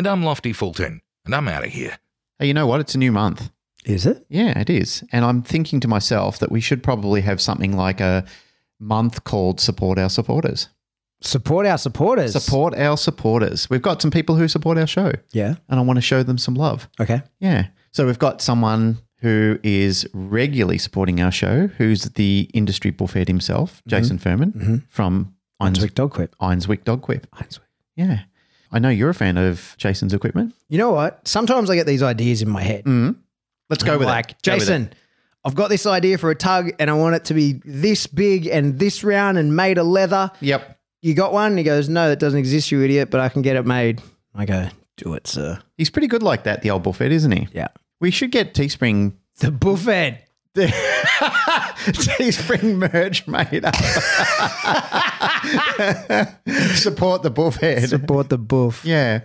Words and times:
And 0.00 0.06
I'm 0.06 0.22
Lofty 0.22 0.54
Fulton, 0.54 1.02
and 1.26 1.34
I'm 1.34 1.46
out 1.46 1.62
of 1.62 1.72
here. 1.72 1.98
Hey, 2.38 2.46
you 2.46 2.54
know 2.54 2.66
what? 2.66 2.80
It's 2.80 2.94
a 2.94 2.98
new 2.98 3.12
month. 3.12 3.50
Is 3.84 4.06
it? 4.06 4.24
Yeah, 4.30 4.58
it 4.58 4.70
is. 4.70 5.04
And 5.12 5.26
I'm 5.26 5.42
thinking 5.42 5.78
to 5.80 5.88
myself 5.88 6.38
that 6.38 6.50
we 6.50 6.62
should 6.62 6.82
probably 6.82 7.20
have 7.20 7.38
something 7.38 7.76
like 7.76 8.00
a 8.00 8.24
month 8.78 9.24
called 9.24 9.60
Support 9.60 9.98
Our 9.98 10.08
Supporters. 10.08 10.70
Support 11.20 11.66
our 11.66 11.76
supporters. 11.76 12.32
Support 12.32 12.78
our 12.78 12.96
supporters. 12.96 13.68
We've 13.68 13.82
got 13.82 14.00
some 14.00 14.10
people 14.10 14.36
who 14.36 14.48
support 14.48 14.78
our 14.78 14.86
show, 14.86 15.12
Yeah. 15.32 15.56
and 15.68 15.78
I 15.78 15.82
want 15.82 15.98
to 15.98 16.00
show 16.00 16.22
them 16.22 16.38
some 16.38 16.54
love. 16.54 16.88
Okay. 16.98 17.20
Yeah. 17.38 17.66
So 17.92 18.06
we've 18.06 18.18
got 18.18 18.40
someone 18.40 19.02
who 19.18 19.58
is 19.62 20.08
regularly 20.14 20.78
supporting 20.78 21.20
our 21.20 21.30
show, 21.30 21.66
who's 21.76 22.04
the 22.04 22.48
industry 22.54 22.90
bullfed 22.90 23.28
himself, 23.28 23.82
Jason 23.86 24.16
mm-hmm. 24.16 24.22
Furman 24.22 24.52
mm-hmm. 24.52 24.76
from 24.88 25.34
Einswick 25.60 25.92
Dog 25.92 26.12
Quip. 26.12 26.34
Einswick 26.40 26.84
Dog 26.84 27.02
Quip. 27.02 27.26
Yeah. 27.96 28.20
I 28.72 28.78
know 28.78 28.88
you're 28.88 29.10
a 29.10 29.14
fan 29.14 29.36
of 29.36 29.74
Jason's 29.78 30.14
equipment. 30.14 30.54
You 30.68 30.78
know 30.78 30.90
what? 30.90 31.26
Sometimes 31.26 31.70
I 31.70 31.74
get 31.74 31.86
these 31.86 32.02
ideas 32.02 32.42
in 32.42 32.48
my 32.48 32.62
head. 32.62 32.84
Mm. 32.84 33.16
Let's 33.68 33.82
go 33.82 33.98
with 33.98 34.06
like, 34.08 34.32
it. 34.32 34.42
Go 34.42 34.54
with 34.54 34.62
it. 34.62 34.66
Jason, 34.66 34.92
I've 35.44 35.54
got 35.54 35.70
this 35.70 35.86
idea 35.86 36.18
for 36.18 36.30
a 36.30 36.34
tug 36.34 36.72
and 36.78 36.90
I 36.90 36.94
want 36.94 37.16
it 37.16 37.24
to 37.26 37.34
be 37.34 37.60
this 37.64 38.06
big 38.06 38.46
and 38.46 38.78
this 38.78 39.02
round 39.02 39.38
and 39.38 39.56
made 39.56 39.78
of 39.78 39.86
leather. 39.86 40.30
Yep. 40.40 40.78
You 41.02 41.14
got 41.14 41.32
one? 41.32 41.56
He 41.56 41.64
goes, 41.64 41.88
No, 41.88 42.08
that 42.08 42.18
doesn't 42.18 42.38
exist, 42.38 42.70
you 42.70 42.82
idiot, 42.82 43.10
but 43.10 43.20
I 43.20 43.28
can 43.28 43.42
get 43.42 43.56
it 43.56 43.66
made. 43.66 44.02
I 44.34 44.44
go, 44.44 44.68
Do 44.96 45.14
it, 45.14 45.26
sir. 45.26 45.60
He's 45.76 45.90
pretty 45.90 46.08
good 46.08 46.22
like 46.22 46.44
that, 46.44 46.62
the 46.62 46.70
old 46.70 46.82
bullfed, 46.82 47.00
isn't 47.00 47.32
he? 47.32 47.48
Yeah. 47.52 47.68
We 48.00 48.10
should 48.10 48.30
get 48.30 48.54
Teespring 48.54 49.14
The 49.38 49.50
buffet. 49.50 50.24
Teespring 51.86 52.76
merch 52.92 53.26
made 53.26 53.64
up. 53.64 53.74
Support 56.76 57.22
the 57.22 57.30
bullfed. 57.30 57.88
Support 57.88 58.28
the 58.30 58.38
buff. 58.38 58.84
Yeah. 58.84 59.20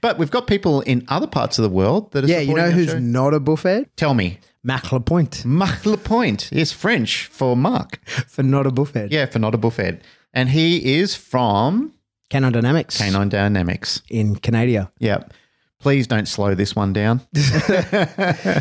But 0.00 0.18
we've 0.18 0.30
got 0.30 0.46
people 0.46 0.80
in 0.82 1.04
other 1.08 1.26
parts 1.26 1.58
of 1.58 1.62
the 1.62 1.68
world 1.70 2.12
that 2.12 2.24
are 2.24 2.28
Yeah, 2.28 2.40
you 2.40 2.54
know 2.54 2.70
who's 2.70 2.88
show. 2.90 2.98
not 2.98 3.34
a 3.34 3.40
buffet? 3.40 3.88
Tell 3.96 4.14
me. 4.14 4.38
Mac 4.62 4.90
Lapointe 4.90 5.44
Marc 5.44 5.86
Lapointe 5.86 6.52
is 6.52 6.72
French 6.72 7.26
for 7.26 7.56
Mark. 7.56 8.04
for 8.28 8.42
not 8.42 8.66
a 8.66 8.70
buffet. 8.70 9.12
Yeah, 9.12 9.26
for 9.26 9.38
not 9.38 9.54
a 9.54 9.58
bullfed. 9.58 10.00
And 10.34 10.50
he 10.50 10.98
is 10.98 11.14
from 11.14 11.92
Canon 12.30 12.52
Dynamics 12.52 12.98
Canine 12.98 13.28
Dynamics. 13.28 14.02
in 14.10 14.36
Canada. 14.36 14.90
Yep. 14.98 15.32
Please 15.78 16.06
don't 16.06 16.26
slow 16.26 16.54
this 16.54 16.74
one 16.74 16.92
down. 16.92 17.20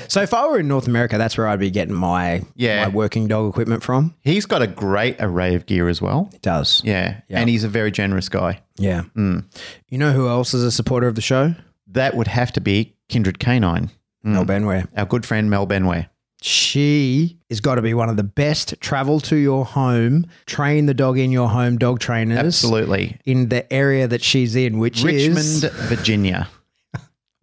So 0.08 0.22
if 0.22 0.34
I 0.34 0.48
were 0.48 0.60
in 0.60 0.68
North 0.68 0.88
America, 0.88 1.18
that's 1.18 1.38
where 1.38 1.48
I'd 1.48 1.60
be 1.60 1.72
getting 1.72 1.94
my 1.94 2.44
Yeah. 2.56 2.84
my 2.86 2.90
working 2.90 3.28
dog 3.28 3.50
equipment 3.50 3.84
from. 3.84 4.14
He's 4.22 4.46
got 4.46 4.62
a 4.62 4.68
great 4.68 5.16
array 5.20 5.56
of 5.56 5.66
gear 5.66 5.88
as 5.90 6.02
well. 6.02 6.30
It 6.34 6.42
does. 6.42 6.82
Yeah. 6.84 7.22
Yeah. 7.28 7.40
And 7.40 7.50
he's 7.50 7.64
a 7.64 7.68
very 7.70 7.92
generous 7.92 8.30
guy. 8.30 8.62
Yeah. 8.78 9.04
Mm. 9.16 9.46
You 9.90 9.98
know 9.98 10.12
who 10.14 10.28
else 10.28 10.54
is 10.54 10.64
a 10.64 10.72
supporter 10.72 11.08
of 11.08 11.16
the 11.16 11.22
show? 11.22 11.56
That 11.88 12.16
would 12.16 12.28
have 12.28 12.52
to 12.54 12.62
be 12.62 12.96
Kindred 13.10 13.40
Canine, 13.40 13.88
mm. 13.88 14.34
Mel 14.34 14.46
Benware. 14.46 14.88
our 14.98 15.06
good 15.06 15.26
friend 15.26 15.50
Mel 15.50 15.66
Benway. 15.68 16.08
She 16.42 17.40
has 17.50 17.60
got 17.60 17.76
to 17.76 17.82
be 17.82 17.94
one 17.94 18.08
of 18.10 18.18
the 18.18 18.24
best 18.24 18.76
travel 18.80 19.20
to 19.22 19.36
your 19.36 19.66
home, 19.66 20.28
train 20.46 20.86
the 20.86 20.94
dog 20.94 21.18
in 21.18 21.32
your 21.32 21.50
home 21.50 21.78
dog 21.78 22.00
trainers. 22.00 22.38
Absolutely. 22.38 23.18
In 23.26 23.50
the 23.50 23.72
area 23.74 24.08
that 24.08 24.22
she's 24.22 24.56
in, 24.56 24.78
which 24.78 25.02
Richmond, 25.04 25.38
is 25.38 25.64
Virginia. 25.64 26.48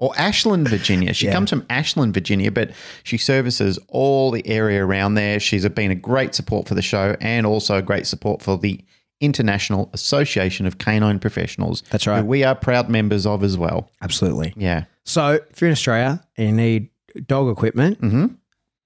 Or 0.02 0.12
Ashland, 0.18 0.66
Virginia. 0.68 1.12
She 1.14 1.26
Yeah. 1.26 1.32
comes 1.32 1.48
from 1.50 1.64
Ashland, 1.70 2.12
Virginia, 2.12 2.50
but 2.50 2.72
she 3.04 3.16
services 3.16 3.78
all 3.86 4.32
the 4.32 4.44
area 4.48 4.84
around 4.84 5.14
there. 5.14 5.38
She's 5.38 5.66
been 5.68 5.92
a 5.92 5.94
great 5.94 6.34
support 6.34 6.66
for 6.66 6.74
the 6.74 6.82
show 6.82 7.14
and 7.20 7.46
also 7.46 7.76
a 7.76 7.82
great 7.82 8.08
support 8.08 8.42
for 8.42 8.58
the 8.58 8.80
International 9.20 9.88
Association 9.92 10.66
of 10.66 10.78
Canine 10.78 11.20
Professionals. 11.20 11.84
That's 11.90 12.08
right. 12.08 12.18
who 12.18 12.24
we 12.26 12.42
are 12.42 12.56
proud 12.56 12.88
members 12.88 13.26
of 13.26 13.44
as 13.44 13.56
well. 13.56 13.90
absolutely. 14.02 14.52
Yeah. 14.56 14.86
So 15.04 15.38
if 15.50 15.60
you're 15.60 15.68
in 15.68 15.72
Australia 15.72 16.20
and 16.36 16.48
you 16.48 16.52
need 16.56 16.88
dog 17.28 17.48
equipment, 17.48 18.00
mm-hmm. 18.00 18.26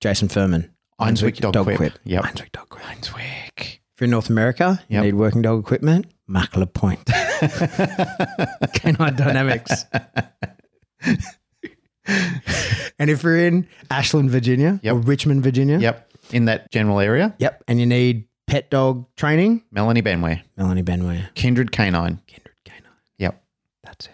Jason 0.03 0.29
Furman, 0.29 0.71
Einswick 1.01 1.37
Dog 1.39 1.55
Quip. 1.77 1.95
Yep. 2.05 2.25
Einswick 2.25 2.53
Dog 2.53 2.69
Quip. 2.69 2.85
Einswick. 2.85 3.59
If 3.95 4.01
you're 4.01 4.05
in 4.07 4.11
North 4.11 4.29
America, 4.29 4.81
you 4.91 4.97
Yep. 4.97 5.05
need 5.05 5.15
working 5.15 5.41
dog 5.41 5.61
equipment, 5.61 6.05
Mac 6.29 6.55
Lapointe. 6.59 7.07
Canine 8.75 9.17
Dynamics. 9.17 9.87
and 12.99 13.11
if 13.11 13.23
you're 13.23 13.37
in 13.39 13.67
Ashland, 13.91 14.31
Virginia, 14.31 14.81
Yep. 14.83 14.95
or 14.95 14.99
Richmond, 14.99 15.43
Virginia, 15.43 15.79
Yep. 15.79 16.03
In 16.33 16.47
that 16.47 16.73
general 16.73 16.99
area, 16.99 17.37
yep, 17.39 17.63
and 17.69 17.79
you 17.79 17.87
need 17.87 18.25
pet 18.49 18.69
dog 18.69 19.07
training, 19.15 19.63
Melanie 19.71 20.03
Benway, 20.03 20.43
Melanie 20.57 20.83
Benway, 20.83 21.33
Kindred 21.35 21.71
Canine. 21.71 22.21
Kindred 22.27 22.57
Canine. 22.65 22.83
Yep. 23.19 23.43
That's 23.85 24.09
it. 24.09 24.13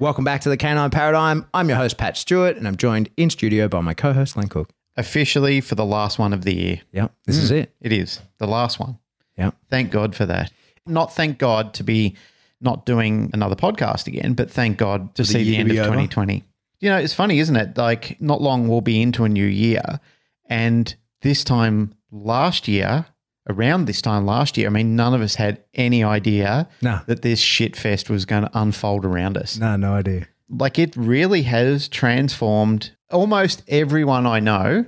Welcome 0.00 0.22
back 0.22 0.42
to 0.42 0.48
the 0.48 0.56
Canine 0.56 0.90
Paradigm. 0.90 1.44
I'm 1.52 1.68
your 1.68 1.76
host, 1.76 1.98
Pat 1.98 2.16
Stewart, 2.16 2.56
and 2.56 2.68
I'm 2.68 2.76
joined 2.76 3.10
in 3.16 3.30
studio 3.30 3.66
by 3.66 3.80
my 3.80 3.94
co 3.94 4.12
host, 4.12 4.34
Glenn 4.34 4.46
Cook. 4.46 4.70
Officially 4.96 5.60
for 5.60 5.74
the 5.74 5.84
last 5.84 6.20
one 6.20 6.32
of 6.32 6.42
the 6.42 6.54
year. 6.54 6.80
Yep, 6.92 7.12
this 7.26 7.36
is 7.36 7.50
hmm. 7.50 7.56
it. 7.56 7.74
It 7.80 7.92
is 7.92 8.20
the 8.38 8.46
last 8.46 8.78
one. 8.78 9.00
Yep. 9.38 9.56
Thank 9.70 9.90
God 9.90 10.14
for 10.14 10.24
that. 10.24 10.52
Not 10.86 11.16
thank 11.16 11.38
God 11.38 11.74
to 11.74 11.82
be 11.82 12.14
not 12.60 12.86
doing 12.86 13.30
another 13.32 13.56
podcast 13.56 14.06
again, 14.06 14.34
but 14.34 14.48
thank 14.48 14.78
God 14.78 15.16
to 15.16 15.24
see 15.24 15.42
the 15.42 15.56
end 15.56 15.68
of 15.68 15.74
be 15.74 15.80
over. 15.80 15.88
2020. 15.88 16.44
You 16.78 16.90
know, 16.90 16.98
it's 16.98 17.14
funny, 17.14 17.40
isn't 17.40 17.56
it? 17.56 17.76
Like, 17.76 18.20
not 18.20 18.40
long 18.40 18.68
we'll 18.68 18.80
be 18.80 19.02
into 19.02 19.24
a 19.24 19.28
new 19.28 19.46
year. 19.46 19.98
And 20.46 20.94
this 21.22 21.42
time 21.42 21.92
last 22.12 22.68
year, 22.68 23.06
around 23.48 23.86
this 23.86 24.00
time 24.02 24.26
last 24.26 24.56
year, 24.56 24.66
I 24.68 24.70
mean, 24.70 24.96
none 24.96 25.14
of 25.14 25.20
us 25.20 25.34
had 25.36 25.62
any 25.74 26.02
idea 26.04 26.68
No. 26.82 27.00
that 27.06 27.22
this 27.22 27.40
shit 27.40 27.76
fest 27.76 28.08
was 28.10 28.24
going 28.24 28.42
to 28.44 28.50
unfold 28.54 29.04
around 29.04 29.36
us. 29.36 29.58
No, 29.58 29.76
no 29.76 29.94
idea. 29.94 30.26
Like, 30.50 30.78
it 30.78 30.96
really 30.96 31.42
has 31.42 31.88
transformed 31.88 32.92
almost 33.10 33.62
everyone 33.68 34.26
I 34.26 34.40
know. 34.40 34.86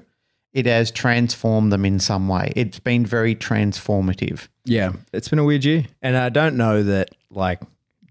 It 0.53 0.67
has 0.67 0.91
transformed 0.91 1.71
them 1.73 1.85
in 1.85 2.01
some 2.01 2.27
way. 2.29 2.53
It's 2.57 2.79
been 2.81 3.07
very 3.07 3.35
transformative. 3.37 4.49
Yeah, 4.65 4.93
it's 5.13 5.29
been 5.29 5.39
a 5.39 5.45
weird 5.45 5.65
year. 5.65 5.85
And 6.03 6.17
I 6.17 6.29
don't 6.29 6.57
know 6.57 6.83
that, 6.83 7.11
like, 7.31 7.61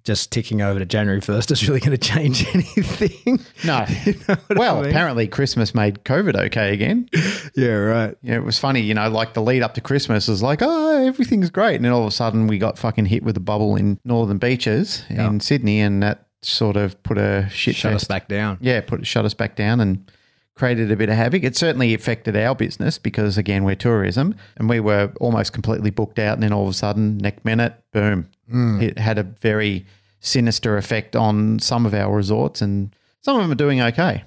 just 0.09 0.31
ticking 0.31 0.59
over 0.59 0.79
to 0.79 0.87
January 0.87 1.21
1st 1.21 1.51
is 1.51 1.67
really 1.67 1.79
going 1.79 1.91
to 1.91 1.97
change 1.97 2.43
anything. 2.55 3.39
No. 3.63 3.85
what 4.25 4.57
well, 4.57 4.79
I 4.79 4.81
mean? 4.81 4.89
apparently 4.89 5.27
Christmas 5.27 5.75
made 5.75 6.03
COVID 6.03 6.35
okay 6.47 6.73
again. 6.73 7.07
yeah, 7.55 7.73
right. 7.73 8.17
You 8.23 8.31
know, 8.31 8.37
it 8.37 8.43
was 8.43 8.57
funny, 8.57 8.81
you 8.81 8.95
know, 8.95 9.07
like 9.07 9.35
the 9.35 9.41
lead 9.43 9.61
up 9.61 9.75
to 9.75 9.81
Christmas 9.81 10.27
was 10.27 10.41
like, 10.41 10.63
oh, 10.63 11.05
everything's 11.05 11.51
great. 11.51 11.75
And 11.75 11.85
then 11.85 11.91
all 11.91 12.01
of 12.01 12.07
a 12.07 12.11
sudden 12.11 12.47
we 12.47 12.57
got 12.57 12.79
fucking 12.79 13.05
hit 13.05 13.21
with 13.21 13.37
a 13.37 13.39
bubble 13.39 13.75
in 13.75 13.99
Northern 14.03 14.39
Beaches 14.39 15.03
in 15.09 15.41
Sydney 15.41 15.79
and 15.79 16.01
that 16.01 16.25
sort 16.41 16.75
of 16.75 17.01
put 17.03 17.19
a 17.19 17.47
shit 17.51 17.75
Shut 17.75 17.93
us 17.93 18.05
back 18.05 18.27
down. 18.27 18.57
Yeah, 18.61 18.81
put 18.81 19.05
shut 19.05 19.25
us 19.25 19.35
back 19.35 19.55
down 19.55 19.79
and 19.79 20.12
created 20.55 20.91
a 20.91 20.95
bit 20.95 21.09
of 21.09 21.15
havoc. 21.17 21.44
It 21.44 21.55
certainly 21.55 21.94
affected 21.94 22.35
our 22.35 22.55
business 22.55 22.97
because 22.97 23.38
again 23.38 23.63
we're 23.63 23.75
tourism 23.75 24.33
and 24.57 24.67
we 24.67 24.79
were 24.79 25.13
almost 25.19 25.53
completely 25.53 25.91
booked 25.91 26.17
out 26.17 26.33
and 26.33 26.41
then 26.41 26.51
all 26.51 26.63
of 26.63 26.69
a 26.69 26.73
sudden 26.73 27.19
next 27.19 27.45
minute, 27.45 27.75
boom. 27.94 28.27
Hmm. 28.50 28.81
It 28.81 28.97
had 28.97 29.19
a 29.19 29.23
very 29.23 29.85
sinister 30.19 30.77
effect 30.77 31.16
on 31.16 31.60
some 31.60 31.86
of 31.86 31.94
our 31.94 32.16
resorts 32.16 32.62
and 32.62 32.95
some 33.21 33.36
of 33.36 33.42
them 33.42 33.51
are 33.51 33.56
doing 33.56 33.81
okay. 33.81 34.24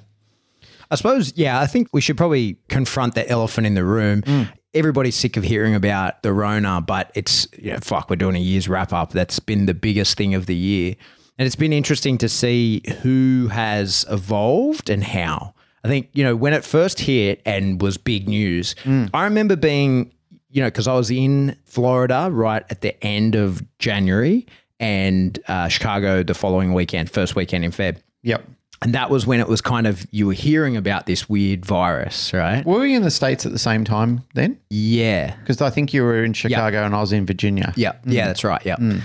I 0.91 0.94
suppose, 0.94 1.33
yeah, 1.37 1.59
I 1.59 1.67
think 1.67 1.89
we 1.93 2.03
should 2.03 2.19
probably 2.19 2.59
confront 2.69 3.15
the 3.15 3.27
elephant 3.29 3.67
in 3.67 3.75
the 3.75 3.85
room. 3.85 4.23
Mm. 4.23 4.53
Everybody's 4.75 5.17
sick 5.17 5.39
of 5.39 5.43
hearing 5.43 5.75
about 5.75 6.23
the 6.23 6.33
Rona, 6.35 6.83
but 6.83 7.11
it's, 7.15 7.49
you 7.59 7.73
know, 7.73 7.79
fuck, 7.81 8.11
we're 8.11 8.17
doing 8.17 8.37
a 8.37 8.41
year's 8.41 8.69
wrap 8.69 8.93
up. 8.93 9.12
That's 9.12 9.39
been 9.39 9.67
the 9.67 9.75
biggest 9.75 10.19
thing 10.19 10.35
of 10.35 10.47
the 10.47 10.55
year. 10.55 10.94
And 11.39 11.47
it's 11.47 11.56
been 11.56 11.73
interesting 11.73 12.19
to 12.19 12.29
see 12.29 12.83
who 13.00 13.49
has 13.49 14.05
evolved 14.11 14.91
and 14.91 15.03
how. 15.03 15.55
I 15.83 15.88
think, 15.88 16.11
you 16.12 16.23
know, 16.23 16.37
when 16.37 16.53
it 16.53 16.65
first 16.65 17.00
hit 17.00 17.41
and 17.47 17.81
was 17.81 17.97
big 17.97 18.29
news, 18.29 18.75
mm. 18.85 19.11
I 19.15 19.25
remember 19.25 19.56
being, 19.56 20.12
you 20.50 20.62
know, 20.62 20.69
because 20.69 20.87
I 20.87 20.95
was 20.95 21.11
in 21.11 21.56
Florida 21.65 22.29
right 22.31 22.65
at 22.69 22.83
the 22.83 23.03
end 23.03 23.35
of 23.35 23.62
January 23.79 24.47
and 24.82 25.38
uh, 25.46 25.69
Chicago 25.69 26.23
the 26.25 26.34
following 26.34 26.75
weekend, 26.75 27.08
first 27.08 27.37
weekend 27.37 27.64
in 27.64 27.70
Feb. 27.70 27.99
Yep. 28.23 28.44
And 28.82 28.93
that 28.94 29.11
was 29.11 29.25
when 29.25 29.38
it 29.38 29.46
was 29.46 29.61
kind 29.61 29.87
of, 29.87 30.05
you 30.11 30.26
were 30.26 30.32
hearing 30.32 30.76
about 30.76 31.06
this 31.06 31.29
weird 31.29 31.64
virus, 31.64 32.32
right? 32.32 32.67
Were 32.67 32.81
we 32.81 32.96
in 32.96 33.02
the 33.02 33.12
States 33.12 33.46
at 33.46 33.52
the 33.52 33.58
same 33.58 33.84
time 33.84 34.23
then? 34.34 34.58
Yeah. 34.70 35.37
Because 35.37 35.62
I 35.62 35.70
think 35.70 35.94
you 35.94 36.02
were 36.02 36.25
in 36.25 36.32
Chicago 36.32 36.84
and 36.84 36.96
I 36.96 37.00
was 37.00 37.12
in 37.12 37.25
Virginia. 37.25 37.73
Yeah, 37.76 37.93
yeah, 38.05 38.25
mm. 38.25 38.26
that's 38.26 38.43
right. 38.43 38.61
Yeah. 38.67 38.75
Mm. 38.76 39.00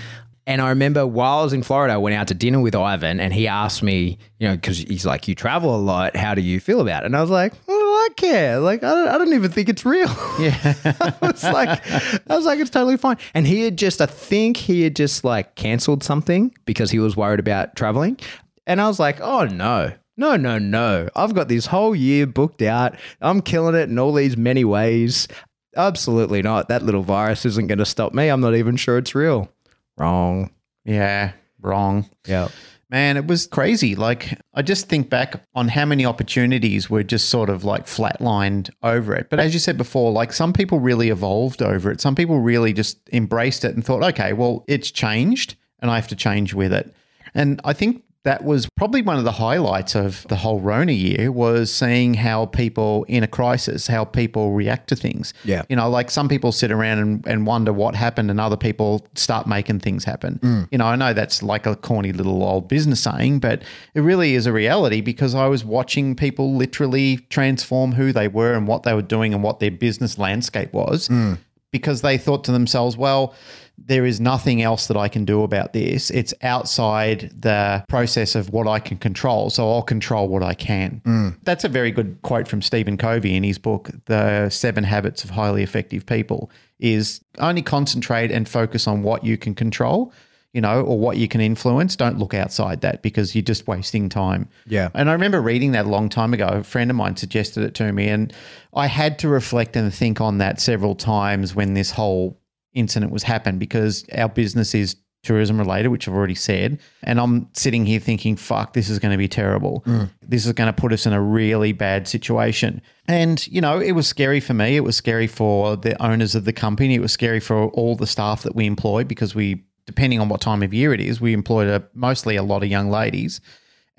And 0.47 0.61
I 0.63 0.69
remember 0.69 1.05
while 1.05 1.41
I 1.41 1.43
was 1.43 1.53
in 1.53 1.61
Florida, 1.61 1.93
I 1.93 1.97
went 1.97 2.15
out 2.15 2.29
to 2.29 2.33
dinner 2.33 2.59
with 2.59 2.73
Ivan 2.73 3.19
and 3.19 3.31
he 3.31 3.47
asked 3.47 3.83
me, 3.83 4.17
you 4.39 4.47
know, 4.47 4.55
because 4.55 4.79
he's 4.79 5.05
like, 5.05 5.27
you 5.27 5.35
travel 5.35 5.75
a 5.75 5.77
lot. 5.77 6.15
How 6.15 6.33
do 6.33 6.41
you 6.41 6.59
feel 6.59 6.81
about 6.81 7.03
it? 7.03 7.05
And 7.05 7.15
I 7.15 7.21
was 7.21 7.29
like, 7.29 7.53
do 7.67 7.76
I 8.07 8.13
care? 8.13 8.59
Like, 8.59 8.83
I 8.83 8.93
don't, 8.93 9.07
I 9.09 9.17
don't 9.17 9.33
even 9.33 9.51
think 9.51 9.67
it's 9.69 9.85
real. 9.85 10.09
Yeah. 10.39 10.73
I 11.01 11.13
was 11.21 11.43
like, 11.43 11.85
I 12.29 12.35
was 12.35 12.45
like, 12.45 12.59
it's 12.59 12.69
totally 12.69 12.97
fine. 12.97 13.17
And 13.33 13.45
he 13.45 13.63
had 13.63 13.77
just, 13.77 13.99
I 14.01 14.05
think 14.05 14.55
he 14.55 14.83
had 14.83 14.95
just 14.95 15.23
like 15.23 15.55
canceled 15.55 16.03
something 16.03 16.55
because 16.65 16.91
he 16.91 16.99
was 16.99 17.17
worried 17.17 17.39
about 17.39 17.75
traveling. 17.75 18.17
And 18.65 18.79
I 18.79 18.87
was 18.87 18.99
like, 18.99 19.19
oh 19.21 19.45
no. 19.45 19.93
No, 20.15 20.35
no, 20.35 20.57
no. 20.57 21.09
I've 21.15 21.35
got 21.35 21.47
this 21.47 21.67
whole 21.67 21.95
year 21.95 22.25
booked 22.25 22.63
out. 22.63 22.95
I'm 23.21 23.41
killing 23.41 23.75
it 23.75 23.89
in 23.89 23.99
all 23.99 24.13
these 24.13 24.35
many 24.35 24.65
ways. 24.65 25.27
Absolutely 25.75 26.41
not. 26.41 26.69
That 26.69 26.81
little 26.81 27.03
virus 27.03 27.45
isn't 27.45 27.67
going 27.67 27.77
to 27.77 27.85
stop 27.85 28.13
me. 28.13 28.29
I'm 28.29 28.41
not 28.41 28.55
even 28.55 28.77
sure 28.77 28.97
it's 28.97 29.13
real. 29.13 29.51
Wrong. 29.95 30.49
Yeah, 30.85 31.33
wrong. 31.61 32.09
Yeah. 32.25 32.47
Man, 32.89 33.17
it 33.17 33.27
was 33.27 33.47
crazy. 33.47 33.95
Like, 33.95 34.39
I 34.53 34.61
just 34.61 34.87
think 34.87 35.09
back 35.09 35.43
on 35.53 35.67
how 35.67 35.83
many 35.83 36.05
opportunities 36.05 36.89
were 36.89 37.03
just 37.03 37.27
sort 37.29 37.49
of 37.49 37.65
like 37.65 37.85
flatlined 37.85 38.69
over 38.81 39.13
it. 39.13 39.29
But 39.29 39.39
as 39.39 39.53
you 39.53 39.59
said 39.59 39.77
before, 39.77 40.11
like 40.13 40.31
some 40.31 40.53
people 40.53 40.79
really 40.79 41.09
evolved 41.09 41.61
over 41.61 41.91
it. 41.91 41.99
Some 41.99 42.15
people 42.15 42.39
really 42.39 42.71
just 42.71 42.97
embraced 43.11 43.65
it 43.65 43.75
and 43.75 43.83
thought, 43.83 44.03
okay, 44.03 44.31
well, 44.31 44.63
it's 44.67 44.89
changed 44.89 45.55
and 45.79 45.91
I 45.91 45.95
have 45.95 46.07
to 46.07 46.15
change 46.15 46.53
with 46.53 46.71
it. 46.71 46.93
And 47.33 47.59
I 47.65 47.73
think 47.73 48.03
that 48.27 48.43
was 48.43 48.67
probably 48.75 49.01
one 49.01 49.17
of 49.17 49.23
the 49.23 49.31
highlights 49.31 49.95
of 49.95 50.27
the 50.27 50.35
whole 50.35 50.59
Rona 50.59 50.91
year 50.91 51.31
was 51.31 51.73
seeing 51.73 52.13
how 52.13 52.47
people 52.47 53.05
in 53.07 53.23
a 53.23 53.27
crisis, 53.27 53.87
how 53.87 54.03
people 54.03 54.51
react 54.51 54.89
to 54.89 54.97
things. 54.97 55.33
Yeah. 55.45 55.63
You 55.69 55.77
know, 55.77 55.89
like 55.89 56.11
some 56.11 56.27
people 56.27 56.51
sit 56.51 56.69
around 56.69 56.99
and, 56.99 57.25
and 57.25 57.47
wonder 57.47 57.71
what 57.71 57.95
happened 57.95 58.29
and 58.29 58.37
other 58.41 58.57
people 58.57 59.07
start 59.15 59.47
making 59.47 59.79
things 59.79 60.03
happen. 60.03 60.39
Mm. 60.43 60.67
You 60.73 60.77
know, 60.79 60.87
I 60.87 60.97
know 60.97 61.13
that's 61.13 61.41
like 61.41 61.65
a 61.65 61.77
corny 61.77 62.11
little 62.11 62.43
old 62.43 62.67
business 62.67 62.99
saying, 62.99 63.39
but 63.39 63.63
it 63.93 64.01
really 64.01 64.35
is 64.35 64.45
a 64.45 64.51
reality 64.51 64.99
because 64.99 65.33
I 65.33 65.47
was 65.47 65.63
watching 65.63 66.13
people 66.13 66.53
literally 66.53 67.19
transform 67.29 67.93
who 67.93 68.11
they 68.11 68.27
were 68.27 68.55
and 68.55 68.67
what 68.67 68.83
they 68.83 68.93
were 68.93 69.01
doing 69.01 69.33
and 69.33 69.41
what 69.41 69.61
their 69.61 69.71
business 69.71 70.17
landscape 70.17 70.73
was 70.73 71.07
mm. 71.07 71.37
because 71.71 72.01
they 72.01 72.17
thought 72.17 72.43
to 72.43 72.51
themselves, 72.51 72.97
well, 72.97 73.33
there 73.77 74.05
is 74.05 74.19
nothing 74.19 74.61
else 74.61 74.87
that 74.87 74.97
I 74.97 75.07
can 75.07 75.23
do 75.23 75.43
about 75.43 75.73
this. 75.73 76.09
It's 76.09 76.33
outside 76.41 77.31
the 77.39 77.85
process 77.87 78.35
of 78.35 78.49
what 78.49 78.67
I 78.67 78.79
can 78.79 78.97
control. 78.97 79.49
So 79.49 79.71
I'll 79.71 79.83
control 79.83 80.27
what 80.27 80.43
I 80.43 80.53
can. 80.53 81.01
Mm. 81.05 81.37
That's 81.43 81.63
a 81.63 81.69
very 81.69 81.91
good 81.91 82.19
quote 82.23 82.47
from 82.47 82.61
Stephen 82.61 82.97
Covey 82.97 83.35
in 83.35 83.43
his 83.43 83.57
book, 83.57 83.89
The 84.05 84.49
Seven 84.49 84.83
Habits 84.83 85.23
of 85.23 85.29
Highly 85.29 85.63
Effective 85.63 86.05
People, 86.05 86.51
is 86.79 87.21
only 87.37 87.61
concentrate 87.61 88.31
and 88.31 88.47
focus 88.49 88.87
on 88.87 89.03
what 89.03 89.23
you 89.23 89.37
can 89.37 89.55
control. 89.55 90.11
You 90.53 90.61
know, 90.61 90.81
or 90.81 90.97
what 90.97 91.17
you 91.17 91.27
can 91.27 91.39
influence. 91.39 91.95
Don't 91.95 92.17
look 92.17 92.33
outside 92.33 92.81
that 92.81 93.03
because 93.03 93.35
you're 93.35 93.43
just 93.43 93.67
wasting 93.67 94.09
time. 94.09 94.49
Yeah. 94.65 94.89
And 94.95 95.07
I 95.07 95.13
remember 95.13 95.39
reading 95.39 95.73
that 95.73 95.85
a 95.85 95.89
long 95.89 96.09
time 96.09 96.33
ago. 96.33 96.47
A 96.47 96.63
friend 96.63 96.89
of 96.89 96.95
mine 96.95 97.15
suggested 97.15 97.63
it 97.63 97.75
to 97.75 97.91
me, 97.91 98.07
and 98.07 98.33
I 98.73 98.87
had 98.87 99.19
to 99.19 99.27
reflect 99.27 99.75
and 99.75 99.93
think 99.93 100.19
on 100.19 100.39
that 100.39 100.59
several 100.59 100.95
times 100.95 101.53
when 101.53 101.75
this 101.75 101.91
whole 101.91 102.39
incident 102.77 103.11
was 103.11 103.23
happened 103.23 103.59
because 103.59 104.05
our 104.15 104.29
business 104.29 104.75
is 104.75 104.95
tourism 105.23 105.57
related, 105.57 105.89
which 105.89 106.07
I've 106.07 106.13
already 106.13 106.35
said. 106.35 106.79
And 107.03 107.19
I'm 107.19 107.49
sitting 107.53 107.85
here 107.85 107.99
thinking, 107.99 108.35
fuck, 108.35 108.73
this 108.73 108.89
is 108.89 108.99
going 108.99 109.11
to 109.11 109.17
be 109.17 109.27
terrible. 109.27 109.83
Mm. 109.85 110.09
This 110.21 110.45
is 110.45 110.53
going 110.53 110.73
to 110.73 110.81
put 110.81 110.93
us 110.93 111.05
in 111.05 111.13
a 111.13 111.21
really 111.21 111.73
bad 111.73 112.07
situation. 112.07 112.81
And, 113.07 113.45
you 113.47 113.59
know, 113.59 113.79
it 113.79 113.91
was 113.91 114.07
scary 114.07 114.39
for 114.39 114.53
me. 114.53 114.77
It 114.77 114.83
was 114.83 114.95
scary 114.95 115.27
for 115.27 115.75
the 115.75 116.01
owners 116.01 116.33
of 116.35 116.45
the 116.45 116.53
company. 116.53 116.95
It 116.95 117.01
was 117.01 117.11
scary 117.11 117.39
for 117.39 117.67
all 117.69 117.95
the 117.95 118.07
staff 118.07 118.43
that 118.43 118.55
we 118.55 118.65
employ 118.65 119.03
because 119.03 119.35
we, 119.35 119.63
depending 119.85 120.19
on 120.19 120.29
what 120.29 120.39
time 120.39 120.63
of 120.63 120.73
year 120.73 120.93
it 120.93 121.01
is, 121.01 121.19
we 121.19 121.33
employed 121.33 121.67
a, 121.67 121.83
mostly 121.93 122.35
a 122.35 122.43
lot 122.43 122.63
of 122.63 122.69
young 122.69 122.89
ladies. 122.89 123.41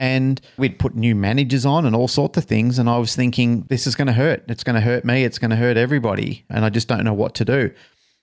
And 0.01 0.41
we'd 0.57 0.79
put 0.79 0.95
new 0.95 1.17
managers 1.17 1.67
on 1.67 1.85
and 1.85 1.95
all 1.95 2.07
sorts 2.09 2.39
of 2.39 2.45
things. 2.45 2.79
And 2.79 2.89
I 2.89 2.99
was 2.99 3.17
thinking, 3.17 3.63
this 3.69 3.87
is 3.87 3.97
going 3.97 4.07
to 4.07 4.13
hurt. 4.13 4.45
It's 4.49 4.63
going 4.63 4.77
to 4.77 4.81
hurt 4.81 5.05
me. 5.05 5.25
It's 5.25 5.39
going 5.39 5.51
to 5.51 5.57
hurt 5.57 5.77
everybody. 5.77 6.45
And 6.49 6.65
I 6.65 6.71
just 6.71 6.87
don't 6.87 7.05
know 7.05 7.13
what 7.13 7.35
to 7.35 7.45
do. 7.45 7.73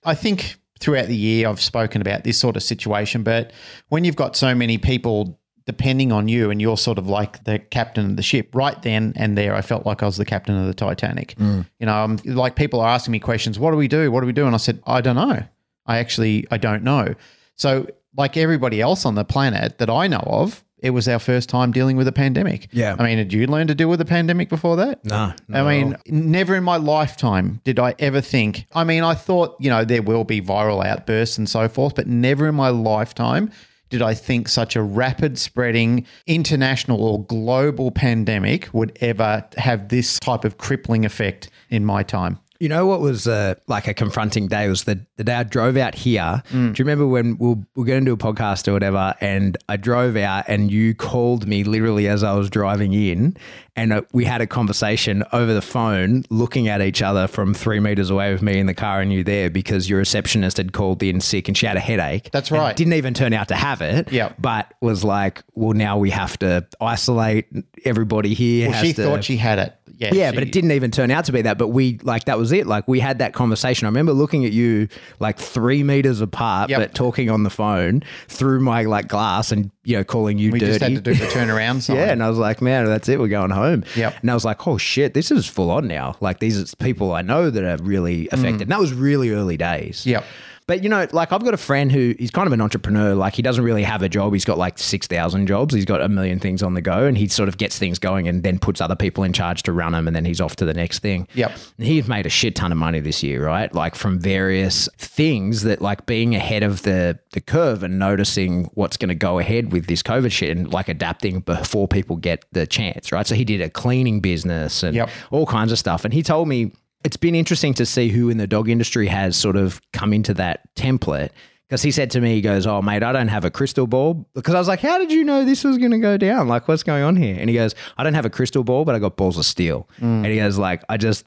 I 0.06 0.14
think 0.14 0.56
throughout 0.78 1.08
the 1.08 1.16
year, 1.16 1.48
I've 1.48 1.60
spoken 1.60 2.00
about 2.00 2.24
this 2.24 2.38
sort 2.38 2.56
of 2.56 2.62
situation. 2.62 3.22
But 3.22 3.52
when 3.88 4.04
you've 4.04 4.16
got 4.16 4.36
so 4.36 4.54
many 4.54 4.78
people 4.78 5.38
depending 5.66 6.12
on 6.12 6.28
you 6.28 6.48
and 6.48 6.62
you're 6.62 6.76
sort 6.76 6.96
of 6.96 7.08
like 7.08 7.42
the 7.42 7.58
captain 7.58 8.06
of 8.10 8.16
the 8.16 8.22
ship, 8.22 8.54
right 8.54 8.80
then 8.82 9.12
and 9.16 9.36
there, 9.36 9.54
I 9.54 9.62
felt 9.62 9.84
like 9.84 10.02
I 10.02 10.06
was 10.06 10.16
the 10.16 10.24
captain 10.24 10.56
of 10.56 10.66
the 10.66 10.74
Titanic. 10.74 11.34
Mm. 11.34 11.66
You 11.80 11.86
know, 11.86 11.94
I'm 11.94 12.16
like 12.24 12.54
people 12.54 12.80
are 12.80 12.88
asking 12.88 13.12
me 13.12 13.18
questions, 13.18 13.58
what 13.58 13.72
do 13.72 13.76
we 13.76 13.88
do? 13.88 14.10
What 14.12 14.20
do 14.20 14.26
we 14.26 14.32
do? 14.32 14.46
And 14.46 14.54
I 14.54 14.58
said, 14.58 14.80
I 14.86 15.00
don't 15.00 15.16
know. 15.16 15.42
I 15.86 15.98
actually, 15.98 16.46
I 16.50 16.56
don't 16.56 16.82
know. 16.84 17.14
So, 17.56 17.86
like 18.16 18.36
everybody 18.36 18.80
else 18.80 19.04
on 19.04 19.14
the 19.14 19.24
planet 19.24 19.78
that 19.78 19.90
I 19.90 20.06
know 20.06 20.24
of, 20.26 20.64
it 20.86 20.90
was 20.90 21.08
our 21.08 21.18
first 21.18 21.48
time 21.48 21.72
dealing 21.72 21.96
with 21.96 22.08
a 22.08 22.12
pandemic. 22.12 22.68
Yeah. 22.72 22.96
I 22.98 23.04
mean, 23.04 23.18
had 23.18 23.32
you 23.32 23.46
learned 23.46 23.68
to 23.68 23.74
deal 23.74 23.88
with 23.88 24.00
a 24.00 24.04
pandemic 24.06 24.48
before 24.48 24.76
that? 24.76 25.04
No. 25.04 25.34
I 25.52 25.62
mean, 25.62 25.96
never 26.06 26.54
in 26.54 26.64
my 26.64 26.76
lifetime 26.76 27.60
did 27.64 27.78
I 27.78 27.94
ever 27.98 28.20
think. 28.20 28.66
I 28.74 28.84
mean, 28.84 29.02
I 29.02 29.14
thought, 29.14 29.56
you 29.58 29.68
know, 29.68 29.84
there 29.84 30.02
will 30.02 30.24
be 30.24 30.40
viral 30.40 30.84
outbursts 30.84 31.36
and 31.36 31.48
so 31.48 31.68
forth, 31.68 31.94
but 31.96 32.06
never 32.06 32.48
in 32.48 32.54
my 32.54 32.68
lifetime 32.68 33.50
did 33.88 34.02
I 34.02 34.14
think 34.14 34.48
such 34.48 34.74
a 34.74 34.82
rapid 34.82 35.38
spreading 35.38 36.06
international 36.26 37.04
or 37.04 37.24
global 37.24 37.90
pandemic 37.90 38.68
would 38.72 38.96
ever 39.00 39.44
have 39.56 39.88
this 39.88 40.18
type 40.18 40.44
of 40.44 40.58
crippling 40.58 41.04
effect 41.04 41.50
in 41.70 41.84
my 41.84 42.02
time. 42.02 42.38
You 42.58 42.68
know 42.68 42.86
what 42.86 43.00
was 43.00 43.26
uh, 43.28 43.54
like 43.66 43.86
a 43.86 43.94
confronting 43.94 44.48
day 44.48 44.68
was 44.68 44.84
the, 44.84 44.98
the 45.16 45.24
day 45.24 45.34
I 45.34 45.42
drove 45.42 45.76
out 45.76 45.94
here. 45.94 46.42
Do 46.50 46.58
you 46.58 46.72
remember 46.78 47.06
when 47.06 47.36
we 47.38 47.48
were, 47.48 47.54
we 47.54 47.64
were 47.76 47.84
going 47.84 48.04
to 48.04 48.06
do 48.06 48.14
a 48.14 48.16
podcast 48.16 48.66
or 48.68 48.72
whatever? 48.72 49.14
And 49.20 49.58
I 49.68 49.76
drove 49.76 50.16
out 50.16 50.44
and 50.48 50.70
you 50.70 50.94
called 50.94 51.46
me 51.46 51.64
literally 51.64 52.08
as 52.08 52.22
I 52.22 52.32
was 52.34 52.48
driving 52.48 52.92
in. 52.94 53.36
And 53.76 53.92
uh, 53.92 54.02
we 54.12 54.24
had 54.24 54.40
a 54.40 54.46
conversation 54.46 55.22
over 55.32 55.52
the 55.52 55.60
phone, 55.60 56.24
looking 56.30 56.66
at 56.68 56.80
each 56.80 57.02
other 57.02 57.26
from 57.26 57.52
three 57.52 57.78
meters 57.78 58.08
away 58.08 58.32
with 58.32 58.40
me 58.40 58.58
in 58.58 58.64
the 58.66 58.72
car 58.74 59.00
and 59.02 59.12
you 59.12 59.22
there 59.22 59.50
because 59.50 59.88
your 59.90 59.98
receptionist 59.98 60.56
had 60.56 60.72
called 60.72 61.02
in 61.02 61.20
sick 61.20 61.46
and 61.46 61.56
she 61.56 61.66
had 61.66 61.76
a 61.76 61.80
headache. 61.80 62.30
That's 62.32 62.50
right. 62.50 62.74
didn't 62.74 62.94
even 62.94 63.12
turn 63.12 63.34
out 63.34 63.48
to 63.48 63.54
have 63.54 63.82
it. 63.82 64.10
Yeah. 64.10 64.32
But 64.38 64.72
was 64.80 65.04
like, 65.04 65.42
well, 65.54 65.74
now 65.74 65.98
we 65.98 66.08
have 66.10 66.38
to 66.38 66.66
isolate 66.80 67.46
everybody 67.84 68.32
here. 68.34 68.70
Well, 68.70 68.82
she 68.82 68.92
to- 68.94 69.02
thought 69.04 69.24
she 69.24 69.36
had 69.36 69.58
it. 69.58 69.74
Yeah, 69.98 70.10
yeah, 70.12 70.30
she- 70.30 70.34
but 70.36 70.42
it 70.42 70.52
didn't 70.52 70.72
even 70.72 70.90
turn 70.90 71.10
out 71.10 71.24
to 71.24 71.32
be 71.32 71.40
that. 71.42 71.56
But 71.56 71.68
we 71.68 71.98
like 72.02 72.26
that 72.26 72.36
was 72.38 72.52
it. 72.52 72.66
Like 72.66 72.86
we 72.86 73.00
had 73.00 73.18
that 73.20 73.32
conversation. 73.32 73.86
I 73.86 73.88
remember 73.88 74.12
looking 74.12 74.44
at 74.44 74.52
you 74.52 74.88
like 75.20 75.38
three 75.38 75.82
meters 75.82 76.20
apart, 76.20 76.68
Yep. 76.68 76.78
but 76.80 76.94
talking 76.94 77.30
on 77.30 77.44
the 77.44 77.50
phone 77.50 78.02
through 78.28 78.60
my 78.60 78.82
like 78.84 79.08
glass 79.08 79.52
and 79.52 79.70
you 79.84 79.96
know 79.96 80.04
calling 80.04 80.36
you 80.36 80.50
We 80.50 80.58
dirty. 80.58 80.72
just 80.72 80.82
had 80.82 80.94
to 80.96 81.00
do 81.00 81.14
the 81.14 81.24
turnaround 81.26 81.88
yeah, 81.94 82.10
and 82.12 82.22
I 82.22 82.28
was 82.28 82.36
like, 82.36 82.60
man, 82.60 82.84
that's 82.84 83.08
it. 83.08 83.18
We're 83.18 83.28
going 83.28 83.50
home. 83.52 83.65
Yep. 83.96 84.16
And 84.22 84.30
I 84.30 84.34
was 84.34 84.44
like, 84.44 84.66
oh 84.66 84.78
shit, 84.78 85.14
this 85.14 85.30
is 85.30 85.46
full 85.46 85.70
on 85.70 85.86
now. 85.86 86.16
Like 86.20 86.38
these 86.38 86.60
are 86.60 86.76
people 86.76 87.12
I 87.12 87.22
know 87.22 87.50
that 87.50 87.64
are 87.64 87.82
really 87.82 88.28
affected. 88.28 88.58
Mm. 88.58 88.62
And 88.62 88.70
that 88.70 88.80
was 88.80 88.92
really 88.92 89.30
early 89.30 89.56
days. 89.56 90.06
Yep. 90.06 90.24
But 90.68 90.82
you 90.82 90.88
know, 90.88 91.06
like 91.12 91.32
I've 91.32 91.44
got 91.44 91.54
a 91.54 91.58
friend 91.58 91.92
who 91.92 92.16
he's 92.18 92.32
kind 92.32 92.48
of 92.48 92.52
an 92.52 92.60
entrepreneur. 92.60 93.14
Like 93.14 93.34
he 93.36 93.42
doesn't 93.42 93.62
really 93.62 93.84
have 93.84 94.02
a 94.02 94.08
job. 94.08 94.32
He's 94.32 94.44
got 94.44 94.58
like 94.58 94.78
six 94.78 95.06
thousand 95.06 95.46
jobs. 95.46 95.72
He's 95.72 95.84
got 95.84 96.00
a 96.02 96.08
million 96.08 96.40
things 96.40 96.60
on 96.60 96.74
the 96.74 96.80
go, 96.82 97.04
and 97.04 97.16
he 97.16 97.28
sort 97.28 97.48
of 97.48 97.56
gets 97.56 97.78
things 97.78 98.00
going, 98.00 98.26
and 98.26 98.42
then 98.42 98.58
puts 98.58 98.80
other 98.80 98.96
people 98.96 99.22
in 99.22 99.32
charge 99.32 99.62
to 99.64 99.72
run 99.72 99.92
them, 99.92 100.08
and 100.08 100.16
then 100.16 100.24
he's 100.24 100.40
off 100.40 100.56
to 100.56 100.64
the 100.64 100.74
next 100.74 100.98
thing. 100.98 101.28
Yep. 101.34 101.52
And 101.78 101.86
he's 101.86 102.08
made 102.08 102.26
a 102.26 102.28
shit 102.30 102.56
ton 102.56 102.72
of 102.72 102.78
money 102.78 102.98
this 102.98 103.22
year, 103.22 103.46
right? 103.46 103.72
Like 103.72 103.94
from 103.94 104.18
various 104.18 104.88
things 104.98 105.62
that, 105.62 105.80
like 105.80 106.04
being 106.06 106.34
ahead 106.34 106.64
of 106.64 106.82
the 106.82 107.18
the 107.30 107.40
curve 107.40 107.84
and 107.84 107.98
noticing 108.00 108.64
what's 108.74 108.96
going 108.96 109.10
to 109.10 109.14
go 109.14 109.38
ahead 109.38 109.72
with 109.72 109.86
this 109.86 110.02
COVID 110.02 110.32
shit, 110.32 110.56
and 110.56 110.72
like 110.72 110.88
adapting 110.88 111.40
before 111.40 111.86
people 111.86 112.16
get 112.16 112.44
the 112.50 112.66
chance, 112.66 113.12
right? 113.12 113.26
So 113.26 113.36
he 113.36 113.44
did 113.44 113.60
a 113.60 113.70
cleaning 113.70 114.20
business 114.20 114.82
and 114.82 114.96
Yep. 114.96 115.10
all 115.30 115.46
kinds 115.46 115.70
of 115.70 115.78
stuff, 115.78 116.04
and 116.04 116.12
he 116.12 116.24
told 116.24 116.48
me 116.48 116.72
it's 117.04 117.16
been 117.16 117.34
interesting 117.34 117.74
to 117.74 117.86
see 117.86 118.08
who 118.08 118.28
in 118.28 118.38
the 118.38 118.46
dog 118.46 118.68
industry 118.68 119.06
has 119.06 119.36
sort 119.36 119.56
of 119.56 119.80
come 119.92 120.12
into 120.12 120.34
that 120.34 120.74
template. 120.74 121.30
Because 121.68 121.82
he 121.82 121.90
said 121.90 122.12
to 122.12 122.20
me, 122.20 122.34
he 122.34 122.40
goes, 122.40 122.64
Oh, 122.66 122.80
mate, 122.80 123.02
I 123.02 123.12
don't 123.12 123.28
have 123.28 123.44
a 123.44 123.50
crystal 123.50 123.88
ball. 123.88 124.26
Because 124.34 124.54
I 124.54 124.58
was 124.58 124.68
like, 124.68 124.80
How 124.80 124.98
did 124.98 125.10
you 125.10 125.24
know 125.24 125.44
this 125.44 125.64
was 125.64 125.78
going 125.78 125.90
to 125.90 125.98
go 125.98 126.16
down? 126.16 126.46
Like, 126.48 126.68
what's 126.68 126.82
going 126.82 127.02
on 127.02 127.16
here? 127.16 127.36
And 127.38 127.50
he 127.50 127.56
goes, 127.56 127.74
I 127.98 128.04
don't 128.04 128.14
have 128.14 128.24
a 128.24 128.30
crystal 128.30 128.62
ball, 128.62 128.84
but 128.84 128.94
I 128.94 128.98
got 128.98 129.16
balls 129.16 129.36
of 129.36 129.44
steel. 129.44 129.88
Mm. 129.98 130.02
And 130.02 130.26
he 130.26 130.36
goes, 130.36 130.58
like, 130.58 130.84
I 130.88 130.96
just, 130.96 131.24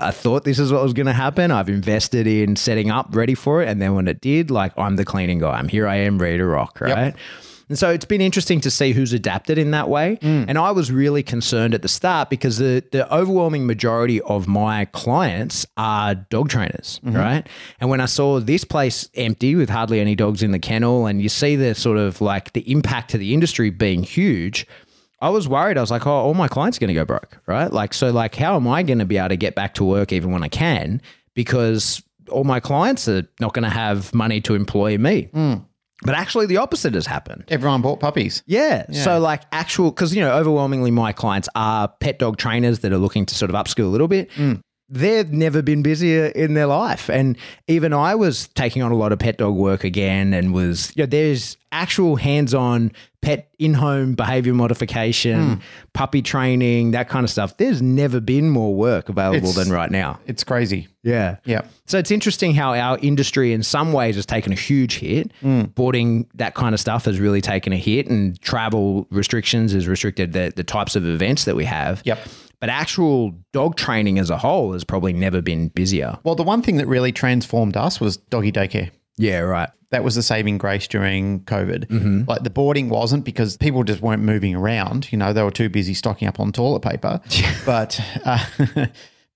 I 0.00 0.10
thought 0.10 0.44
this 0.44 0.58
is 0.58 0.72
what 0.72 0.82
was 0.82 0.92
going 0.92 1.06
to 1.06 1.12
happen. 1.12 1.50
I've 1.50 1.68
invested 1.68 2.26
in 2.26 2.56
setting 2.56 2.90
up 2.90 3.14
ready 3.14 3.34
for 3.34 3.62
it. 3.62 3.68
And 3.68 3.80
then 3.80 3.94
when 3.94 4.08
it 4.08 4.20
did, 4.20 4.50
like, 4.50 4.72
I'm 4.76 4.96
the 4.96 5.04
cleaning 5.04 5.38
guy. 5.38 5.56
I'm 5.56 5.68
here 5.68 5.86
I 5.86 5.96
am 5.96 6.18
ready 6.18 6.38
to 6.38 6.46
rock, 6.46 6.80
right? 6.80 7.14
And 7.68 7.78
so 7.78 7.90
it's 7.90 8.04
been 8.04 8.20
interesting 8.20 8.60
to 8.60 8.70
see 8.70 8.92
who's 8.92 9.12
adapted 9.12 9.58
in 9.58 9.72
that 9.72 9.88
way. 9.88 10.18
Mm. 10.22 10.46
And 10.48 10.58
I 10.58 10.70
was 10.70 10.92
really 10.92 11.22
concerned 11.22 11.74
at 11.74 11.82
the 11.82 11.88
start 11.88 12.30
because 12.30 12.58
the, 12.58 12.84
the 12.92 13.12
overwhelming 13.12 13.66
majority 13.66 14.20
of 14.22 14.46
my 14.46 14.84
clients 14.86 15.66
are 15.76 16.14
dog 16.14 16.48
trainers, 16.48 17.00
mm-hmm. 17.04 17.16
right? 17.16 17.48
And 17.80 17.90
when 17.90 18.00
I 18.00 18.06
saw 18.06 18.38
this 18.38 18.64
place 18.64 19.08
empty 19.14 19.56
with 19.56 19.68
hardly 19.68 19.98
any 20.00 20.14
dogs 20.14 20.42
in 20.42 20.52
the 20.52 20.58
kennel, 20.58 21.06
and 21.06 21.20
you 21.20 21.28
see 21.28 21.56
the 21.56 21.74
sort 21.74 21.98
of 21.98 22.20
like 22.20 22.52
the 22.52 22.70
impact 22.70 23.10
to 23.10 23.18
the 23.18 23.34
industry 23.34 23.70
being 23.70 24.04
huge, 24.04 24.66
I 25.20 25.30
was 25.30 25.48
worried. 25.48 25.78
I 25.78 25.80
was 25.80 25.90
like, 25.90 26.06
oh, 26.06 26.10
all 26.10 26.34
my 26.34 26.48
clients 26.48 26.78
are 26.78 26.80
going 26.80 26.88
to 26.88 26.94
go 26.94 27.04
broke, 27.04 27.40
right? 27.46 27.72
Like, 27.72 27.94
so, 27.94 28.10
like, 28.10 28.34
how 28.34 28.56
am 28.56 28.68
I 28.68 28.82
going 28.82 28.98
to 28.98 29.06
be 29.06 29.16
able 29.16 29.30
to 29.30 29.36
get 29.36 29.54
back 29.54 29.74
to 29.74 29.84
work 29.84 30.12
even 30.12 30.30
when 30.30 30.42
I 30.42 30.48
can? 30.48 31.00
Because 31.34 32.02
all 32.30 32.44
my 32.44 32.60
clients 32.60 33.08
are 33.08 33.26
not 33.40 33.54
going 33.54 33.62
to 33.62 33.70
have 33.70 34.14
money 34.14 34.40
to 34.42 34.54
employ 34.54 34.98
me. 34.98 35.30
Mm. 35.32 35.64
But 36.02 36.14
actually, 36.14 36.46
the 36.46 36.58
opposite 36.58 36.94
has 36.94 37.06
happened. 37.06 37.44
Everyone 37.48 37.80
bought 37.80 38.00
puppies. 38.00 38.42
Yeah. 38.46 38.90
So, 38.92 39.18
like, 39.18 39.42
actual, 39.50 39.90
because, 39.90 40.14
you 40.14 40.20
know, 40.20 40.36
overwhelmingly 40.36 40.90
my 40.90 41.12
clients 41.12 41.48
are 41.54 41.88
pet 41.88 42.18
dog 42.18 42.36
trainers 42.36 42.80
that 42.80 42.92
are 42.92 42.98
looking 42.98 43.24
to 43.26 43.34
sort 43.34 43.50
of 43.50 43.54
upskill 43.56 43.84
a 43.84 43.88
little 43.88 44.08
bit. 44.08 44.30
Mm. 44.32 44.60
They've 44.88 45.30
never 45.32 45.62
been 45.62 45.82
busier 45.82 46.26
in 46.26 46.54
their 46.54 46.66
life. 46.66 47.10
And 47.10 47.36
even 47.66 47.92
I 47.92 48.14
was 48.14 48.46
taking 48.48 48.82
on 48.82 48.92
a 48.92 48.96
lot 48.96 49.12
of 49.12 49.18
pet 49.18 49.38
dog 49.38 49.56
work 49.56 49.82
again 49.82 50.32
and 50.32 50.54
was, 50.54 50.92
you 50.94 51.02
know, 51.02 51.06
there's 51.06 51.56
actual 51.72 52.14
hands 52.16 52.54
on 52.54 52.92
pet 53.20 53.50
in 53.58 53.74
home 53.74 54.14
behavior 54.14 54.54
modification, 54.54 55.56
hmm. 55.56 55.60
puppy 55.92 56.22
training, 56.22 56.92
that 56.92 57.08
kind 57.08 57.24
of 57.24 57.30
stuff. 57.30 57.56
There's 57.56 57.82
never 57.82 58.20
been 58.20 58.48
more 58.48 58.72
work 58.74 59.08
available 59.08 59.48
It's- 59.50 59.56
than 59.56 59.72
right 59.72 59.90
now. 59.90 60.20
It's 60.26 60.44
crazy. 60.44 60.86
Yeah. 61.02 61.36
Yeah. 61.44 61.62
So 61.86 61.98
it's 61.98 62.10
interesting 62.12 62.54
how 62.54 62.74
our 62.74 62.98
industry, 62.98 63.52
in 63.52 63.64
some 63.64 63.92
ways, 63.92 64.14
has 64.14 64.26
taken 64.26 64.52
a 64.52 64.56
huge 64.56 64.98
hit. 64.98 65.32
Hmm. 65.40 65.62
Boarding 65.62 66.28
that 66.34 66.54
kind 66.54 66.74
of 66.74 66.80
stuff 66.80 67.04
has 67.06 67.18
really 67.18 67.40
taken 67.40 67.72
a 67.72 67.76
hit, 67.76 68.06
and 68.08 68.40
travel 68.40 69.06
restrictions 69.10 69.72
has 69.72 69.88
restricted 69.88 70.32
the, 70.32 70.52
the 70.54 70.64
types 70.64 70.94
of 70.94 71.04
events 71.06 71.44
that 71.44 71.56
we 71.56 71.64
have. 71.64 72.02
Yep. 72.04 72.18
But 72.60 72.70
actual 72.70 73.38
dog 73.52 73.76
training 73.76 74.18
as 74.18 74.30
a 74.30 74.38
whole 74.38 74.72
has 74.72 74.84
probably 74.84 75.12
never 75.12 75.42
been 75.42 75.68
busier. 75.68 76.18
Well, 76.24 76.34
the 76.34 76.42
one 76.42 76.62
thing 76.62 76.76
that 76.76 76.86
really 76.86 77.12
transformed 77.12 77.76
us 77.76 78.00
was 78.00 78.16
doggy 78.16 78.52
daycare. 78.52 78.90
Yeah, 79.18 79.40
right. 79.40 79.70
That 79.90 80.02
was 80.02 80.14
the 80.14 80.22
saving 80.22 80.58
grace 80.58 80.88
during 80.88 81.40
COVID. 81.44 81.90
Like 82.28 82.42
the 82.42 82.50
boarding 82.50 82.88
wasn't 82.88 83.24
because 83.24 83.56
people 83.56 83.84
just 83.84 84.00
weren't 84.00 84.22
moving 84.22 84.54
around. 84.54 85.10
You 85.12 85.18
know, 85.18 85.32
they 85.32 85.42
were 85.42 85.50
too 85.50 85.68
busy 85.68 85.94
stocking 85.94 86.26
up 86.28 86.40
on 86.40 86.52
toilet 86.52 86.80
paper. 86.80 87.20
but 87.66 88.00
uh, 88.24 88.44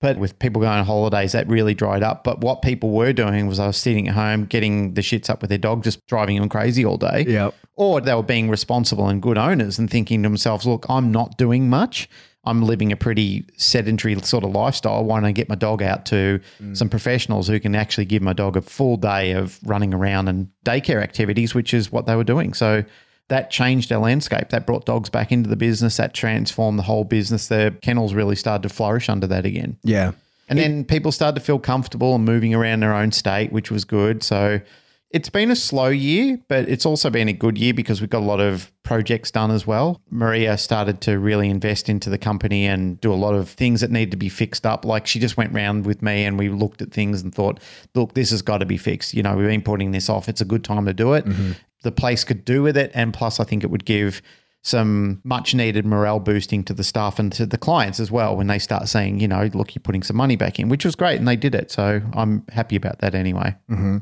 but 0.00 0.16
with 0.18 0.38
people 0.38 0.60
going 0.60 0.72
on 0.72 0.84
holidays, 0.84 1.32
that 1.32 1.46
really 1.46 1.74
dried 1.74 2.02
up. 2.02 2.24
But 2.24 2.40
what 2.40 2.62
people 2.62 2.90
were 2.90 3.12
doing 3.12 3.46
was 3.46 3.58
I 3.58 3.68
was 3.68 3.76
sitting 3.76 4.08
at 4.08 4.14
home 4.14 4.46
getting 4.46 4.94
the 4.94 5.02
shits 5.02 5.30
up 5.30 5.42
with 5.42 5.50
their 5.50 5.58
dog, 5.58 5.84
just 5.84 6.04
driving 6.06 6.40
them 6.40 6.48
crazy 6.48 6.84
all 6.84 6.96
day. 6.96 7.26
Yep. 7.28 7.54
Or 7.76 8.00
they 8.00 8.14
were 8.14 8.22
being 8.22 8.50
responsible 8.50 9.08
and 9.08 9.22
good 9.22 9.38
owners 9.38 9.78
and 9.78 9.90
thinking 9.90 10.22
to 10.22 10.28
themselves, 10.28 10.66
look, 10.66 10.86
I'm 10.88 11.12
not 11.12 11.36
doing 11.38 11.70
much. 11.70 12.08
I'm 12.44 12.62
living 12.62 12.90
a 12.90 12.96
pretty 12.96 13.46
sedentary 13.56 14.18
sort 14.22 14.44
of 14.44 14.52
lifestyle. 14.52 15.04
Why 15.04 15.18
don't 15.18 15.26
I 15.26 15.32
get 15.32 15.48
my 15.48 15.54
dog 15.54 15.82
out 15.82 16.06
to 16.06 16.40
mm. 16.60 16.76
some 16.76 16.88
professionals 16.88 17.48
who 17.48 17.60
can 17.60 17.74
actually 17.74 18.06
give 18.06 18.22
my 18.22 18.32
dog 18.32 18.56
a 18.56 18.62
full 18.62 18.96
day 18.96 19.32
of 19.32 19.58
running 19.64 19.92
around 19.92 20.28
and 20.28 20.48
daycare 20.64 21.02
activities, 21.02 21.54
which 21.54 21.74
is 21.74 21.92
what 21.92 22.06
they 22.06 22.16
were 22.16 22.24
doing. 22.24 22.54
So 22.54 22.84
that 23.28 23.50
changed 23.50 23.92
our 23.92 24.00
landscape. 24.00 24.48
That 24.48 24.66
brought 24.66 24.86
dogs 24.86 25.10
back 25.10 25.30
into 25.30 25.50
the 25.50 25.56
business. 25.56 25.98
That 25.98 26.14
transformed 26.14 26.78
the 26.78 26.82
whole 26.84 27.04
business. 27.04 27.48
The 27.48 27.76
kennels 27.82 28.14
really 28.14 28.36
started 28.36 28.66
to 28.68 28.74
flourish 28.74 29.10
under 29.10 29.26
that 29.26 29.44
again. 29.44 29.76
Yeah. 29.82 30.12
And 30.48 30.58
then 30.58 30.84
people 30.84 31.12
started 31.12 31.38
to 31.38 31.44
feel 31.44 31.60
comfortable 31.60 32.14
and 32.16 32.24
moving 32.24 32.54
around 32.54 32.80
their 32.80 32.92
own 32.92 33.12
state, 33.12 33.52
which 33.52 33.70
was 33.70 33.84
good. 33.84 34.24
So 34.24 34.60
it's 35.10 35.28
been 35.28 35.50
a 35.50 35.56
slow 35.56 35.88
year, 35.88 36.38
but 36.48 36.68
it's 36.68 36.86
also 36.86 37.10
been 37.10 37.28
a 37.28 37.32
good 37.32 37.58
year 37.58 37.74
because 37.74 38.00
we've 38.00 38.10
got 38.10 38.20
a 38.20 38.24
lot 38.24 38.40
of 38.40 38.70
projects 38.84 39.32
done 39.32 39.50
as 39.50 39.66
well. 39.66 40.00
Maria 40.08 40.56
started 40.56 41.00
to 41.02 41.18
really 41.18 41.50
invest 41.50 41.88
into 41.88 42.08
the 42.08 42.18
company 42.18 42.64
and 42.64 43.00
do 43.00 43.12
a 43.12 43.16
lot 43.16 43.34
of 43.34 43.48
things 43.48 43.80
that 43.80 43.90
need 43.90 44.12
to 44.12 44.16
be 44.16 44.28
fixed 44.28 44.64
up. 44.64 44.84
Like 44.84 45.08
she 45.08 45.18
just 45.18 45.36
went 45.36 45.52
round 45.52 45.84
with 45.84 46.00
me 46.00 46.24
and 46.24 46.38
we 46.38 46.48
looked 46.48 46.80
at 46.80 46.92
things 46.92 47.22
and 47.22 47.34
thought, 47.34 47.58
look, 47.94 48.14
this 48.14 48.30
has 48.30 48.40
got 48.40 48.58
to 48.58 48.66
be 48.66 48.76
fixed. 48.76 49.12
You 49.12 49.24
know, 49.24 49.36
we've 49.36 49.48
been 49.48 49.62
putting 49.62 49.90
this 49.90 50.08
off. 50.08 50.28
It's 50.28 50.40
a 50.40 50.44
good 50.44 50.62
time 50.62 50.86
to 50.86 50.94
do 50.94 51.14
it. 51.14 51.24
Mm-hmm. 51.24 51.52
The 51.82 51.92
place 51.92 52.22
could 52.22 52.44
do 52.44 52.62
with 52.62 52.76
it. 52.76 52.92
And 52.94 53.12
plus, 53.12 53.40
I 53.40 53.44
think 53.44 53.64
it 53.64 53.70
would 53.70 53.84
give 53.84 54.22
some 54.62 55.20
much 55.24 55.54
needed 55.54 55.86
morale 55.86 56.20
boosting 56.20 56.62
to 56.64 56.74
the 56.74 56.84
staff 56.84 57.18
and 57.18 57.32
to 57.32 57.46
the 57.46 57.58
clients 57.58 57.98
as 57.98 58.10
well 58.10 58.36
when 58.36 58.46
they 58.46 58.58
start 58.58 58.86
saying, 58.88 59.18
you 59.18 59.26
know, 59.26 59.48
look, 59.54 59.74
you're 59.74 59.82
putting 59.82 60.02
some 60.02 60.16
money 60.16 60.36
back 60.36 60.60
in, 60.60 60.68
which 60.68 60.84
was 60.84 60.94
great. 60.94 61.18
And 61.18 61.26
they 61.26 61.36
did 61.36 61.54
it. 61.54 61.70
So 61.72 62.00
I'm 62.12 62.44
happy 62.52 62.76
about 62.76 63.00
that 63.00 63.14
anyway. 63.14 63.56
Mm-hmm. 63.70 63.98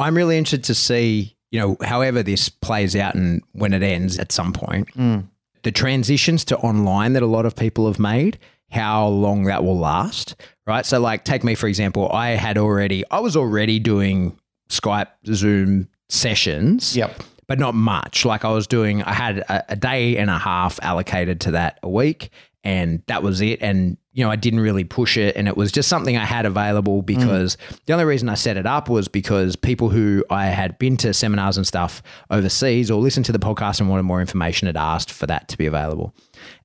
I'm 0.00 0.16
really 0.16 0.38
interested 0.38 0.64
to 0.64 0.74
see, 0.74 1.36
you 1.50 1.60
know, 1.60 1.76
however 1.82 2.22
this 2.22 2.48
plays 2.48 2.96
out 2.96 3.14
and 3.14 3.42
when 3.52 3.72
it 3.72 3.82
ends 3.82 4.18
at 4.18 4.32
some 4.32 4.52
point, 4.52 4.88
mm. 4.94 5.26
the 5.62 5.72
transitions 5.72 6.44
to 6.46 6.56
online 6.58 7.12
that 7.12 7.22
a 7.22 7.26
lot 7.26 7.46
of 7.46 7.54
people 7.54 7.86
have 7.86 7.98
made, 7.98 8.38
how 8.70 9.06
long 9.08 9.44
that 9.44 9.64
will 9.64 9.78
last, 9.78 10.36
right? 10.66 10.86
So, 10.86 11.00
like, 11.00 11.24
take 11.24 11.44
me 11.44 11.54
for 11.54 11.66
example, 11.66 12.10
I 12.10 12.30
had 12.30 12.56
already, 12.56 13.04
I 13.10 13.20
was 13.20 13.36
already 13.36 13.78
doing 13.78 14.38
Skype, 14.70 15.08
Zoom 15.26 15.88
sessions. 16.08 16.96
Yep. 16.96 17.22
But 17.46 17.58
not 17.58 17.74
much. 17.74 18.24
Like 18.24 18.44
I 18.44 18.52
was 18.52 18.68
doing, 18.68 19.02
I 19.02 19.12
had 19.12 19.38
a, 19.38 19.72
a 19.72 19.76
day 19.76 20.16
and 20.16 20.30
a 20.30 20.38
half 20.38 20.78
allocated 20.82 21.40
to 21.42 21.50
that 21.52 21.80
a 21.82 21.88
week, 21.88 22.30
and 22.62 23.02
that 23.08 23.24
was 23.24 23.40
it. 23.40 23.60
And 23.60 23.96
you 24.12 24.24
know, 24.24 24.30
I 24.30 24.36
didn't 24.36 24.60
really 24.60 24.84
push 24.84 25.16
it, 25.16 25.36
and 25.36 25.46
it 25.46 25.56
was 25.56 25.70
just 25.70 25.88
something 25.88 26.16
I 26.16 26.24
had 26.24 26.46
available 26.46 27.02
mm. 27.02 27.06
because 27.06 27.56
the 27.86 27.92
only 27.92 28.04
reason 28.04 28.28
I 28.28 28.34
set 28.34 28.56
it 28.56 28.66
up 28.66 28.88
was 28.88 29.08
because 29.08 29.56
people 29.56 29.88
who 29.88 30.24
I 30.30 30.46
had 30.46 30.78
been 30.78 30.96
to 30.98 31.14
seminars 31.14 31.56
and 31.56 31.66
stuff 31.66 32.02
overseas 32.30 32.90
or 32.90 33.00
listened 33.00 33.26
to 33.26 33.32
the 33.32 33.38
podcast 33.38 33.80
and 33.80 33.88
wanted 33.88 34.02
more 34.04 34.20
information 34.20 34.66
had 34.66 34.76
asked 34.76 35.12
for 35.12 35.26
that 35.26 35.48
to 35.48 35.58
be 35.58 35.66
available. 35.66 36.14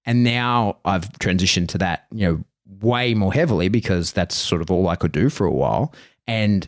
And 0.06 0.24
now 0.24 0.78
I've 0.86 1.10
transitioned 1.20 1.68
to 1.70 1.78
that, 1.80 2.06
you 2.12 2.28
know, 2.28 2.44
way 2.82 3.14
more 3.14 3.34
heavily 3.34 3.70
because 3.70 4.12
that's 4.12 4.36
sort 4.36 4.62
of 4.62 4.72
all 4.72 4.88
I 4.88 4.96
could 4.96 5.12
do 5.12 5.30
for 5.30 5.46
a 5.46 5.52
while. 5.52 5.94
And 6.28 6.68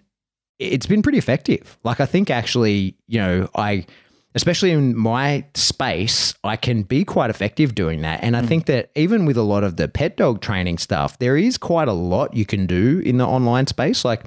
it's 0.59 0.85
been 0.85 1.01
pretty 1.01 1.17
effective. 1.17 1.77
Like 1.83 1.99
I 1.99 2.05
think 2.05 2.29
actually, 2.29 2.95
you 3.07 3.19
know, 3.19 3.49
I 3.55 3.85
especially 4.37 4.69
in 4.71 4.95
my 4.95 5.43
space, 5.55 6.35
I 6.43 6.57
can 6.57 6.83
be 6.83 7.03
quite 7.03 7.31
effective 7.31 7.73
doing 7.73 8.01
that. 8.01 8.23
And 8.23 8.37
I 8.37 8.41
hmm. 8.41 8.47
think 8.47 8.65
that 8.67 8.91
even 8.95 9.25
with 9.25 9.35
a 9.35 9.41
lot 9.41 9.63
of 9.63 9.77
the 9.77 9.87
pet 9.87 10.15
dog 10.15 10.41
training 10.41 10.77
stuff, 10.77 11.17
there 11.17 11.35
is 11.35 11.57
quite 11.57 11.87
a 11.87 11.93
lot 11.93 12.35
you 12.35 12.45
can 12.45 12.67
do 12.67 13.01
in 13.03 13.17
the 13.17 13.25
online 13.25 13.65
space. 13.65 14.05
Like 14.05 14.25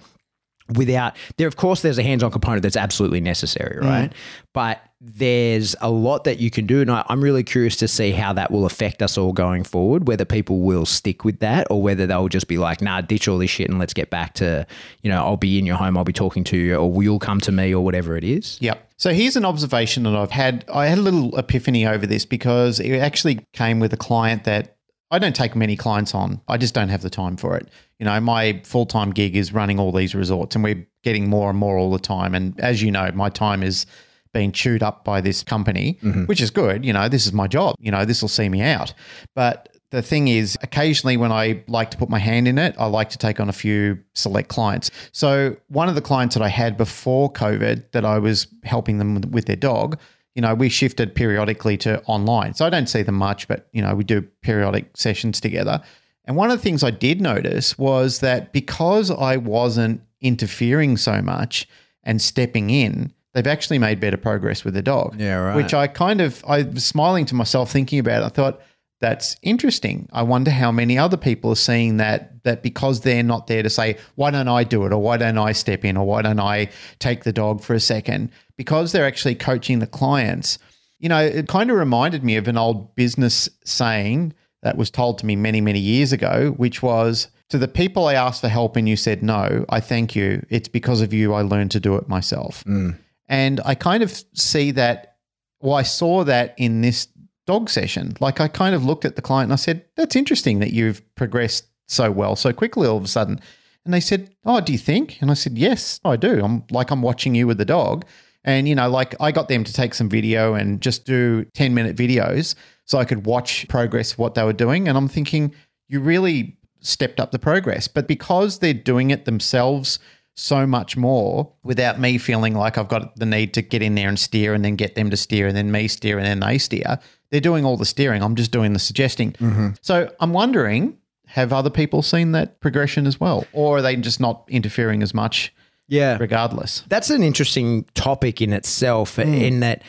without 0.74 1.16
there 1.36 1.48
of 1.48 1.56
course 1.56 1.82
there's 1.82 1.98
a 1.98 2.02
hands-on 2.02 2.30
component 2.30 2.62
that's 2.62 2.76
absolutely 2.76 3.20
necessary 3.20 3.76
hmm. 3.80 3.88
right 3.88 4.12
but 4.54 4.80
there's 5.02 5.74
a 5.80 5.90
lot 5.90 6.24
that 6.24 6.38
you 6.38 6.50
can 6.50 6.66
do 6.66 6.82
and 6.82 6.90
I, 6.90 7.04
i'm 7.08 7.22
really 7.22 7.42
curious 7.42 7.74
to 7.76 7.88
see 7.88 8.12
how 8.12 8.34
that 8.34 8.50
will 8.50 8.66
affect 8.66 9.00
us 9.00 9.16
all 9.16 9.32
going 9.32 9.64
forward 9.64 10.06
whether 10.06 10.26
people 10.26 10.60
will 10.60 10.84
stick 10.84 11.24
with 11.24 11.38
that 11.38 11.66
or 11.70 11.80
whether 11.82 12.06
they'll 12.06 12.28
just 12.28 12.48
be 12.48 12.58
like 12.58 12.82
nah 12.82 13.00
ditch 13.00 13.26
all 13.26 13.38
this 13.38 13.48
shit 13.48 13.70
and 13.70 13.78
let's 13.78 13.94
get 13.94 14.10
back 14.10 14.34
to 14.34 14.66
you 15.02 15.10
know 15.10 15.24
i'll 15.24 15.38
be 15.38 15.58
in 15.58 15.64
your 15.64 15.76
home 15.76 15.96
i'll 15.96 16.04
be 16.04 16.12
talking 16.12 16.44
to 16.44 16.58
you 16.58 16.76
or 16.76 17.02
you'll 17.02 17.18
come 17.18 17.40
to 17.40 17.50
me 17.50 17.74
or 17.74 17.82
whatever 17.82 18.16
it 18.16 18.24
is 18.24 18.58
Yep. 18.60 18.88
So 18.96 19.12
here's 19.14 19.36
an 19.36 19.46
observation 19.46 20.02
that 20.02 20.14
I've 20.14 20.30
had. 20.30 20.64
I 20.72 20.86
had 20.86 20.98
a 20.98 21.00
little 21.00 21.36
epiphany 21.38 21.86
over 21.86 22.06
this 22.06 22.26
because 22.26 22.80
it 22.80 22.98
actually 22.98 23.46
came 23.54 23.80
with 23.80 23.92
a 23.94 23.96
client 23.96 24.44
that 24.44 24.76
I 25.10 25.18
don't 25.18 25.34
take 25.34 25.56
many 25.56 25.74
clients 25.74 26.14
on. 26.14 26.40
I 26.46 26.58
just 26.58 26.74
don't 26.74 26.90
have 26.90 27.02
the 27.02 27.10
time 27.10 27.36
for 27.36 27.56
it. 27.56 27.68
You 27.98 28.04
know, 28.04 28.20
my 28.20 28.60
full 28.64 28.86
time 28.86 29.10
gig 29.10 29.36
is 29.36 29.52
running 29.52 29.80
all 29.80 29.90
these 29.90 30.14
resorts 30.14 30.54
and 30.54 30.62
we're 30.62 30.86
getting 31.02 31.28
more 31.28 31.50
and 31.50 31.58
more 31.58 31.78
all 31.78 31.90
the 31.90 31.98
time. 31.98 32.34
And 32.34 32.58
as 32.60 32.82
you 32.82 32.90
know, 32.90 33.10
my 33.12 33.30
time 33.30 33.62
is 33.62 33.86
being 34.32 34.52
chewed 34.52 34.82
up 34.82 35.04
by 35.04 35.20
this 35.20 35.42
company, 35.42 35.98
mm-hmm. 36.02 36.24
which 36.24 36.40
is 36.40 36.50
good. 36.50 36.84
You 36.84 36.92
know, 36.92 37.08
this 37.08 37.26
is 37.26 37.32
my 37.32 37.46
job. 37.46 37.74
You 37.78 37.90
know, 37.90 38.04
this 38.04 38.22
will 38.22 38.28
see 38.28 38.48
me 38.48 38.62
out. 38.62 38.94
But 39.34 39.68
the 39.90 40.02
thing 40.02 40.28
is, 40.28 40.56
occasionally 40.62 41.16
when 41.16 41.32
I 41.32 41.64
like 41.66 41.90
to 41.90 41.96
put 41.96 42.08
my 42.08 42.18
hand 42.18 42.46
in 42.46 42.58
it, 42.58 42.74
I 42.78 42.86
like 42.86 43.10
to 43.10 43.18
take 43.18 43.40
on 43.40 43.48
a 43.48 43.52
few 43.52 43.98
select 44.14 44.48
clients. 44.48 44.90
So 45.12 45.56
one 45.68 45.88
of 45.88 45.96
the 45.96 46.00
clients 46.00 46.34
that 46.36 46.42
I 46.42 46.48
had 46.48 46.76
before 46.76 47.32
COVID 47.32 47.90
that 47.92 48.04
I 48.04 48.18
was 48.18 48.46
helping 48.64 48.98
them 48.98 49.14
with, 49.14 49.24
with 49.26 49.44
their 49.46 49.56
dog, 49.56 49.98
you 50.34 50.42
know, 50.42 50.54
we 50.54 50.68
shifted 50.68 51.14
periodically 51.14 51.76
to 51.78 52.00
online. 52.04 52.54
So 52.54 52.64
I 52.64 52.70
don't 52.70 52.88
see 52.88 53.02
them 53.02 53.16
much, 53.16 53.48
but 53.48 53.68
you 53.72 53.82
know, 53.82 53.94
we 53.94 54.04
do 54.04 54.22
periodic 54.42 54.96
sessions 54.96 55.40
together. 55.40 55.82
And 56.24 56.36
one 56.36 56.50
of 56.50 56.58
the 56.58 56.62
things 56.62 56.84
I 56.84 56.92
did 56.92 57.20
notice 57.20 57.76
was 57.76 58.20
that 58.20 58.52
because 58.52 59.10
I 59.10 59.36
wasn't 59.38 60.02
interfering 60.20 60.96
so 60.96 61.20
much 61.20 61.66
and 62.04 62.22
stepping 62.22 62.70
in, 62.70 63.12
they've 63.34 63.46
actually 63.46 63.78
made 63.78 64.00
better 64.00 64.16
progress 64.16 64.64
with 64.64 64.74
the 64.74 64.82
dog. 64.82 65.20
Yeah, 65.20 65.36
right. 65.36 65.56
Which 65.56 65.74
I 65.74 65.86
kind 65.86 66.20
of 66.20 66.44
I 66.46 66.62
was 66.62 66.84
smiling 66.84 67.26
to 67.26 67.34
myself 67.34 67.70
thinking 67.70 67.98
about 67.98 68.22
it. 68.22 68.26
I 68.26 68.28
thought 68.28 68.60
that's 69.00 69.36
interesting. 69.42 70.08
I 70.12 70.22
wonder 70.22 70.50
how 70.50 70.70
many 70.70 70.98
other 70.98 71.16
people 71.16 71.50
are 71.52 71.56
seeing 71.56 71.96
that 71.96 72.42
that 72.44 72.62
because 72.62 73.00
they're 73.00 73.22
not 73.22 73.46
there 73.46 73.62
to 73.62 73.70
say, 73.70 73.98
why 74.14 74.30
don't 74.30 74.48
I 74.48 74.64
do 74.64 74.84
it 74.86 74.92
or 74.92 74.98
why 74.98 75.16
don't 75.16 75.38
I 75.38 75.52
step 75.52 75.84
in 75.84 75.96
or 75.96 76.06
why 76.06 76.22
don't 76.22 76.40
I 76.40 76.70
take 76.98 77.24
the 77.24 77.32
dog 77.32 77.62
for 77.62 77.74
a 77.74 77.80
second? 77.80 78.30
Because 78.56 78.92
they're 78.92 79.06
actually 79.06 79.34
coaching 79.34 79.78
the 79.78 79.86
clients. 79.86 80.58
You 80.98 81.08
know, 81.08 81.20
it 81.20 81.48
kind 81.48 81.70
of 81.70 81.76
reminded 81.76 82.22
me 82.24 82.36
of 82.36 82.46
an 82.48 82.58
old 82.58 82.94
business 82.94 83.48
saying 83.64 84.34
that 84.62 84.76
was 84.76 84.90
told 84.90 85.18
to 85.18 85.26
me 85.26 85.36
many, 85.36 85.60
many 85.60 85.78
years 85.78 86.12
ago, 86.12 86.50
which 86.56 86.82
was 86.82 87.28
to 87.48 87.58
the 87.58 87.68
people 87.68 88.06
I 88.06 88.14
asked 88.14 88.42
for 88.42 88.48
help 88.48 88.76
and 88.76 88.88
you 88.88 88.96
said 88.96 89.22
no, 89.22 89.64
I 89.68 89.80
thank 89.80 90.14
you. 90.14 90.44
It's 90.50 90.68
because 90.68 91.00
of 91.00 91.12
you 91.12 91.32
I 91.32 91.42
learned 91.42 91.70
to 91.72 91.80
do 91.80 91.96
it 91.96 92.08
myself. 92.08 92.64
Mm. 92.64 92.98
And 93.30 93.60
I 93.64 93.76
kind 93.76 94.02
of 94.02 94.22
see 94.34 94.72
that, 94.72 95.16
well, 95.60 95.76
I 95.76 95.84
saw 95.84 96.24
that 96.24 96.54
in 96.58 96.82
this 96.82 97.08
dog 97.46 97.70
session. 97.70 98.14
Like 98.20 98.40
I 98.40 98.48
kind 98.48 98.74
of 98.74 98.84
looked 98.84 99.04
at 99.04 99.16
the 99.16 99.22
client 99.22 99.46
and 99.46 99.52
I 99.52 99.56
said, 99.56 99.86
that's 99.96 100.16
interesting 100.16 100.58
that 100.58 100.72
you've 100.72 101.02
progressed 101.14 101.66
so 101.86 102.10
well 102.10 102.36
so 102.36 102.52
quickly 102.52 102.86
all 102.86 102.96
of 102.96 103.04
a 103.04 103.08
sudden. 103.08 103.40
And 103.84 103.94
they 103.94 104.00
said, 104.00 104.34
oh, 104.44 104.60
do 104.60 104.72
you 104.72 104.78
think? 104.78 105.22
And 105.22 105.30
I 105.30 105.34
said, 105.34 105.56
yes, 105.56 106.00
I 106.04 106.16
do. 106.16 106.44
I'm 106.44 106.64
like, 106.70 106.90
I'm 106.90 107.02
watching 107.02 107.34
you 107.34 107.46
with 107.46 107.58
the 107.58 107.64
dog. 107.64 108.04
And, 108.44 108.68
you 108.68 108.74
know, 108.74 108.90
like 108.90 109.14
I 109.20 109.32
got 109.32 109.48
them 109.48 109.64
to 109.64 109.72
take 109.72 109.94
some 109.94 110.08
video 110.08 110.54
and 110.54 110.80
just 110.80 111.04
do 111.04 111.44
10 111.54 111.72
minute 111.72 111.96
videos 111.96 112.56
so 112.84 112.98
I 112.98 113.04
could 113.04 113.26
watch 113.26 113.68
progress 113.68 114.18
what 114.18 114.34
they 114.34 114.42
were 114.42 114.52
doing. 114.52 114.88
And 114.88 114.98
I'm 114.98 115.08
thinking, 115.08 115.54
you 115.88 116.00
really 116.00 116.58
stepped 116.80 117.20
up 117.20 117.30
the 117.30 117.38
progress. 117.38 117.86
But 117.86 118.08
because 118.08 118.58
they're 118.58 118.74
doing 118.74 119.10
it 119.10 119.24
themselves 119.24 120.00
so 120.36 120.66
much 120.66 120.96
more 120.96 121.52
without 121.62 122.00
me 122.00 122.16
feeling 122.18 122.54
like 122.54 122.78
I've 122.78 122.88
got 122.88 123.16
the 123.16 123.26
need 123.26 123.52
to 123.54 123.62
get 123.62 123.82
in 123.82 123.94
there 123.94 124.08
and 124.08 124.18
steer 124.18 124.54
and 124.54 124.64
then 124.64 124.76
get 124.76 124.94
them 124.94 125.10
to 125.10 125.16
steer 125.16 125.46
and 125.46 125.56
then 125.56 125.70
me 125.70 125.88
steer 125.88 126.18
and 126.18 126.26
then 126.26 126.40
they 126.40 126.56
steer, 126.58 126.98
they're 127.30 127.40
doing 127.40 127.64
all 127.64 127.76
the 127.76 127.84
steering. 127.84 128.22
I'm 128.22 128.36
just 128.36 128.50
doing 128.50 128.72
the 128.72 128.78
suggesting. 128.78 129.32
Mm-hmm. 129.32 129.70
So 129.82 130.10
I'm 130.20 130.32
wondering 130.32 130.96
have 131.30 131.52
other 131.52 131.70
people 131.70 132.02
seen 132.02 132.32
that 132.32 132.60
progression 132.60 133.06
as 133.06 133.20
well? 133.20 133.46
Or 133.52 133.78
are 133.78 133.82
they 133.82 133.94
just 133.96 134.18
not 134.18 134.44
interfering 134.48 135.00
as 135.02 135.14
much 135.14 135.54
Yeah. 135.86 136.16
regardless? 136.18 136.82
That's 136.88 137.08
an 137.08 137.22
interesting 137.22 137.84
topic 137.94 138.42
in 138.42 138.52
itself, 138.52 139.16
mm. 139.16 139.40
in 139.40 139.60
that 139.60 139.82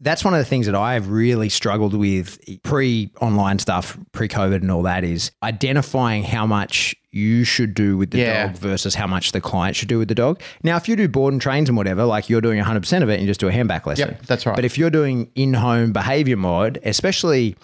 that's 0.00 0.24
one 0.24 0.32
of 0.34 0.38
the 0.38 0.44
things 0.44 0.66
that 0.66 0.74
I've 0.74 1.08
really 1.10 1.48
struggled 1.48 1.94
with 1.94 2.38
pre 2.62 3.10
online 3.20 3.58
stuff, 3.58 3.98
pre 4.12 4.28
COVID, 4.28 4.56
and 4.56 4.70
all 4.70 4.82
that 4.82 5.02
is 5.04 5.32
identifying 5.42 6.22
how 6.22 6.46
much 6.46 6.94
you 7.10 7.42
should 7.42 7.74
do 7.74 7.96
with 7.96 8.10
the 8.10 8.18
Yeah. 8.18 8.46
dog 8.46 8.56
versus 8.58 8.94
how 8.94 9.06
much 9.06 9.32
the 9.32 9.40
client 9.40 9.74
should 9.74 9.88
do 9.88 9.98
with 9.98 10.08
the 10.08 10.14
dog. 10.14 10.40
Now, 10.62 10.76
if 10.76 10.88
you 10.88 10.94
do 10.94 11.08
board 11.08 11.32
and 11.32 11.40
trains 11.40 11.68
and 11.68 11.76
whatever, 11.76 12.04
like 12.04 12.28
you're 12.28 12.40
doing 12.42 12.60
100% 12.60 13.02
of 13.02 13.08
it 13.08 13.14
and 13.14 13.22
you 13.22 13.26
just 13.26 13.40
do 13.40 13.48
a 13.48 13.52
handback 13.52 13.86
lesson. 13.86 14.10
Yep, 14.10 14.26
that's 14.26 14.46
right. 14.46 14.54
But 14.54 14.64
if 14.64 14.76
you're 14.78 14.90
doing 14.90 15.30
in 15.34 15.54
home 15.54 15.92
behavior 15.92 16.36
mod, 16.36 16.78
especially 16.84 17.56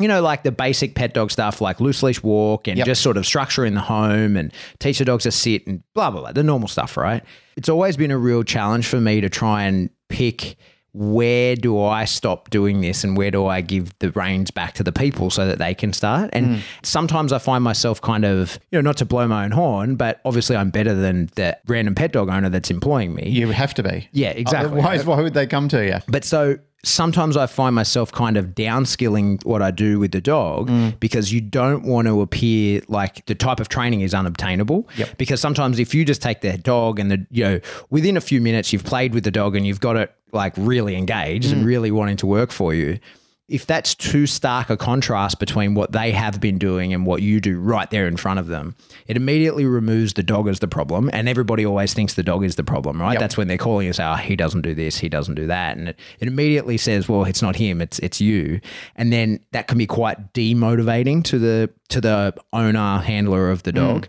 you 0.00 0.06
know, 0.06 0.22
like 0.22 0.44
the 0.44 0.52
basic 0.52 0.94
pet 0.94 1.12
dog 1.12 1.28
stuff, 1.28 1.60
like 1.60 1.80
loose 1.80 2.04
leash 2.04 2.22
walk 2.22 2.68
and 2.68 2.78
Yep. 2.78 2.86
just 2.86 3.02
sort 3.02 3.16
of 3.16 3.26
structure 3.26 3.64
in 3.64 3.74
the 3.74 3.80
home 3.80 4.36
and 4.36 4.52
teach 4.78 4.98
the 5.00 5.04
dogs 5.04 5.24
to 5.24 5.32
sit 5.32 5.66
and 5.66 5.82
blah, 5.92 6.08
blah, 6.08 6.20
blah, 6.20 6.30
the 6.30 6.44
normal 6.44 6.68
stuff, 6.68 6.96
right? 6.96 7.24
It's 7.56 7.68
always 7.68 7.96
been 7.96 8.12
a 8.12 8.16
real 8.16 8.44
challenge 8.44 8.86
for 8.86 9.00
me 9.00 9.20
to 9.20 9.28
try 9.28 9.64
and 9.64 9.90
pick 10.08 10.56
where 10.92 11.54
do 11.54 11.80
I 11.80 12.04
stop 12.06 12.50
doing 12.50 12.80
this 12.80 13.04
and 13.04 13.16
where 13.16 13.30
do 13.30 13.46
I 13.46 13.60
give 13.60 13.96
the 13.98 14.10
reins 14.12 14.50
back 14.50 14.74
to 14.74 14.82
the 14.82 14.92
people 14.92 15.30
so 15.30 15.46
that 15.46 15.58
they 15.58 15.74
can 15.74 15.92
start? 15.92 16.30
And 16.32 16.56
hmm. 16.56 16.60
sometimes 16.82 17.32
I 17.32 17.38
find 17.38 17.62
myself 17.62 18.00
kind 18.00 18.24
of, 18.24 18.58
you 18.70 18.78
know, 18.78 18.82
not 18.82 18.96
to 18.98 19.04
blow 19.04 19.28
my 19.28 19.44
own 19.44 19.50
horn, 19.50 19.96
but 19.96 20.20
obviously 20.24 20.56
I'm 20.56 20.70
better 20.70 20.94
than 20.94 21.30
the 21.36 21.58
random 21.66 21.94
pet 21.94 22.12
dog 22.12 22.28
owner 22.28 22.48
that's 22.48 22.70
employing 22.70 23.14
me. 23.14 23.28
You 23.28 23.48
have 23.48 23.74
to 23.74 23.82
be. 23.82 24.08
Yeah, 24.12 24.30
exactly. 24.30 24.72
Otherwise, 24.72 25.04
why 25.04 25.20
would 25.20 25.34
they 25.34 25.46
come 25.46 25.68
to 25.68 25.84
you? 25.84 25.98
But 26.08 26.24
so 26.24 26.58
sometimes 26.84 27.36
I 27.36 27.46
find 27.46 27.74
myself 27.74 28.12
kind 28.12 28.36
of 28.36 28.48
downskilling 28.48 29.44
what 29.44 29.62
I 29.62 29.70
do 29.70 29.98
with 29.98 30.12
the 30.12 30.20
dog 30.20 30.68
mm. 30.68 30.98
because 31.00 31.32
you 31.32 31.40
don't 31.40 31.84
want 31.84 32.06
to 32.06 32.20
appear 32.20 32.82
like 32.88 33.26
the 33.26 33.34
type 33.34 33.58
of 33.60 33.68
training 33.68 34.02
is 34.02 34.14
unobtainable. 34.14 34.88
Yep. 34.96 35.18
Because 35.18 35.40
sometimes 35.40 35.78
if 35.78 35.94
you 35.94 36.04
just 36.04 36.22
take 36.22 36.40
the 36.40 36.56
dog 36.56 36.98
and 36.98 37.10
the, 37.10 37.26
you 37.30 37.44
know, 37.44 37.60
within 37.90 38.16
a 38.16 38.20
few 38.20 38.40
minutes 38.40 38.72
you've 38.72 38.84
played 38.84 39.12
with 39.12 39.24
the 39.24 39.30
dog 39.30 39.56
and 39.56 39.66
you've 39.66 39.80
got 39.80 39.96
it 39.96 40.14
like 40.32 40.52
really 40.56 40.94
engaged 40.94 41.52
and 41.52 41.62
mm. 41.62 41.66
really 41.66 41.90
wanting 41.90 42.16
to 42.18 42.26
work 42.26 42.52
for 42.52 42.72
you. 42.72 42.98
If 43.48 43.64
that's 43.64 43.94
too 43.94 44.26
stark 44.26 44.68
a 44.68 44.76
contrast 44.76 45.38
between 45.38 45.74
what 45.74 45.92
they 45.92 46.12
have 46.12 46.38
been 46.40 46.58
doing 46.58 46.92
and 46.92 47.06
what 47.06 47.22
you 47.22 47.40
do 47.40 47.58
right 47.58 47.90
there 47.90 48.06
in 48.06 48.16
front 48.18 48.38
of 48.38 48.48
them, 48.48 48.76
it 49.06 49.16
immediately 49.16 49.64
removes 49.64 50.12
the 50.14 50.22
dog 50.22 50.48
as 50.48 50.58
the 50.58 50.68
problem. 50.68 51.08
And 51.12 51.28
everybody 51.28 51.64
always 51.64 51.94
thinks 51.94 52.14
the 52.14 52.22
dog 52.22 52.44
is 52.44 52.56
the 52.56 52.64
problem, 52.64 53.00
right? 53.00 53.12
Yep. 53.12 53.20
That's 53.20 53.36
when 53.38 53.48
they're 53.48 53.56
calling 53.56 53.88
us, 53.88 53.98
oh, 53.98 54.14
he 54.14 54.36
doesn't 54.36 54.62
do 54.62 54.74
this, 54.74 54.98
he 54.98 55.08
doesn't 55.08 55.34
do 55.34 55.46
that. 55.46 55.78
And 55.78 55.88
it, 55.88 55.98
it 56.20 56.28
immediately 56.28 56.76
says, 56.76 57.08
well, 57.08 57.24
it's 57.24 57.40
not 57.40 57.56
him, 57.56 57.80
it's 57.80 57.98
it's 58.00 58.20
you. 58.20 58.60
And 58.96 59.12
then 59.12 59.40
that 59.52 59.66
can 59.66 59.78
be 59.78 59.86
quite 59.86 60.34
demotivating 60.34 61.24
to 61.24 61.38
the 61.38 61.70
to 61.88 62.00
the 62.00 62.34
owner, 62.52 62.98
handler 62.98 63.50
of 63.50 63.62
the 63.62 63.72
mm. 63.72 63.76
dog. 63.76 64.08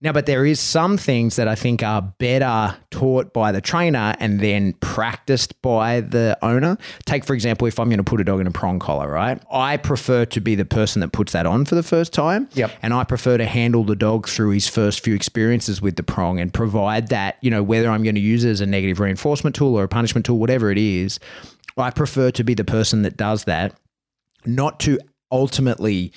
Now, 0.00 0.12
but 0.12 0.26
there 0.26 0.46
is 0.46 0.60
some 0.60 0.96
things 0.96 1.34
that 1.36 1.48
I 1.48 1.56
think 1.56 1.82
are 1.82 2.02
better 2.02 2.76
taught 2.92 3.32
by 3.32 3.50
the 3.50 3.60
trainer 3.60 4.14
and 4.20 4.38
then 4.38 4.74
practiced 4.74 5.60
by 5.60 6.02
the 6.02 6.38
owner. 6.40 6.78
Take, 7.04 7.24
for 7.24 7.34
example, 7.34 7.66
if 7.66 7.80
I'm 7.80 7.88
going 7.88 7.98
to 7.98 8.04
put 8.04 8.20
a 8.20 8.24
dog 8.24 8.40
in 8.40 8.46
a 8.46 8.52
prong 8.52 8.78
collar, 8.78 9.10
right? 9.10 9.42
I 9.50 9.76
prefer 9.76 10.24
to 10.26 10.40
be 10.40 10.54
the 10.54 10.64
person 10.64 11.00
that 11.00 11.10
puts 11.10 11.32
that 11.32 11.46
on 11.46 11.64
for 11.64 11.74
the 11.74 11.82
first 11.82 12.12
time. 12.12 12.48
Yep. 12.52 12.70
And 12.80 12.94
I 12.94 13.02
prefer 13.02 13.38
to 13.38 13.44
handle 13.44 13.82
the 13.82 13.96
dog 13.96 14.28
through 14.28 14.50
his 14.50 14.68
first 14.68 15.02
few 15.02 15.16
experiences 15.16 15.82
with 15.82 15.96
the 15.96 16.04
prong 16.04 16.38
and 16.38 16.54
provide 16.54 17.08
that, 17.08 17.36
you 17.40 17.50
know, 17.50 17.64
whether 17.64 17.90
I'm 17.90 18.04
going 18.04 18.14
to 18.14 18.20
use 18.20 18.44
it 18.44 18.50
as 18.50 18.60
a 18.60 18.66
negative 18.66 19.00
reinforcement 19.00 19.56
tool 19.56 19.74
or 19.74 19.82
a 19.82 19.88
punishment 19.88 20.24
tool, 20.26 20.38
whatever 20.38 20.70
it 20.70 20.78
is, 20.78 21.18
I 21.76 21.90
prefer 21.90 22.30
to 22.32 22.44
be 22.44 22.54
the 22.54 22.64
person 22.64 23.02
that 23.02 23.16
does 23.16 23.44
that, 23.44 23.74
not 24.46 24.78
to 24.80 25.00
ultimately 25.32 26.12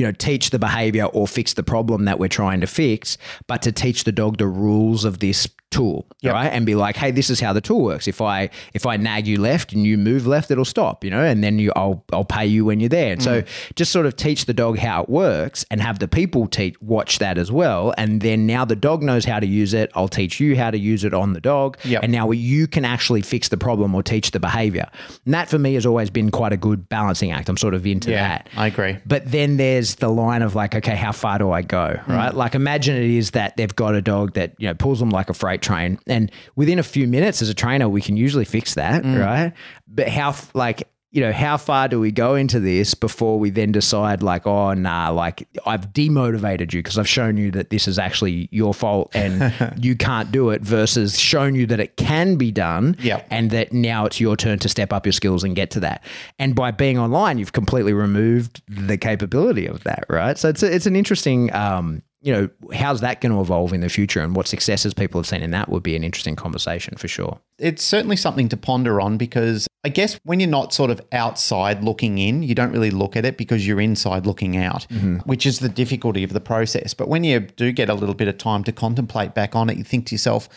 you 0.00 0.06
know 0.06 0.12
teach 0.12 0.48
the 0.48 0.58
behavior 0.58 1.04
or 1.04 1.28
fix 1.28 1.52
the 1.52 1.62
problem 1.62 2.06
that 2.06 2.18
we're 2.18 2.26
trying 2.26 2.62
to 2.62 2.66
fix 2.66 3.18
but 3.46 3.60
to 3.60 3.70
teach 3.70 4.04
the 4.04 4.12
dog 4.12 4.38
the 4.38 4.46
rules 4.46 5.04
of 5.04 5.18
this 5.18 5.46
tool 5.70 6.06
Yep. 6.22 6.34
right 6.34 6.48
and 6.48 6.66
be 6.66 6.74
like 6.74 6.96
hey 6.96 7.10
this 7.12 7.30
is 7.30 7.38
how 7.40 7.52
the 7.52 7.60
tool 7.60 7.82
works 7.82 8.06
if 8.08 8.20
i 8.20 8.50
if 8.74 8.84
i 8.86 8.96
nag 8.96 9.26
you 9.26 9.40
left 9.40 9.72
and 9.72 9.84
you 9.84 9.96
move 9.96 10.26
left 10.26 10.50
it'll 10.50 10.64
stop 10.64 11.04
you 11.04 11.10
know 11.10 11.22
and 11.22 11.42
then 11.44 11.58
you 11.58 11.72
i'll 11.76 12.04
i'll 12.12 12.24
pay 12.24 12.44
you 12.44 12.64
when 12.64 12.80
you're 12.80 12.88
there 12.88 13.12
and 13.12 13.20
Mm. 13.20 13.24
so 13.24 13.42
just 13.76 13.92
sort 13.92 14.04
of 14.06 14.16
teach 14.16 14.44
the 14.46 14.52
dog 14.52 14.78
how 14.78 15.02
it 15.04 15.08
works 15.08 15.64
and 15.70 15.80
have 15.80 15.98
the 16.00 16.08
people 16.08 16.46
teach 16.48 16.74
watch 16.82 17.20
that 17.20 17.38
as 17.38 17.50
well 17.52 17.94
and 17.96 18.20
then 18.20 18.46
now 18.46 18.64
the 18.64 18.74
dog 18.76 19.02
knows 19.02 19.24
how 19.24 19.38
to 19.40 19.46
use 19.46 19.72
it 19.72 19.90
i'll 19.94 20.08
teach 20.08 20.40
you 20.40 20.56
how 20.56 20.70
to 20.70 20.78
use 20.78 21.04
it 21.04 21.14
on 21.14 21.32
the 21.34 21.40
dog 21.40 21.78
Yep. 21.84 22.02
and 22.02 22.12
now 22.12 22.30
you 22.32 22.66
can 22.66 22.84
actually 22.84 23.22
fix 23.22 23.48
the 23.48 23.56
problem 23.56 23.94
or 23.94 24.02
teach 24.02 24.32
the 24.32 24.40
behavior 24.40 24.88
and 25.24 25.32
that 25.34 25.48
for 25.48 25.58
me 25.58 25.74
has 25.74 25.86
always 25.86 26.10
been 26.10 26.30
quite 26.30 26.52
a 26.52 26.56
good 26.58 26.88
balancing 26.88 27.30
act 27.30 27.48
i'm 27.48 27.56
sort 27.56 27.74
of 27.74 27.86
into 27.86 28.10
Yeah, 28.10 28.28
that 28.28 28.48
I 28.56 28.66
agree. 28.66 28.98
but 29.06 29.30
then 29.30 29.56
there's 29.56 29.94
the 29.96 30.08
line 30.08 30.42
of 30.42 30.54
like, 30.54 30.74
okay, 30.74 30.96
how 30.96 31.12
far 31.12 31.38
do 31.38 31.50
I 31.52 31.62
go? 31.62 31.98
Right. 32.08 32.34
Like 32.34 32.54
imagine 32.54 32.96
it 32.96 33.10
is 33.10 33.30
that 33.32 33.56
they've 33.56 33.74
got 33.74 33.94
a 33.94 34.02
dog 34.02 34.34
that, 34.34 34.54
you 34.58 34.66
know, 34.68 34.74
pulls 34.74 34.98
them 34.98 35.10
like 35.10 35.30
a 35.30 35.34
freight 35.34 35.59
train. 35.60 35.98
And 36.06 36.30
within 36.56 36.78
a 36.78 36.82
few 36.82 37.06
minutes 37.06 37.42
as 37.42 37.48
a 37.48 37.54
trainer, 37.54 37.88
we 37.88 38.00
can 38.00 38.16
usually 38.16 38.44
fix 38.44 38.74
that. 38.74 39.04
Right. 39.04 39.52
But 39.86 40.08
how, 40.08 40.34
like, 40.54 40.88
you 41.12 41.20
know, 41.20 41.32
how 41.32 41.56
far 41.56 41.88
do 41.88 41.98
we 41.98 42.12
go 42.12 42.36
into 42.36 42.60
this 42.60 42.94
before 42.94 43.36
we 43.40 43.50
then 43.50 43.72
decide, 43.72 44.22
like, 44.22 44.46
oh, 44.46 44.74
nah, 44.74 45.10
like 45.10 45.48
I've 45.66 45.92
demotivated 45.92 46.72
you 46.72 46.84
because 46.84 46.98
I've 46.98 47.08
shown 47.08 47.36
you 47.36 47.50
that 47.50 47.70
this 47.70 47.88
is 47.88 47.98
actually 47.98 48.48
your 48.52 48.72
fault 48.72 49.10
and 49.12 49.52
you 49.84 49.96
can't 49.96 50.30
do 50.30 50.50
it 50.50 50.62
versus 50.62 51.18
shown 51.18 51.56
you 51.56 51.66
that 51.66 51.80
it 51.80 51.96
can 51.96 52.36
be 52.36 52.52
done 52.52 52.94
Yep. 53.00 53.26
and 53.32 53.50
that 53.50 53.72
now 53.72 54.06
it's 54.06 54.20
your 54.20 54.36
turn 54.36 54.60
to 54.60 54.68
step 54.68 54.92
up 54.92 55.04
your 55.04 55.12
skills 55.12 55.42
and 55.42 55.56
get 55.56 55.72
to 55.72 55.80
that. 55.80 56.04
And 56.38 56.54
by 56.54 56.70
being 56.70 56.96
online, 56.96 57.38
you've 57.38 57.54
completely 57.54 57.92
removed 57.92 58.62
the 58.68 58.96
capability 58.96 59.66
of 59.66 59.82
that, 59.82 60.04
right? 60.08 60.38
So 60.38 60.48
it's 60.48 60.62
a, 60.62 60.72
it's 60.72 60.86
an 60.86 60.94
interesting, 60.94 61.52
um, 61.52 62.02
you 62.22 62.32
know, 62.32 62.48
how's 62.74 63.00
that 63.00 63.20
going 63.20 63.32
to 63.32 63.40
evolve 63.40 63.72
in 63.72 63.80
the 63.80 63.88
future, 63.88 64.20
and 64.20 64.36
what 64.36 64.46
successes 64.46 64.92
people 64.92 65.18
have 65.18 65.26
seen 65.26 65.42
in 65.42 65.50
that 65.52 65.68
would 65.68 65.82
be 65.82 65.96
an 65.96 66.04
interesting 66.04 66.36
conversation 66.36 66.96
for 66.96 67.08
sure. 67.08 67.40
it's 67.58 67.82
certainly 67.82 68.16
something 68.16 68.48
to 68.48 68.56
ponder 68.56 69.00
on 69.00 69.16
because 69.16 69.66
I 69.84 69.88
guess 69.88 70.20
when 70.24 70.40
you're 70.40 70.48
not 70.48 70.74
sort 70.74 70.90
of 70.90 71.00
outside 71.12 71.82
looking 71.82 72.18
in, 72.18 72.42
you 72.42 72.54
don't 72.54 72.72
really 72.72 72.90
look 72.90 73.16
at 73.16 73.24
it 73.24 73.38
because 73.38 73.66
you're 73.66 73.80
inside 73.80 74.26
looking 74.26 74.56
out, 74.56 74.86
which 75.24 75.46
is 75.46 75.60
the 75.60 75.68
difficulty 75.68 76.22
of 76.22 76.32
the 76.32 76.40
process. 76.40 76.92
But 76.92 77.08
when 77.08 77.24
you 77.24 77.40
do 77.40 77.72
get 77.72 77.88
a 77.88 77.94
little 77.94 78.14
bit 78.14 78.28
of 78.28 78.36
time 78.36 78.64
to 78.64 78.72
contemplate 78.72 79.34
back 79.34 79.56
on 79.56 79.70
it, 79.70 79.78
you 79.78 79.84
think 79.84 80.06
to 80.06 80.14
yourself, 80.14 80.48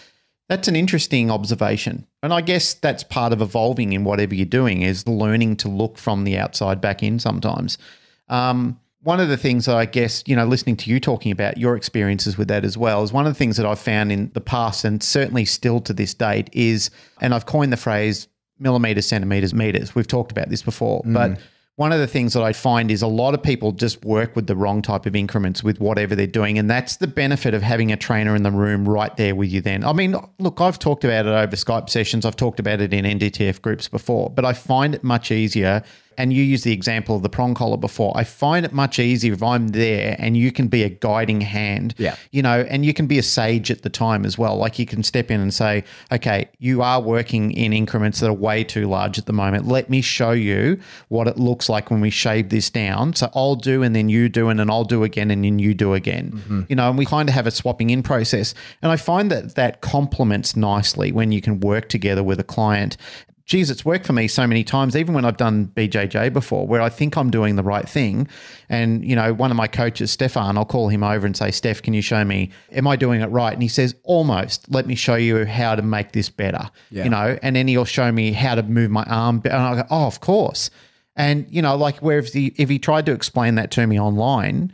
that's 0.50 0.68
an 0.68 0.76
interesting 0.76 1.32
observation. 1.32 2.06
And 2.22 2.34
I 2.34 2.42
guess 2.42 2.74
that's 2.74 3.04
part 3.04 3.32
of 3.32 3.42
evolving 3.42 3.94
in 3.94 4.04
whatever 4.04 4.36
you're 4.36 4.46
doing 4.46 4.82
is 4.82 5.08
learning 5.08 5.56
to 5.58 5.70
look 5.70 5.98
from 5.98 6.26
the 6.26 6.38
outside 6.38 6.82
back 6.82 7.02
in 7.02 7.20
sometimes. 7.20 7.78
Um, 8.28 8.80
one 9.04 9.20
of 9.20 9.28
the 9.28 9.38
things 9.38 9.66
that 9.66 9.76
I 9.76 9.86
guess, 9.86 10.24
you 10.26 10.36
know, 10.36 10.46
listening 10.46 10.78
to 10.78 10.90
you 10.90 11.00
talking 11.00 11.32
about 11.32 11.58
your 11.58 11.76
experiences 11.76 12.38
with 12.38 12.48
that 12.48 12.64
as 12.64 12.78
well 12.78 13.04
is 13.04 13.12
one 13.12 13.28
of 13.28 13.34
the 13.34 13.38
things 13.38 13.58
that 13.58 13.66
I've 13.66 13.80
found 13.80 14.12
in 14.12 14.32
the 14.34 14.42
past 14.42 14.86
and 14.86 15.04
certainly 15.04 15.46
still 15.46 15.82
to 15.82 15.94
this 15.94 16.14
date 16.14 16.50
is, 16.54 16.90
and 17.20 17.34
I've 17.34 17.46
coined 17.46 17.74
the 17.74 17.78
phrase 17.78 18.28
millimeters, 18.60 19.06
centimeters, 19.06 19.54
meters. 19.54 19.94
We've 19.94 20.08
talked 20.08 20.32
about 20.32 20.50
this 20.50 20.62
before, 20.62 21.02
mm. 21.04 21.14
but 21.14 21.38
one 21.76 21.92
of 21.92 22.00
the 22.00 22.08
things 22.08 22.34
that 22.34 22.44
I 22.44 22.54
find 22.54 22.92
is 22.92 23.02
a 23.02 23.08
lot 23.08 23.34
of 23.34 23.42
people 23.42 23.72
just 23.72 24.06
work 24.06 24.36
with 24.36 24.46
the 24.46 24.56
wrong 24.56 24.84
type 24.84 25.08
of 25.08 25.16
increments 25.16 25.64
with 25.64 25.80
whatever 25.80 26.16
they're 26.16 26.28
doing. 26.28 26.60
And 26.60 26.70
that's 26.70 26.98
the 26.98 27.08
benefit 27.08 27.56
of 27.56 27.64
having 27.64 27.92
a 27.92 27.98
trainer 27.98 28.36
in 28.36 28.44
the 28.44 28.52
room 28.52 28.88
right 28.88 29.16
there 29.18 29.36
with 29.36 29.50
you 29.50 29.60
then. 29.60 29.84
I 29.84 29.92
mean, 29.92 30.16
look, 30.38 30.62
I've 30.62 30.78
talked 30.78 31.04
about 31.04 31.26
it 31.26 31.30
over 31.30 31.56
Skype 31.56 31.90
sessions, 31.90 32.26
I've 32.26 32.36
talked 32.36 32.60
about 32.60 32.80
it 32.80 32.94
in 32.94 33.06
NDTF 33.06 33.62
groups 33.62 33.88
before, 33.88 34.30
but 34.30 34.46
I 34.46 34.54
find 34.54 34.94
it 34.94 35.04
much 35.04 35.32
easier. 35.32 35.84
And 36.18 36.34
you 36.34 36.44
use 36.44 36.64
the 36.64 36.72
example 36.74 37.16
of 37.16 37.24
the 37.24 37.30
prong 37.30 37.54
collar 37.54 37.78
before. 37.78 38.12
I 38.16 38.24
find 38.24 38.66
it 38.66 38.74
much 38.74 39.00
easier 39.00 39.34
if 39.34 39.44
I'm 39.44 39.70
there 39.70 40.16
and 40.20 40.36
you 40.38 40.52
can 40.52 40.68
be 40.68 40.84
a 40.84 40.90
guiding 40.90 41.42
hand 41.42 41.96
Yeah. 41.98 42.16
you 42.32 42.42
know, 42.42 42.62
and 42.70 42.86
you 42.86 42.94
can 42.94 43.08
be 43.08 43.18
a 43.20 43.24
sage 43.24 43.72
at 43.72 43.82
the 43.82 43.90
time 43.90 44.26
as 44.26 44.38
well. 44.38 44.56
Like 44.58 44.80
you 44.80 44.86
can 44.86 45.04
step 45.04 45.32
in 45.32 45.40
and 45.42 45.54
say, 45.54 45.84
okay, 46.12 46.50
you 46.60 46.82
are 46.82 47.02
working 47.02 47.52
in 47.52 47.74
increments 47.74 48.20
that 48.20 48.30
are 48.30 48.34
way 48.34 48.64
too 48.64 48.88
large 48.88 49.18
at 49.18 49.26
the 49.26 49.34
moment. 49.34 49.68
Let 49.68 49.90
me 49.90 50.02
show 50.02 50.32
you 50.32 50.80
what 51.10 51.28
it 51.28 51.38
looks 51.38 51.70
like 51.70 51.90
when 51.92 52.02
we 52.02 52.10
shave 52.10 52.50
this 52.50 52.70
down. 52.70 53.14
So 53.14 53.30
I'll 53.36 53.56
do 53.56 53.84
and 53.84 53.96
then 53.96 54.10
you 54.10 54.30
do 54.30 54.50
and 54.50 54.60
then 54.60 54.70
I'll 54.70 54.84
do 54.84 55.04
again 55.04 55.32
and 55.32 55.44
then 55.44 55.60
you 55.60 55.74
do 55.74 55.94
again. 55.94 56.32
Mm-hmm. 56.32 56.62
You 56.70 56.76
know, 56.76 56.90
and 56.90 56.98
we 56.98 57.06
kind 57.06 57.30
of 57.30 57.36
have 57.36 57.48
a 57.48 57.52
swapping 57.52 57.90
in 57.90 58.04
process. 58.04 58.54
And 58.82 58.92
I 58.92 58.96
find 58.98 59.32
that 59.32 59.56
that 59.56 59.82
complements 59.82 60.56
nicely 60.56 61.12
when 61.12 61.32
you 61.32 61.42
can 61.42 61.60
work 61.60 61.90
together 61.90 62.24
with 62.24 62.40
a 62.40 62.44
client 62.44 62.98
geez, 63.54 63.70
it's 63.70 63.86
worked 63.86 64.08
for 64.08 64.14
me 64.14 64.28
so 64.28 64.48
many 64.48 64.64
times, 64.64 64.96
even 64.96 65.14
when 65.14 65.26
I've 65.26 65.38
done 65.38 65.68
BJJ 65.76 66.34
before, 66.34 66.66
where 66.66 66.82
I 66.82 66.90
think 66.90 67.16
I'm 67.16 67.30
doing 67.30 67.56
the 67.56 67.62
right 67.62 67.88
thing. 67.88 68.28
And, 68.68 69.06
you 69.06 69.16
know, 69.16 69.32
one 69.32 69.52
of 69.52 69.58
my 69.58 69.68
coaches, 69.68 70.10
Stefan, 70.10 70.58
I'll 70.58 70.66
call 70.66 70.90
him 70.90 71.04
over 71.04 71.24
and 71.24 71.38
say, 71.38 71.52
Steph, 71.52 71.80
can 71.84 71.94
you 71.94 72.02
show 72.02 72.26
me, 72.26 72.50
am 72.72 72.88
I 72.88 72.96
doing 72.96 73.22
it 73.22 73.28
right? 73.28 73.54
And 73.54 73.62
he 73.62 73.68
says, 73.68 73.94
almost, 74.06 74.72
let 74.72 74.88
me 74.88 74.96
show 74.96 75.14
you 75.14 75.46
how 75.46 75.76
to 75.76 75.84
make 75.84 76.14
this 76.14 76.30
better, 76.30 76.72
you 76.90 77.10
know, 77.12 77.38
and 77.44 77.56
then 77.56 77.68
he'll 77.68 77.86
show 77.86 78.12
me 78.12 78.32
how 78.32 78.56
to 78.56 78.64
move 78.64 78.90
my 78.90 79.04
arm. 79.04 79.40
And 79.46 79.54
I 79.54 79.76
go, 79.76 79.88
oh, 79.92 80.08
of 80.08 80.20
course. 80.20 80.72
And, 81.16 81.46
you 81.48 81.62
know, 81.62 81.76
like 81.76 81.98
where 81.98 82.18
if 82.18 82.34
he, 82.34 82.56
if 82.58 82.70
he 82.70 82.80
tried 82.80 83.06
to 83.06 83.12
explain 83.12 83.54
that 83.54 83.70
to 83.72 83.86
me 83.86 84.00
online, 84.00 84.74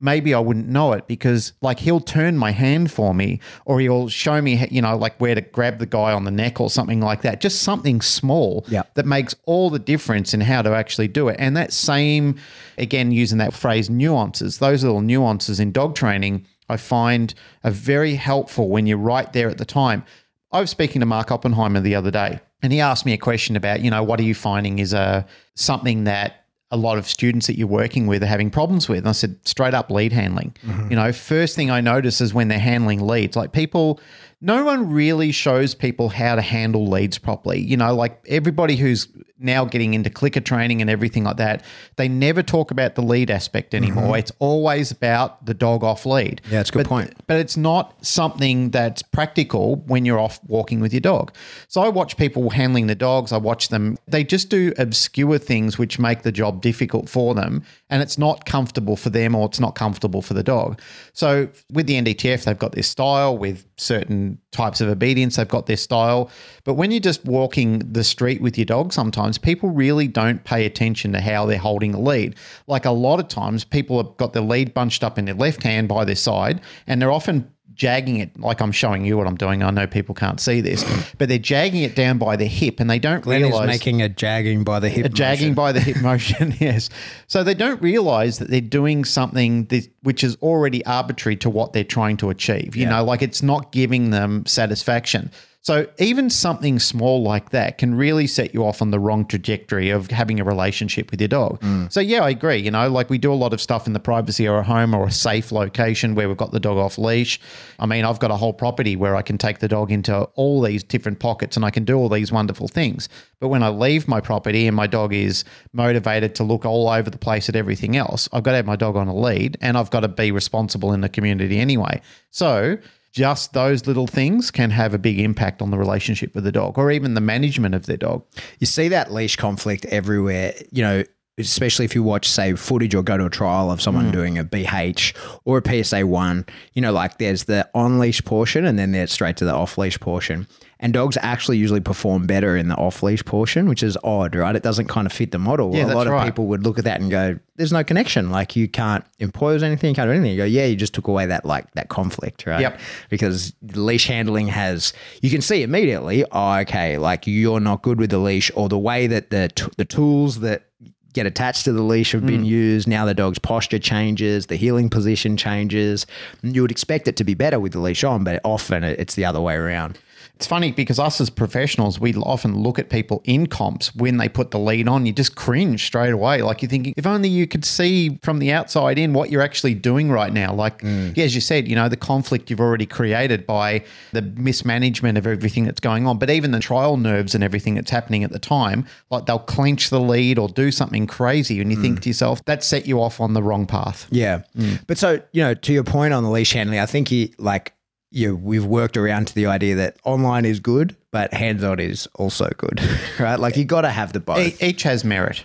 maybe 0.00 0.34
I 0.34 0.40
wouldn't 0.40 0.68
know 0.68 0.92
it 0.92 1.06
because 1.06 1.52
like 1.60 1.78
he'll 1.78 2.00
turn 2.00 2.36
my 2.36 2.50
hand 2.50 2.90
for 2.90 3.14
me 3.14 3.40
or 3.64 3.80
he'll 3.80 4.08
show 4.08 4.40
me 4.40 4.66
you 4.70 4.82
know 4.82 4.96
like 4.96 5.20
where 5.20 5.34
to 5.34 5.40
grab 5.40 5.78
the 5.78 5.86
guy 5.86 6.12
on 6.12 6.24
the 6.24 6.30
neck 6.30 6.60
or 6.60 6.70
something 6.70 7.00
like 7.00 7.22
that. 7.22 7.40
Just 7.40 7.62
something 7.62 8.00
small 8.00 8.64
that 8.94 9.06
makes 9.06 9.34
all 9.44 9.70
the 9.70 9.78
difference 9.78 10.34
in 10.34 10.40
how 10.40 10.62
to 10.62 10.74
actually 10.74 11.08
do 11.08 11.28
it. 11.28 11.36
And 11.38 11.56
that 11.56 11.72
same 11.72 12.36
again 12.78 13.12
using 13.12 13.38
that 13.38 13.52
phrase 13.52 13.90
nuances 13.90 14.58
those 14.58 14.82
little 14.82 15.02
nuances 15.02 15.60
in 15.60 15.72
dog 15.72 15.94
training 15.94 16.46
I 16.68 16.76
find 16.76 17.34
are 17.64 17.70
very 17.70 18.14
helpful 18.14 18.68
when 18.68 18.86
you're 18.86 18.96
right 18.96 19.30
there 19.32 19.48
at 19.48 19.58
the 19.58 19.64
time. 19.64 20.04
I 20.52 20.60
was 20.60 20.70
speaking 20.70 21.00
to 21.00 21.06
Mark 21.06 21.30
Oppenheimer 21.30 21.80
the 21.80 21.96
other 21.96 22.10
day 22.10 22.40
and 22.62 22.72
he 22.72 22.80
asked 22.80 23.06
me 23.06 23.12
a 23.12 23.18
question 23.18 23.56
about 23.56 23.80
you 23.80 23.90
know 23.90 24.02
what 24.02 24.20
are 24.20 24.24
you 24.24 24.34
finding 24.34 24.78
is 24.78 24.92
a 24.92 25.26
something 25.54 26.04
that 26.04 26.39
a 26.70 26.76
lot 26.76 26.98
of 26.98 27.08
students 27.08 27.46
that 27.48 27.58
you're 27.58 27.66
working 27.66 28.06
with 28.06 28.22
are 28.22 28.26
having 28.26 28.50
problems 28.50 28.88
with. 28.88 28.98
And 28.98 29.08
I 29.08 29.12
said, 29.12 29.36
straight 29.44 29.74
up 29.74 29.90
lead 29.90 30.12
handling. 30.12 30.54
Mm-hmm. 30.64 30.90
You 30.90 30.96
know, 30.96 31.12
first 31.12 31.56
thing 31.56 31.70
I 31.70 31.80
notice 31.80 32.20
is 32.20 32.32
when 32.32 32.48
they're 32.48 32.58
handling 32.58 33.04
leads, 33.06 33.36
like 33.36 33.52
people, 33.52 34.00
no 34.40 34.64
one 34.64 34.90
really 34.90 35.32
shows 35.32 35.74
people 35.74 36.08
how 36.08 36.34
to 36.34 36.42
handle 36.42 36.86
leads 36.88 37.18
properly. 37.18 37.60
You 37.60 37.76
know, 37.76 37.94
like 37.94 38.22
everybody 38.26 38.76
who's 38.76 39.06
now 39.42 39.64
getting 39.64 39.94
into 39.94 40.10
clicker 40.10 40.40
training 40.40 40.82
and 40.82 40.90
everything 40.90 41.24
like 41.24 41.38
that, 41.38 41.64
they 41.96 42.08
never 42.08 42.42
talk 42.42 42.70
about 42.70 42.94
the 42.94 43.00
lead 43.02 43.30
aspect 43.30 43.74
anymore. 43.74 44.04
Mm-hmm. 44.04 44.14
It's 44.16 44.32
always 44.38 44.90
about 44.90 45.46
the 45.46 45.54
dog 45.54 45.82
off 45.82 46.04
lead. 46.04 46.42
Yeah, 46.50 46.60
it's 46.60 46.68
a 46.68 46.72
good 46.74 46.78
But- 46.84 46.88
point. 46.88 47.14
but 47.26 47.38
it's 47.38 47.56
not 47.56 47.94
something 48.04 48.70
that's 48.70 49.02
practical 49.02 49.76
when 49.86 50.04
you're 50.04 50.18
off 50.18 50.40
walking 50.46 50.80
with 50.80 50.92
your 50.92 51.00
dog. 51.00 51.32
So 51.68 51.80
I 51.80 51.88
watch 51.88 52.16
people 52.18 52.50
handling 52.50 52.86
the 52.86 52.94
dogs. 52.94 53.32
I 53.32 53.38
watch 53.38 53.68
them. 53.68 53.96
They 54.06 54.24
just 54.24 54.50
do 54.50 54.72
obscure 54.78 55.38
things 55.38 55.78
which 55.78 55.98
make 55.98 56.20
the 56.22 56.32
job 56.32 56.60
difficult 56.60 57.08
for 57.08 57.34
them, 57.34 57.62
and 57.90 58.02
it's 58.02 58.16
not 58.16 58.46
comfortable 58.46 58.96
for 58.96 59.10
them 59.10 59.34
or 59.34 59.46
it's 59.46 59.60
not 59.60 59.74
comfortable 59.74 60.22
for 60.22 60.34
the 60.34 60.42
dog. 60.42 60.80
So 61.12 61.48
with 61.72 61.86
the 61.86 61.94
NDTF, 61.94 62.44
they've 62.44 62.58
got 62.58 62.72
this 62.72 62.88
style. 62.88 63.36
With 63.36 63.66
certain 63.76 64.38
types 64.52 64.80
of 64.80 64.88
obedience, 64.88 65.36
they've 65.36 65.48
got 65.48 65.66
their 65.66 65.76
style. 65.76 66.30
But 66.64 66.74
when 66.74 66.90
you're 66.90 67.00
just 67.00 67.24
walking 67.24 67.80
the 67.80 68.04
street 68.04 68.40
with 68.40 68.56
your 68.56 68.64
dog, 68.64 68.92
sometimes 68.92 69.38
people 69.38 69.70
really 69.70 70.08
don't 70.08 70.44
pay 70.44 70.64
attention 70.64 71.12
to 71.12 71.20
how 71.20 71.46
they're 71.46 71.58
holding 71.58 71.94
a 71.94 72.00
lead. 72.00 72.36
Like 72.66 72.84
a 72.84 72.90
lot 72.90 73.20
of 73.20 73.28
times, 73.28 73.64
people 73.64 74.02
have 74.02 74.16
got 74.16 74.32
their 74.32 74.42
lead 74.42 74.72
bunched 74.72 75.02
up 75.02 75.18
in 75.18 75.24
their 75.24 75.34
left 75.34 75.62
hand 75.62 75.88
by 75.88 76.04
their 76.04 76.14
side, 76.14 76.60
and 76.86 77.02
they're 77.02 77.12
often 77.12 77.50
jagging 77.80 78.18
it 78.18 78.38
like 78.38 78.60
I'm 78.60 78.72
showing 78.72 79.06
you 79.06 79.16
what 79.16 79.26
I'm 79.26 79.36
doing. 79.36 79.62
I 79.62 79.70
know 79.70 79.86
people 79.86 80.14
can't 80.14 80.38
see 80.38 80.60
this, 80.60 80.84
but 81.18 81.30
they're 81.30 81.38
jagging 81.38 81.82
it 81.82 81.96
down 81.96 82.18
by 82.18 82.36
the 82.36 82.44
hip, 82.44 82.78
and 82.78 82.90
they 82.90 82.98
don't 82.98 83.22
Glenn 83.22 83.40
is 83.40 83.48
realize 83.48 83.68
making 83.68 84.02
a 84.02 84.08
jagging 84.08 84.64
by 84.64 84.80
the 84.80 84.90
hip. 84.90 85.06
a 85.06 85.08
jagging 85.08 85.54
by 85.54 85.72
the 85.72 85.80
hip 85.80 85.96
motion. 86.02 86.54
yes, 86.60 86.90
so 87.26 87.42
they 87.42 87.54
don't 87.54 87.80
realize 87.80 88.38
that 88.38 88.50
they're 88.50 88.60
doing 88.60 89.06
something 89.06 89.64
that, 89.66 89.88
which 90.02 90.22
is 90.22 90.36
already 90.42 90.84
arbitrary 90.84 91.36
to 91.36 91.48
what 91.48 91.72
they're 91.72 91.82
trying 91.82 92.18
to 92.18 92.28
achieve. 92.28 92.76
You 92.76 92.84
know, 92.84 93.02
like 93.02 93.22
it's 93.22 93.42
not 93.42 93.72
giving 93.72 94.10
them 94.10 94.44
satisfaction. 94.44 95.30
So 95.62 95.86
even 95.98 96.30
something 96.30 96.78
small 96.78 97.22
like 97.22 97.50
that 97.50 97.76
can 97.76 97.94
really 97.94 98.26
set 98.26 98.54
you 98.54 98.64
off 98.64 98.80
on 98.80 98.90
the 98.90 98.98
wrong 98.98 99.26
trajectory 99.26 99.90
of 99.90 100.10
having 100.10 100.40
a 100.40 100.44
relationship 100.44 101.10
with 101.10 101.20
your 101.20 101.28
dog. 101.28 101.60
Mm. 101.60 101.92
So 101.92 102.00
yeah, 102.00 102.24
I 102.24 102.30
agree. 102.30 102.56
You 102.56 102.70
know, 102.70 102.88
like 102.88 103.10
we 103.10 103.18
do 103.18 103.30
a 103.30 103.34
lot 103.34 103.52
of 103.52 103.60
stuff 103.60 103.86
in 103.86 103.92
the 103.92 104.00
privacy 104.00 104.46
of 104.46 104.54
a 104.54 104.62
home 104.62 104.94
or 104.94 105.06
a 105.06 105.10
safe 105.10 105.52
location 105.52 106.14
where 106.14 106.28
we've 106.28 106.36
got 106.36 106.52
the 106.52 106.60
dog 106.60 106.78
off 106.78 106.96
leash. 106.96 107.38
I 107.78 107.84
mean, 107.84 108.06
I've 108.06 108.18
got 108.18 108.30
a 108.30 108.36
whole 108.36 108.54
property 108.54 108.96
where 108.96 109.14
I 109.14 109.20
can 109.20 109.36
take 109.36 109.58
the 109.58 109.68
dog 109.68 109.92
into 109.92 110.22
all 110.34 110.62
these 110.62 110.82
different 110.82 111.18
pockets 111.18 111.56
and 111.56 111.64
I 111.64 111.70
can 111.70 111.84
do 111.84 111.98
all 111.98 112.08
these 112.08 112.32
wonderful 112.32 112.66
things. 112.66 113.10
But 113.38 113.48
when 113.48 113.62
I 113.62 113.68
leave 113.68 114.08
my 114.08 114.22
property 114.22 114.66
and 114.66 114.74
my 114.74 114.86
dog 114.86 115.12
is 115.12 115.44
motivated 115.74 116.34
to 116.36 116.44
look 116.44 116.64
all 116.64 116.88
over 116.88 117.10
the 117.10 117.18
place 117.18 117.50
at 117.50 117.56
everything 117.56 117.98
else, 117.98 118.30
I've 118.32 118.44
got 118.44 118.52
to 118.52 118.56
have 118.56 118.66
my 118.66 118.76
dog 118.76 118.96
on 118.96 119.08
a 119.08 119.14
lead 119.14 119.58
and 119.60 119.76
I've 119.76 119.90
got 119.90 120.00
to 120.00 120.08
be 120.08 120.32
responsible 120.32 120.94
in 120.94 121.02
the 121.02 121.10
community 121.10 121.58
anyway. 121.58 122.00
So 122.30 122.78
just 123.12 123.52
those 123.52 123.86
little 123.86 124.06
things 124.06 124.50
can 124.50 124.70
have 124.70 124.94
a 124.94 124.98
big 124.98 125.18
impact 125.18 125.60
on 125.62 125.70
the 125.70 125.78
relationship 125.78 126.34
with 126.34 126.44
the 126.44 126.52
dog 126.52 126.78
or 126.78 126.90
even 126.90 127.14
the 127.14 127.20
management 127.20 127.74
of 127.74 127.86
their 127.86 127.96
dog. 127.96 128.24
you 128.58 128.66
see 128.66 128.88
that 128.88 129.12
leash 129.12 129.36
conflict 129.36 129.84
everywhere. 129.86 130.54
You 130.70 130.82
know, 130.82 131.04
especially 131.46 131.84
if 131.84 131.94
you 131.94 132.02
watch, 132.02 132.28
say, 132.28 132.54
footage 132.54 132.94
or 132.94 133.02
go 133.02 133.16
to 133.16 133.26
a 133.26 133.30
trial 133.30 133.70
of 133.70 133.80
someone 133.80 134.08
mm. 134.08 134.12
doing 134.12 134.38
a 134.38 134.44
BH 134.44 135.16
or 135.44 135.58
a 135.64 135.84
PSA 135.84 136.06
one. 136.06 136.46
You 136.74 136.82
know, 136.82 136.92
like 136.92 137.18
there's 137.18 137.44
the 137.44 137.68
on 137.74 137.98
leash 137.98 138.24
portion 138.24 138.64
and 138.64 138.78
then 138.78 138.92
there's 138.92 139.12
straight 139.12 139.36
to 139.38 139.44
the 139.44 139.54
off 139.54 139.78
leash 139.78 139.98
portion. 140.00 140.46
And 140.82 140.94
dogs 140.94 141.18
actually 141.20 141.58
usually 141.58 141.80
perform 141.80 142.26
better 142.26 142.56
in 142.56 142.68
the 142.68 142.74
off 142.74 143.02
leash 143.02 143.22
portion, 143.22 143.68
which 143.68 143.82
is 143.82 143.98
odd, 144.02 144.34
right? 144.34 144.56
It 144.56 144.62
doesn't 144.62 144.86
kind 144.86 145.06
of 145.06 145.12
fit 145.12 145.30
the 145.30 145.38
model. 145.38 145.74
Yeah, 145.76 145.92
a 145.92 145.94
lot 145.94 146.06
of 146.06 146.14
right. 146.14 146.24
people 146.24 146.46
would 146.46 146.64
look 146.64 146.78
at 146.78 146.84
that 146.84 147.02
and 147.02 147.10
go, 147.10 147.38
"There's 147.56 147.70
no 147.70 147.84
connection. 147.84 148.30
Like 148.30 148.56
you 148.56 148.66
can't 148.66 149.04
impose 149.18 149.62
anything, 149.62 149.90
you 149.90 149.94
can't 149.94 150.08
do 150.08 150.12
anything." 150.12 150.30
You 150.30 150.38
go, 150.38 150.44
"Yeah, 150.46 150.64
you 150.64 150.76
just 150.76 150.94
took 150.94 151.06
away 151.06 151.26
that 151.26 151.44
like 151.44 151.70
that 151.72 151.90
conflict, 151.90 152.46
right?" 152.46 152.62
Yep. 152.62 152.80
because 153.10 153.52
leash 153.74 154.06
handling 154.06 154.48
has 154.48 154.94
you 155.20 155.28
can 155.28 155.42
see 155.42 155.62
immediately 155.62 156.24
oh, 156.32 156.54
okay 156.60 156.98
like 156.98 157.26
you're 157.26 157.60
not 157.60 157.82
good 157.82 157.98
with 157.98 158.10
the 158.10 158.18
leash 158.18 158.50
or 158.54 158.68
the 158.68 158.78
way 158.78 159.06
that 159.06 159.30
the 159.30 159.50
t- 159.54 159.70
the 159.76 159.84
tools 159.84 160.40
that 160.40 160.64
get 161.12 161.26
attached 161.26 161.64
to 161.64 161.72
the 161.72 161.82
leash 161.82 162.12
have 162.12 162.26
been 162.26 162.40
hmm. 162.40 162.44
used. 162.44 162.88
Now 162.88 163.04
the 163.04 163.14
dog's 163.14 163.38
posture 163.38 163.78
changes 163.78 164.46
the 164.46 164.56
heeling 164.56 164.90
position 164.90 165.36
changes. 165.36 166.06
You 166.42 166.62
would 166.62 166.70
expect 166.70 167.08
it 167.08 167.16
to 167.16 167.24
be 167.24 167.34
better 167.34 167.60
with 167.60 167.72
the 167.72 167.80
leash 167.80 168.04
on 168.04 168.24
but 168.24 168.40
often 168.44 168.84
it's 168.84 169.14
the 169.14 169.24
other 169.24 169.40
way 169.40 169.54
around 169.54 169.98
It's 170.40 170.46
funny 170.46 170.72
because 170.72 170.98
us 170.98 171.20
as 171.20 171.28
professionals, 171.28 172.00
we 172.00 172.14
often 172.14 172.62
look 172.62 172.78
at 172.78 172.88
people 172.88 173.20
in 173.24 173.46
comps 173.46 173.94
when 173.94 174.16
they 174.16 174.26
put 174.26 174.52
the 174.52 174.58
lead 174.58 174.88
on, 174.88 175.04
you 175.04 175.12
just 175.12 175.36
cringe 175.36 175.84
straight 175.84 176.14
away. 176.14 176.40
Like 176.40 176.62
you're 176.62 176.70
thinking, 176.70 176.94
if 176.96 177.06
only 177.06 177.28
you 177.28 177.46
could 177.46 177.62
see 177.62 178.18
from 178.22 178.38
the 178.38 178.50
outside 178.50 178.98
in 178.98 179.12
what 179.12 179.28
you're 179.28 179.42
actually 179.42 179.74
doing 179.74 180.10
right 180.10 180.32
now. 180.32 180.54
Like, 180.54 180.80
mm. 180.80 181.14
yeah, 181.14 181.26
as 181.26 181.34
you 181.34 181.42
said, 181.42 181.68
you 181.68 181.76
know, 181.76 181.90
the 181.90 181.96
conflict 181.98 182.48
you've 182.48 182.58
already 182.58 182.86
created 182.86 183.46
by 183.46 183.84
the 184.12 184.22
mismanagement 184.22 185.18
of 185.18 185.26
everything 185.26 185.66
that's 185.66 185.78
going 185.78 186.06
on, 186.06 186.16
but 186.16 186.30
even 186.30 186.52
the 186.52 186.60
trial 186.60 186.96
nerves 186.96 187.34
and 187.34 187.44
everything 187.44 187.74
that's 187.74 187.90
happening 187.90 188.24
at 188.24 188.32
the 188.32 188.38
time, 188.38 188.86
like 189.10 189.26
they'll 189.26 189.38
clench 189.38 189.90
the 189.90 190.00
lead 190.00 190.38
or 190.38 190.48
do 190.48 190.70
something 190.70 191.06
crazy. 191.06 191.60
And 191.60 191.70
you 191.70 191.76
mm. 191.76 191.82
think 191.82 192.00
to 192.00 192.08
yourself, 192.08 192.42
that 192.46 192.64
set 192.64 192.86
you 192.86 193.02
off 193.02 193.20
on 193.20 193.34
the 193.34 193.42
wrong 193.42 193.66
path. 193.66 194.06
Yeah. 194.10 194.44
Mm. 194.56 194.86
But 194.86 194.96
so, 194.96 195.20
you 195.32 195.42
know, 195.42 195.52
to 195.52 195.72
your 195.74 195.84
point 195.84 196.14
on 196.14 196.22
the 196.22 196.30
leash 196.30 196.54
handling, 196.54 196.78
I 196.78 196.86
think 196.86 197.10
you 197.10 197.28
like 197.36 197.74
you 198.10 198.36
we've 198.36 198.64
worked 198.64 198.96
around 198.96 199.28
to 199.28 199.34
the 199.34 199.46
idea 199.46 199.74
that 199.76 199.96
online 200.04 200.44
is 200.44 200.60
good, 200.60 200.96
but 201.10 201.32
hands-on 201.32 201.78
is 201.80 202.08
also 202.14 202.48
good. 202.56 202.80
Right? 203.18 203.38
Like 203.38 203.56
you 203.56 203.64
got 203.64 203.82
to 203.82 203.90
have 203.90 204.12
the 204.12 204.20
both. 204.20 204.62
Each 204.62 204.82
has 204.84 205.04
merit. 205.04 205.44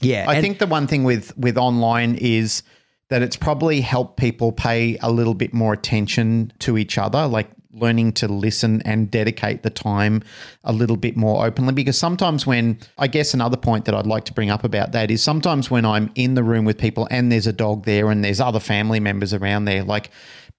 yeah. 0.00 0.26
I 0.28 0.40
think 0.40 0.58
the 0.58 0.66
one 0.66 0.86
thing 0.86 1.04
with 1.04 1.36
with 1.38 1.56
online 1.56 2.14
is 2.16 2.62
that 3.10 3.22
it's 3.22 3.36
probably 3.36 3.80
helped 3.80 4.16
people 4.18 4.52
pay 4.52 4.96
a 5.02 5.10
little 5.10 5.34
bit 5.34 5.52
more 5.52 5.72
attention 5.72 6.52
to 6.60 6.76
each 6.78 6.98
other, 6.98 7.26
like 7.26 7.48
learning 7.72 8.12
to 8.12 8.28
listen 8.28 8.80
and 8.82 9.10
dedicate 9.10 9.62
the 9.62 9.70
time 9.70 10.22
a 10.62 10.72
little 10.72 10.96
bit 10.96 11.16
more 11.16 11.44
openly. 11.44 11.72
Because 11.72 11.98
sometimes 11.98 12.46
when 12.46 12.78
I 12.98 13.08
guess 13.08 13.34
another 13.34 13.56
point 13.56 13.84
that 13.86 13.94
I'd 13.94 14.06
like 14.06 14.24
to 14.26 14.32
bring 14.32 14.48
up 14.50 14.64
about 14.64 14.92
that 14.92 15.10
is 15.10 15.22
sometimes 15.22 15.70
when 15.70 15.84
I'm 15.84 16.10
in 16.14 16.34
the 16.34 16.44
room 16.44 16.64
with 16.64 16.78
people 16.78 17.08
and 17.10 17.32
there's 17.32 17.46
a 17.48 17.52
dog 17.52 17.84
there 17.84 18.10
and 18.10 18.24
there's 18.24 18.40
other 18.40 18.60
family 18.60 19.00
members 19.00 19.34
around 19.34 19.64
there, 19.64 19.82
like 19.82 20.10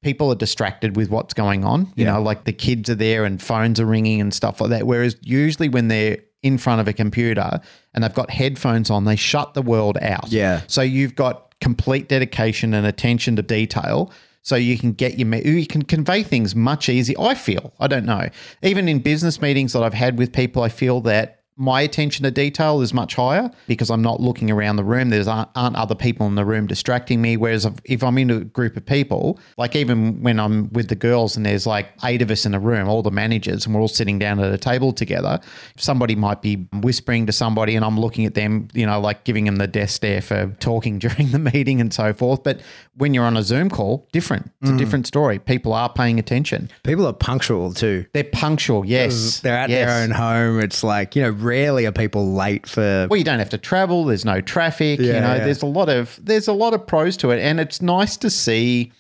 people 0.05 0.31
are 0.31 0.35
distracted 0.35 0.95
with 0.95 1.09
what's 1.09 1.33
going 1.33 1.65
on. 1.65 1.91
You 1.95 2.05
know, 2.05 2.21
like 2.21 2.43
the 2.43 2.53
kids 2.53 2.91
are 2.91 2.95
there 2.95 3.25
and 3.25 3.41
phones 3.41 3.79
are 3.79 3.87
ringing 3.87 4.21
and 4.21 4.31
stuff 4.31 4.61
like 4.61 4.69
that. 4.69 4.85
Whereas 4.85 5.17
usually 5.21 5.67
when 5.67 5.87
they're 5.87 6.19
in 6.43 6.59
front 6.59 6.79
of 6.79 6.87
a 6.87 6.93
computer 6.93 7.59
and 7.95 8.03
they've 8.03 8.13
got 8.13 8.29
headphones 8.29 8.91
on, 8.91 9.05
they 9.05 9.15
shut 9.15 9.55
the 9.55 9.63
world 9.63 9.97
out. 10.01 10.31
Yeah. 10.31 10.61
So 10.67 10.83
you've 10.83 11.15
got 11.15 11.55
complete 11.59 12.07
dedication 12.07 12.75
and 12.75 12.85
attention 12.85 13.35
to 13.37 13.41
detail. 13.41 14.11
So 14.43 14.55
you 14.55 14.77
can 14.77 14.93
get 14.93 15.17
your, 15.17 15.33
you 15.37 15.65
can 15.65 15.81
convey 15.81 16.21
things 16.21 16.55
much 16.55 16.87
easier. 16.87 17.19
I 17.19 17.33
feel, 17.33 17.73
I 17.79 17.87
don't 17.87 18.05
know. 18.05 18.29
Even 18.61 18.87
in 18.87 18.99
business 18.99 19.41
meetings 19.41 19.73
that 19.73 19.81
I've 19.81 19.95
had 19.95 20.19
with 20.19 20.31
people, 20.31 20.61
I 20.61 20.69
feel 20.69 21.01
that 21.01 21.34
my 21.57 21.81
attention 21.81 22.23
to 22.23 22.31
detail 22.31 22.81
is 22.81 22.93
much 22.93 23.15
higher 23.15 23.49
because 23.67 23.89
I'm 23.89 24.01
not 24.01 24.19
looking 24.19 24.51
around 24.51 24.75
the 24.75 24.83
room. 24.83 25.09
There's 25.09 25.27
aren't, 25.27 25.49
aren't 25.55 25.77
other 25.77 25.95
people 25.95 26.27
in 26.27 26.35
the 26.35 26.43
room 26.43 26.67
distracting 26.67 27.21
me. 27.21 27.37
Whereas 27.37 27.65
if- 27.65 27.79
if 27.85 28.03
I'm 28.03 28.17
in 28.17 28.29
a 28.29 28.39
group 28.41 28.75
of 28.75 28.85
people, 28.85 29.39
like 29.57 29.75
even 29.75 30.21
when 30.21 30.39
I'm 30.39 30.69
with 30.73 30.89
the 30.89 30.95
girls 30.95 31.37
and 31.37 31.45
there's 31.45 31.65
like 31.65 31.87
eight 32.03 32.21
of 32.21 32.29
us 32.29 32.45
in 32.45 32.53
a 32.53 32.59
room, 32.59 32.89
all 32.89 33.01
the 33.01 33.11
managers, 33.11 33.65
and 33.65 33.73
we're 33.73 33.81
all 33.81 33.87
sitting 33.87 34.19
down 34.19 34.39
at 34.39 34.51
a 34.51 34.57
table 34.57 34.91
together, 34.91 35.39
somebody 35.77 36.15
might 36.15 36.41
be 36.41 36.67
whispering 36.73 37.25
to 37.27 37.31
somebody 37.31 37.75
and 37.75 37.85
I'm 37.85 37.99
looking 37.99 38.25
at 38.25 38.33
them, 38.33 38.67
you 38.73 38.85
know, 38.85 38.99
like 38.99 39.23
giving 39.23 39.45
them 39.45 39.55
the 39.55 39.67
death 39.67 39.91
stare 39.91 40.21
for 40.21 40.47
talking 40.59 40.99
during 41.05 41.31
the 41.31 41.39
meeting 41.39 41.79
and 41.79 41.93
so 41.93 42.11
forth. 42.13 42.43
But 42.43 42.59
when 42.97 43.13
you're 43.13 43.25
on 43.25 43.37
a 43.37 43.43
Zoom 43.43 43.69
call, 43.69 44.09
different. 44.11 44.51
It's 44.61 44.71
a 44.71 44.73
mm. 44.73 44.77
different 44.77 45.07
story. 45.07 45.39
People 45.39 45.71
are 45.71 45.91
paying 45.91 46.19
attention. 46.19 46.69
people 46.83 47.05
are 47.07 47.13
punctual 47.13 47.73
too. 47.73 48.05
They're 48.11 48.25
punctual, 48.25 48.85
yes. 48.85 49.39
They're 49.39 49.57
at 49.57 49.69
yes. 49.69 49.87
their 49.87 50.03
own 50.03 50.11
home. 50.11 50.59
It's 50.59 50.83
like, 50.83 51.15
you 51.15 51.21
know, 51.21 51.44
rarely 51.45 51.86
are 51.86 51.91
people 51.91 52.34
late 52.34 52.67
for. 52.67 53.08
well, 53.10 53.17
you 53.17 53.23
don't 53.23 53.39
have 53.39 53.51
to 53.51 53.58
travel. 53.58 54.05
There's 54.05 54.25
no 54.25 54.41
traffic. 54.41 54.99
you 54.99 55.13
know, 55.13 55.36
yeah. 55.36 55.45
there's 55.45 55.62
a 55.62 55.67
lot 55.67 55.89
of 55.89 56.19
there's 56.21 56.47
a 56.47 56.53
lot 56.53 56.73
of 56.73 56.86
pros 56.86 57.15
to 57.17 57.31
it, 57.31 57.39
and 57.39 57.60
it's 57.60 57.81
nice 57.81 58.17
to 58.17 58.29
see. 58.29 58.91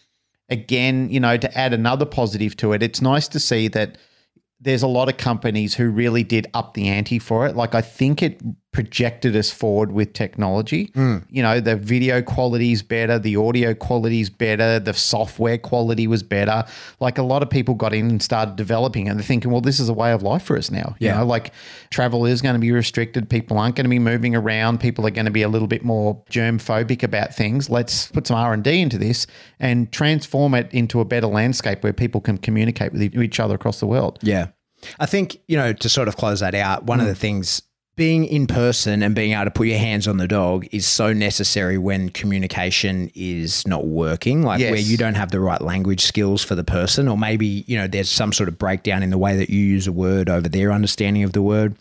Again, 0.47 1.09
you 1.09 1.19
know, 1.19 1.37
to 1.37 1.57
add 1.57 1.73
another 1.73 2.05
positive 2.05 2.55
to 2.57 2.73
it, 2.73 2.83
it's 2.83 3.01
nice 3.01 3.27
to 3.29 3.39
see 3.39 3.67
that 3.69 3.97
there's 4.59 4.83
a 4.83 4.87
lot 4.87 5.09
of 5.09 5.17
companies 5.17 5.73
who 5.75 5.89
really 5.89 6.23
did 6.23 6.47
up 6.53 6.75
the 6.75 6.87
ante 6.87 7.19
for 7.19 7.47
it. 7.47 7.55
Like 7.55 7.73
I 7.73 7.81
think 7.81 8.21
it 8.21 8.39
projected 8.75 9.37
us 9.37 9.49
forward 9.49 9.93
with 9.93 10.11
technology. 10.11 10.91
Hmm. 10.95 11.19
You 11.29 11.41
know, 11.41 11.61
the 11.61 11.77
video 11.77 12.21
quality 12.21 12.73
is 12.73 12.83
better, 12.83 13.17
the 13.17 13.37
audio 13.37 13.73
quality 13.73 14.19
is 14.19 14.29
better, 14.29 14.81
the 14.81 14.93
software 14.93 15.57
quality 15.57 16.07
was 16.07 16.23
better. 16.23 16.65
Like 16.99 17.17
a 17.17 17.23
lot 17.23 17.41
of 17.41 17.49
people 17.49 17.73
got 17.73 17.93
in 17.93 18.09
and 18.09 18.21
started 18.21 18.57
developing 18.57 19.07
and 19.07 19.17
they're 19.17 19.25
thinking, 19.25 19.49
well, 19.49 19.61
this 19.61 19.79
is 19.79 19.87
a 19.87 19.93
way 19.93 20.11
of 20.11 20.23
life 20.23 20.43
for 20.43 20.57
us 20.57 20.69
now. 20.69 20.97
You 20.99 21.07
Yeah. 21.07 21.19
know, 21.19 21.25
like 21.25 21.53
travel 21.89 22.25
is 22.25 22.41
going 22.41 22.55
to 22.55 22.59
be 22.59 22.73
restricted. 22.73 23.29
People 23.29 23.57
aren't 23.57 23.77
going 23.77 23.85
to 23.85 23.89
be 23.89 23.97
moving 23.97 24.35
around. 24.35 24.81
People 24.81 25.07
are 25.07 25.11
going 25.11 25.23
to 25.23 25.31
be 25.31 25.41
a 25.41 25.47
little 25.47 25.69
bit 25.69 25.85
more 25.85 26.21
germ 26.29 26.59
phobic 26.59 27.01
about 27.01 27.33
things. 27.33 27.69
Let's 27.69 28.07
put 28.07 28.27
some 28.27 28.35
R 28.35 28.51
and 28.51 28.61
D 28.61 28.81
into 28.81 28.97
this 28.97 29.25
and 29.57 29.89
transform 29.93 30.53
it 30.53 30.69
into 30.73 30.99
a 30.99 31.05
better 31.05 31.27
landscape 31.27 31.81
where 31.81 31.93
people 31.93 32.19
can 32.19 32.37
communicate 32.37 32.91
with 32.91 33.01
each 33.01 33.39
other 33.39 33.55
across 33.55 33.79
the 33.79 33.87
world. 33.87 34.19
Yeah. 34.21 34.47
I 34.99 35.05
think, 35.05 35.37
you 35.47 35.55
know, 35.55 35.71
to 35.71 35.87
sort 35.87 36.09
of 36.09 36.17
close 36.17 36.41
that 36.41 36.53
out, 36.53 36.83
one 36.83 36.99
of 36.99 37.05
hmm. 37.05 37.11
the 37.11 37.15
things 37.15 37.61
being 37.95 38.25
in 38.25 38.45
person 38.45 39.01
and 39.01 39.15
being 39.15 39.31
able 39.31 39.45
to 39.45 39.51
put 39.51 39.67
your 39.67 39.77
hands 39.79 40.07
on 40.07 40.17
the 40.17 40.27
dog 40.27 40.67
is 40.71 40.85
so 40.85 41.13
necessary 41.13 41.77
when 41.77 42.09
communication 42.09 43.09
is 43.15 43.65
not 43.65 43.87
working, 43.87 44.43
like 44.43 44.59
Yes. 44.59 44.71
where 44.71 44.79
you 44.81 44.97
don't 44.97 45.15
have 45.15 45.31
the 45.31 45.39
right 45.39 45.61
language 45.61 46.01
skills 46.01 46.43
for 46.43 46.55
the 46.55 46.63
person, 46.63 47.07
or 47.07 47.17
maybe, 47.17 47.63
you 47.67 47.77
know, 47.77 47.87
there's 47.87 48.09
some 48.09 48.33
sort 48.33 48.49
of 48.49 48.57
breakdown 48.57 49.01
in 49.01 49.11
the 49.11 49.17
way 49.17 49.37
that 49.37 49.49
you 49.49 49.59
use 49.59 49.87
a 49.87 49.91
word 49.93 50.29
over 50.29 50.49
their 50.49 50.71
understanding 50.71 51.23
of 51.23 51.31
the 51.33 51.41
word. 51.41 51.75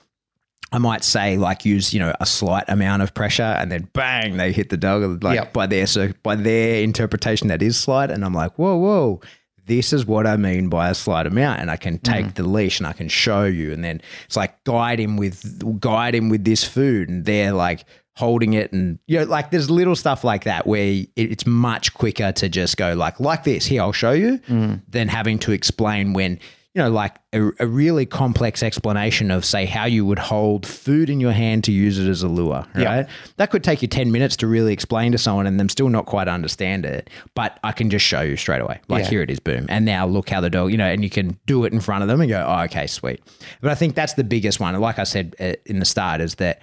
I 0.72 0.78
might 0.78 1.04
say 1.04 1.36
like 1.36 1.64
use 1.64 1.94
you 1.94 2.00
know 2.00 2.12
a 2.20 2.26
slight 2.26 2.64
amount 2.66 3.02
of 3.02 3.14
pressure 3.14 3.42
and 3.44 3.70
then 3.70 3.88
bang 3.92 4.36
they 4.36 4.50
hit 4.50 4.70
the 4.70 4.76
dog 4.76 5.22
like 5.22 5.36
Yep. 5.36 5.52
by 5.52 5.66
their 5.68 5.86
so 5.86 6.10
by 6.24 6.34
their 6.34 6.82
interpretation 6.82 7.46
that 7.48 7.62
is 7.62 7.76
slight 7.76 8.10
and 8.10 8.24
I'm 8.24 8.34
like 8.34 8.58
whoa 8.58 8.76
whoa 8.76 9.20
this 9.66 9.92
is 9.92 10.06
what 10.06 10.26
I 10.26 10.36
mean 10.36 10.68
by 10.68 10.90
a 10.90 10.94
slight 10.94 11.26
amount 11.26 11.60
and 11.60 11.70
I 11.70 11.76
can 11.76 11.98
mm. 11.98 12.02
take 12.02 12.34
the 12.34 12.42
leash 12.42 12.78
and 12.80 12.86
I 12.86 12.92
can 12.92 13.08
show 13.08 13.44
you. 13.44 13.72
And 13.72 13.82
then 13.82 14.00
it's 14.26 14.36
like 14.36 14.62
guide 14.64 15.00
him 15.00 15.16
with 15.16 15.80
guide 15.80 16.14
him 16.14 16.28
with 16.28 16.44
this 16.44 16.64
food 16.64 17.08
and 17.08 17.24
they're 17.24 17.52
like 17.52 17.84
holding 18.16 18.52
it 18.52 18.72
and 18.72 19.00
you 19.08 19.18
know 19.18 19.24
like 19.24 19.50
there's 19.50 19.68
little 19.68 19.96
stuff 19.96 20.22
like 20.22 20.44
that 20.44 20.68
where 20.68 20.86
it- 20.86 21.08
it's 21.16 21.46
much 21.46 21.92
quicker 21.94 22.30
to 22.30 22.48
just 22.48 22.76
go 22.76 22.94
like 22.94 23.18
like 23.18 23.42
this 23.42 23.66
here 23.66 23.82
I'll 23.82 23.90
show 23.92 24.12
you 24.12 24.38
mm. 24.38 24.80
than 24.88 25.08
having 25.08 25.38
to 25.40 25.52
explain 25.52 26.12
when 26.12 26.38
you 26.74 26.82
know, 26.82 26.90
like 26.90 27.16
a, 27.32 27.50
a 27.60 27.66
really 27.68 28.04
complex 28.04 28.60
explanation 28.62 29.30
of, 29.30 29.44
say, 29.44 29.64
how 29.64 29.84
you 29.84 30.04
would 30.04 30.18
hold 30.18 30.66
food 30.66 31.08
in 31.08 31.20
your 31.20 31.30
hand 31.30 31.62
to 31.64 31.72
use 31.72 32.00
it 32.00 32.08
as 32.08 32.24
a 32.24 32.28
lure, 32.28 32.66
right? 32.74 32.82
Yeah. 32.82 33.06
That 33.36 33.50
could 33.52 33.62
take 33.62 33.80
you 33.80 33.86
10 33.86 34.10
minutes 34.10 34.36
to 34.38 34.48
really 34.48 34.72
explain 34.72 35.12
to 35.12 35.18
someone 35.18 35.46
and 35.46 35.58
them 35.60 35.68
still 35.68 35.88
not 35.88 36.06
quite 36.06 36.26
understand 36.26 36.84
it. 36.84 37.10
But 37.34 37.60
I 37.62 37.70
can 37.70 37.90
just 37.90 38.04
show 38.04 38.22
you 38.22 38.36
straight 38.36 38.60
away. 38.60 38.80
Like, 38.88 39.04
Yeah. 39.04 39.10
here 39.10 39.22
it 39.22 39.30
is, 39.30 39.38
boom. 39.38 39.66
And 39.68 39.84
now 39.84 40.04
look 40.04 40.28
how 40.28 40.40
the 40.40 40.50
dog, 40.50 40.72
you 40.72 40.76
know, 40.76 40.86
and 40.86 41.04
you 41.04 41.10
can 41.10 41.38
do 41.46 41.64
it 41.64 41.72
in 41.72 41.78
front 41.78 42.02
of 42.02 42.08
them 42.08 42.20
and 42.20 42.28
go, 42.28 42.44
oh, 42.44 42.62
okay, 42.64 42.88
sweet. 42.88 43.22
But 43.60 43.70
I 43.70 43.76
think 43.76 43.94
that's 43.94 44.14
the 44.14 44.24
biggest 44.24 44.58
one. 44.58 44.74
Like 44.80 44.98
I 44.98 45.04
said 45.04 45.36
uh, 45.38 45.52
in 45.66 45.78
the 45.78 45.86
start, 45.86 46.20
is 46.20 46.34
that 46.36 46.60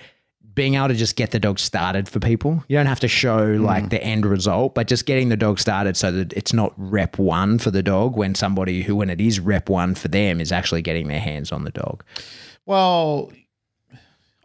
being 0.54 0.76
able 0.76 0.90
to 0.90 0.94
just 0.94 1.16
get 1.16 1.32
the 1.32 1.40
dog 1.40 1.60
started 1.60 2.10
for 2.10 2.20
people. 2.20 2.64
You 2.68 2.78
don't 2.78 2.86
have 2.86 3.00
to 3.02 3.08
show 3.08 3.56
hmm. 3.56 3.64
like 3.64 3.90
the 3.90 4.04
end 4.04 4.26
result, 4.26 4.76
but 4.76 4.88
just 4.88 5.06
getting 5.06 5.30
the 5.30 5.38
dog 5.38 5.60
started 5.60 5.96
so 5.96 6.12
that 6.12 6.34
it's 6.34 6.54
not 6.54 6.74
rep 6.78 7.18
one 7.18 7.60
for 7.60 7.72
the 7.72 7.84
dog 7.84 8.16
when 8.16 8.36
somebody 8.36 8.82
who, 8.82 8.96
when 8.96 9.10
it 9.10 9.22
is 9.22 9.40
rep 9.40 9.70
one 9.70 9.96
for 9.96 10.08
them, 10.08 10.42
is 10.42 10.52
actually 10.52 10.82
getting 10.82 11.08
their 11.08 11.20
hands 11.20 11.52
on 11.52 11.64
the 11.64 11.72
dog. 11.72 12.04
Well, 12.66 13.32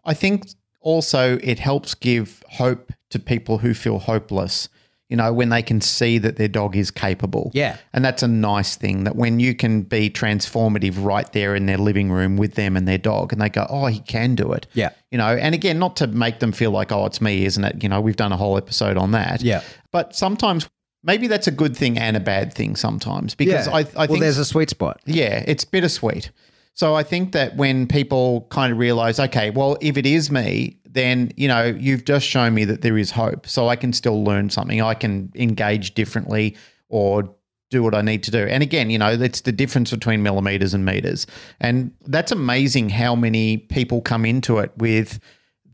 I 0.05 0.15
think 0.15 0.49
also 0.81 1.39
it 1.43 1.59
helps 1.59 1.95
give 1.95 2.43
hope 2.49 2.93
to 3.11 3.19
people 3.19 3.59
who 3.59 3.75
feel 3.75 3.99
hopeless. 3.99 4.69
You 5.09 5.17
know, 5.17 5.33
when 5.33 5.51
they 5.51 5.63
can 5.63 5.81
see 5.81 6.19
that 6.19 6.37
their 6.37 6.49
dog 6.49 6.75
is 6.75 6.91
capable. 6.91 7.53
Yeah. 7.55 7.77
And 7.93 8.05
that's 8.05 8.25
a 8.25 8.29
nice 8.29 8.75
thing 8.75 9.05
that 9.05 9.15
when 9.15 9.39
you 9.39 9.55
can 9.55 9.83
be 9.83 10.11
transformative 10.11 10.95
right 11.05 11.33
there 11.33 11.55
in 11.55 11.67
their 11.67 11.79
living 11.79 12.11
room 12.11 12.37
with 12.37 12.55
them 12.55 12.77
and 12.77 12.89
their 12.89 12.99
dog, 12.99 13.33
and 13.33 13.41
they 13.41 13.49
go, 13.49 13.67
oh, 13.71 13.87
he 13.87 14.01
can 14.01 14.35
do 14.35 14.53
it. 14.53 14.67
Yeah. 14.75 14.91
You 15.13 15.19
know, 15.19 15.29
and 15.29 15.55
again, 15.55 15.79
not 15.79 15.95
to 15.97 16.09
make 16.09 16.41
them 16.41 16.51
feel 16.51 16.73
like, 16.73 16.91
oh, 16.91 17.07
it's 17.07 17.21
me, 17.21 17.45
isn't 17.45 17.63
it? 17.63 17.83
You 17.85 17.89
know, 17.89 18.01
we've 18.01 18.17
done 18.17 18.33
a 18.33 18.37
whole 18.37 18.57
episode 18.57 18.97
on 18.97 19.13
that. 19.13 19.43
Yeah. 19.43 19.63
But 19.93 20.17
sometimes 20.17 20.69
maybe 21.07 21.29
that's 21.29 21.47
a 21.47 21.53
good 21.53 21.77
thing 21.77 21.99
and 21.99 22.17
a 22.17 22.21
bad 22.21 22.53
thing 22.53 22.77
sometimes 22.77 23.35
because 23.35 23.69
I, 23.69 23.79
I 23.79 23.83
well, 23.83 24.07
think 24.09 24.21
there's 24.21 24.39
a 24.39 24.45
sweet 24.45 24.71
spot. 24.71 25.01
yeah, 25.07 25.45
it's 25.47 25.65
bittersweet. 25.65 26.31
So 26.75 26.95
I 26.95 27.05
think 27.05 27.33
that 27.33 27.57
when 27.57 27.87
people 27.87 28.47
kind 28.51 28.71
of 28.71 28.79
realize, 28.79 29.19
okay, 29.19 29.49
well, 29.49 29.79
if 29.81 29.97
it 29.97 30.05
is 30.05 30.31
me, 30.31 30.77
then 30.97 31.33
you 31.37 31.49
know 31.49 31.65
you've 31.65 32.05
just 32.05 32.27
shown 32.27 32.55
me 32.55 32.65
that 32.65 32.83
there 32.83 32.99
is 32.99 33.13
hope. 33.13 33.47
So 33.47 33.69
I 33.69 33.77
can 33.77 33.93
still 33.93 34.25
learn 34.25 34.51
something. 34.51 34.81
I 34.81 34.95
can 34.95 35.33
engage 35.35 35.95
differently 35.95 36.57
or 36.89 37.35
do 37.71 37.83
what 37.83 37.95
I 37.95 38.01
need 38.01 38.23
to 38.25 38.31
do. 38.31 38.47
And 38.47 38.63
again, 38.63 38.91
you 38.91 38.99
know, 38.99 39.11
it's 39.11 39.41
the 39.41 39.53
difference 39.53 39.91
between 39.91 40.23
millimeters 40.23 40.73
and 40.73 40.85
meters. 40.85 41.27
And 41.61 41.93
that's 42.07 42.31
amazing 42.31 42.91
how 42.91 43.17
many 43.17 43.57
people 43.57 44.01
come 44.01 44.25
into 44.25 44.59
it 44.59 44.71
with 44.77 45.19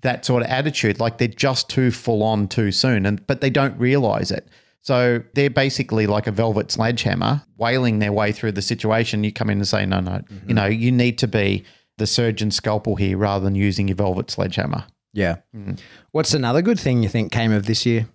that 0.01 0.25
sort 0.25 0.43
of 0.43 0.49
attitude, 0.49 0.99
like 1.01 1.19
they're 1.19 1.29
just 1.29 1.69
too 1.69 1.91
full 1.91 2.23
on 2.23 2.49
too 2.49 2.73
soon, 2.73 3.07
and 3.07 3.25
but 3.27 3.41
they 3.41 3.51
don't 3.51 3.79
realize 3.79 4.31
it. 4.31 4.49
So 4.81 5.23
they're 5.35 5.49
basically 5.49 6.09
like 6.09 6.27
a 6.27 6.33
velvet 6.33 6.73
sledgehammer, 6.73 7.43
wailing 7.57 8.01
their 8.01 8.13
way 8.13 8.33
through 8.33 8.53
the 8.53 8.63
situation. 8.63 9.23
You 9.23 9.33
come 9.33 9.49
in 9.49 9.59
and 9.59 9.69
say, 9.69 9.87
no, 9.87 10.01
no, 10.01 10.15
you 10.15 10.37
mm-hmm. 10.37 10.55
know, 10.55 10.67
you 10.67 10.91
need 10.91 11.19
to 11.19 11.29
be 11.29 11.65
the 11.99 12.07
surgeon's 12.07 12.57
scalpel 12.57 12.97
here 12.97 13.17
rather 13.17 13.45
than 13.45 13.55
using 13.55 13.87
your 13.87 13.95
velvet 13.95 14.29
sledgehammer. 14.29 14.85
Yeah. 15.13 15.37
Mm. 15.55 15.79
What's 16.13 16.35
another 16.35 16.63
good 16.63 16.81
thing 16.81 17.03
you 17.03 17.09
think 17.09 17.33
came 17.33 17.53
of 17.53 17.67
this 17.67 17.85
year? 17.85 18.07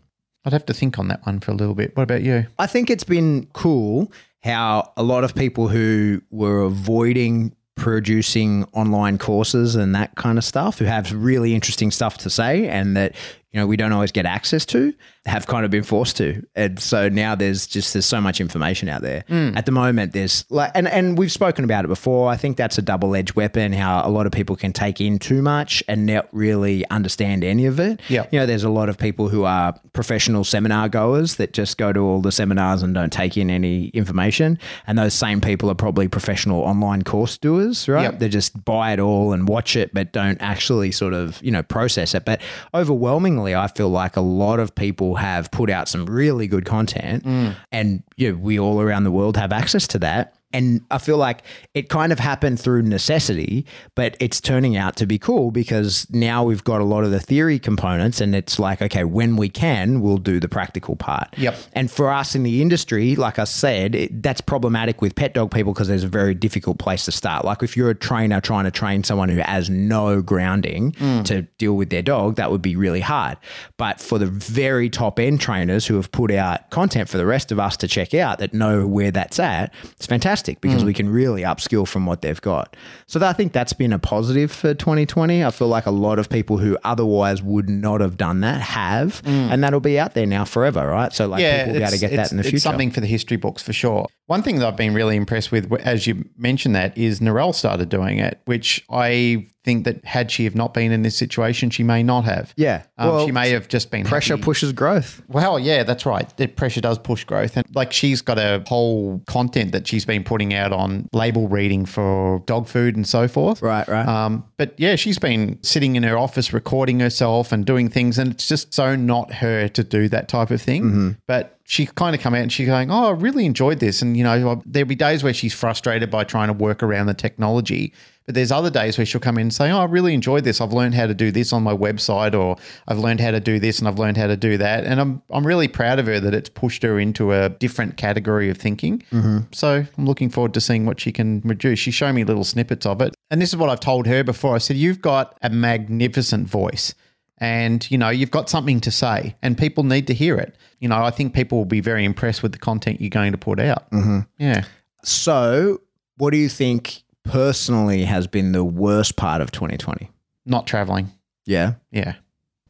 I'd 0.45 0.53
have 0.53 0.65
to 0.67 0.73
think 0.73 0.97
on 0.97 1.09
that 1.09 1.25
one 1.25 1.39
for 1.39 1.51
a 1.51 1.55
little 1.55 1.75
bit. 1.75 1.95
What 1.95 2.03
about 2.03 2.21
you? 2.23 2.45
I 2.57 2.67
think 2.67 2.89
it's 2.89 3.03
been 3.03 3.47
cool 3.53 4.11
how 4.43 4.91
a 4.95 5.03
lot 5.03 5.23
of 5.23 5.35
people 5.35 5.67
who 5.67 6.21
were 6.31 6.61
avoiding 6.61 7.53
producing 7.75 8.63
online 8.73 9.17
courses 9.17 9.75
and 9.75 9.93
that 9.93 10.15
kind 10.15 10.37
of 10.37 10.43
stuff, 10.43 10.79
who 10.79 10.85
have 10.85 11.11
really 11.13 11.53
interesting 11.53 11.91
stuff 11.91 12.17
to 12.17 12.29
say 12.29 12.67
and 12.67 12.97
that 12.97 13.15
you 13.51 13.59
know 13.59 13.67
we 13.67 13.77
don't 13.77 13.91
always 13.91 14.11
get 14.11 14.25
access 14.25 14.65
to, 14.65 14.93
have 15.27 15.45
kind 15.45 15.65
of 15.65 15.71
been 15.71 15.83
forced 15.83 16.17
to. 16.17 16.41
And 16.55 16.79
so 16.79 17.09
now 17.09 17.35
there's 17.35 17.67
just 17.67 17.93
there's 17.93 18.05
so 18.05 18.21
much 18.21 18.39
information 18.39 18.87
out 18.87 19.01
there. 19.01 19.25
Hmm. 19.27 19.51
At 19.55 19.65
the 19.65 19.71
moment, 19.71 20.13
there's 20.13 20.45
like 20.49 20.71
and 20.73 20.87
and 20.87 21.17
we've 21.17 21.31
spoken 21.31 21.65
about 21.65 21.83
it 21.85 21.89
before. 21.89 22.29
I 22.29 22.37
think 22.37 22.55
that's 22.55 22.77
a 22.77 22.81
double 22.81 23.15
edged 23.15 23.35
weapon. 23.35 23.73
How 23.73 24.07
a 24.07 24.09
lot 24.09 24.25
of 24.25 24.31
people 24.31 24.55
can 24.55 24.71
take 24.71 25.01
in 25.01 25.19
too 25.19 25.41
much 25.41 25.83
and 25.87 26.05
not 26.05 26.29
really 26.31 26.87
understand 26.89 27.43
any 27.43 27.65
of 27.65 27.79
it. 27.79 27.99
Yeah. 28.07 28.25
You 28.31 28.39
know, 28.39 28.45
there's 28.45 28.63
a 28.63 28.69
lot 28.69 28.87
of 28.87 28.97
people 28.97 29.27
who 29.27 29.43
are 29.43 29.77
professional 29.91 30.43
seminar 30.43 30.87
goers 30.87 31.35
that 31.35 31.51
just 31.51 31.77
go 31.77 31.91
to 31.91 31.99
all 31.99 32.21
the 32.21 32.31
seminars 32.31 32.81
and 32.81 32.93
don't 32.93 33.11
take 33.11 33.35
in 33.35 33.49
any 33.49 33.87
information. 33.89 34.57
And 34.85 34.97
those 34.97 35.13
same 35.13 35.41
people 35.41 35.69
are 35.69 35.75
probably 35.75 36.07
professional 36.07 36.61
online 36.61 37.03
course 37.03 37.37
doers, 37.37 37.89
right? 37.89 38.03
Yep. 38.03 38.19
They 38.19 38.29
just 38.29 38.63
buy 38.63 38.93
it 38.93 38.99
all 38.99 39.33
and 39.33 39.47
watch 39.49 39.75
it, 39.75 39.93
but 39.93 40.13
don't 40.13 40.41
actually 40.41 40.91
sort 40.91 41.13
of, 41.13 41.43
you 41.43 41.51
know, 41.51 41.63
process 41.63 42.15
it. 42.15 42.23
But 42.23 42.41
overwhelmingly, 42.73 43.55
I 43.55 43.67
feel 43.67 43.89
like 43.89 44.15
a 44.15 44.21
lot 44.21 44.59
of 44.59 44.73
people 44.73 45.16
have 45.17 45.51
put 45.51 45.69
out 45.69 45.87
some 45.87 46.05
really 46.05 46.47
good 46.47 46.65
content 46.65 47.23
mm. 47.23 47.55
and, 47.71 48.03
you 48.15 48.31
know, 48.31 48.37
we 48.37 48.59
all 48.59 48.81
around 48.81 49.03
the 49.03 49.11
world 49.11 49.37
have 49.37 49.51
access 49.51 49.87
to 49.87 49.99
that. 49.99 50.36
And 50.53 50.85
I 50.89 50.97
feel 50.97 51.17
like 51.17 51.43
it 51.73 51.89
kind 51.89 52.13
of 52.13 52.19
happened 52.19 52.59
through 52.59 52.83
necessity, 52.83 53.65
but 53.95 54.15
it's 54.21 54.39
turning 54.39 54.77
out 54.77 54.95
to 54.95 55.05
be 55.05 55.19
cool 55.19 55.51
because 55.51 56.07
now 56.09 56.41
we've 56.43 56.63
got 56.63 56.79
a 56.79 56.85
lot 56.85 57.03
of 57.03 57.11
the 57.11 57.19
theory 57.19 57.59
components 57.59 58.21
and 58.21 58.33
it's 58.33 58.57
like, 58.57 58.81
okay, 58.81 59.03
when 59.03 59.35
we 59.35 59.49
can, 59.49 59.99
we'll 59.99 60.17
do 60.17 60.39
the 60.39 60.47
practical 60.47 60.95
part. 60.95 61.37
Yep. 61.37 61.57
And 61.73 61.91
for 61.91 62.09
us 62.09 62.33
in 62.33 62.43
the 62.43 62.61
industry, 62.61 63.17
like 63.17 63.39
I 63.39 63.43
said, 63.43 63.93
it, 63.93 64.23
that's 64.23 64.39
problematic 64.39 65.01
with 65.01 65.15
pet 65.15 65.33
dog 65.33 65.51
people 65.51 65.73
because 65.73 65.89
there's 65.89 66.05
a 66.05 66.07
very 66.07 66.33
difficult 66.33 66.79
place 66.79 67.03
to 67.05 67.11
start. 67.11 67.43
Like 67.43 67.61
if 67.61 67.75
you're 67.75 67.89
a 67.89 67.95
trainer 67.95 68.39
trying 68.39 68.63
to 68.63 68.71
train 68.71 69.03
someone 69.03 69.27
who 69.27 69.41
has 69.41 69.69
no 69.69 70.21
grounding 70.21 70.93
mm. 70.93 71.25
to 71.25 71.41
deal 71.57 71.73
with 71.73 71.89
their 71.89 72.01
dog, 72.01 72.37
that 72.37 72.51
would 72.51 72.61
be 72.61 72.77
really 72.77 73.01
hard. 73.01 73.37
But 73.75 73.99
for 73.99 74.17
the 74.17 74.27
very 74.27 74.89
top 74.89 75.19
end 75.19 75.41
trainers 75.41 75.85
who 75.85 75.95
have 75.95 76.09
put 76.09 76.31
out 76.31 76.69
content 76.69 77.09
for 77.09 77.17
the 77.17 77.25
rest 77.25 77.51
of 77.51 77.59
us 77.59 77.75
to 77.77 77.87
check 77.89 78.13
out 78.13 78.39
that 78.39 78.53
know 78.53 78.87
where 78.87 79.11
that's 79.11 79.39
at, 79.39 79.73
it's 79.91 80.05
fantastic 80.05 80.36
because 80.45 80.83
mm. 80.83 80.87
we 80.87 80.93
can 80.93 81.09
really 81.09 81.41
upskill 81.41 81.87
from 81.87 82.05
what 82.05 82.21
they've 82.21 82.41
got. 82.41 82.75
So 83.07 83.19
that, 83.19 83.29
I 83.29 83.33
think 83.33 83.53
that's 83.53 83.73
been 83.73 83.93
a 83.93 83.99
positive 83.99 84.51
for 84.51 84.73
2020. 84.73 85.43
I 85.43 85.51
feel 85.51 85.67
like 85.67 85.85
a 85.85 85.91
lot 85.91 86.19
of 86.19 86.29
people 86.29 86.57
who 86.57 86.77
otherwise 86.83 87.41
would 87.41 87.69
not 87.69 88.01
have 88.01 88.17
done 88.17 88.41
that 88.41 88.61
have, 88.61 89.21
mm. 89.23 89.51
and 89.51 89.63
that'll 89.63 89.79
be 89.79 89.99
out 89.99 90.13
there 90.13 90.25
now 90.25 90.45
forever, 90.45 90.87
right? 90.87 91.13
So 91.13 91.27
like 91.27 91.39
people 91.39 91.73
will 91.73 91.79
be 91.79 91.83
able 91.83 91.91
to 91.91 91.97
get 91.99 92.11
that 92.11 92.31
in 92.31 92.37
the 92.37 92.41
it's 92.41 92.49
future. 92.49 92.61
something 92.61 92.91
for 92.91 93.01
the 93.01 93.07
history 93.07 93.37
books 93.37 93.61
for 93.61 93.73
sure. 93.73 94.07
One 94.27 94.43
thing 94.43 94.59
that 94.59 94.67
I've 94.67 94.77
been 94.77 94.93
really 94.93 95.15
impressed 95.15 95.51
with, 95.51 95.71
as 95.81 96.05
you 96.05 96.27
mentioned 96.37 96.75
that, 96.75 96.97
is 96.97 97.19
Narelle 97.19 97.55
started 97.55 97.89
doing 97.89 98.19
it, 98.19 98.41
which 98.45 98.85
I 98.89 99.47
think 99.67 99.83
that 99.83 100.05
had 100.05 100.31
she 100.31 100.45
have 100.45 100.55
not 100.55 100.73
been 100.73 100.93
in 100.93 101.01
this 101.01 101.17
situation, 101.17 101.69
she 101.69 101.83
may 101.83 102.01
not 102.01 102.23
have. 102.23 102.53
Yeah. 102.55 102.83
Um, 102.97 103.09
Well, 103.09 103.25
she 103.25 103.33
may 103.33 103.49
have 103.49 103.67
just 103.67 103.91
been 103.91 104.05
Pressure 104.05 104.35
happy. 104.35 104.43
pushes 104.43 104.71
growth. 104.71 105.21
Well, 105.27 105.59
yeah, 105.59 105.83
that's 105.83 106.05
right. 106.05 106.25
The 106.37 106.47
pressure 106.47 106.79
does 106.79 106.97
push 106.97 107.25
growth. 107.25 107.57
And 107.57 107.65
like 107.75 107.91
she's 107.91 108.21
got 108.21 108.39
a 108.39 108.63
whole 108.65 109.21
content 109.27 109.73
that 109.73 109.85
she's 109.85 110.05
been 110.05 110.23
putting 110.23 110.53
out 110.53 110.71
on 110.71 111.09
label 111.11 111.49
reading 111.49 111.85
for 111.85 112.41
dog 112.45 112.67
food 112.69 112.95
and 112.95 113.05
so 113.05 113.27
forth. 113.27 113.61
Right, 113.61 113.85
right. 113.89 114.07
Um, 114.07 114.45
but 114.55 114.73
yeah, 114.77 114.95
she's 114.95 115.19
been 115.19 115.59
sitting 115.63 115.97
in 115.97 116.03
her 116.03 116.17
office 116.17 116.53
recording 116.53 117.01
herself 117.01 117.51
and 117.51 117.65
doing 117.65 117.89
things. 117.89 118.17
And 118.17 118.31
it's 118.31 118.47
just 118.47 118.73
so 118.73 118.95
not 118.95 119.33
her 119.33 119.67
to 119.67 119.83
do 119.83 120.07
that 120.07 120.29
type 120.29 120.49
of 120.49 120.61
thing. 120.61 120.83
Mm-hmm. 120.83 121.09
But 121.27 121.56
she 121.69 121.85
kind 121.85 122.15
of 122.15 122.21
come 122.21 122.33
out 122.33 122.39
and 122.39 122.51
she's 122.51 122.65
going, 122.65 122.89
Oh, 122.89 123.09
I 123.09 123.11
really 123.11 123.45
enjoyed 123.45 123.79
this. 123.79 124.01
And, 124.01 124.15
you 124.15 124.23
know, 124.23 124.63
there'll 124.65 124.87
be 124.87 124.95
days 124.95 125.21
where 125.21 125.33
she's 125.33 125.53
frustrated 125.53 126.09
by 126.09 126.23
trying 126.23 126.47
to 126.47 126.53
work 126.53 126.81
around 126.81 127.07
the 127.07 127.13
technology. 127.13 127.93
But 128.25 128.35
there's 128.35 128.53
other 128.53 128.69
days 128.69 128.97
where 128.97 129.05
she'll 129.05 129.19
come 129.19 129.37
in 129.37 129.41
and 129.43 129.53
say, 129.53 129.69
Oh, 129.69 129.79
I 129.79 129.83
really 129.83 130.13
enjoyed 130.13 130.45
this. 130.45 130.61
I've 130.61 130.71
learned 130.71 130.95
how 130.95 131.07
to 131.07 131.13
do 131.13 131.29
this 131.29 131.51
on 131.51 131.63
my 131.63 131.75
website, 131.75 132.33
or 132.33 132.55
I've 132.87 132.99
learned 132.99 133.19
how 133.19 133.31
to 133.31 133.41
do 133.41 133.59
this 133.59 133.79
and 133.79 133.87
I've 133.89 133.99
learned 133.99 134.15
how 134.15 134.27
to 134.27 134.37
do 134.37 134.57
that. 134.59 134.85
And 134.85 135.01
I'm, 135.01 135.21
I'm 135.29 135.45
really 135.45 135.67
proud 135.67 135.99
of 135.99 136.05
her 136.05 136.21
that 136.21 136.33
it's 136.33 136.47
pushed 136.47 136.83
her 136.83 136.97
into 136.97 137.33
a 137.33 137.49
different 137.49 137.97
category 137.97 138.49
of 138.49 138.57
thinking. 138.57 139.03
Mm-hmm. 139.11 139.39
So 139.51 139.85
I'm 139.97 140.05
looking 140.05 140.29
forward 140.29 140.53
to 140.53 140.61
seeing 140.61 140.85
what 140.85 141.01
she 141.01 141.11
can 141.11 141.41
produce. 141.41 141.79
She's 141.79 141.95
showing 141.95 142.15
me 142.15 142.23
little 142.23 142.45
snippets 142.45 142.85
of 142.85 143.01
it. 143.01 143.13
And 143.29 143.41
this 143.41 143.49
is 143.49 143.57
what 143.57 143.69
I've 143.69 143.81
told 143.81 144.07
her 144.07 144.23
before. 144.23 144.55
I 144.55 144.59
said, 144.59 144.77
You've 144.77 145.01
got 145.01 145.37
a 145.41 145.49
magnificent 145.49 146.47
voice 146.47 146.95
and 147.39 147.89
you 147.91 147.97
know 147.97 148.09
you've 148.09 148.31
got 148.31 148.49
something 148.49 148.79
to 148.81 148.89
say 148.89 149.35
and 149.41 149.57
people 149.57 149.83
need 149.83 150.07
to 150.07 150.13
hear 150.13 150.37
it 150.37 150.55
you 150.79 150.87
know 150.87 151.03
i 151.03 151.11
think 151.11 151.33
people 151.33 151.57
will 151.57 151.65
be 151.65 151.81
very 151.81 152.05
impressed 152.05 152.43
with 152.43 152.51
the 152.51 152.57
content 152.57 153.01
you're 153.01 153.09
going 153.09 153.31
to 153.31 153.37
put 153.37 153.59
out. 153.59 153.89
Mm-hmm. 153.91 154.19
yeah. 154.37 154.63
So, 155.03 155.81
what 156.17 156.31
do 156.31 156.37
you 156.37 156.49
think 156.49 157.03
personally 157.23 158.03
has 158.03 158.27
been 158.27 158.51
the 158.51 158.63
worst 158.63 159.15
part 159.15 159.41
of 159.41 159.51
2020? 159.51 160.09
not 160.47 160.65
traveling. 160.65 161.11
Yeah. 161.45 161.73
yeah. 161.91 162.15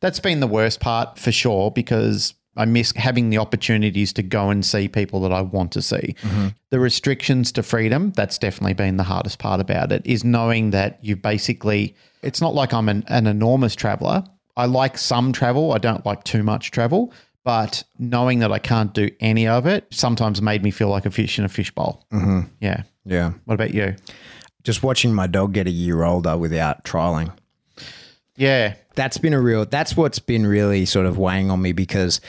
That's 0.02 0.20
been 0.20 0.39
the 0.39 0.48
worst 0.48 0.80
part 0.80 1.17
for 1.17 1.32
sure 1.32 1.72
because 1.72 2.34
i 2.56 2.65
miss 2.65 2.91
having 2.96 3.30
the 3.30 3.38
opportunities 3.38 4.12
to 4.13 4.24
go 4.24 4.50
and 4.50 4.65
see 4.65 4.88
people 4.88 5.22
that 5.22 5.32
i 5.32 5.41
want 5.41 5.72
to 5.74 5.82
see. 5.82 6.15
The 6.72 6.80
restrictions 6.80 7.52
to 7.54 7.63
freedom 7.63 8.12
that's 8.15 8.38
definitely 8.38 8.74
been 8.74 8.98
the 8.98 9.04
hardest 9.04 9.39
part 9.39 9.62
about 9.62 9.91
it 9.91 10.02
is 10.06 10.24
knowing 10.24 10.72
that 10.72 10.98
you 11.04 11.15
basically 11.15 11.96
it's 12.24 12.41
not 12.41 12.54
like 12.54 12.74
i'm 12.74 12.89
an, 12.89 13.04
an 13.08 13.28
enormous 13.28 13.76
traveler. 13.76 14.24
I 14.56 14.65
like 14.65 14.98
some 14.98 15.34
travel. 15.34 15.74
I 15.74 15.78
don't 15.78 16.04
like 16.04 16.24
too 16.24 16.41
much 16.41 16.72
travel 16.72 17.13
but 17.48 17.84
knowing 17.98 18.40
that 18.40 18.52
i 18.52 18.60
can't 18.60 18.94
do 18.94 19.10
any 19.22 19.48
of 19.48 19.66
it 19.66 19.88
sometimes 19.90 20.42
made 20.42 20.62
me 20.64 20.70
feel 20.70 20.90
like 20.90 21.06
a 21.06 21.12
fish 21.12 21.40
in 21.40 21.46
a 21.46 21.50
fishbowl 21.50 22.06
mm-hmm. 22.12 22.42
yeah 22.60 22.84
Yeah. 23.06 23.32
what 23.46 23.54
about 23.56 23.74
you 23.74 23.96
Just 24.64 24.84
watching 24.84 25.14
my 25.14 25.28
dog 25.28 25.54
get 25.54 25.66
a 25.66 25.72
year 25.72 26.04
older 26.04 26.36
without 26.38 26.84
trialing. 26.84 27.32
yeah 28.36 28.74
That's 28.96 29.18
been 29.18 29.34
a 29.34 29.40
real, 29.40 29.66
that's 29.66 29.96
what's 29.96 30.20
been 30.20 30.46
really 30.46 30.86
sort 30.86 31.06
of 31.06 31.18
weighing 31.18 31.50
on 31.52 31.62
me 31.62 31.72
because, 31.72 32.20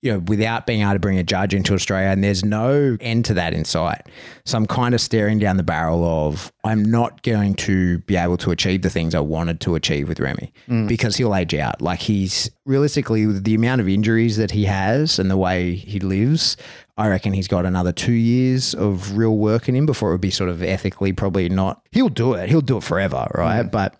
you 0.00 0.12
know, 0.12 0.20
without 0.20 0.64
being 0.64 0.82
able 0.82 0.92
to 0.92 0.98
bring 1.00 1.18
a 1.18 1.24
judge 1.24 1.52
into 1.52 1.74
Australia, 1.74 2.08
and 2.08 2.22
there's 2.22 2.44
no 2.44 2.96
end 3.00 3.24
to 3.24 3.34
that 3.34 3.52
in 3.52 3.64
sight. 3.64 4.02
So 4.44 4.56
I'm 4.56 4.66
kind 4.66 4.94
of 4.94 5.00
staring 5.00 5.40
down 5.40 5.56
the 5.56 5.64
barrel 5.64 6.04
of 6.04 6.52
I'm 6.62 6.84
not 6.84 7.22
going 7.22 7.54
to 7.54 7.98
be 8.00 8.14
able 8.14 8.36
to 8.38 8.52
achieve 8.52 8.82
the 8.82 8.90
things 8.90 9.14
I 9.14 9.20
wanted 9.20 9.60
to 9.62 9.74
achieve 9.74 10.08
with 10.08 10.20
Remy 10.20 10.52
mm. 10.68 10.86
because 10.86 11.16
he'll 11.16 11.34
age 11.34 11.52
out. 11.54 11.82
Like 11.82 11.98
he's 11.98 12.48
realistically, 12.64 13.26
with 13.26 13.42
the 13.42 13.56
amount 13.56 13.80
of 13.80 13.88
injuries 13.88 14.36
that 14.36 14.52
he 14.52 14.66
has 14.66 15.18
and 15.18 15.28
the 15.28 15.36
way 15.36 15.74
he 15.74 15.98
lives, 15.98 16.56
I 16.96 17.08
reckon 17.08 17.32
he's 17.32 17.48
got 17.48 17.66
another 17.66 17.90
two 17.90 18.12
years 18.12 18.74
of 18.74 19.16
real 19.16 19.36
work 19.36 19.68
in 19.68 19.74
him 19.74 19.86
before 19.86 20.10
it 20.10 20.12
would 20.14 20.20
be 20.20 20.30
sort 20.30 20.50
of 20.50 20.62
ethically 20.62 21.12
probably 21.12 21.48
not. 21.48 21.82
He'll 21.90 22.08
do 22.08 22.34
it. 22.34 22.48
He'll 22.48 22.60
do 22.60 22.76
it 22.76 22.84
forever, 22.84 23.28
right? 23.34 23.66
Mm. 23.66 23.72
But 23.72 23.96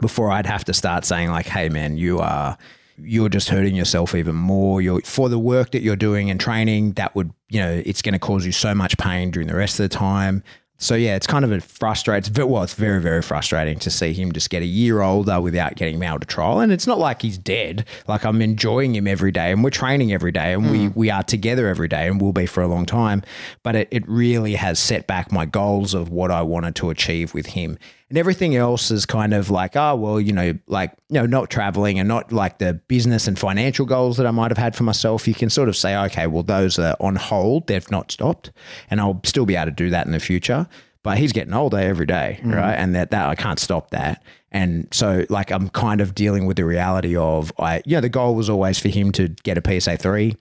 before 0.00 0.32
I'd 0.32 0.46
have 0.46 0.64
to 0.64 0.74
start 0.74 1.04
saying 1.04 1.30
like, 1.30 1.46
"Hey, 1.46 1.68
man, 1.68 1.96
you 1.96 2.18
are 2.18 2.58
you're 3.00 3.28
just 3.28 3.48
hurting 3.48 3.74
yourself 3.74 4.14
even 4.14 4.34
more. 4.34 4.80
You're 4.80 5.00
for 5.02 5.28
the 5.28 5.38
work 5.38 5.72
that 5.72 5.82
you're 5.82 5.96
doing 5.96 6.30
and 6.30 6.40
training 6.40 6.92
that 6.92 7.14
would 7.14 7.32
you 7.48 7.60
know 7.60 7.82
it's 7.84 8.02
going 8.02 8.12
to 8.12 8.18
cause 8.18 8.44
you 8.44 8.52
so 8.52 8.74
much 8.74 8.96
pain 8.98 9.30
during 9.30 9.48
the 9.48 9.56
rest 9.56 9.78
of 9.80 9.88
the 9.88 9.96
time." 9.96 10.42
So 10.80 10.94
yeah, 10.94 11.16
it's 11.16 11.26
kind 11.26 11.44
of 11.44 11.50
a 11.50 11.60
frustrating. 11.60 12.30
It's 12.30 12.44
well, 12.44 12.62
it's 12.62 12.74
very 12.74 13.00
very 13.00 13.20
frustrating 13.20 13.80
to 13.80 13.90
see 13.90 14.12
him 14.12 14.30
just 14.30 14.48
get 14.48 14.62
a 14.62 14.66
year 14.66 15.02
older 15.02 15.40
without 15.40 15.74
getting 15.74 15.96
him 15.96 16.04
out 16.04 16.20
to 16.20 16.26
trial. 16.26 16.60
And 16.60 16.70
it's 16.70 16.86
not 16.86 17.00
like 17.00 17.20
he's 17.20 17.36
dead. 17.36 17.84
Like 18.06 18.24
I'm 18.24 18.40
enjoying 18.40 18.94
him 18.94 19.08
every 19.08 19.32
day, 19.32 19.50
and 19.50 19.64
we're 19.64 19.70
training 19.70 20.12
every 20.12 20.30
day, 20.30 20.52
and 20.52 20.70
we 20.70 20.86
hmm. 20.86 20.98
we 20.98 21.10
are 21.10 21.24
together 21.24 21.66
every 21.66 21.88
day, 21.88 22.06
and 22.06 22.20
will 22.20 22.32
be 22.32 22.46
for 22.46 22.62
a 22.62 22.68
long 22.68 22.86
time. 22.86 23.22
But 23.64 23.74
it 23.74 23.88
it 23.90 24.08
really 24.08 24.54
has 24.54 24.78
set 24.78 25.08
back 25.08 25.32
my 25.32 25.46
goals 25.46 25.94
of 25.94 26.10
what 26.10 26.30
I 26.30 26.42
wanted 26.42 26.76
to 26.76 26.90
achieve 26.90 27.34
with 27.34 27.46
him. 27.46 27.76
And 28.08 28.16
everything 28.16 28.56
else 28.56 28.90
is 28.90 29.04
kind 29.04 29.34
of 29.34 29.50
like, 29.50 29.76
oh 29.76 29.94
well, 29.94 30.20
you 30.20 30.32
know, 30.32 30.58
like 30.66 30.92
you 31.10 31.20
know, 31.20 31.26
not 31.26 31.50
traveling 31.50 31.98
and 31.98 32.08
not 32.08 32.32
like 32.32 32.58
the 32.58 32.74
business 32.88 33.28
and 33.28 33.38
financial 33.38 33.84
goals 33.84 34.16
that 34.16 34.26
I 34.26 34.30
might 34.30 34.50
have 34.50 34.58
had 34.58 34.74
for 34.74 34.84
myself. 34.84 35.28
You 35.28 35.34
can 35.34 35.50
sort 35.50 35.68
of 35.68 35.76
say, 35.76 35.96
okay, 36.06 36.26
well, 36.26 36.42
those 36.42 36.78
are 36.78 36.96
on 37.00 37.16
hold; 37.16 37.66
they've 37.66 37.90
not 37.90 38.10
stopped, 38.10 38.50
and 38.90 39.00
I'll 39.00 39.20
still 39.24 39.44
be 39.44 39.56
able 39.56 39.66
to 39.66 39.72
do 39.72 39.90
that 39.90 40.06
in 40.06 40.12
the 40.12 40.20
future. 40.20 40.66
But 41.02 41.18
he's 41.18 41.32
getting 41.32 41.54
older 41.54 41.78
every 41.78 42.06
day, 42.06 42.40
mm. 42.42 42.54
right? 42.54 42.74
And 42.74 42.94
that 42.94 43.10
that 43.10 43.28
I 43.28 43.34
can't 43.34 43.58
stop 43.58 43.90
that. 43.90 44.22
And 44.50 44.88
so, 44.92 45.26
like, 45.28 45.50
I'm 45.50 45.68
kind 45.68 46.00
of 46.00 46.14
dealing 46.14 46.46
with 46.46 46.56
the 46.56 46.64
reality 46.64 47.16
of, 47.16 47.52
I, 47.58 47.82
you 47.84 47.96
know, 47.96 48.00
the 48.00 48.08
goal 48.08 48.34
was 48.34 48.48
always 48.48 48.78
for 48.78 48.88
him 48.88 49.12
to 49.12 49.28
get 49.28 49.58
a 49.58 49.80
PSA 49.80 49.98
three. 49.98 50.36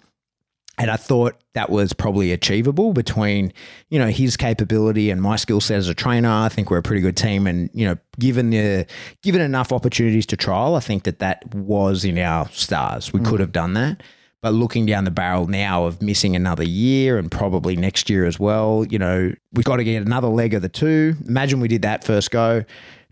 And 0.79 0.91
I 0.91 0.95
thought 0.95 1.35
that 1.53 1.71
was 1.71 1.91
probably 1.91 2.31
achievable 2.31 2.93
between, 2.93 3.51
you 3.89 3.97
know, 3.97 4.07
his 4.07 4.37
capability 4.37 5.09
and 5.09 5.19
my 5.21 5.35
skill 5.35 5.59
set 5.59 5.77
as 5.77 5.89
a 5.89 5.95
trainer. 5.95 6.29
I 6.29 6.49
think 6.49 6.69
we're 6.69 6.77
a 6.77 6.83
pretty 6.83 7.01
good 7.01 7.17
team, 7.17 7.47
and 7.47 7.69
you 7.73 7.87
know, 7.87 7.97
given 8.19 8.51
the 8.51 8.85
given 9.23 9.41
enough 9.41 9.71
opportunities 9.71 10.27
to 10.27 10.37
trial, 10.37 10.75
I 10.75 10.79
think 10.79 11.03
that 11.03 11.19
that 11.19 11.53
was 11.55 12.05
in 12.05 12.19
our 12.19 12.47
stars. 12.49 13.11
We 13.11 13.21
mm. 13.21 13.25
could 13.25 13.39
have 13.39 13.51
done 13.51 13.73
that. 13.73 14.03
But 14.43 14.53
looking 14.53 14.85
down 14.85 15.03
the 15.03 15.11
barrel 15.11 15.47
now 15.47 15.85
of 15.85 16.01
missing 16.01 16.35
another 16.35 16.63
year 16.63 17.17
and 17.17 17.31
probably 17.31 17.75
next 17.75 18.07
year 18.07 18.23
as 18.25 18.39
well, 18.39 18.85
you 18.87 18.99
know, 18.99 19.33
we've 19.51 19.65
got 19.65 19.77
to 19.77 19.83
get 19.83 20.05
another 20.05 20.27
leg 20.27 20.53
of 20.53 20.61
the 20.61 20.69
two. 20.69 21.15
Imagine 21.27 21.59
we 21.59 21.67
did 21.67 21.81
that 21.81 22.03
first 22.03 22.29
go. 22.29 22.63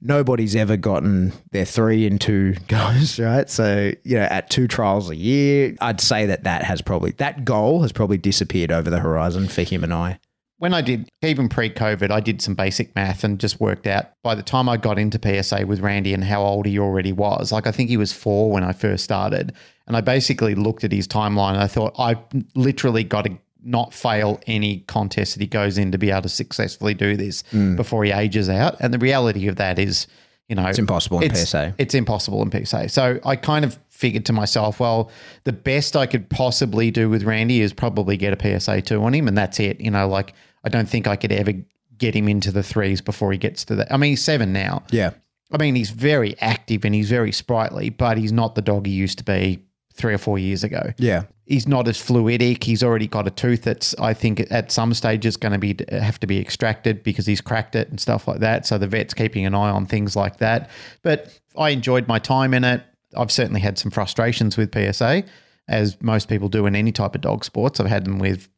Nobody's 0.01 0.55
ever 0.55 0.77
gotten 0.77 1.33
their 1.51 1.65
three 1.65 2.05
in 2.05 2.19
two 2.19 2.53
goes, 2.67 3.19
right? 3.19 3.49
So, 3.49 3.91
you 4.03 4.17
know, 4.17 4.23
at 4.23 4.49
two 4.49 4.67
trials 4.67 5.09
a 5.09 5.15
year, 5.15 5.75
I'd 5.81 6.01
say 6.01 6.25
that 6.27 6.43
that 6.43 6.63
has 6.63 6.81
probably, 6.81 7.11
that 7.13 7.45
goal 7.45 7.81
has 7.81 7.91
probably 7.91 8.17
disappeared 8.17 8.71
over 8.71 8.89
the 8.89 8.99
horizon 8.99 9.47
for 9.47 9.63
him 9.63 9.83
and 9.83 9.93
I. 9.93 10.19
when 10.57 10.73
I 10.73 10.81
did, 10.81 11.09
even 11.21 11.49
pre 11.49 11.69
COVID, 11.69 12.11
I 12.11 12.19
did 12.19 12.41
some 12.41 12.55
basic 12.55 12.95
math 12.95 13.23
and 13.23 13.39
just 13.39 13.59
worked 13.59 13.87
out 13.87 14.11
by 14.23 14.35
the 14.35 14.43
time 14.43 14.69
I 14.69 14.77
got 14.77 14.97
into 14.99 15.19
PSA 15.21 15.65
with 15.65 15.79
Randy 15.79 16.13
and 16.13 16.23
how 16.23 16.43
old 16.43 16.65
he 16.65 16.79
already 16.79 17.11
was. 17.11 17.51
Like, 17.51 17.67
I 17.67 17.71
think 17.71 17.89
he 17.89 17.97
was 17.97 18.13
four 18.13 18.51
when 18.51 18.63
I 18.63 18.73
first 18.73 19.03
started. 19.03 19.53
And 19.87 19.95
I 19.95 20.01
basically 20.01 20.55
looked 20.55 20.83
at 20.83 20.91
his 20.91 21.07
timeline 21.07 21.53
and 21.53 21.61
I 21.61 21.67
thought, 21.67 21.93
I 21.99 22.15
literally 22.55 23.03
got 23.03 23.25
to 23.25 23.37
not 23.65 23.93
fail 23.93 24.39
any 24.47 24.79
contest 24.81 25.33
that 25.33 25.41
he 25.41 25.47
goes 25.47 25.77
in 25.77 25.91
to 25.91 25.97
be 25.97 26.11
able 26.11 26.21
to 26.21 26.29
successfully 26.29 26.93
do 26.93 27.17
this 27.17 27.43
mm. 27.51 27.75
before 27.75 28.03
he 28.03 28.11
ages 28.11 28.49
out. 28.49 28.75
And 28.79 28.93
the 28.93 28.99
reality 28.99 29.47
of 29.47 29.55
that 29.55 29.79
is, 29.79 30.07
you 30.47 30.55
know, 30.55 30.65
It's 30.67 30.79
impossible 30.79 31.19
in 31.21 31.31
it's, 31.31 31.49
PSA. 31.49 31.73
It's 31.77 31.95
impossible 31.95 32.41
in 32.43 32.65
PSA. 32.65 32.89
So 32.89 33.19
I 33.25 33.35
kind 33.35 33.65
of 33.65 33.79
figured 33.89 34.25
to 34.25 34.33
myself, 34.33 34.79
well, 34.79 35.09
the 35.45 35.53
best 35.53 35.95
I 35.95 36.05
could 36.05 36.29
possibly 36.29 36.91
do 36.91 37.09
with 37.09 37.23
Randy 37.23 37.61
is 37.61 37.73
probably 37.73 38.17
get 38.17 38.33
a 38.33 38.59
PSA 38.59 38.81
two 38.81 39.01
on 39.03 39.13
him, 39.13 39.27
and 39.27 39.37
that's 39.37 39.59
it. 39.59 39.81
You 39.81 39.91
know, 39.91 40.07
like 40.07 40.33
I 40.63 40.69
don't 40.69 40.87
think 40.87 41.07
I 41.07 41.15
could 41.15 41.31
ever 41.31 41.53
get 41.97 42.15
him 42.15 42.27
into 42.27 42.51
the 42.51 42.63
threes 42.63 43.01
before 43.01 43.31
he 43.31 43.37
gets 43.37 43.65
to 43.65 43.75
that. 43.75 43.91
I 43.91 43.97
mean, 43.97 44.11
he's 44.11 44.23
seven 44.23 44.53
now. 44.53 44.83
Yeah. 44.91 45.11
I 45.51 45.57
mean, 45.57 45.75
he's 45.75 45.91
very 45.91 46.35
active 46.41 46.83
and 46.83 46.93
he's 46.93 47.09
very 47.09 47.31
sprightly, 47.31 47.89
but 47.89 48.17
he's 48.17 48.31
not 48.31 48.55
the 48.55 48.61
dog 48.61 48.85
he 48.85 48.93
used 48.93 49.17
to 49.19 49.23
be 49.23 49.64
three 49.95 50.13
or 50.13 50.17
four 50.17 50.37
years 50.37 50.63
ago. 50.63 50.91
Yeah. 50.97 51.23
He's 51.45 51.67
not 51.67 51.87
as 51.87 51.97
fluidic. 51.97 52.63
He's 52.63 52.83
already 52.83 53.07
got 53.07 53.27
a 53.27 53.31
tooth 53.31 53.63
that's, 53.63 53.93
I 53.95 54.13
think, 54.13 54.45
at 54.51 54.71
some 54.71 54.93
stage 54.93 55.25
is 55.25 55.37
going 55.37 55.53
to 55.53 55.59
be 55.59 55.77
have 55.89 56.19
to 56.19 56.27
be 56.27 56.39
extracted 56.39 57.03
because 57.03 57.25
he's 57.25 57.41
cracked 57.41 57.75
it 57.75 57.89
and 57.89 57.99
stuff 57.99 58.27
like 58.27 58.39
that. 58.39 58.65
So 58.65 58.77
the 58.77 58.87
vet's 58.87 59.13
keeping 59.13 59.45
an 59.45 59.53
eye 59.53 59.69
on 59.69 59.85
things 59.85 60.15
like 60.15 60.37
that. 60.37 60.69
But 61.01 61.39
I 61.57 61.69
enjoyed 61.69 62.07
my 62.07 62.19
time 62.19 62.53
in 62.53 62.63
it. 62.63 62.83
I've 63.15 63.31
certainly 63.31 63.61
had 63.61 63.77
some 63.77 63.91
frustrations 63.91 64.57
with 64.57 64.73
PSA, 64.73 65.23
as 65.67 66.01
most 66.01 66.27
people 66.27 66.49
do 66.49 66.65
in 66.65 66.75
any 66.75 66.91
type 66.91 67.15
of 67.15 67.21
dog 67.21 67.45
sports. 67.45 67.79
I've 67.79 67.87
had 67.87 68.05
them 68.05 68.19
with 68.19 68.49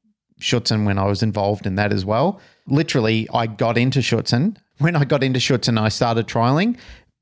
Schutzhund 0.41 0.85
when 0.85 0.97
I 0.97 1.05
was 1.05 1.21
involved 1.21 1.67
in 1.67 1.75
that 1.75 1.93
as 1.93 2.05
well. 2.05 2.39
Literally, 2.65 3.27
I 3.33 3.47
got 3.47 3.77
into 3.77 3.99
Schutzhund. 3.99 4.57
When 4.79 4.95
I 4.95 5.05
got 5.05 5.23
into 5.23 5.39
Schutzhund, 5.39 5.79
I 5.79 5.89
started 5.89 6.27
trialing 6.27 6.77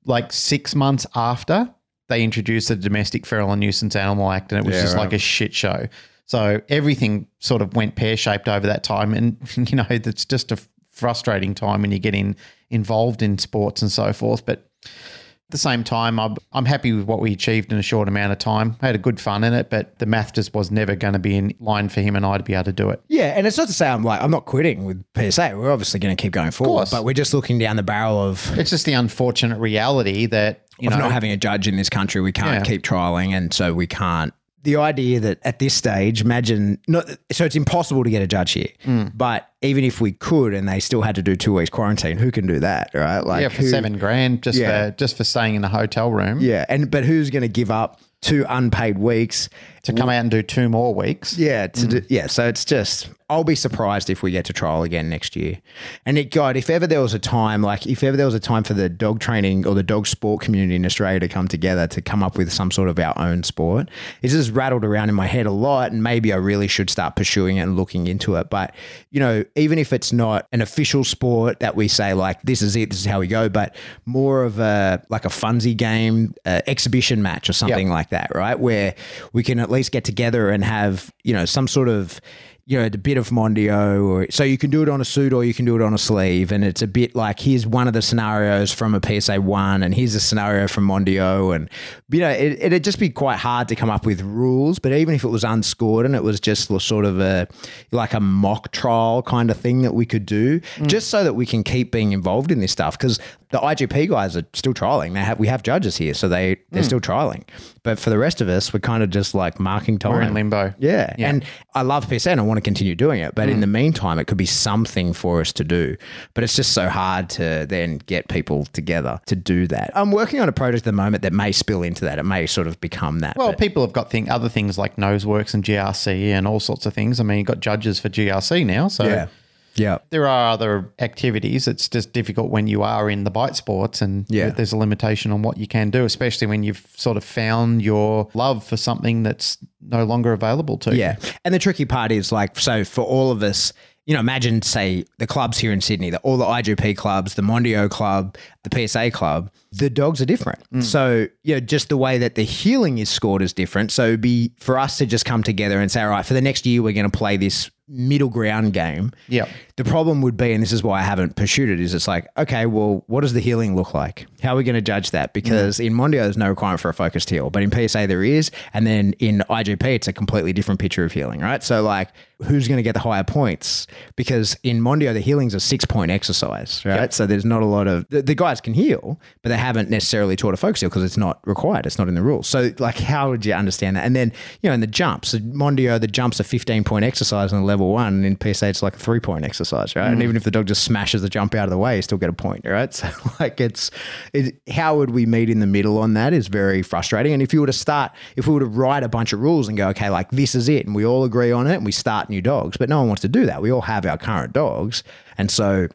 like 0.05 0.31
six 0.31 0.75
months 0.75 1.05
after 1.15 1.73
they 2.07 2.23
introduced 2.23 2.67
the 2.67 2.75
Domestic 2.75 3.25
Feral 3.25 3.51
and 3.51 3.59
Nuisance 3.59 3.95
Animal 3.95 4.31
Act, 4.31 4.51
and 4.51 4.59
it 4.59 4.65
was 4.65 4.75
Yeah, 4.75 4.81
just 4.83 4.95
right. 4.95 5.01
like 5.03 5.13
a 5.13 5.17
shit 5.19 5.53
show. 5.53 5.87
So 6.27 6.61
everything 6.69 7.27
sort 7.39 7.61
of 7.61 7.75
went 7.75 7.95
pear 7.95 8.17
shaped 8.17 8.47
over 8.47 8.65
that 8.67 8.83
time, 8.83 9.13
and 9.13 9.37
you 9.69 9.75
know 9.75 9.85
it's 9.89 10.25
just 10.25 10.51
a 10.51 10.57
frustrating 10.89 11.53
time 11.53 11.81
when 11.81 11.91
you 11.91 11.99
get 11.99 12.15
in 12.15 12.35
involved 12.69 13.21
in 13.21 13.37
sports 13.37 13.81
and 13.81 13.91
so 13.91 14.11
forth. 14.13 14.45
But 14.45 14.67
At 14.83 15.51
the 15.51 15.57
same 15.59 15.83
time, 15.83 16.19
I'm, 16.19 16.35
I'm 16.53 16.65
happy 16.65 16.91
with 16.93 17.05
what 17.05 17.19
we 17.19 17.31
achieved 17.33 17.71
in 17.71 17.77
a 17.77 17.83
short 17.83 18.07
amount 18.07 18.31
of 18.31 18.39
time. 18.39 18.75
I 18.81 18.87
had 18.87 18.95
a 18.95 18.99
good 18.99 19.19
fun 19.19 19.43
in 19.43 19.53
it, 19.53 19.69
but 19.69 19.99
the 19.99 20.07
math 20.07 20.33
just 20.33 20.55
was 20.55 20.71
never 20.71 20.95
going 20.95 21.13
to 21.13 21.19
be 21.19 21.35
in 21.35 21.53
line 21.59 21.87
for 21.89 22.01
him 22.01 22.15
and 22.15 22.25
I 22.25 22.37
to 22.39 22.43
be 22.43 22.55
able 22.55 22.63
to 22.63 22.73
do 22.73 22.89
it. 22.89 23.01
Yeah, 23.07 23.33
and 23.37 23.45
it's 23.45 23.55
not 23.57 23.67
to 23.67 23.73
say 23.73 23.87
I'm 23.87 24.03
like 24.03 24.19
I'm 24.21 24.31
not 24.31 24.45
quitting 24.45 24.83
with 24.85 25.03
PSA. 25.15 25.53
We're 25.55 25.71
obviously 25.71 25.99
going 25.99 26.15
to 26.17 26.19
keep 26.21 26.31
going 26.31 26.49
forward, 26.51 26.87
but 26.89 27.03
we're 27.03 27.13
just 27.13 27.33
looking 27.35 27.59
down 27.59 27.75
the 27.75 27.83
barrel 27.83 28.17
of, 28.19 28.57
It's 28.57 28.71
just 28.71 28.85
the 28.87 28.93
unfortunate 28.93 29.59
reality 29.59 30.25
that, 30.25 30.64
you 30.79 30.89
know, 30.89 30.97
not 30.97 31.11
having 31.11 31.31
a 31.31 31.37
judge 31.37 31.67
in 31.67 31.75
this 31.77 31.89
country. 31.89 32.21
We 32.21 32.31
can't 32.31 32.55
Yeah. 32.55 32.63
keep 32.63 32.81
trialing, 32.83 33.33
and 33.35 33.53
so 33.53 33.73
we 33.73 33.87
can't. 33.87 34.33
The 34.63 34.77
idea 34.77 35.19
that 35.19 35.37
at 35.43 35.59
this 35.59 35.75
stage, 35.75 36.21
imagine 36.21 36.79
not 36.87 37.07
so 37.31 37.45
it's 37.45 37.55
impossible 37.55 38.03
to 38.03 38.09
get 38.09 38.23
a 38.23 38.27
judge 38.27 38.53
here. 38.53 38.69
Mm. 38.85 39.11
But 39.15 39.47
even 39.61 39.83
if 39.83 40.01
we 40.01 40.11
could, 40.13 40.55
and 40.55 40.67
they 40.67 40.79
still 40.79 41.03
had 41.03 41.13
to 41.15 41.21
do 41.21 41.35
two 41.35 41.53
weeks 41.53 41.69
quarantine, 41.69 42.17
who 42.17 42.31
can 42.31 42.47
do 42.47 42.59
that, 42.59 42.89
right? 42.95 43.19
Like 43.19 43.41
yeah, 43.43 43.49
for 43.49 43.61
who- 43.61 43.69
seven 43.69 43.99
grand 43.99 44.41
just 44.41 44.57
Yeah. 44.57 44.89
for 44.89 44.95
just 44.97 45.17
for 45.17 45.23
staying 45.23 45.53
in 45.53 45.63
a 45.63 45.69
hotel 45.69 46.11
room 46.11 46.39
Yeah, 46.41 46.65
and 46.67 46.89
but 46.89 47.05
who's 47.05 47.29
going 47.29 47.43
to 47.43 47.47
give 47.47 47.69
up 47.69 47.99
two 48.21 48.43
unpaid 48.49 48.97
weeks? 48.97 49.49
To 49.85 49.93
come 49.93 50.09
out 50.09 50.19
and 50.21 50.29
do 50.31 50.41
two 50.43 50.69
more 50.69 50.93
weeks. 50.93 51.37
Yeah, 51.37 51.67
to 51.67 51.85
Mm. 51.85 51.89
do, 51.89 52.01
yeah. 52.09 52.27
So 52.27 52.47
it's 52.47 52.65
just 52.65 53.09
I'll 53.27 53.43
be 53.43 53.55
surprised 53.55 54.11
if 54.11 54.21
we 54.21 54.29
get 54.29 54.45
to 54.45 54.53
trial 54.53 54.83
again 54.83 55.09
next 55.09 55.35
year. 55.35 55.57
And 56.05 56.15
it, 56.15 56.29
God, 56.29 56.55
if 56.55 56.69
ever 56.69 56.85
there 56.85 57.01
was 57.01 57.15
a 57.15 57.19
time, 57.19 57.63
like 57.63 57.87
if 57.87 58.03
ever 58.03 58.15
there 58.15 58.27
was 58.27 58.35
a 58.35 58.39
time 58.39 58.63
for 58.63 58.75
the 58.75 58.87
dog 58.87 59.19
training 59.19 59.65
or 59.65 59.73
the 59.73 59.81
dog 59.81 60.05
sport 60.05 60.41
community 60.41 60.75
in 60.75 60.85
Australia 60.85 61.19
to 61.21 61.27
come 61.27 61.47
together 61.47 61.87
to 61.87 62.03
come 62.03 62.21
up 62.21 62.37
with 62.37 62.51
some 62.51 62.69
sort 62.69 62.87
of 62.87 62.99
our 62.99 63.17
own 63.17 63.41
sport, 63.41 63.89
it's 64.21 64.33
just 64.33 64.51
rattled 64.51 64.85
around 64.85 65.09
in 65.09 65.15
my 65.15 65.25
head 65.25 65.47
a 65.47 65.51
lot. 65.51 65.91
And 65.91 66.03
maybe 66.03 66.33
I 66.33 66.35
really 66.35 66.67
should 66.67 66.87
start 66.91 67.15
pursuing 67.15 67.57
it 67.57 67.61
and 67.61 67.75
looking 67.75 68.05
into 68.05 68.35
it. 68.35 68.51
But 68.51 68.75
you 69.09 69.19
know, 69.19 69.43
even 69.55 69.79
if 69.79 69.91
it's 69.91 70.13
not 70.13 70.45
an 70.51 70.61
official 70.61 71.03
sport 71.03 71.61
that 71.61 71.75
we 71.75 71.87
say 71.87 72.13
like 72.13 72.39
this 72.43 72.61
is 72.61 72.75
it, 72.75 72.91
this 72.91 72.99
is 72.99 73.05
how 73.05 73.19
we 73.21 73.25
go, 73.27 73.49
but 73.49 73.75
more 74.05 74.43
of 74.43 74.59
a 74.59 75.01
like 75.09 75.25
a 75.25 75.29
funsy 75.29 75.75
game, 75.75 76.35
uh, 76.45 76.61
exhibition 76.67 77.23
match 77.23 77.49
or 77.49 77.53
something 77.53 77.89
like 77.89 78.09
that, 78.11 78.29
right? 78.35 78.59
Where 78.59 78.93
we 79.33 79.41
can 79.41 79.57
at 79.59 79.71
least 79.75 79.91
get 79.91 80.03
together 80.03 80.49
and 80.49 80.63
have 80.63 81.13
you 81.23 81.33
know 81.33 81.45
some 81.45 81.67
sort 81.67 81.89
of 81.89 82.19
you 82.67 82.79
know, 82.79 82.85
a 82.85 82.89
bit 82.89 83.17
of 83.17 83.29
Mondio, 83.29 84.03
or 84.03 84.25
so 84.31 84.43
you 84.43 84.57
can 84.57 84.71
do 84.71 84.81
it 84.81 84.89
on 84.89 84.99
a 84.99 85.05
suit 85.05 85.33
or 85.33 85.43
you 85.43 85.53
can 85.53 85.65
do 85.65 85.75
it 85.75 85.83
on 85.83 85.93
a 85.93 85.99
sleeve, 85.99 86.51
and 86.51 86.63
it's 86.65 86.81
a 86.81 86.87
bit 86.87 87.15
like 87.15 87.39
here's 87.39 87.67
one 87.67 87.87
of 87.87 87.93
the 87.93 88.01
scenarios 88.01 88.73
from 88.73 88.95
a 88.95 89.21
PSA 89.21 89.39
one, 89.39 89.83
and 89.83 89.93
here's 89.93 90.15
a 90.15 90.19
scenario 90.19 90.67
from 90.67 90.87
Mondio, 90.87 91.55
and 91.55 91.69
you 92.09 92.21
know, 92.21 92.29
it, 92.29 92.57
it'd 92.59 92.83
just 92.83 92.97
be 92.97 93.11
quite 93.11 93.37
hard 93.37 93.67
to 93.67 93.75
come 93.75 93.91
up 93.91 94.03
with 94.03 94.21
rules. 94.21 94.79
But 94.79 94.93
even 94.93 95.13
if 95.13 95.23
it 95.23 95.27
was 95.27 95.43
unscored 95.43 96.07
and 96.07 96.15
it 96.15 96.23
was 96.23 96.39
just 96.39 96.67
sort 96.81 97.05
of 97.05 97.19
a 97.19 97.47
like 97.91 98.15
a 98.15 98.19
mock 98.19 98.71
trial 98.71 99.21
kind 99.21 99.51
of 99.51 99.57
thing 99.57 99.83
that 99.83 99.93
we 99.93 100.07
could 100.07 100.25
do, 100.25 100.59
mm. 100.59 100.87
just 100.87 101.11
so 101.11 101.23
that 101.23 101.33
we 101.33 101.45
can 101.45 101.63
keep 101.63 101.91
being 101.91 102.13
involved 102.13 102.51
in 102.51 102.61
this 102.61 102.71
stuff, 102.71 102.97
because 102.97 103.19
the 103.51 103.59
IGP 103.59 104.09
guys 104.09 104.35
are 104.35 104.43
still 104.53 104.73
trialing. 104.73 105.13
They 105.13 105.19
have 105.19 105.39
we 105.39 105.47
have 105.47 105.63
judges 105.63 105.97
here, 105.97 106.13
so 106.13 106.27
they 106.27 106.57
they're 106.71 106.81
hmm. 106.81 106.87
still 106.87 106.99
trialing. 106.99 107.43
But 107.83 107.99
for 107.99 108.09
the 108.09 108.17
rest 108.17 108.41
of 108.41 108.49
us, 108.49 108.73
we're 108.73 108.79
kind 108.79 109.03
of 109.03 109.11
just 109.11 109.35
like 109.35 109.59
marking 109.59 109.99
time. 109.99 110.13
We're 110.13 110.23
in 110.23 110.33
limbo. 110.33 110.73
Yeah. 110.79 111.15
yeah. 111.19 111.29
And 111.29 111.45
I 111.75 111.83
love 111.83 112.05
PSA 112.05 112.31
and 112.31 112.39
I 112.39 112.43
want 112.43 112.57
to 112.57 112.61
continue 112.61 112.95
doing 112.95 113.21
it. 113.21 113.35
But 113.35 113.47
in 113.47 113.55
hmm. 113.55 113.61
the 113.61 113.67
meantime, 113.67 114.17
it 114.17 114.25
could 114.25 114.39
be 114.39 114.47
something 114.47 115.13
for 115.13 115.39
us 115.39 115.53
to 115.53 115.63
do. 115.63 115.95
But 116.33 116.43
it's 116.43 116.55
just 116.55 116.73
so 116.73 116.89
hard 116.89 117.29
to 117.31 117.67
then 117.69 117.99
get 118.07 118.27
people 118.27 118.65
together 118.73 119.21
to 119.27 119.35
do 119.35 119.67
that. 119.67 119.91
I'm 119.93 120.11
working 120.11 120.39
on 120.39 120.49
a 120.49 120.51
project 120.51 120.81
at 120.81 120.85
the 120.85 120.93
moment 120.93 121.21
that 121.21 121.31
may 121.31 121.51
spill 121.51 121.83
into 121.83 122.05
that. 122.05 122.17
It 122.17 122.23
may 122.23 122.47
sort 122.47 122.65
of 122.65 122.81
become 122.81 123.19
that. 123.19 123.37
Well, 123.37 123.53
people 123.53 123.83
have 123.83 123.93
got 123.93 124.09
thing, 124.09 124.29
other 124.31 124.49
things 124.49 124.79
like 124.79 124.95
Noseworks 124.95 125.53
and 125.53 125.63
GRC 125.63 126.29
and 126.29 126.47
all 126.47 126.59
sorts 126.59 126.87
of 126.87 126.93
things. 126.95 127.19
I 127.19 127.23
mean, 127.23 127.37
you've 127.37 127.47
got 127.47 127.59
judges 127.59 127.99
for 127.99 128.09
GRC 128.09 128.65
now. 128.65 128.87
So 128.87 129.03
yeah. 129.03 129.27
Yeah. 129.75 129.97
there 130.09 130.27
are 130.27 130.49
other 130.51 130.93
activities. 130.99 131.67
It's 131.67 131.87
just 131.89 132.13
difficult 132.13 132.49
when 132.49 132.67
you 132.67 132.83
are 132.83 133.09
in 133.09 133.23
the 133.23 133.31
bite 133.31 133.55
sports 133.55 134.01
and 134.01 134.25
Yeah. 134.29 134.49
there's 134.49 134.71
a 134.73 134.77
limitation 134.77 135.31
on 135.31 135.41
what 135.41 135.57
you 135.57 135.67
can 135.67 135.89
do, 135.89 136.05
especially 136.05 136.47
when 136.47 136.63
you've 136.63 136.85
sort 136.95 137.17
of 137.17 137.23
found 137.23 137.81
your 137.81 138.29
love 138.33 138.63
for 138.63 138.77
something 138.77 139.23
that's 139.23 139.57
no 139.81 140.03
longer 140.03 140.33
available 140.33 140.77
to 140.79 140.91
you. 140.91 140.97
Yeah. 140.99 141.15
And 141.43 141.53
the 141.53 141.59
tricky 141.59 141.85
part 141.85 142.11
is 142.11 142.31
like, 142.31 142.57
so 142.59 142.83
for 142.83 143.01
all 143.03 143.31
of 143.31 143.43
us, 143.43 143.73
you 144.07 144.13
know, 144.13 144.19
imagine, 144.19 144.61
say, 144.61 145.03
the 145.17 145.25
clubs 145.25 145.57
here 145.57 145.71
in 145.71 145.81
Sydney, 145.81 146.11
the, 146.11 146.19
all 146.19 146.37
the 146.37 146.45
IGP 146.45 146.95
clubs, 146.95 147.33
the 147.33 147.41
Mondio 147.41 147.89
club, 147.89 148.37
the 148.63 148.87
PSA 148.87 149.09
club, 149.11 149.49
the 149.77 149.89
dogs 149.89 150.21
are 150.21 150.25
different. 150.25 150.59
Mm. 150.71 150.83
So, 150.83 151.27
you 151.43 151.55
know, 151.55 151.59
just 151.59 151.89
the 151.89 151.97
way 151.97 152.17
that 152.17 152.35
the 152.35 152.43
heeling 152.43 152.97
is 152.97 153.09
scored 153.09 153.41
is 153.41 153.53
different. 153.53 153.91
So, 153.91 154.17
be 154.17 154.51
for 154.57 154.77
us 154.77 154.97
to 154.99 155.05
just 155.05 155.25
come 155.25 155.43
together 155.43 155.79
and 155.79 155.91
say, 155.91 156.01
all 156.01 156.09
right, 156.09 156.25
for 156.25 156.33
the 156.33 156.41
next 156.41 156.65
year, 156.65 156.81
we're 156.81 156.93
going 156.93 157.09
to 157.09 157.17
play 157.17 157.37
this 157.37 157.69
middle 157.87 158.29
ground 158.29 158.73
game. 158.73 159.11
Yep. 159.27 159.49
The 159.75 159.83
problem 159.83 160.21
would 160.21 160.37
be, 160.37 160.51
and 160.53 160.61
this 160.61 160.71
is 160.71 160.83
why 160.83 160.99
I 160.99 161.03
haven't 161.03 161.35
pursued 161.35 161.69
it, 161.69 161.79
is 161.79 161.93
it's 161.93 162.07
like, 162.07 162.27
okay, 162.37 162.65
well, 162.65 163.03
what 163.07 163.21
does 163.21 163.33
the 163.33 163.39
heeling 163.39 163.75
look 163.75 163.93
like? 163.93 164.25
How 164.41 164.53
are 164.53 164.57
we 164.57 164.63
going 164.63 164.75
to 164.75 164.81
judge 164.81 165.11
that? 165.11 165.33
Because 165.33 165.77
mm. 165.77 165.85
in 165.85 165.93
Mondio, 165.93 166.23
there's 166.23 166.37
no 166.37 166.49
requirement 166.49 166.79
for 166.79 166.89
a 166.89 166.93
focused 166.93 167.29
heel, 167.29 167.49
but 167.49 167.61
in 167.61 167.71
PSA, 167.71 168.07
there 168.07 168.23
is. 168.23 168.49
And 168.73 168.87
then 168.87 169.13
in 169.13 169.43
IGP, 169.49 169.83
it's 169.83 170.07
a 170.07 170.13
completely 170.13 170.53
different 170.53 170.79
picture 170.79 171.03
of 171.03 171.11
heeling, 171.11 171.41
right? 171.41 171.61
So, 171.61 171.83
like, 171.83 172.09
who's 172.43 172.67
going 172.67 172.77
to 172.77 172.83
get 172.83 172.93
the 172.93 172.99
higher 172.99 173.23
points? 173.23 173.87
Because 174.15 174.57
in 174.63 174.81
Mondio, 174.81 175.13
the 175.13 175.19
heeling's 175.19 175.53
a 175.53 175.59
six 175.59 175.85
point 175.85 176.09
exercise, 176.09 176.83
right? 176.85 177.13
So, 177.13 177.25
there's 177.25 177.45
not 177.45 177.61
a 177.61 177.65
lot 177.65 177.87
of 177.87 178.07
the, 178.09 178.21
the 178.21 178.35
guys 178.35 178.61
can 178.61 178.73
heel, 178.73 179.19
but 179.43 179.49
they 179.49 179.57
haven't 179.65 179.89
necessarily 179.89 180.35
taught 180.35 180.53
a 180.53 180.57
focus 180.57 180.81
heel 180.81 180.89
because 180.89 181.03
it's 181.03 181.17
not 181.17 181.39
required. 181.45 181.85
It's 181.85 181.97
not 181.97 182.07
in 182.07 182.15
the 182.15 182.21
rules. 182.21 182.47
So, 182.47 182.71
like, 182.79 182.97
how 182.97 183.29
would 183.29 183.45
you 183.45 183.53
understand 183.53 183.95
that? 183.97 184.05
And 184.05 184.15
then, 184.15 184.31
you 184.61 184.69
know, 184.69 184.73
in 184.73 184.79
the 184.79 184.87
jumps, 184.87 185.29
so 185.29 185.39
Mondio, 185.39 185.99
the 185.99 186.07
jumps 186.07 186.39
are 186.39 186.43
15 186.43 186.83
point 186.83 187.05
exercise 187.05 187.51
on 187.51 187.63
level 187.65 187.91
one, 187.91 188.13
and 188.13 188.25
in 188.25 188.53
PSA, 188.53 188.67
it's 188.67 188.83
like 188.83 188.95
a 188.95 188.99
three 188.99 189.19
point 189.19 189.43
exercise, 189.43 189.95
right? 189.95 190.07
And 190.07 190.19
mm. 190.19 190.23
even 190.23 190.35
if 190.35 190.43
the 190.43 190.51
dog 190.51 190.67
just 190.67 190.83
smashes 190.83 191.21
the 191.21 191.29
jump 191.29 191.55
out 191.55 191.65
of 191.65 191.71
the 191.71 191.77
way, 191.77 191.95
you 191.95 192.01
still 192.01 192.17
get 192.17 192.29
a 192.29 192.33
point, 192.33 192.65
right? 192.65 192.85
So, 192.95 193.09
like, 193.41 193.59
it's, 193.59 193.91
it, 194.31 194.55
how 194.69 194.95
would 194.97 195.09
we 195.09 195.25
meet 195.25 195.49
in 195.49 195.59
the 195.59 195.67
middle 195.67 195.97
on 195.97 196.13
that 196.13 196.31
is 196.31 196.47
very 196.47 196.81
frustrating. 196.81 197.33
And 197.33 197.41
if 197.41 197.53
you 197.53 197.59
were 197.59 197.67
to 197.67 197.73
start, 197.73 198.13
if 198.37 198.47
we 198.47 198.53
were 198.53 198.61
to 198.61 198.65
write 198.65 199.03
a 199.03 199.09
bunch 199.09 199.33
of 199.33 199.41
rules 199.41 199.67
and 199.67 199.77
go, 199.77 199.89
okay, 199.89 200.09
like, 200.09 200.31
this 200.31 200.55
is 200.55 200.69
it, 200.69 200.85
and 200.85 200.95
we 200.95 201.05
all 201.05 201.25
agree 201.25 201.51
on 201.51 201.67
it, 201.67 201.75
and 201.75 201.85
we 201.85 201.91
start 201.91 202.29
new 202.29 202.41
dogs, 202.41 202.77
but 202.77 202.87
no 202.87 202.99
one 202.99 203.07
wants 203.07 203.21
to 203.23 203.27
do 203.27 203.45
that. 203.47 203.61
We 203.61 203.71
all 203.71 203.81
have 203.81 204.05
our 204.05 204.17
current 204.17 204.53
dogs. 204.53 205.03
And 205.37 205.51
so, 205.51 205.89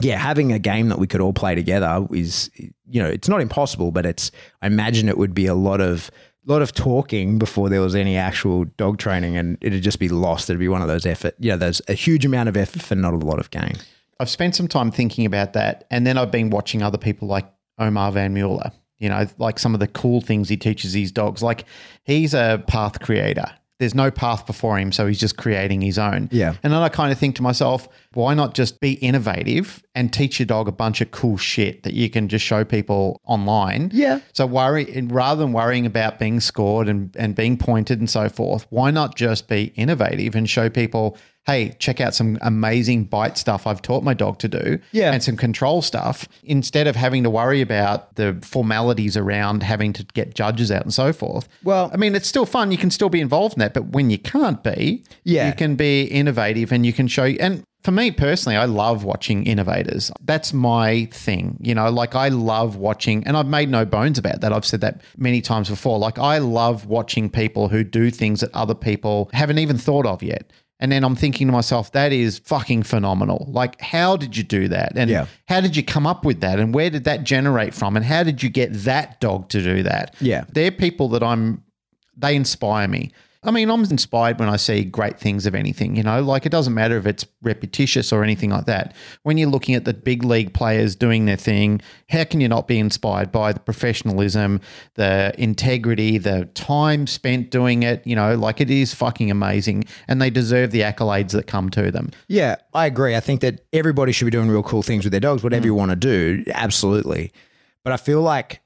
yeah, 0.00 0.16
having 0.18 0.52
a 0.52 0.58
game 0.58 0.88
that 0.88 0.98
we 0.98 1.06
could 1.06 1.20
all 1.20 1.32
play 1.32 1.54
together 1.54 2.06
is, 2.12 2.50
you 2.56 3.02
know, 3.02 3.08
it's 3.08 3.28
not 3.28 3.40
impossible, 3.40 3.90
but 3.90 4.06
it's, 4.06 4.30
I 4.62 4.66
imagine 4.66 5.08
it 5.08 5.18
would 5.18 5.34
be 5.34 5.46
a 5.46 5.54
lot 5.54 5.80
of, 5.80 6.10
lot 6.46 6.62
of 6.62 6.72
talking 6.72 7.38
before 7.38 7.68
there 7.68 7.80
was 7.80 7.94
any 7.94 8.16
actual 8.16 8.64
dog 8.76 8.98
training 8.98 9.36
and 9.36 9.58
it'd 9.60 9.82
just 9.82 9.98
be 9.98 10.08
lost. 10.08 10.48
It'd 10.50 10.58
be 10.58 10.68
one 10.68 10.82
of 10.82 10.88
those 10.88 11.06
effort, 11.06 11.34
you 11.38 11.50
know, 11.50 11.56
there's 11.56 11.82
a 11.88 11.92
huge 11.92 12.24
amount 12.24 12.48
of 12.48 12.56
effort 12.56 12.82
for 12.82 12.94
not 12.94 13.14
a 13.14 13.18
lot 13.18 13.38
of 13.38 13.50
gain. 13.50 13.76
I've 14.20 14.28
spent 14.28 14.54
some 14.54 14.68
time 14.68 14.90
thinking 14.90 15.24
about 15.24 15.54
that, 15.54 15.86
and 15.90 16.06
then 16.06 16.18
I've 16.18 16.30
been 16.30 16.50
watching 16.50 16.82
other 16.82 16.98
people 16.98 17.26
like 17.26 17.46
Omar 17.78 18.12
von 18.12 18.34
Muller. 18.34 18.70
You 18.98 19.08
know, 19.08 19.26
like 19.38 19.58
some 19.58 19.72
of 19.72 19.80
the 19.80 19.86
cool 19.86 20.20
things 20.20 20.50
he 20.50 20.58
teaches 20.58 20.92
these 20.92 21.10
dogs. 21.10 21.42
Like 21.42 21.64
he's 22.04 22.34
a 22.34 22.62
path 22.66 23.00
creator. 23.00 23.50
There's 23.80 23.94
no 23.94 24.10
path 24.10 24.46
before 24.46 24.78
him, 24.78 24.92
so 24.92 25.06
he's 25.06 25.18
just 25.18 25.38
creating 25.38 25.80
his 25.80 25.98
own. 25.98 26.28
Yeah. 26.30 26.54
And 26.62 26.72
then 26.72 26.80
I 26.80 26.90
kind 26.90 27.10
of 27.10 27.18
think 27.18 27.34
to 27.36 27.42
myself, 27.42 27.88
why 28.12 28.34
not 28.34 28.54
just 28.54 28.78
be 28.78 28.92
innovative 28.92 29.82
and 29.94 30.12
teach 30.12 30.38
your 30.38 30.46
dog 30.46 30.68
a 30.68 30.72
bunch 30.72 31.00
of 31.00 31.10
cool 31.12 31.38
shit 31.38 31.82
that 31.84 31.94
you 31.94 32.10
can 32.10 32.28
just 32.28 32.44
show 32.44 32.62
people 32.62 33.20
online? 33.24 33.90
Yeah. 33.92 34.20
So 34.34 34.44
worry 34.46 34.94
and 34.94 35.10
rather 35.10 35.40
than 35.40 35.54
worrying 35.54 35.86
about 35.86 36.18
being 36.18 36.40
scored 36.40 36.88
and, 36.88 37.16
and 37.16 37.34
being 37.34 37.56
pointed 37.56 37.98
and 37.98 38.10
so 38.10 38.28
forth, 38.28 38.66
why 38.68 38.90
not 38.90 39.16
just 39.16 39.48
be 39.48 39.72
innovative 39.76 40.34
and 40.34 40.48
show 40.48 40.68
people, 40.68 41.16
hey, 41.50 41.74
check 41.78 42.00
out 42.00 42.14
some 42.14 42.38
amazing 42.42 43.04
bite 43.04 43.36
stuff 43.36 43.66
I've 43.66 43.82
taught 43.82 44.02
my 44.04 44.14
dog 44.14 44.38
to 44.40 44.48
do. 44.48 44.78
Yeah. 44.92 45.12
And 45.12 45.22
some 45.22 45.36
control 45.36 45.82
stuff 45.82 46.28
instead 46.44 46.86
of 46.86 46.96
having 46.96 47.22
to 47.24 47.30
worry 47.30 47.60
about 47.60 48.14
the 48.16 48.38
formalities 48.42 49.16
around 49.16 49.62
having 49.62 49.92
to 49.94 50.04
get 50.14 50.34
judges 50.34 50.70
out 50.70 50.82
and 50.82 50.94
so 50.94 51.12
forth. 51.12 51.48
Well- 51.64 51.90
I 51.92 51.96
mean, 51.96 52.14
it's 52.14 52.28
still 52.28 52.46
fun. 52.46 52.70
You 52.72 52.78
can 52.78 52.90
still 52.90 53.08
be 53.08 53.20
involved 53.20 53.54
in 53.56 53.60
that, 53.60 53.74
but 53.74 53.88
when 53.88 54.10
you 54.10 54.18
can't 54.18 54.62
be, 54.62 55.02
Yeah. 55.24 55.48
you 55.48 55.54
can 55.54 55.74
be 55.76 56.02
innovative 56.04 56.72
and 56.72 56.86
you 56.86 56.92
can 56.92 57.08
show 57.08 57.24
and 57.24 57.64
for 57.82 57.92
me 57.92 58.10
personally, 58.10 58.56
I 58.58 58.66
love 58.66 59.04
watching 59.04 59.46
innovators. 59.46 60.12
That's 60.22 60.52
my 60.52 61.08
thing. 61.12 61.56
You 61.62 61.74
know, 61.74 61.88
like 61.90 62.14
I 62.14 62.28
love 62.28 62.76
watching, 62.76 63.24
and 63.26 63.38
I've 63.38 63.46
made 63.46 63.70
no 63.70 63.86
bones 63.86 64.18
about 64.18 64.42
that. 64.42 64.52
I've 64.52 64.66
said 64.66 64.82
that 64.82 65.00
many 65.16 65.40
times 65.40 65.70
before. 65.70 65.98
Like 65.98 66.18
I 66.18 66.36
love 66.38 66.84
watching 66.84 67.30
people 67.30 67.68
who 67.68 67.82
do 67.82 68.10
things 68.10 68.40
that 68.40 68.54
other 68.54 68.74
people 68.74 69.30
haven't 69.32 69.58
even 69.60 69.78
thought 69.78 70.04
of 70.04 70.22
yet. 70.22 70.50
And 70.80 70.90
then 70.90 71.04
I'm 71.04 71.14
thinking 71.14 71.46
to 71.46 71.52
myself, 71.52 71.92
that 71.92 72.12
is 72.12 72.38
fucking 72.38 72.82
phenomenal. 72.84 73.46
Like, 73.50 73.80
how 73.80 74.16
did 74.16 74.36
you 74.36 74.42
do 74.42 74.66
that? 74.68 74.92
And 74.96 75.10
Yeah. 75.10 75.26
how 75.46 75.60
did 75.60 75.76
you 75.76 75.82
come 75.82 76.06
up 76.06 76.24
with 76.24 76.40
that? 76.40 76.58
And 76.58 76.74
where 76.74 76.88
did 76.90 77.04
that 77.04 77.22
generate 77.24 77.74
from? 77.74 77.96
And 77.96 78.04
how 78.04 78.22
did 78.22 78.42
you 78.42 78.48
get 78.48 78.72
that 78.84 79.20
dog 79.20 79.48
to 79.50 79.62
do 79.62 79.82
that? 79.82 80.14
Yeah. 80.20 80.44
They're 80.52 80.70
people 80.72 81.08
that 81.10 81.22
I'm, 81.22 81.62
they 82.16 82.34
inspire 82.34 82.88
me. 82.88 83.12
I 83.42 83.50
mean, 83.50 83.70
I'm 83.70 83.82
inspired 83.84 84.38
when 84.38 84.50
I 84.50 84.56
see 84.56 84.84
great 84.84 85.18
things 85.18 85.46
of 85.46 85.54
anything, 85.54 85.96
you 85.96 86.02
know, 86.02 86.22
like 86.22 86.44
it 86.44 86.50
doesn't 86.50 86.74
matter 86.74 86.98
if 86.98 87.06
it's 87.06 87.26
repetitious 87.42 88.12
or 88.12 88.22
anything 88.22 88.50
like 88.50 88.66
that. 88.66 88.94
When 89.22 89.38
you're 89.38 89.48
looking 89.48 89.74
at 89.74 89.86
the 89.86 89.94
big 89.94 90.24
league 90.24 90.52
players 90.52 90.94
doing 90.94 91.24
their 91.24 91.36
thing, 91.36 91.80
how 92.10 92.24
can 92.24 92.42
you 92.42 92.48
not 92.48 92.68
be 92.68 92.78
inspired 92.78 93.32
by 93.32 93.54
the 93.54 93.60
professionalism, 93.60 94.60
the 94.96 95.32
integrity, 95.38 96.18
the 96.18 96.50
time 96.52 97.06
spent 97.06 97.50
doing 97.50 97.82
it? 97.82 98.06
You 98.06 98.14
know, 98.14 98.34
like 98.34 98.60
it 98.60 98.70
is 98.70 98.92
fucking 98.92 99.30
amazing 99.30 99.84
and 100.06 100.20
they 100.20 100.28
deserve 100.28 100.70
the 100.70 100.82
accolades 100.82 101.30
that 101.30 101.46
come 101.46 101.70
to 101.70 101.90
them. 101.90 102.10
Yeah, 102.28 102.56
I 102.74 102.84
agree. 102.84 103.16
I 103.16 103.20
think 103.20 103.40
that 103.40 103.64
everybody 103.72 104.12
should 104.12 104.26
be 104.26 104.30
doing 104.30 104.50
real 104.50 104.62
cool 104.62 104.82
things 104.82 105.04
with 105.04 105.12
their 105.12 105.20
dogs, 105.20 105.42
whatever 105.42 105.62
mm. 105.62 105.66
you 105.66 105.74
want 105.74 105.92
to 105.92 105.96
do, 105.96 106.44
absolutely. 106.52 107.32
But 107.84 107.94
I 107.94 107.96
feel 107.96 108.20
like 108.20 108.60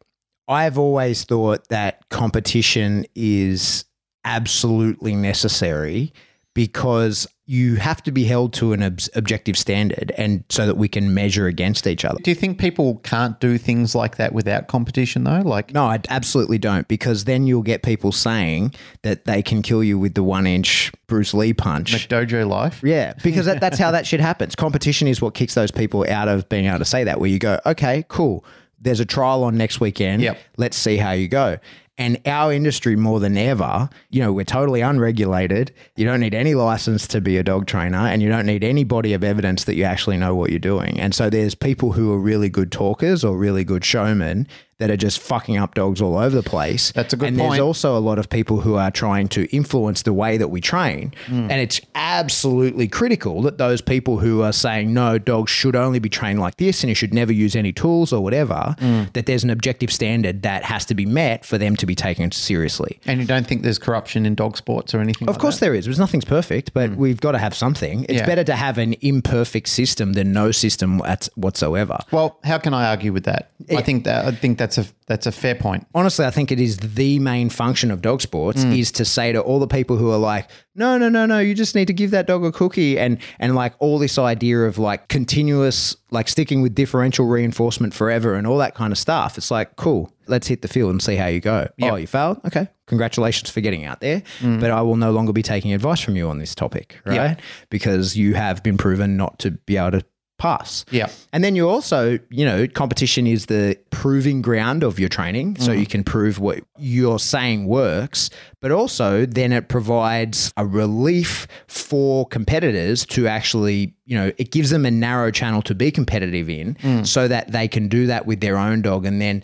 I've 0.49 0.79
always 0.79 1.23
thought 1.23 1.69
that 1.69 2.09
competition 2.09 3.07
is 3.15 3.85
absolutely 4.25 5.15
necessary 5.15 6.13
because 6.55 7.27
you 7.47 7.75
have 7.77 8.03
to 8.03 8.11
be 8.11 8.25
held 8.25 8.55
to 8.55 8.73
an 8.73 8.83
ob- 8.83 9.01
objective 9.17 9.59
standard 9.59 10.13
and 10.17 10.45
so 10.49 10.65
that 10.67 10.77
we 10.79 10.89
can 10.89 11.13
measure 11.13 11.47
against 11.47 11.87
each 11.87 12.05
other. 12.05 12.19
Do 12.23 12.31
you 12.31 12.35
think 12.35 12.59
people 12.59 12.97
can't 13.03 13.39
do 13.39 13.59
things 13.59 13.95
like 13.95 14.17
that 14.17 14.33
without 14.33 14.69
competition 14.69 15.25
though? 15.25 15.41
Like 15.41 15.75
No, 15.75 15.85
I 15.85 16.01
absolutely 16.09 16.57
don't 16.59 16.89
because 16.89 17.25
then 17.25 17.47
you'll 17.47 17.63
get 17.63 17.83
people 17.83 18.13
saying 18.13 18.73
that 19.03 19.27
they 19.27 19.43
can 19.43 19.61
kill 19.61 19.85
you 19.85 19.99
with 19.99 20.15
the 20.15 20.23
one 20.23 20.47
inch 20.47 20.91
Bruce 21.07 21.35
Lee 21.35 21.53
punch. 21.53 22.09
dojo 22.09 22.49
life? 22.49 22.81
Yeah, 22.83 23.13
because 23.23 23.45
that, 23.47 23.61
that's 23.61 23.79
how 23.79 23.91
that 23.97 24.07
shit 24.07 24.21
happens. 24.21 24.55
Competition 24.55 25.07
is 25.07 25.21
what 25.21 25.35
kicks 25.35 25.55
those 25.55 25.71
people 25.73 26.09
out 26.09 26.29
of 26.29 26.49
being 26.49 26.65
able 26.67 26.79
to 26.79 26.85
say 26.87 27.05
that, 27.05 27.21
where 27.21 27.29
you 27.29 27.39
go, 27.39 27.61
okay, 27.67 28.05
cool. 28.09 28.45
There's 28.81 29.01
a 29.01 29.07
trial 29.07 29.45
on 29.45 29.57
next 29.57 29.81
weekend. 29.81 30.23
Yep. 30.23 30.39
Let's 30.59 30.77
see 30.77 30.99
how 30.99 31.13
you 31.13 31.27
go. 31.27 31.59
And 31.97 32.21
our 32.27 32.53
industry, 32.53 32.97
more 32.97 33.21
than 33.21 33.37
ever, 33.37 33.89
you 34.11 34.21
know, 34.21 34.33
we're 34.33 34.45
totally 34.45 34.81
unregulated. 34.81 35.73
You 35.95 36.05
don't 36.05 36.19
need 36.19 36.35
any 36.35 36.55
license 36.55 37.07
to 37.09 37.21
be 37.21 37.37
a 37.37 37.45
dog 37.45 37.67
trainer, 37.67 37.99
and 37.99 38.21
you 38.21 38.29
don't 38.29 38.47
need 38.47 38.65
any 38.65 38.83
body 38.83 39.13
of 39.13 39.23
evidence 39.23 39.65
that 39.65 39.77
you 39.77 39.85
actually 39.85 40.17
know 40.17 40.35
what 40.35 40.51
you're 40.51 40.59
doing. 40.59 40.99
And 40.99 41.15
so 41.15 41.31
there's 41.31 41.55
people 41.55 41.93
who 41.93 42.13
are 42.13 42.19
really 42.19 42.49
good 42.49 42.73
talkers 42.73 43.23
or 43.23 43.37
really 43.37 43.63
good 43.63 43.85
showmen 43.85 44.49
that 44.85 44.91
are 44.91 44.99
just 44.99 45.19
fucking 45.19 45.57
up 45.57 45.75
dogs 45.75 46.03
all 46.03 46.19
over 46.19 46.37
the 46.37 46.43
place. 46.43 46.93
That's 46.93 47.15
a 47.15 47.17
good 47.17 47.29
and 47.29 47.39
point. 47.39 47.53
there's 47.53 47.61
also 47.61 47.97
a 47.97 48.01
lot 48.01 48.19
of 48.19 48.29
people 48.29 48.61
who 48.61 48.75
are 48.75 48.91
trying 48.91 49.29
to 49.29 49.47
influence 49.57 50.03
the 50.03 50.13
way 50.13 50.37
that 50.37 50.49
we 50.49 50.61
train. 50.61 51.15
Mm. 51.27 51.51
And 51.51 51.53
it's 51.53 51.81
absolutely 51.95 52.87
critical 52.87 53.41
that 53.43 53.57
those 53.57 53.81
people 53.81 54.19
who 54.19 54.43
are 54.43 54.53
saying, 54.53 54.93
no, 54.93 55.17
dogs 55.19 55.51
should 55.51 55.75
only 55.75 55.99
be 56.01 56.11
trained 56.11 56.39
like 56.39 56.57
this 56.59 56.83
and 56.83 56.89
you 56.91 56.95
should 56.95 57.15
never 57.15 57.33
use 57.33 57.57
any 57.57 57.73
tools 57.73 58.13
or 58.13 58.23
whatever, 58.23 58.77
Mm. 58.81 59.11
that 59.15 59.25
there's 59.25 59.43
an 59.45 59.51
objective 59.51 59.91
standard 59.91 60.43
that 60.43 60.65
has 60.65 60.85
to 60.85 60.95
be 60.95 61.07
met 61.07 61.45
for 61.47 61.57
them 61.57 61.77
to 61.77 61.87
be 61.87 61.95
taken 61.95 62.31
seriously. 62.31 62.99
And 63.07 63.21
you 63.21 63.27
don't 63.27 63.47
think 63.47 63.63
there's 63.63 63.79
corruption 63.79 64.27
in 64.27 64.35
dog 64.35 64.57
sports 64.59 64.93
or 64.95 65.01
anything? 65.01 65.29
Of 65.29 65.39
course, 65.39 65.61
there 65.61 65.75
is. 65.75 65.87
There's 65.87 65.99
nothing's 65.99 66.25
perfect, 66.27 66.75
but 66.75 66.91
we've 66.97 67.21
got 67.21 67.33
to 67.33 67.39
have 67.39 67.55
something. 67.55 68.05
It's 68.05 68.13
Mm. 68.13 68.17
Yeah. 68.19 68.27
better 68.27 68.45
to 68.45 68.55
have 68.57 68.77
an 68.79 68.95
imperfect 69.01 69.69
system 69.69 70.13
than 70.13 70.33
no 70.33 70.51
system 70.51 71.01
at- 71.07 71.29
whatsoever. 71.37 71.99
Well, 72.11 72.37
how 72.45 72.59
can 72.59 72.75
I 72.75 72.87
argue 72.91 73.13
with 73.13 73.25
that? 73.25 73.51
I 73.75 73.81
think 73.83 74.05
that 74.05 74.27
I 74.27 74.33
think 74.33 74.59
that's 74.59 74.74
a 74.79 74.87
that's 75.07 75.27
a 75.27 75.33
fair 75.33 75.55
point. 75.55 75.87
honestly, 75.95 76.25
I 76.25 76.31
think 76.31 76.51
it 76.51 76.59
is 76.59 76.79
the 76.79 77.19
main 77.19 77.51
function 77.51 77.91
of 77.91 78.01
dog 78.01 78.23
sports 78.23 78.65
Mm. 78.65 78.79
is 78.79 78.91
to 78.93 79.05
say 79.05 79.33
to 79.33 79.41
all 79.41 79.59
the 79.59 79.67
people 79.67 79.97
who 79.99 80.11
are 80.11 80.17
like, 80.19 80.49
no, 80.75 80.97
no, 80.97 81.09
no, 81.11 81.27
no, 81.27 81.39
you 81.41 81.55
just 81.55 81.75
need 81.75 81.87
to 81.89 81.93
give 81.93 82.11
that 82.13 82.27
dog 82.27 82.45
a 82.45 82.51
cookie, 82.53 82.99
and 82.99 83.19
and 83.39 83.55
like 83.55 83.75
all 83.81 83.99
this 83.99 84.19
idea 84.19 84.61
of 84.61 84.79
like 84.79 85.09
continuous, 85.09 85.97
like 86.11 86.29
sticking 86.29 86.63
with 86.63 86.75
differential 86.75 87.27
reinforcement 87.27 87.93
forever 87.95 88.35
and 88.35 88.47
all 88.47 88.59
that 88.59 88.75
kind 88.75 88.93
of 88.93 88.99
stuff. 88.99 89.37
It's 89.37 89.51
like, 89.51 89.77
cool, 89.77 90.11
let's 90.27 90.47
hit 90.47 90.63
the 90.63 90.69
field 90.69 90.91
and 90.91 91.03
see 91.03 91.17
how 91.17 91.27
you 91.27 91.41
go. 91.41 91.69
Oh, 91.83 91.97
you 91.97 92.07
failed? 92.07 92.41
Okay, 92.47 92.67
congratulations 92.87 93.51
for 93.51 93.61
getting 93.61 93.85
out 93.85 94.01
there, 94.01 94.23
Mm. 94.41 94.61
but 94.61 94.71
I 94.71 94.81
will 94.83 94.97
no 94.97 95.11
longer 95.13 95.33
be 95.33 95.43
taking 95.43 95.73
advice 95.75 96.01
from 96.01 96.17
you 96.17 96.29
on 96.31 96.39
this 96.39 96.55
topic, 96.55 96.99
right? 97.05 97.39
Because 97.71 98.17
you 98.17 98.35
have 98.35 98.63
been 98.63 98.77
proven 98.79 99.17
not 99.17 99.39
to 99.41 99.51
be 99.53 99.77
able 99.77 99.99
to 100.01 100.05
pass. 100.39 100.85
Yeah. 100.91 101.11
And 101.33 101.45
then 101.45 101.55
you 101.55 101.69
also, 101.69 102.19
you 102.31 102.45
know, 102.45 102.67
competition 102.67 103.27
is 103.27 103.47
the 103.47 103.79
proving 103.91 104.43
ground 104.43 104.83
of 104.83 104.99
your 104.99 105.09
training. 105.09 105.57
So 105.57 105.71
mm-hmm. 105.71 105.81
you 105.81 105.87
can 105.87 106.05
prove 106.05 106.39
what 106.39 106.65
you're 106.77 107.19
saying 107.19 107.67
works, 107.67 108.31
but 108.61 108.73
also 108.73 109.27
then 109.27 109.53
it 109.53 109.69
provides 109.69 110.53
a 110.57 110.67
relief 110.67 111.47
for 111.69 112.27
competitors 112.27 113.07
to 113.07 113.29
actually, 113.29 113.95
you 114.07 114.17
know, 114.17 114.33
it 114.37 114.51
gives 114.51 114.71
them 114.71 114.85
a 114.85 114.91
narrow 114.91 115.31
channel 115.31 115.63
to 115.63 115.75
be 115.75 115.91
competitive 115.91 116.51
in 116.51 116.75
mm. 116.77 117.07
so 117.07 117.29
that 117.29 117.53
they 117.53 117.69
can 117.69 117.89
do 117.89 118.07
that 118.07 118.27
with 118.27 118.41
their 118.41 118.59
own 118.59 118.83
dog 118.83 119.07
and 119.07 119.21
then 119.21 119.43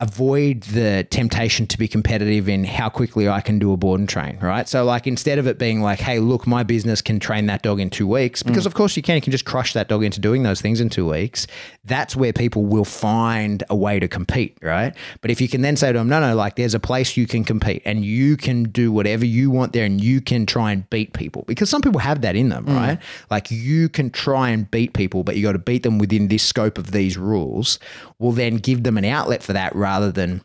avoid 0.00 0.60
the 0.64 1.06
temptation 1.10 1.66
to 1.66 1.78
be 1.78 1.88
competitive 1.88 2.50
in 2.50 2.64
how 2.64 2.86
quickly 2.90 3.30
I 3.30 3.40
can 3.40 3.58
do 3.58 3.72
a 3.72 3.78
board 3.78 3.98
and 3.98 4.06
train, 4.06 4.38
right? 4.40 4.68
So 4.68 4.84
like 4.84 5.06
instead 5.06 5.38
of 5.38 5.46
it 5.46 5.58
being 5.58 5.80
like, 5.80 6.00
hey, 6.00 6.18
look, 6.18 6.46
my 6.46 6.64
business 6.64 7.00
can 7.00 7.18
train 7.18 7.46
that 7.46 7.62
dog 7.62 7.80
in 7.80 7.88
two 7.88 8.06
weeks, 8.06 8.42
because 8.42 8.64
mm. 8.64 8.66
of 8.66 8.74
course 8.74 8.94
you 8.94 9.02
can, 9.02 9.14
you 9.14 9.22
can 9.22 9.30
just 9.30 9.46
crush 9.46 9.72
that 9.72 9.88
dog 9.88 10.04
into 10.04 10.20
doing 10.20 10.42
those 10.42 10.60
things 10.60 10.82
in 10.82 10.90
two 10.90 11.08
weeks. 11.08 11.46
That's 11.86 12.14
where 12.14 12.34
people 12.34 12.66
will 12.66 12.84
find 12.84 13.64
a 13.70 13.76
way 13.76 13.98
to 13.98 14.06
compete, 14.06 14.58
right? 14.60 14.94
But 15.22 15.30
if 15.30 15.40
you 15.40 15.48
can 15.48 15.62
then 15.62 15.76
say 15.76 15.92
to 15.92 15.98
them, 15.98 16.10
no, 16.10 16.20
no, 16.20 16.34
like 16.34 16.56
there's 16.56 16.74
a 16.74 16.80
place 16.80 17.16
you 17.16 17.26
can 17.26 17.42
compete 17.42 17.80
and 17.86 18.04
you 18.04 18.36
can 18.36 18.64
do 18.64 18.92
whatever 18.92 19.24
you 19.24 19.50
want 19.50 19.72
there 19.72 19.86
and 19.86 19.98
you 19.98 20.20
can 20.20 20.44
try 20.44 20.72
and 20.72 20.88
beat 20.90 21.14
people 21.14 21.44
because 21.46 21.70
some 21.70 21.80
people 21.80 22.00
have 22.00 22.20
that 22.20 22.36
in 22.36 22.50
them, 22.50 22.66
mm. 22.66 22.76
right? 22.76 22.98
Like 23.30 23.50
you 23.50 23.88
can 23.88 24.10
try 24.10 24.50
and 24.50 24.70
beat 24.70 24.92
people, 24.92 25.24
but 25.24 25.36
you 25.36 25.42
got 25.42 25.52
to 25.52 25.58
beat 25.58 25.84
them 25.84 25.98
within 25.98 26.28
this 26.28 26.42
scope 26.42 26.76
of 26.76 26.92
these 26.92 27.16
rules. 27.16 27.78
Will 28.18 28.32
then 28.32 28.56
give 28.56 28.82
them 28.82 28.98
an 28.98 29.04
outlet 29.06 29.42
for 29.42 29.54
that 29.54 29.74
rather 29.86 30.10
than 30.10 30.42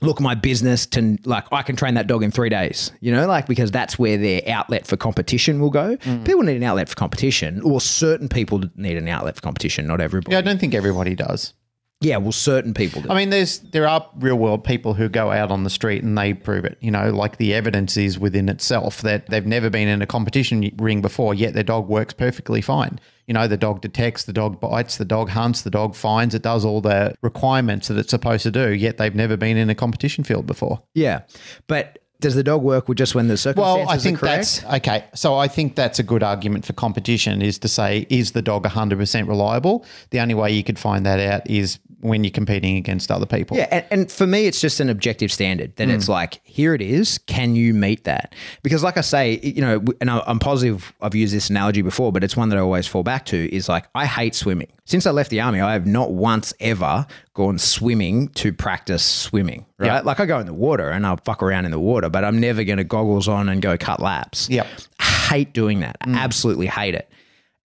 look 0.00 0.20
my 0.20 0.34
business 0.34 0.84
to 0.86 1.16
like 1.24 1.44
I 1.52 1.62
can 1.62 1.76
train 1.76 1.94
that 1.94 2.08
dog 2.08 2.24
in 2.24 2.32
three 2.32 2.48
days, 2.48 2.90
you 3.00 3.12
know, 3.12 3.26
like 3.26 3.46
because 3.46 3.70
that's 3.70 3.98
where 3.98 4.18
their 4.18 4.42
outlet 4.48 4.86
for 4.86 4.96
competition 4.96 5.60
will 5.60 5.70
go. 5.70 5.96
Mm. 5.98 6.24
People 6.24 6.42
need 6.42 6.56
an 6.56 6.64
outlet 6.64 6.88
for 6.88 6.96
competition, 6.96 7.62
or 7.62 7.80
certain 7.80 8.28
people 8.28 8.64
need 8.74 8.96
an 8.96 9.08
outlet 9.08 9.36
for 9.36 9.42
competition, 9.42 9.86
not 9.86 10.00
everybody. 10.00 10.32
Yeah, 10.32 10.38
I 10.38 10.42
don't 10.42 10.58
think 10.58 10.74
everybody 10.74 11.14
does. 11.14 11.54
Yeah, 12.02 12.18
well, 12.18 12.32
certain 12.32 12.74
people 12.74 13.02
do. 13.02 13.10
I 13.10 13.14
mean, 13.14 13.30
there's 13.30 13.60
there 13.60 13.88
are 13.88 14.06
real 14.16 14.36
world 14.36 14.64
people 14.64 14.94
who 14.94 15.08
go 15.08 15.30
out 15.30 15.50
on 15.50 15.64
the 15.64 15.70
street 15.70 16.02
and 16.02 16.18
they 16.18 16.34
prove 16.34 16.64
it. 16.64 16.76
You 16.80 16.90
know, 16.90 17.10
like 17.10 17.36
the 17.36 17.54
evidence 17.54 17.96
is 17.96 18.18
within 18.18 18.48
itself 18.48 19.02
that 19.02 19.28
they've 19.28 19.46
never 19.46 19.70
been 19.70 19.88
in 19.88 20.02
a 20.02 20.06
competition 20.06 20.70
ring 20.78 21.00
before, 21.00 21.34
yet 21.34 21.54
their 21.54 21.62
dog 21.62 21.88
works 21.88 22.12
perfectly 22.12 22.60
fine. 22.60 22.98
You 23.26 23.34
know, 23.34 23.46
the 23.46 23.56
dog 23.56 23.80
detects, 23.80 24.24
the 24.24 24.32
dog 24.32 24.60
bites, 24.60 24.96
the 24.96 25.04
dog 25.04 25.30
hunts, 25.30 25.62
the 25.62 25.70
dog 25.70 25.94
finds, 25.94 26.34
it 26.34 26.42
does 26.42 26.64
all 26.64 26.80
the 26.80 27.14
requirements 27.22 27.88
that 27.88 27.96
it's 27.96 28.10
supposed 28.10 28.42
to 28.42 28.50
do, 28.50 28.72
yet 28.72 28.98
they've 28.98 29.14
never 29.14 29.36
been 29.36 29.56
in 29.56 29.70
a 29.70 29.74
competition 29.74 30.24
field 30.24 30.46
before. 30.46 30.82
yeah, 30.94 31.22
but 31.68 32.01
does 32.22 32.34
the 32.34 32.42
dog 32.42 32.62
work 32.62 32.92
just 32.94 33.14
when 33.14 33.28
the 33.28 33.36
circumstances 33.36 33.86
Well, 33.86 33.94
I 33.94 33.98
think 33.98 34.20
that's 34.20 34.64
okay. 34.64 35.04
So 35.14 35.34
I 35.36 35.48
think 35.48 35.74
that's 35.74 35.98
a 35.98 36.02
good 36.02 36.22
argument 36.22 36.64
for 36.64 36.72
competition 36.72 37.42
is 37.42 37.58
to 37.58 37.68
say, 37.68 38.06
is 38.08 38.32
the 38.32 38.42
dog 38.42 38.64
100% 38.64 39.28
reliable? 39.28 39.84
The 40.10 40.20
only 40.20 40.34
way 40.34 40.52
you 40.52 40.64
could 40.64 40.78
find 40.78 41.04
that 41.04 41.20
out 41.20 41.48
is 41.50 41.78
when 42.00 42.24
you're 42.24 42.32
competing 42.32 42.76
against 42.76 43.12
other 43.12 43.26
people. 43.26 43.56
Yeah, 43.56 43.68
and, 43.70 43.84
and 43.90 44.12
for 44.12 44.26
me, 44.26 44.46
it's 44.46 44.60
just 44.60 44.80
an 44.80 44.90
objective 44.90 45.30
standard 45.30 45.76
that 45.76 45.88
it's 45.88 46.06
mm. 46.06 46.10
like, 46.10 46.40
here 46.42 46.74
it 46.74 46.82
is. 46.82 47.18
Can 47.18 47.54
you 47.54 47.72
meet 47.72 48.04
that? 48.04 48.34
Because, 48.64 48.82
like 48.82 48.96
I 48.96 49.02
say, 49.02 49.38
you 49.38 49.60
know, 49.60 49.84
and 50.00 50.10
I'm 50.10 50.40
positive 50.40 50.92
I've 51.00 51.14
used 51.14 51.32
this 51.32 51.48
analogy 51.48 51.80
before, 51.80 52.10
but 52.10 52.24
it's 52.24 52.36
one 52.36 52.48
that 52.48 52.56
I 52.56 52.60
always 52.60 52.88
fall 52.88 53.04
back 53.04 53.24
to 53.26 53.54
is 53.54 53.68
like, 53.68 53.86
I 53.94 54.06
hate 54.06 54.34
swimming. 54.34 54.68
Since 54.84 55.06
I 55.06 55.12
left 55.12 55.30
the 55.30 55.40
army, 55.40 55.60
I 55.60 55.74
have 55.74 55.86
not 55.86 56.12
once 56.12 56.52
ever 56.58 57.06
gone 57.34 57.58
swimming 57.58 58.28
to 58.30 58.52
practice 58.52 59.04
swimming, 59.04 59.64
right? 59.78 59.86
Yeah. 59.86 60.00
Like, 60.00 60.18
I 60.18 60.26
go 60.26 60.40
in 60.40 60.46
the 60.46 60.52
water 60.54 60.90
and 60.90 61.06
I'll 61.06 61.18
fuck 61.24 61.42
around 61.42 61.66
in 61.66 61.70
the 61.70 61.78
water, 61.78 62.08
but 62.10 62.24
I'm 62.24 62.40
never 62.40 62.64
going 62.64 62.78
to 62.78 62.84
goggles 62.84 63.28
on 63.28 63.48
and 63.48 63.62
go 63.62 63.76
cut 63.78 64.00
laps. 64.00 64.48
Yep. 64.50 64.66
Hate 65.00 65.52
doing 65.52 65.80
that. 65.80 65.96
Absolutely 66.04 66.66
hate 66.66 66.96
it. 66.96 67.08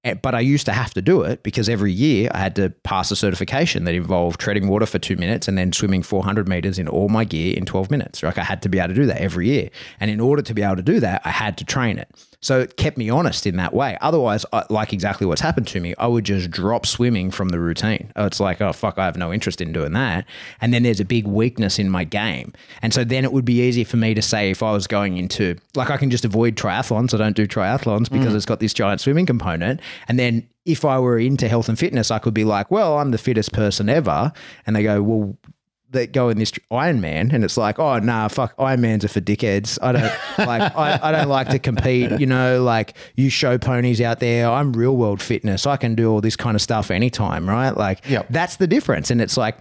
Eh, 0.03 0.13
But 0.13 0.36
I 0.36 0.41
used 0.41 0.68
to 0.68 0.72
have 0.74 0.93
to 0.93 1.01
do 1.01 1.24
it 1.24 1.41
because 1.41 1.68
every 1.68 1.91
year 1.91 2.30
I 2.36 2.38
had 2.38 2.55
to 2.57 2.70
pass 2.84 3.09
a 3.09 3.15
certification 3.15 3.84
that 3.86 3.95
involved 3.95 4.39
treading 4.39 4.68
water 4.68 4.86
for 4.86 4.99
two 4.99 5.15
minutes 5.15 5.47
and 5.47 5.57
then 5.57 5.74
swimming 5.74 6.03
400 6.03 6.47
meters 6.47 6.78
in 6.78 6.88
all 6.88 7.09
my 7.09 7.26
gear 7.26 7.57
in 7.57 7.65
12 7.65 7.89
minutes. 7.89 8.22
Like 8.22 8.38
I 8.38 8.43
had 8.43 8.61
to 8.61 8.70
be 8.70 8.78
able 8.78 8.89
to 8.89 8.93
do 8.93 9.07
that 9.07 9.20
every 9.20 9.47
year. 9.47 9.70
And 9.99 10.11
in 10.11 10.20
order 10.20 10.43
to 10.43 10.53
be 10.53 10.61
able 10.61 10.76
to 10.76 10.84
do 10.84 10.99
that, 10.99 11.24
I 11.26 11.32
had 11.32 11.57
to 11.57 11.65
train 11.65 11.97
it. 11.97 12.09
So 12.41 12.59
it 12.59 12.77
kept 12.77 12.97
me 12.97 13.09
honest 13.09 13.47
in 13.47 13.57
that 13.57 13.73
way. 13.73 13.97
Otherwise, 14.01 14.45
I, 14.53 14.63
like 14.69 14.93
exactly 14.93 15.25
what's 15.25 15.41
happened 15.41 15.67
to 15.67 15.79
me, 15.79 15.95
I 15.97 16.07
would 16.07 16.23
just 16.23 16.51
drop 16.51 16.85
swimming 16.85 17.31
from 17.31 17.49
the 17.49 17.59
routine. 17.59 18.11
Oh, 18.15 18.25
It's 18.25 18.39
like, 18.39 18.61
oh, 18.61 18.73
fuck, 18.73 18.97
I 18.97 19.05
have 19.05 19.17
no 19.17 19.33
interest 19.33 19.59
in 19.59 19.73
doing 19.73 19.93
that. 19.93 20.25
And 20.61 20.73
then 20.73 20.83
there's 20.83 20.99
a 20.99 21.05
big 21.05 21.25
weakness 21.25 21.79
in 21.79 21.89
my 21.89 22.03
game. 22.03 22.53
And 22.81 22.93
so 22.93 23.03
then 23.03 23.23
it 23.23 23.33
would 23.33 23.45
be 23.45 23.61
easy 23.61 23.83
for 23.83 23.97
me 23.97 24.13
to 24.13 24.21
say 24.21 24.51
if 24.51 24.61
I 24.61 24.71
was 24.71 24.85
going 24.85 25.17
into, 25.17 25.55
like, 25.75 25.89
I 25.89 25.97
can 25.97 26.11
just 26.11 26.25
avoid 26.25 26.55
triathlons. 26.55 27.13
I 27.13 27.17
don't 27.17 27.35
do 27.35 27.47
triathlons 27.47 28.09
because 28.09 28.33
mm. 28.33 28.35
it's 28.35 28.45
got 28.45 28.59
this 28.59 28.73
giant 28.73 29.01
swimming 29.01 29.25
component. 29.25 29.81
And 30.07 30.19
then 30.19 30.47
if 30.65 30.85
I 30.85 30.99
were 30.99 31.17
into 31.17 31.47
health 31.47 31.69
and 31.69 31.79
fitness, 31.79 32.11
I 32.11 32.19
could 32.19 32.33
be 32.33 32.43
like, 32.43 32.69
well, 32.69 32.99
I'm 32.99 33.11
the 33.11 33.17
fittest 33.17 33.53
person 33.53 33.89
ever. 33.89 34.31
And 34.65 34.75
they 34.75 34.83
go, 34.83 35.01
well, 35.01 35.38
they 35.89 36.05
go 36.07 36.29
in 36.29 36.38
this 36.38 36.51
Iron 36.69 36.99
Man, 37.01 37.31
and 37.31 37.43
it's 37.43 37.55
like, 37.57 37.79
oh 37.79 37.99
nah, 37.99 38.27
fuck, 38.27 38.53
Iron 38.59 38.81
Man's 38.81 39.05
are 39.05 39.07
for 39.07 39.21
dickheads. 39.21 39.77
I 39.81 39.91
don't 39.93 40.03
like, 40.47 40.75
I, 40.75 40.99
I 41.01 41.11
don't 41.11 41.29
like 41.29 41.49
to 41.49 41.59
compete. 41.59 42.19
You 42.19 42.25
know, 42.25 42.61
like 42.63 42.95
you 43.15 43.29
show 43.29 43.57
ponies 43.57 44.01
out 44.01 44.19
there. 44.19 44.49
I'm 44.49 44.73
real 44.73 44.95
world 44.97 45.21
fitness. 45.21 45.65
I 45.65 45.77
can 45.77 45.95
do 45.95 46.11
all 46.11 46.21
this 46.21 46.35
kind 46.35 46.55
of 46.55 46.61
stuff 46.61 46.91
anytime, 46.91 47.47
right? 47.47 47.75
Like, 47.75 48.07
Yep. 48.09 48.27
that's 48.29 48.57
the 48.57 48.67
difference. 48.67 49.11
And 49.11 49.21
it's 49.21 49.38
like 49.38 49.57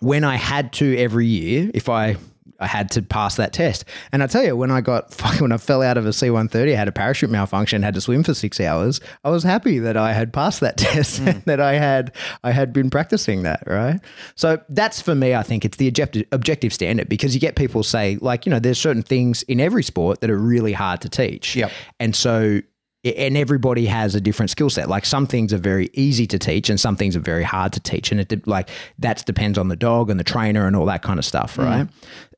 when 0.00 0.24
I 0.24 0.36
had 0.36 0.72
to 0.74 0.96
every 0.98 1.26
year, 1.26 1.70
if 1.72 1.88
I 1.88 2.16
I 2.60 2.66
had 2.66 2.90
to 2.92 3.02
pass 3.02 3.36
that 3.36 3.52
test. 3.52 3.84
And 4.12 4.22
I 4.22 4.26
tell 4.26 4.44
you, 4.44 4.56
when 4.56 4.70
I 4.70 4.80
got 4.80 5.12
fucking 5.14 5.40
when 5.40 5.52
I 5.52 5.56
fell 5.56 5.82
out 5.82 5.96
of 5.96 6.06
a 6.06 6.12
C 6.12 6.30
one 6.30 6.48
thirty, 6.48 6.72
I 6.72 6.76
had 6.76 6.88
a 6.88 6.92
parachute 6.92 7.30
malfunction, 7.30 7.82
had 7.82 7.94
to 7.94 8.00
swim 8.00 8.22
for 8.22 8.34
six 8.34 8.60
hours. 8.60 9.00
I 9.24 9.30
was 9.30 9.42
happy 9.42 9.78
that 9.80 9.96
I 9.96 10.12
had 10.12 10.32
passed 10.32 10.60
that 10.60 10.76
test 10.78 11.18
hmm. 11.18 11.28
and 11.28 11.42
that 11.44 11.60
I 11.60 11.74
had 11.74 12.14
I 12.42 12.52
had 12.52 12.72
been 12.72 12.90
practicing 12.90 13.42
that, 13.42 13.62
right? 13.66 14.00
So 14.34 14.60
that's 14.68 15.00
for 15.00 15.14
me, 15.14 15.34
I 15.34 15.42
think 15.42 15.64
it's 15.64 15.76
the 15.76 15.88
objective 15.88 16.26
objective 16.32 16.72
standard 16.72 17.08
because 17.08 17.34
you 17.34 17.40
get 17.40 17.56
people 17.56 17.82
say, 17.82 18.18
like, 18.20 18.46
you 18.46 18.50
know, 18.50 18.58
there's 18.58 18.78
certain 18.78 19.02
things 19.02 19.42
in 19.44 19.60
every 19.60 19.82
sport 19.82 20.20
that 20.20 20.30
are 20.30 20.38
really 20.38 20.72
hard 20.72 21.00
to 21.02 21.08
teach. 21.08 21.56
Yep. 21.56 21.70
And 22.00 22.14
so 22.14 22.60
and 23.04 23.36
everybody 23.36 23.86
has 23.86 24.14
a 24.14 24.20
different 24.20 24.50
skill 24.50 24.70
set. 24.70 24.88
Like 24.88 25.04
some 25.04 25.26
things 25.26 25.52
are 25.52 25.58
very 25.58 25.90
easy 25.92 26.26
to 26.26 26.38
teach, 26.38 26.70
and 26.70 26.80
some 26.80 26.96
things 26.96 27.16
are 27.16 27.20
very 27.20 27.44
hard 27.44 27.72
to 27.74 27.80
teach, 27.80 28.10
and 28.10 28.20
it 28.20 28.46
like 28.46 28.70
that 28.98 29.24
depends 29.26 29.58
on 29.58 29.68
the 29.68 29.76
dog 29.76 30.10
and 30.10 30.18
the 30.18 30.24
trainer 30.24 30.66
and 30.66 30.74
all 30.74 30.86
that 30.86 31.02
kind 31.02 31.18
of 31.18 31.24
stuff, 31.24 31.56
mm. 31.56 31.64
right? 31.64 31.88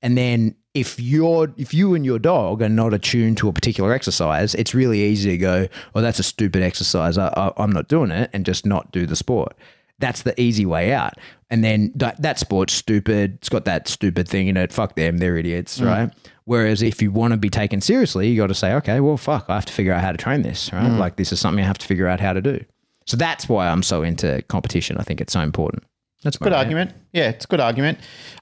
And 0.03 0.17
then 0.17 0.57
if 0.75 1.01
you're 1.01 1.53
if 1.57 1.73
you 1.73 1.95
and 1.95 2.05
your 2.05 2.19
dog 2.19 2.63
are 2.63 2.69
not 2.69 2.93
attuned 2.93 3.39
to 3.39 3.49
a 3.49 3.53
particular 3.53 3.93
exercise, 3.93 4.55
it's 4.55 4.75
really 4.75 5.03
easy 5.03 5.31
to 5.31 5.39
go, 5.39 5.69
"Oh, 5.95 6.01
that's 6.01 6.19
a 6.19 6.23
stupid 6.23 6.63
exercise. 6.63 7.17
I, 7.17 7.29
I, 7.29 7.53
I'm 7.57 7.73
not 7.73 7.89
doing 7.89 8.11
it," 8.11 8.31
and 8.33 8.45
just 8.45 8.67
not 8.67 8.93
do 8.93 9.07
the 9.07 9.17
sport. 9.17 9.57
That's 9.99 10.23
the 10.23 10.39
easy 10.41 10.67
way 10.67 10.93
out. 10.93 11.15
And 11.49 11.65
then 11.65 11.93
that, 11.95 12.21
that 12.21 12.39
sport's 12.39 12.75
stupid. 12.75 13.35
It's 13.37 13.49
got 13.49 13.65
that 13.65 13.89
stupid 13.89 14.29
thing 14.29 14.49
in 14.49 14.57
it. 14.57 14.73
Fuck 14.73 14.97
them. 14.97 15.19
They're 15.19 15.37
idiots, 15.37 15.79
mm. 15.79 15.87
right? 15.87 16.11
Whereas 16.45 16.83
if 16.83 17.01
you 17.01 17.11
want 17.11 17.33
to 17.33 17.37
be 17.37 17.49
taken 17.49 17.81
seriously, 17.81 18.29
you 18.29 18.37
got 18.37 18.49
to 18.49 18.55
say, 18.55 18.73
okay, 18.75 19.01
well, 19.01 19.17
fuck, 19.17 19.47
I 19.49 19.55
have 19.55 19.67
to 19.67 19.73
figure 19.73 19.93
out 19.93 20.03
how 20.03 20.13
to 20.13 20.19
train 20.19 20.43
this, 20.43 20.73
right? 20.73 20.91
Mm. 20.91 20.99
Like 20.99 21.17
this 21.17 21.33
is 21.33 21.41
something 21.41 21.63
I 21.63 21.67
have 21.67 21.79
to 21.79 21.87
figure 21.87 22.07
out 22.07 22.21
how 22.21 22.33
to 22.33 22.41
do. 22.41 22.65
So 23.07 23.17
that's 23.17 23.49
why 23.49 23.69
I'm 23.69 23.83
so 23.83 24.03
into 24.03 24.43
competition. 24.49 24.99
I 24.99 25.03
think 25.03 25.21
it's 25.21 25.33
so 25.33 25.41
important. 25.41 25.85
That's 26.23 26.37
a 26.37 26.41
Good 26.41 26.53
argument. 26.53 26.93
Yeah, 27.13 27.29
it's 27.29 27.45
a 27.45 27.49
good 27.49 27.61
argument. 27.61 27.99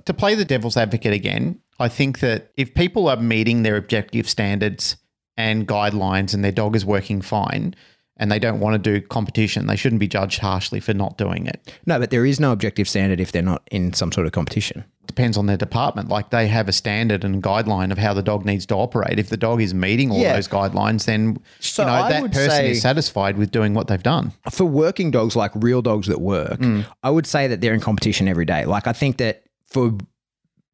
To 0.07 0.15
play 0.15 0.35
the 0.35 0.45
devil's 0.45 0.77
advocate 0.77 1.13
again, 1.13 1.61
I 1.79 1.89
think 1.89 2.21
that 2.21 2.51
if 2.57 2.75
people 2.75 3.09
are 3.09 3.17
meeting 3.17 3.63
their 3.63 3.77
objective 3.77 4.29
standards 4.29 4.97
and 5.37 5.67
guidelines 5.67 6.35
and 6.35 6.45
their 6.45 6.53
dog 6.53 6.77
is 6.77 6.85
working 6.85 7.21
fine 7.21 7.75
and 8.17 8.31
they 8.31 8.39
don't 8.39 8.61
want 8.61 8.75
to 8.75 8.79
do 8.79 9.05
competition, 9.07 9.67
they 9.67 9.77
shouldn't 9.77 10.01
be 10.01 10.07
judged 10.09 10.39
harshly 10.39 10.81
for 10.81 10.95
not 10.95 11.19
doing 11.19 11.47
it. 11.47 11.75
No, 11.87 11.99
but 11.99 12.11
there 12.11 12.25
is 12.25 12.39
no 12.39 12.53
objective 12.53 12.89
standard 12.89 13.21
if 13.21 13.33
they're 13.33 13.43
not 13.43 13.63
in 13.71 13.93
some 13.93 14.13
sort 14.13 14.27
of 14.27 14.33
competition. 14.33 14.85
Depends 15.07 15.37
on 15.37 15.47
their 15.47 15.57
department. 15.57 16.09
Like 16.09 16.31
they 16.31 16.47
have 16.49 16.69
a 16.69 16.73
standard 16.73 17.25
and 17.25 17.43
guideline 17.43 17.91
of 17.93 17.99
how 17.99 18.15
the 18.15 18.23
dog 18.23 18.45
needs 18.45 18.67
to 18.67 18.75
operate. 18.75 19.19
If 19.19 19.29
the 19.29 19.37
dog 19.37 19.61
is 19.61 19.75
meeting 19.75 20.11
all 20.11 20.19
Yeah. 20.19 20.35
those 20.35 20.49
guidelines, 20.49 21.05
then 21.05 21.39
So 21.61 21.83
you 21.83 21.89
know 21.89 22.09
that 22.09 22.33
person 22.33 22.65
is 22.67 22.81
satisfied 22.83 23.37
with 23.37 23.51
doing 23.51 23.75
what 23.75 23.89
they've 23.89 24.03
done. 24.03 24.33
for 24.51 24.65
working 24.65 25.11
dogs 25.11 25.37
like 25.37 25.51
real 25.55 25.83
dogs 25.83 26.07
that 26.07 26.21
work, 26.21 26.59
mm. 26.61 26.87
I 27.03 27.11
would 27.11 27.27
say 27.27 27.49
that 27.49 27.61
they're 27.61 27.75
in 27.75 27.81
competition 27.81 28.29
every 28.29 28.45
day. 28.45 28.65
Like 28.65 28.87
I 28.87 28.93
think 28.93 29.19
that 29.19 29.43
for 29.67 29.93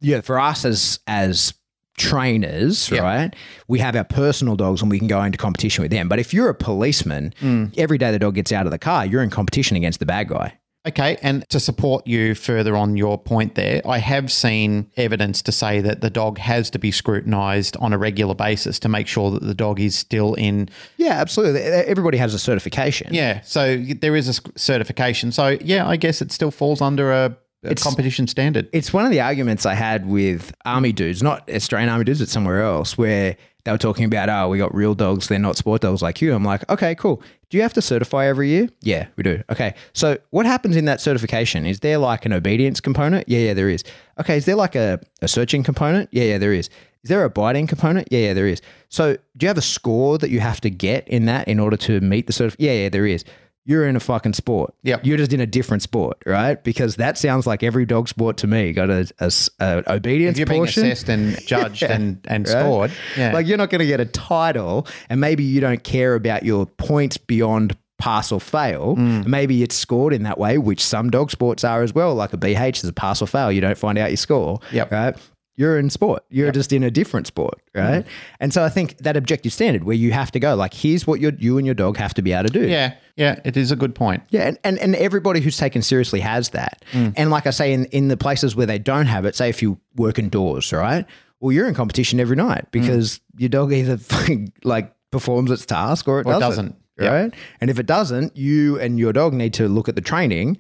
yeah, 0.00 0.20
for 0.20 0.38
us 0.38 0.64
as 0.64 1.00
as 1.06 1.52
trainers, 2.00 2.90
Yeah. 2.90 3.00
right? 3.00 3.36
We 3.68 3.78
have 3.78 3.96
our 3.96 4.04
personal 4.04 4.56
dogs 4.56 4.82
and 4.82 4.90
we 4.90 4.98
can 4.98 5.08
go 5.08 5.22
into 5.22 5.38
competition 5.38 5.82
with 5.82 5.90
them. 5.90 6.08
But 6.08 6.18
if 6.18 6.32
you're 6.34 6.48
a 6.48 6.54
policeman, 6.54 7.34
mm. 7.40 7.76
every 7.78 7.98
day 7.98 8.10
the 8.10 8.18
dog 8.18 8.34
gets 8.34 8.52
out 8.52 8.66
of 8.66 8.72
the 8.72 8.78
car, 8.78 9.06
you're 9.06 9.22
in 9.22 9.30
competition 9.30 9.76
against 9.76 9.98
the 10.00 10.06
bad 10.06 10.28
guy. 10.28 10.54
Okay, 10.88 11.18
and 11.20 11.46
to 11.50 11.60
support 11.60 12.06
you 12.06 12.34
further 12.34 12.74
on 12.74 12.96
your 12.96 13.18
point 13.18 13.54
there, 13.54 13.82
I 13.84 13.98
have 13.98 14.32
seen 14.32 14.90
evidence 14.96 15.42
to 15.42 15.52
say 15.52 15.82
that 15.82 16.00
the 16.00 16.08
dog 16.08 16.38
has 16.38 16.70
to 16.70 16.78
be 16.78 16.90
scrutinized 16.90 17.76
on 17.80 17.92
a 17.92 17.98
regular 17.98 18.34
basis 18.34 18.78
to 18.78 18.88
make 18.88 19.06
sure 19.06 19.30
that 19.30 19.42
the 19.42 19.52
dog 19.52 19.78
is 19.78 19.94
still 19.94 20.32
in. 20.34 20.70
Yeah, 20.96 21.20
absolutely. 21.20 21.60
Everybody 21.60 22.16
has 22.16 22.32
a 22.32 22.38
certification. 22.38 23.12
Yeah, 23.12 23.42
so 23.42 23.76
there 23.76 24.16
is 24.16 24.26
a 24.28 24.58
certification. 24.58 25.32
So, 25.32 25.58
yeah, 25.60 25.86
I 25.86 25.96
guess 25.96 26.22
it 26.22 26.32
still 26.32 26.50
falls 26.50 26.80
under 26.80 27.12
a, 27.12 27.36
a 27.62 27.74
competition 27.74 28.26
standard. 28.26 28.68
It's 28.72 28.92
one 28.92 29.04
of 29.04 29.10
the 29.10 29.20
arguments 29.20 29.66
I 29.66 29.74
had 29.74 30.06
with 30.06 30.54
army 30.64 30.92
dudes, 30.92 31.22
not 31.22 31.48
Australian 31.50 31.90
army 31.90 32.04
dudes, 32.04 32.20
it's 32.20 32.32
somewhere 32.32 32.62
else, 32.62 32.96
where 32.96 33.36
they 33.64 33.72
were 33.72 33.78
talking 33.78 34.04
about, 34.04 34.28
oh, 34.28 34.48
we 34.48 34.58
got 34.58 34.74
real 34.74 34.94
dogs, 34.94 35.28
they're 35.28 35.38
not 35.38 35.56
sport 35.56 35.82
dogs 35.82 36.00
like 36.00 36.22
you. 36.22 36.34
I'm 36.34 36.44
like, 36.44 36.68
okay, 36.70 36.94
cool. 36.94 37.22
Do 37.50 37.56
you 37.58 37.62
have 37.62 37.74
to 37.74 37.82
certify 37.82 38.26
every 38.26 38.48
year? 38.48 38.68
Yeah, 38.80 39.08
we 39.16 39.22
do. 39.22 39.42
Okay. 39.50 39.74
So 39.92 40.18
what 40.30 40.46
happens 40.46 40.76
in 40.76 40.86
that 40.86 41.00
certification? 41.00 41.66
Is 41.66 41.80
there 41.80 41.98
like 41.98 42.24
an 42.24 42.32
obedience 42.32 42.80
component? 42.80 43.28
Yeah, 43.28 43.40
yeah, 43.40 43.54
there 43.54 43.68
is. 43.68 43.84
Okay, 44.18 44.36
is 44.36 44.46
there 44.46 44.54
like 44.54 44.76
a, 44.76 45.00
a 45.20 45.28
searching 45.28 45.62
component? 45.62 46.08
Yeah, 46.12 46.24
yeah, 46.24 46.38
there 46.38 46.52
is. 46.52 46.70
Is 47.02 47.08
there 47.08 47.24
a 47.24 47.30
biting 47.30 47.66
component? 47.66 48.08
Yeah, 48.10 48.28
yeah, 48.28 48.34
there 48.34 48.46
is. 48.46 48.60
So 48.88 49.14
do 49.36 49.44
you 49.44 49.48
have 49.48 49.58
a 49.58 49.62
score 49.62 50.18
that 50.18 50.30
you 50.30 50.40
have 50.40 50.60
to 50.62 50.70
get 50.70 51.08
in 51.08 51.26
that 51.26 51.48
in 51.48 51.58
order 51.58 51.76
to 51.78 52.00
meet 52.00 52.26
the 52.26 52.32
certification? 52.32 52.72
Yeah, 52.72 52.82
yeah, 52.82 52.88
there 52.88 53.06
is. 53.06 53.24
You're 53.66 53.86
in 53.86 53.94
a 53.94 54.00
fucking 54.00 54.32
sport. 54.32 54.74
Yep. 54.82 55.04
You're 55.04 55.18
just 55.18 55.32
in 55.32 55.40
a 55.40 55.46
different 55.46 55.82
sport, 55.82 56.18
right? 56.26 56.62
Because 56.62 56.96
that 56.96 57.18
sounds 57.18 57.46
like 57.46 57.62
every 57.62 57.84
dog 57.86 58.08
sport 58.08 58.38
to 58.38 58.46
me. 58.46 58.72
Got 58.72 58.90
a, 58.90 59.12
a 59.20 59.30
a 59.60 59.94
obedience 59.96 60.34
if 60.34 60.38
you're 60.38 60.46
being 60.46 60.60
portion. 60.60 60.86
assessed 60.86 61.08
and 61.08 61.38
judged 61.46 61.82
and, 61.82 62.18
and 62.26 62.48
right? 62.48 62.58
scored, 62.60 62.92
yeah. 63.16 63.32
Like 63.32 63.46
you're 63.46 63.58
not 63.58 63.70
going 63.70 63.80
to 63.80 63.86
get 63.86 64.00
a 64.00 64.06
title, 64.06 64.86
and 65.08 65.20
maybe 65.20 65.44
you 65.44 65.60
don't 65.60 65.84
care 65.84 66.14
about 66.14 66.42
your 66.42 66.66
points 66.66 67.16
beyond 67.16 67.76
pass 67.98 68.32
or 68.32 68.40
fail. 68.40 68.96
Mm. 68.96 69.26
Maybe 69.26 69.62
it's 69.62 69.76
scored 69.76 70.12
in 70.14 70.22
that 70.22 70.38
way, 70.38 70.58
which 70.58 70.82
some 70.82 71.10
dog 71.10 71.30
sports 71.30 71.62
are 71.62 71.82
as 71.82 71.94
well. 71.94 72.14
Like 72.14 72.32
a 72.32 72.38
BH 72.38 72.82
is 72.82 72.84
a 72.84 72.92
pass 72.92 73.20
or 73.22 73.26
fail. 73.26 73.52
You 73.52 73.60
don't 73.60 73.76
find 73.78 73.98
out 73.98 74.10
your 74.10 74.16
score. 74.16 74.58
Yep. 74.72 74.90
Right. 74.90 75.16
You're 75.56 75.78
in 75.78 75.90
sport. 75.90 76.24
You're 76.30 76.52
just 76.52 76.72
in 76.72 76.82
a 76.82 76.90
different 76.90 77.26
sport, 77.26 77.60
right? 77.74 78.04
Mm. 78.04 78.08
And 78.40 78.54
so 78.54 78.64
I 78.64 78.70
think 78.70 78.96
that 78.98 79.16
objective 79.16 79.52
standard 79.52 79.84
where 79.84 79.96
you 79.96 80.10
have 80.12 80.30
to 80.32 80.40
go, 80.40 80.54
like, 80.54 80.72
here's 80.72 81.06
what 81.06 81.20
you 81.20 81.36
you 81.38 81.58
and 81.58 81.66
your 81.66 81.74
dog 81.74 81.98
have 81.98 82.14
to 82.14 82.22
be 82.22 82.32
able 82.32 82.48
to 82.48 82.52
do. 82.60 82.66
yeah, 82.66 82.94
yeah, 83.16 83.40
it 83.44 83.56
is 83.56 83.70
a 83.70 83.76
good 83.76 83.94
point. 83.94 84.22
Yeah, 84.30 84.46
and, 84.48 84.58
and, 84.64 84.78
and 84.78 84.94
everybody 84.96 85.40
who's 85.40 85.58
taken 85.58 85.82
seriously 85.82 86.20
has 86.20 86.50
that. 86.50 86.82
Mm. 86.92 87.12
And 87.16 87.30
like 87.30 87.46
I 87.46 87.50
say, 87.50 87.72
in, 87.74 87.84
in 87.86 88.08
the 88.08 88.16
places 88.16 88.56
where 88.56 88.64
they 88.66 88.78
don't 88.78 89.06
have 89.06 89.26
it, 89.26 89.34
say 89.34 89.50
if 89.50 89.60
you 89.60 89.78
work 89.96 90.18
indoors, 90.18 90.72
right? 90.72 91.04
Well, 91.40 91.52
you're 91.52 91.68
in 91.68 91.74
competition 91.74 92.20
every 92.20 92.36
night 92.36 92.66
mm. 92.66 92.70
because 92.70 93.20
your 93.36 93.48
dog 93.50 93.72
either 93.72 93.96
fucking, 94.14 94.52
like 94.64 94.94
performs 95.10 95.50
its 95.50 95.66
task 95.66 96.08
or 96.08 96.20
it 96.20 96.26
Or 96.26 96.38
doesn't. 96.38 96.40
doesn't. 96.48 96.76
Right. 96.98 97.32
And 97.62 97.70
if 97.70 97.78
it 97.78 97.86
doesn't, 97.86 98.36
you 98.36 98.78
and 98.78 98.98
your 98.98 99.14
dog 99.14 99.32
need 99.32 99.54
to 99.54 99.68
look 99.68 99.88
at 99.88 99.94
the 99.94 100.02
training 100.02 100.58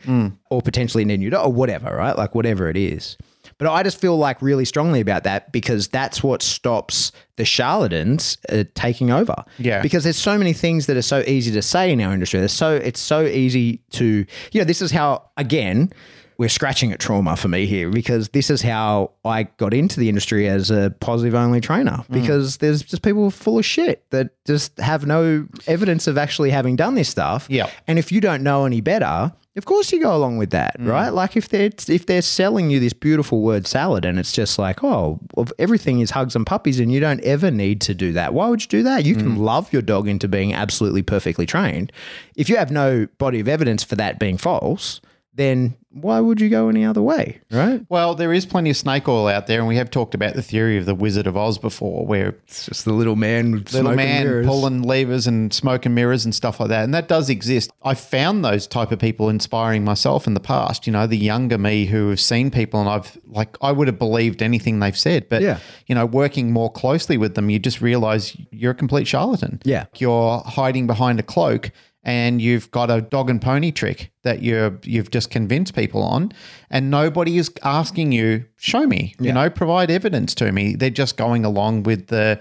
or 0.50 0.62
potentially 0.62 1.04
need 1.04 1.20
new 1.20 1.28
dog 1.28 1.46
or 1.46 1.52
whatever, 1.52 1.94
right? 1.94 2.16
Like 2.16 2.34
whatever 2.34 2.70
it 2.70 2.78
is. 2.78 3.18
But 3.60 3.70
I 3.70 3.82
just 3.82 4.00
feel 4.00 4.16
like 4.16 4.40
really 4.40 4.64
strongly 4.64 5.00
about 5.00 5.24
that 5.24 5.52
because 5.52 5.86
that's 5.88 6.22
what 6.22 6.42
stops 6.42 7.12
the 7.36 7.44
charlatans 7.44 8.38
uh, 8.48 8.64
taking 8.74 9.10
over. 9.10 9.44
Yeah. 9.58 9.82
Because 9.82 10.02
there's 10.02 10.16
so 10.16 10.38
many 10.38 10.54
things 10.54 10.86
that 10.86 10.96
are 10.96 11.02
so 11.02 11.22
easy 11.26 11.52
to 11.52 11.62
say 11.62 11.92
in 11.92 12.00
our 12.00 12.12
industry. 12.12 12.40
There's 12.40 12.52
so 12.52 12.74
it's 12.74 13.00
so 13.00 13.22
easy 13.26 13.82
to 13.90 14.24
you 14.52 14.60
know 14.60 14.64
this 14.64 14.80
is 14.80 14.90
how 14.90 15.28
again 15.36 15.92
we're 16.40 16.48
scratching 16.48 16.90
at 16.90 16.98
trauma 16.98 17.36
for 17.36 17.48
me 17.48 17.66
here 17.66 17.90
because 17.90 18.30
this 18.30 18.48
is 18.48 18.62
how 18.62 19.10
I 19.26 19.42
got 19.42 19.74
into 19.74 20.00
the 20.00 20.08
industry 20.08 20.48
as 20.48 20.70
a 20.70 20.88
positive 20.98 21.34
only 21.34 21.60
trainer 21.60 22.02
because 22.10 22.56
there's 22.56 22.80
just 22.80 23.02
people 23.02 23.30
full 23.30 23.58
of 23.58 23.66
shit 23.66 24.08
that 24.08 24.30
just 24.46 24.78
have 24.78 25.04
no 25.04 25.46
evidence 25.66 26.06
of 26.06 26.16
actually 26.16 26.48
having 26.48 26.76
done 26.76 26.94
this 26.94 27.10
stuff. 27.10 27.46
Yeah. 27.50 27.68
And 27.86 27.98
if 27.98 28.10
you 28.10 28.22
don't 28.22 28.42
know 28.42 28.64
any 28.64 28.80
better, 28.80 29.34
of 29.56 29.64
course 29.64 29.92
you 29.92 30.00
go 30.00 30.14
along 30.14 30.38
with 30.38 30.50
that, 30.50 30.78
mm. 30.78 30.86
right? 30.88 31.08
Like 31.08 31.36
if 31.36 31.48
they're 31.48 31.70
if 31.88 32.06
they're 32.06 32.22
selling 32.22 32.70
you 32.70 32.78
this 32.78 32.92
beautiful 32.92 33.42
word 33.42 33.66
salad 33.66 34.04
and 34.04 34.18
it's 34.18 34.32
just 34.32 34.58
like, 34.58 34.84
oh, 34.84 35.18
everything 35.58 36.00
is 36.00 36.12
hugs 36.12 36.36
and 36.36 36.46
puppies 36.46 36.78
and 36.78 36.92
you 36.92 37.00
don't 37.00 37.20
ever 37.20 37.50
need 37.50 37.80
to 37.82 37.94
do 37.94 38.12
that. 38.12 38.32
Why 38.32 38.48
would 38.48 38.62
you 38.62 38.68
do 38.68 38.82
that? 38.84 39.04
You 39.04 39.16
can 39.16 39.36
mm. 39.36 39.38
love 39.38 39.72
your 39.72 39.82
dog 39.82 40.06
into 40.06 40.28
being 40.28 40.54
absolutely 40.54 41.02
perfectly 41.02 41.46
trained. 41.46 41.90
If 42.36 42.48
you 42.48 42.56
have 42.56 42.70
no 42.70 43.08
body 43.18 43.40
of 43.40 43.48
evidence 43.48 43.82
for 43.82 43.96
that 43.96 44.20
being 44.20 44.38
false, 44.38 45.00
then 45.40 45.76
why 45.92 46.20
would 46.20 46.40
you 46.40 46.48
go 46.48 46.68
any 46.68 46.84
other 46.84 47.02
way, 47.02 47.40
right? 47.50 47.84
Well, 47.88 48.14
there 48.14 48.32
is 48.32 48.46
plenty 48.46 48.70
of 48.70 48.76
snake 48.76 49.08
oil 49.08 49.26
out 49.26 49.48
there, 49.48 49.58
and 49.58 49.66
we 49.66 49.74
have 49.74 49.90
talked 49.90 50.14
about 50.14 50.34
the 50.34 50.42
theory 50.42 50.76
of 50.78 50.86
the 50.86 50.94
Wizard 50.94 51.26
of 51.26 51.36
Oz 51.36 51.58
before, 51.58 52.06
where 52.06 52.28
It's 52.46 52.66
just 52.66 52.84
the 52.84 52.92
little 52.92 53.16
man 53.16 53.50
with 53.50 53.72
little 53.72 53.80
smoke 53.80 53.88
and 53.88 53.96
man 53.96 54.24
mirrors. 54.24 54.46
pulling 54.46 54.82
levers 54.82 55.26
and 55.26 55.52
smoke 55.52 55.86
and 55.86 55.94
mirrors 55.94 56.24
and 56.24 56.32
stuff 56.32 56.60
like 56.60 56.68
that. 56.68 56.84
And 56.84 56.94
that 56.94 57.08
does 57.08 57.28
exist. 57.28 57.72
I 57.82 57.94
found 57.94 58.44
those 58.44 58.68
type 58.68 58.92
of 58.92 59.00
people 59.00 59.28
inspiring 59.28 59.82
myself 59.84 60.28
in 60.28 60.34
the 60.34 60.40
past. 60.40 60.86
You 60.86 60.92
know, 60.92 61.08
the 61.08 61.16
younger 61.16 61.58
me 61.58 61.86
who 61.86 62.10
have 62.10 62.20
seen 62.20 62.52
people 62.52 62.78
and 62.78 62.88
I've 62.88 63.18
like 63.26 63.56
I 63.60 63.72
would 63.72 63.88
have 63.88 63.98
believed 63.98 64.42
anything 64.42 64.78
they've 64.78 64.96
said. 64.96 65.28
But 65.28 65.42
Yeah. 65.42 65.58
you 65.88 65.94
know, 65.96 66.06
working 66.06 66.52
more 66.52 66.70
closely 66.70 67.16
with 67.16 67.34
them, 67.34 67.50
you 67.50 67.58
just 67.58 67.80
realize 67.80 68.36
you're 68.52 68.72
a 68.72 68.74
complete 68.76 69.08
charlatan. 69.08 69.60
Yeah. 69.64 69.86
You're 69.98 70.38
hiding 70.46 70.86
behind 70.86 71.18
a 71.18 71.24
cloak 71.24 71.72
and 72.02 72.40
you've 72.40 72.70
got 72.70 72.90
a 72.90 73.00
dog 73.00 73.28
and 73.28 73.42
pony 73.42 73.70
trick 73.70 74.10
that 74.22 74.42
you're 74.42 74.78
you've 74.82 75.10
just 75.10 75.30
convinced 75.30 75.74
people 75.74 76.02
on 76.02 76.32
and 76.70 76.90
nobody 76.90 77.36
is 77.36 77.50
asking 77.62 78.12
you 78.12 78.44
show 78.56 78.86
me 78.86 79.14
you 79.20 79.32
know 79.32 79.50
provide 79.50 79.90
evidence 79.90 80.34
to 80.34 80.50
me 80.52 80.74
they're 80.74 80.90
just 80.90 81.16
going 81.16 81.44
along 81.44 81.82
with 81.82 82.06
the 82.06 82.40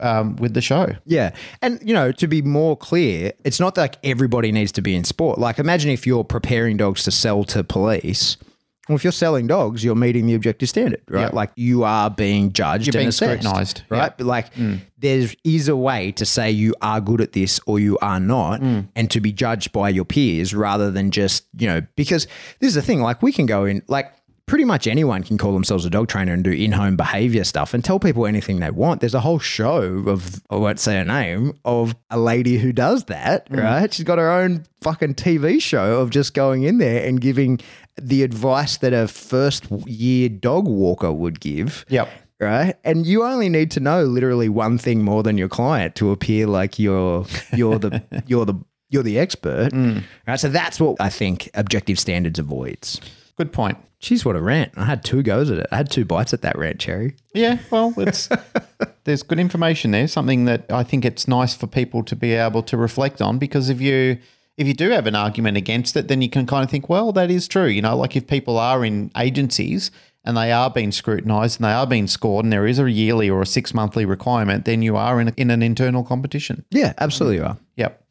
um, 0.00 0.36
with 0.36 0.54
the 0.54 0.60
show 0.60 0.88
Yeah. 1.06 1.34
And, 1.62 1.80
you 1.82 1.94
know, 1.94 2.12
to 2.12 2.26
be 2.26 2.42
more 2.42 2.76
clear, 2.76 3.32
it's 3.44 3.58
not 3.58 3.76
like 3.76 3.96
everybody 4.04 4.52
needs 4.52 4.72
to 4.72 4.82
be 4.82 4.94
in 4.94 5.04
sport. 5.04 5.38
Like, 5.38 5.58
imagine 5.58 5.90
if 5.90 6.06
you're 6.06 6.24
preparing 6.24 6.76
dogs 6.76 7.04
to 7.04 7.10
sell 7.10 7.44
to 7.44 7.64
police. 7.64 8.36
Well, 8.88 8.96
if 8.96 9.04
you're 9.04 9.12
selling 9.12 9.46
dogs, 9.46 9.84
you're 9.84 9.94
meeting 9.94 10.26
the 10.26 10.34
objective 10.34 10.68
standard, 10.68 11.02
right? 11.08 11.22
Yeah. 11.22 11.30
Like, 11.32 11.52
you 11.56 11.84
are 11.84 12.08
being 12.08 12.52
judged 12.52 12.86
You're 12.86 12.92
and 12.92 13.00
being 13.00 13.08
assessed, 13.08 13.42
scrutinised. 13.42 13.82
right? 13.90 14.16
But, 14.16 14.26
like, 14.26 14.54
mm. 14.54 14.80
there 14.98 15.28
is 15.44 15.68
a 15.68 15.76
way 15.76 16.12
to 16.12 16.24
say 16.24 16.50
you 16.50 16.74
are 16.80 17.00
good 17.00 17.20
at 17.20 17.32
this 17.32 17.60
or 17.66 17.78
you 17.78 17.98
are 17.98 18.20
not 18.20 18.60
mm. 18.60 18.88
and 18.96 19.10
to 19.10 19.20
be 19.20 19.32
judged 19.32 19.72
by 19.72 19.90
your 19.90 20.04
peers 20.04 20.54
rather 20.54 20.90
than 20.90 21.10
just, 21.10 21.44
you 21.58 21.66
know, 21.66 21.82
because 21.96 22.26
this 22.60 22.68
is 22.68 22.74
the 22.74 22.82
thing, 22.82 23.00
like, 23.00 23.22
we 23.22 23.30
can 23.30 23.46
go 23.46 23.66
in, 23.66 23.82
like, 23.88 24.14
pretty 24.48 24.64
much 24.64 24.86
anyone 24.86 25.22
can 25.22 25.38
call 25.38 25.52
themselves 25.52 25.84
a 25.84 25.90
dog 25.90 26.08
trainer 26.08 26.32
and 26.32 26.42
do 26.42 26.50
in-home 26.50 26.96
behavior 26.96 27.44
stuff 27.44 27.74
and 27.74 27.84
tell 27.84 28.00
people 28.00 28.26
anything 28.26 28.58
they 28.58 28.70
want. 28.70 29.00
There's 29.00 29.14
a 29.14 29.20
whole 29.20 29.38
show 29.38 30.02
of 30.06 30.42
I 30.50 30.56
won't 30.56 30.80
say 30.80 30.96
her 30.96 31.04
name 31.04 31.52
of 31.64 31.94
a 32.10 32.18
lady 32.18 32.58
who 32.58 32.72
does 32.72 33.04
that, 33.04 33.48
mm. 33.50 33.62
right? 33.62 33.92
She's 33.92 34.04
got 34.04 34.18
her 34.18 34.30
own 34.30 34.64
fucking 34.80 35.14
TV 35.14 35.60
show 35.60 36.00
of 36.00 36.10
just 36.10 36.34
going 36.34 36.62
in 36.62 36.78
there 36.78 37.06
and 37.06 37.20
giving 37.20 37.60
the 38.00 38.22
advice 38.22 38.78
that 38.78 38.92
a 38.92 39.08
first 39.08 39.70
year 39.86 40.28
dog 40.28 40.66
walker 40.66 41.12
would 41.12 41.40
give. 41.40 41.84
Yep. 41.88 42.08
right? 42.40 42.74
And 42.84 43.06
you 43.06 43.24
only 43.24 43.48
need 43.48 43.70
to 43.72 43.80
know 43.80 44.04
literally 44.04 44.48
one 44.48 44.78
thing 44.78 45.02
more 45.02 45.22
than 45.22 45.38
your 45.38 45.48
client 45.48 45.94
to 45.96 46.10
appear 46.10 46.46
like 46.46 46.78
you're 46.78 47.26
you're 47.52 47.78
the 47.78 48.02
you're 48.26 48.44
the 48.44 48.54
you're 48.90 49.02
the 49.02 49.18
expert. 49.18 49.72
Mm. 49.72 50.04
Right? 50.26 50.40
So 50.40 50.48
that's 50.48 50.80
what 50.80 50.96
I 51.00 51.08
think 51.08 51.50
objective 51.54 51.98
standards 51.98 52.38
avoids. 52.38 53.00
Good 53.36 53.52
point. 53.52 53.78
Jeez, 54.00 54.24
what 54.24 54.36
a 54.36 54.40
rant. 54.40 54.72
I 54.76 54.84
had 54.84 55.04
two 55.04 55.22
goes 55.22 55.50
at 55.50 55.58
it. 55.58 55.66
I 55.72 55.76
had 55.76 55.90
two 55.90 56.04
bites 56.04 56.32
at 56.32 56.42
that 56.42 56.56
rant, 56.56 56.78
Cherry. 56.78 57.16
Yeah, 57.34 57.58
well, 57.70 57.92
it's 57.96 58.28
there's 59.04 59.24
good 59.24 59.40
information 59.40 59.90
there. 59.90 60.06
Something 60.06 60.44
that 60.44 60.70
I 60.70 60.84
think 60.84 61.04
it's 61.04 61.26
nice 61.26 61.54
for 61.54 61.66
people 61.66 62.04
to 62.04 62.14
be 62.14 62.32
able 62.32 62.62
to 62.64 62.76
reflect 62.76 63.20
on 63.20 63.38
because 63.38 63.68
if 63.70 63.80
you 63.80 64.18
if 64.58 64.66
you 64.66 64.74
do 64.74 64.90
have 64.90 65.06
an 65.06 65.14
argument 65.14 65.56
against 65.56 65.96
it, 65.96 66.08
then 66.08 66.20
you 66.20 66.28
can 66.28 66.44
kind 66.44 66.64
of 66.64 66.70
think, 66.70 66.88
well, 66.88 67.12
that 67.12 67.30
is 67.30 67.46
true. 67.46 67.66
You 67.66 67.80
know, 67.80 67.96
like 67.96 68.16
if 68.16 68.26
people 68.26 68.58
are 68.58 68.84
in 68.84 69.12
agencies 69.16 69.92
and 70.24 70.36
they 70.36 70.50
are 70.50 70.68
being 70.68 70.90
scrutinised 70.90 71.60
and 71.60 71.64
they 71.64 71.72
are 71.72 71.86
being 71.86 72.08
scored, 72.08 72.44
and 72.44 72.52
there 72.52 72.66
is 72.66 72.80
a 72.80 72.90
yearly 72.90 73.30
or 73.30 73.40
a 73.40 73.46
six 73.46 73.72
monthly 73.72 74.04
requirement, 74.04 74.64
then 74.64 74.82
you 74.82 74.96
are 74.96 75.20
in, 75.20 75.28
a, 75.28 75.32
in 75.36 75.52
an 75.52 75.62
internal 75.62 76.02
competition. 76.02 76.64
Yeah, 76.70 76.92
absolutely 76.98 77.36
you 77.36 77.44
are. 77.44 77.56
Yep. 77.76 78.04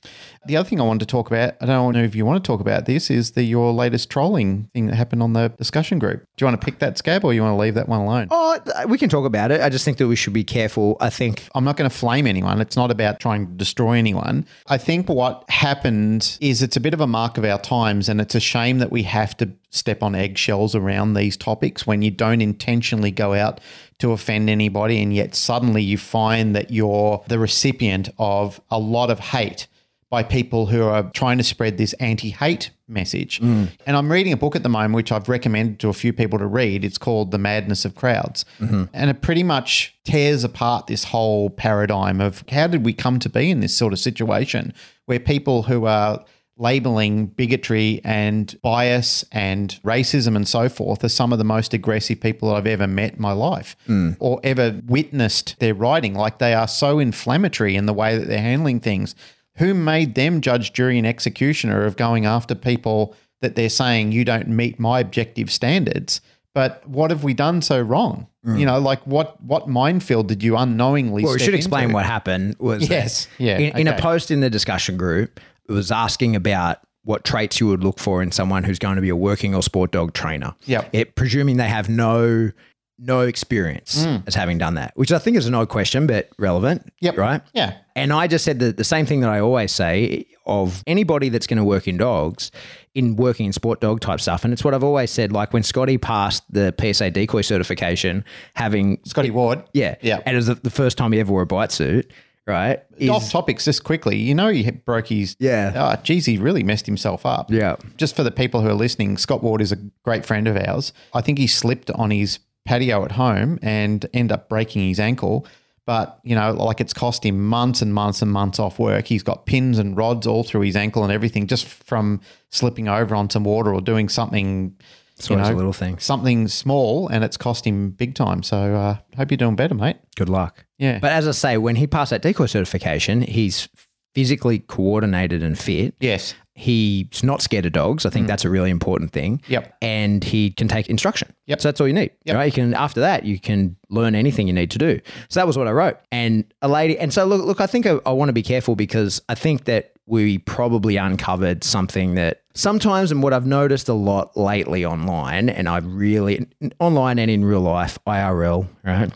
The 0.45 0.57
other 0.57 0.67
thing 0.67 0.79
I 0.79 0.83
wanted 0.83 0.99
to 1.01 1.05
talk 1.05 1.27
about, 1.27 1.55
I 1.61 1.65
don't 1.65 1.93
know 1.93 2.03
if 2.03 2.15
you 2.15 2.25
want 2.25 2.43
to 2.43 2.47
talk 2.47 2.61
about 2.61 2.85
this, 2.85 3.09
is 3.09 3.31
the 3.31 3.43
your 3.43 3.73
latest 3.73 4.09
trolling 4.09 4.69
thing 4.73 4.87
that 4.87 4.95
happened 4.95 5.23
on 5.23 5.33
the 5.33 5.49
discussion 5.49 5.99
group. 5.99 6.25
Do 6.35 6.43
you 6.43 6.47
want 6.47 6.59
to 6.59 6.65
pick 6.65 6.79
that 6.79 6.97
scab 6.97 7.23
or 7.23 7.33
you 7.33 7.41
want 7.41 7.53
to 7.53 7.61
leave 7.61 7.75
that 7.75 7.89
one 7.89 8.01
alone? 8.01 8.27
Oh, 8.31 8.59
we 8.87 8.97
can 8.97 9.09
talk 9.09 9.25
about 9.25 9.51
it. 9.51 9.61
I 9.61 9.69
just 9.69 9.83
think 9.83 9.97
that 9.97 10.07
we 10.07 10.15
should 10.15 10.33
be 10.33 10.43
careful. 10.43 10.97
I 10.99 11.09
think 11.09 11.47
I'm 11.55 11.63
not 11.63 11.77
going 11.77 11.89
to 11.89 11.95
flame 11.95 12.27
anyone. 12.27 12.61
It's 12.61 12.75
not 12.75 12.91
about 12.91 13.19
trying 13.19 13.47
to 13.47 13.53
destroy 13.53 13.93
anyone. 13.93 14.45
I 14.67 14.77
think 14.77 15.09
what 15.09 15.49
happened 15.49 16.37
is 16.41 16.61
it's 16.61 16.77
a 16.77 16.81
bit 16.81 16.93
of 16.93 17.01
a 17.01 17.07
mark 17.07 17.37
of 17.37 17.45
our 17.45 17.59
times, 17.59 18.09
and 18.09 18.21
it's 18.21 18.35
a 18.35 18.39
shame 18.39 18.79
that 18.79 18.91
we 18.91 19.03
have 19.03 19.35
to 19.37 19.51
step 19.69 20.01
on 20.01 20.15
eggshells 20.15 20.75
around 20.75 21.13
these 21.13 21.35
topics 21.35 21.85
when 21.85 22.01
you 22.01 22.09
don't 22.09 22.41
intentionally 22.41 23.11
go 23.11 23.33
out 23.33 23.59
to 23.99 24.11
offend 24.11 24.49
anybody, 24.49 25.01
and 25.01 25.13
yet 25.13 25.35
suddenly 25.35 25.81
you 25.81 25.97
find 25.97 26.55
that 26.55 26.71
you're 26.71 27.23
the 27.27 27.39
recipient 27.39 28.09
of 28.17 28.61
a 28.69 28.79
lot 28.79 29.09
of 29.09 29.19
hate 29.19 29.67
by 30.09 30.23
people 30.23 30.67
who 30.67 30.83
are 30.83 31.03
trying 31.11 31.37
to 31.37 31.43
spread 31.43 31.77
this 31.77 31.93
anti 31.93 32.29
hate 32.29 32.71
message. 32.87 33.41
Mm. 33.41 33.69
And 33.85 33.97
I'm 33.97 34.11
reading 34.11 34.31
a 34.31 34.37
book 34.37 34.55
at 34.55 34.63
the 34.63 34.69
moment, 34.69 34.95
which 34.95 35.11
I've 35.11 35.27
recommended 35.27 35.79
to 35.79 35.89
a 35.89 35.93
few 35.93 36.13
people 36.13 36.39
to 36.39 36.47
read. 36.47 36.85
It's 36.85 36.97
called 36.97 37.31
The 37.31 37.37
Madness 37.37 37.83
of 37.83 37.95
Crowds. 37.95 38.45
Mm-hmm. 38.59 38.85
And 38.93 39.09
it 39.09 39.21
pretty 39.21 39.43
much 39.43 39.95
tears 40.05 40.43
apart 40.43 40.87
this 40.87 41.03
whole 41.03 41.49
paradigm 41.49 42.21
of 42.21 42.43
how 42.49 42.67
did 42.67 42.85
we 42.85 42.93
come 42.93 43.19
to 43.19 43.29
be 43.29 43.51
in 43.51 43.59
this 43.59 43.75
sort 43.75 43.91
of 43.91 43.99
situation 43.99 44.73
where 45.05 45.19
people 45.19 45.63
who 45.63 45.85
are 45.85 46.23
labeling 46.59 47.27
bigotry 47.27 48.01
and 48.03 48.59
bias 48.63 49.23
and 49.31 49.79
racism 49.83 50.35
and 50.35 50.47
so 50.47 50.67
forth 50.67 51.03
are 51.03 51.09
some 51.09 51.31
of 51.31 51.37
the 51.37 51.45
most 51.45 51.73
aggressive 51.73 52.19
people 52.19 52.53
I've 52.53 52.65
ever 52.65 52.87
met 52.87 53.13
in 53.13 53.21
my 53.21 53.31
life 53.31 53.75
mm. 53.87 54.17
or 54.19 54.39
ever 54.43 54.81
witnessed 54.87 55.59
their 55.59 55.75
writing. 55.75 56.15
Like 56.15 56.39
they 56.39 56.53
are 56.53 56.67
so 56.67 56.99
inflammatory 56.99 57.75
in 57.75 57.85
the 57.85 57.93
way 57.93 58.17
that 58.17 58.27
they're 58.27 58.39
handling 58.39 58.79
things. 58.79 59.13
Who 59.57 59.73
made 59.73 60.15
them 60.15 60.41
judge, 60.41 60.73
jury, 60.73 60.97
and 60.97 61.07
executioner 61.07 61.85
of 61.85 61.97
going 61.97 62.25
after 62.25 62.55
people 62.55 63.15
that 63.41 63.55
they're 63.55 63.69
saying 63.69 64.11
you 64.11 64.25
don't 64.25 64.47
meet 64.47 64.79
my 64.79 64.99
objective 64.99 65.51
standards? 65.51 66.21
But 66.53 66.87
what 66.87 67.11
have 67.11 67.23
we 67.23 67.35
done 67.35 67.61
so 67.61 67.79
wrong? 67.79 68.27
You 68.45 68.65
know, 68.65 68.79
like 68.79 69.05
what 69.05 69.43
what 69.43 69.67
minefield 69.67 70.29
did 70.29 70.41
you 70.41 70.55
unknowingly? 70.55 71.23
Well, 71.23 71.33
we 71.33 71.39
should 71.39 71.53
explain 71.53 71.85
into? 71.85 71.95
what 71.95 72.05
happened. 72.05 72.55
Was 72.59 72.87
that 72.87 72.89
Yes. 72.89 73.27
Yeah, 73.37 73.57
In, 73.57 73.77
in 73.79 73.87
a 73.89 73.99
post 73.99 74.31
in 74.31 74.39
the 74.39 74.49
discussion 74.49 74.95
group, 74.95 75.41
it 75.67 75.71
was 75.73 75.91
asking 75.91 76.35
about 76.35 76.79
what 77.03 77.25
traits 77.25 77.59
you 77.59 77.67
would 77.67 77.83
look 77.83 77.99
for 77.99 78.23
in 78.23 78.31
someone 78.31 78.63
who's 78.63 78.79
going 78.79 78.95
to 78.95 79.01
be 79.01 79.09
a 79.09 79.15
working 79.15 79.53
or 79.53 79.61
sport 79.61 79.91
dog 79.91 80.13
trainer. 80.13 80.55
Yep. 80.65 80.89
It 80.93 81.15
presuming 81.15 81.57
they 81.57 81.67
have 81.67 81.89
no 81.89 82.51
no 82.99 83.21
experience 83.21 84.03
Hmm. 84.03 84.17
as 84.25 84.35
having 84.35 84.57
done 84.57 84.73
that, 84.75 84.91
which 84.95 85.11
I 85.11 85.19
think 85.19 85.37
is 85.37 85.45
an 85.45 85.53
odd 85.53 85.69
question, 85.69 86.07
but 86.07 86.29
relevant. 86.39 86.91
Yep. 87.01 87.17
Right. 87.17 87.41
Yeah. 87.53 87.75
And 87.95 88.11
I 88.13 88.27
just 88.27 88.43
said 88.45 88.59
the, 88.59 88.71
the 88.71 88.83
same 88.83 89.05
thing 89.05 89.21
that 89.21 89.29
I 89.29 89.39
always 89.39 89.71
say 89.71 90.25
of 90.45 90.83
anybody 90.87 91.29
that's 91.29 91.45
going 91.47 91.57
to 91.57 91.63
work 91.63 91.87
in 91.87 91.97
dogs, 91.97 92.51
in 92.95 93.15
working 93.15 93.45
in 93.45 93.53
sport 93.53 93.81
dog 93.81 93.99
type 93.99 94.19
stuff. 94.21 94.43
And 94.43 94.53
it's 94.53 94.63
what 94.63 94.73
I've 94.73 94.83
always 94.83 95.11
said. 95.11 95.31
Like 95.31 95.53
when 95.53 95.61
Scotty 95.63 95.97
passed 95.97 96.43
the 96.51 96.73
PSA 96.79 97.11
decoy 97.11 97.41
certification, 97.41 98.23
having 98.55 98.99
Scotty 99.05 99.29
Ward. 99.31 99.63
yeah, 99.73 99.95
Yeah. 100.01 100.19
and 100.25 100.33
it 100.35 100.37
was 100.37 100.47
the, 100.47 100.55
the 100.55 100.69
first 100.69 100.97
time 100.97 101.11
he 101.11 101.19
ever 101.19 101.31
wore 101.31 101.41
a 101.41 101.45
bite 101.45 101.71
suit, 101.71 102.11
right? 102.47 102.79
is- 102.97 103.09
Off 103.09 103.29
topics 103.29 103.65
just 103.65 103.83
quickly. 103.83 104.15
You 104.17 104.33
know, 104.33 104.47
he 104.49 104.71
broke 104.71 105.07
his. 105.07 105.35
Yeah. 105.39 105.73
Oh, 105.75 106.01
geez, 106.01 106.25
he 106.25 106.37
really 106.37 106.63
messed 106.63 106.85
himself 106.85 107.25
up. 107.25 107.51
Yeah. 107.51 107.75
Just 107.97 108.15
for 108.15 108.23
the 108.23 108.31
people 108.31 108.61
who 108.61 108.69
are 108.69 108.73
listening, 108.73 109.17
Scott 109.17 109.43
Ward 109.43 109.61
is 109.61 109.71
a 109.71 109.77
great 110.03 110.25
friend 110.25 110.47
of 110.47 110.55
ours. 110.57 110.93
I 111.13 111.21
think 111.21 111.37
he 111.37 111.45
slipped 111.47 111.91
on 111.91 112.09
his 112.11 112.39
patio 112.67 113.05
at 113.05 113.13
home 113.13 113.57
and 113.61 114.05
end 114.13 114.31
up 114.31 114.49
breaking 114.49 114.87
his 114.87 114.99
ankle. 114.99 115.47
But, 115.85 116.19
you 116.23 116.35
know, 116.35 116.51
like 116.51 116.81
it's 116.81 116.93
cost 116.93 117.25
him 117.25 117.47
months 117.47 117.81
and 117.81 117.93
months 117.93 118.21
and 118.21 118.29
months 118.29 118.59
off 118.59 118.77
work. 118.77 119.05
He's 119.05 119.23
got 119.23 119.45
pins 119.45 119.79
and 119.79 119.95
rods 119.95 120.27
all 120.27 120.43
through 120.43 120.61
his 120.61 120.75
ankle 120.75 121.03
and 121.03 121.13
everything 121.13 121.47
just 121.47 121.65
from 121.65 122.19
slipping 122.51 122.89
over 122.89 123.15
on 123.15 123.29
some 123.29 123.45
water 123.45 123.73
or 123.73 123.79
doing 123.79 124.09
something. 124.09 124.75
It's 125.15 125.31
always 125.31 125.47
a 125.47 125.53
little 125.53 125.71
thing. 125.71 125.97
Something 125.97 126.49
small 126.49 127.07
and 127.07 127.23
it's 127.23 127.37
cost 127.37 127.65
him 127.65 127.91
big 127.91 128.15
time. 128.15 128.43
So 128.43 128.75
uh, 128.75 128.97
hope 129.15 129.31
you're 129.31 129.37
doing 129.37 129.55
better, 129.55 129.75
mate. 129.75 129.95
Good 130.17 130.27
luck. 130.29 130.65
Yeah. 130.77 130.99
But 130.99 131.13
as 131.13 131.25
I 131.25 131.31
say, 131.31 131.57
when 131.57 131.77
he 131.77 131.87
passed 131.87 132.11
that 132.11 132.21
decoy 132.21 132.47
certification, 132.47 133.21
he's 133.21 133.69
physically 134.17 134.57
coordinated 134.57 135.43
and 135.43 135.59
fit. 135.59 135.93
yes. 135.99 136.33
He's 136.55 137.23
not 137.23 137.43
scared 137.43 137.67
of 137.67 137.73
dogs. 137.73 138.03
I 138.03 138.09
think 138.09 138.23
mm. 138.23 138.29
that's 138.29 138.43
a 138.43 138.49
really 138.49 138.71
important 138.71 139.11
thing. 139.11 139.43
Yep. 139.47 139.77
And 139.79 140.23
he 140.23 140.49
can 140.49 140.67
take 140.67 140.89
instruction. 140.89 141.31
Yep. 141.45 141.61
So 141.61 141.67
that's 141.67 141.79
all 141.79 141.87
you 141.87 141.93
need. 141.93 142.09
Yep. 142.23 142.35
Right. 142.35 142.45
You 142.45 142.51
can 142.51 142.73
after 142.73 142.99
that 143.01 143.25
you 143.25 143.39
can 143.39 143.75
learn 143.91 144.15
anything 144.15 144.47
you 144.47 144.53
need 144.53 144.71
to 144.71 144.79
do. 144.79 144.99
So 145.29 145.39
that 145.39 145.45
was 145.45 145.55
what 145.55 145.67
I 145.67 145.71
wrote. 145.71 145.99
And 146.11 146.51
a 146.63 146.67
lady. 146.67 146.97
And 146.97 147.13
so 147.13 147.25
look, 147.25 147.45
look. 147.45 147.61
I 147.61 147.67
think 147.67 147.85
I, 147.85 147.99
I 148.07 148.11
want 148.11 148.29
to 148.29 148.33
be 148.33 148.41
careful 148.41 148.75
because 148.75 149.21
I 149.29 149.35
think 149.35 149.65
that 149.65 149.93
we 150.07 150.39
probably 150.39 150.97
uncovered 150.97 151.63
something 151.63 152.15
that 152.15 152.41
sometimes, 152.55 153.11
and 153.11 153.21
what 153.21 153.33
I've 153.33 153.45
noticed 153.45 153.87
a 153.87 153.93
lot 153.93 154.35
lately 154.35 154.83
online, 154.83 155.49
and 155.49 155.69
I've 155.69 155.85
really 155.85 156.47
online 156.79 157.19
and 157.19 157.29
in 157.29 157.45
real 157.45 157.61
life, 157.61 157.99
IRL, 158.07 158.67
right, 158.83 159.11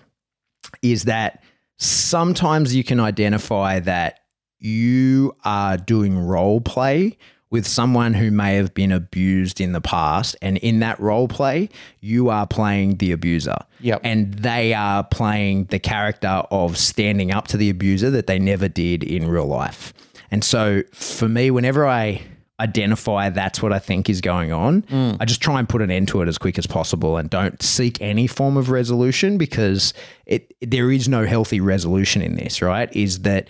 is 0.83 1.05
that 1.05 1.41
sometimes 1.79 2.75
you 2.75 2.83
can 2.83 2.99
identify 2.99 3.79
that 3.79 4.19
you 4.61 5.35
are 5.43 5.77
doing 5.77 6.17
role 6.17 6.61
play 6.61 7.17
with 7.49 7.67
someone 7.67 8.13
who 8.13 8.31
may 8.31 8.55
have 8.55 8.73
been 8.73 8.93
abused 8.93 9.59
in 9.59 9.73
the 9.73 9.81
past. 9.81 10.37
And 10.41 10.57
in 10.59 10.79
that 10.79 10.99
role 10.99 11.27
play, 11.27 11.69
you 11.99 12.29
are 12.29 12.47
playing 12.47 12.95
the 12.95 13.11
abuser. 13.11 13.57
Yep. 13.81 14.01
And 14.03 14.33
they 14.35 14.73
are 14.73 15.03
playing 15.03 15.65
the 15.65 15.79
character 15.79 16.43
of 16.49 16.77
standing 16.77 17.31
up 17.31 17.49
to 17.49 17.57
the 17.57 17.69
abuser 17.69 18.09
that 18.11 18.27
they 18.27 18.39
never 18.39 18.69
did 18.69 19.03
in 19.03 19.27
real 19.27 19.45
life. 19.45 19.93
And 20.31 20.45
so 20.45 20.83
for 20.93 21.27
me, 21.27 21.51
whenever 21.51 21.85
I 21.85 22.21
identify 22.61 23.29
that's 23.29 23.61
what 23.61 23.73
I 23.73 23.79
think 23.79 24.09
is 24.09 24.21
going 24.21 24.53
on, 24.53 24.83
mm. 24.83 25.17
I 25.19 25.25
just 25.25 25.41
try 25.41 25.59
and 25.59 25.67
put 25.67 25.81
an 25.81 25.91
end 25.91 26.07
to 26.09 26.21
it 26.21 26.27
as 26.29 26.37
quick 26.37 26.57
as 26.57 26.67
possible 26.67 27.17
and 27.17 27.29
don't 27.29 27.61
seek 27.61 27.99
any 28.01 28.27
form 28.27 28.55
of 28.55 28.69
resolution 28.69 29.37
because 29.37 29.93
it 30.25 30.53
there 30.61 30.91
is 30.91 31.09
no 31.09 31.25
healthy 31.25 31.59
resolution 31.59 32.21
in 32.21 32.35
this, 32.35 32.61
right? 32.61 32.95
Is 32.95 33.23
that 33.23 33.49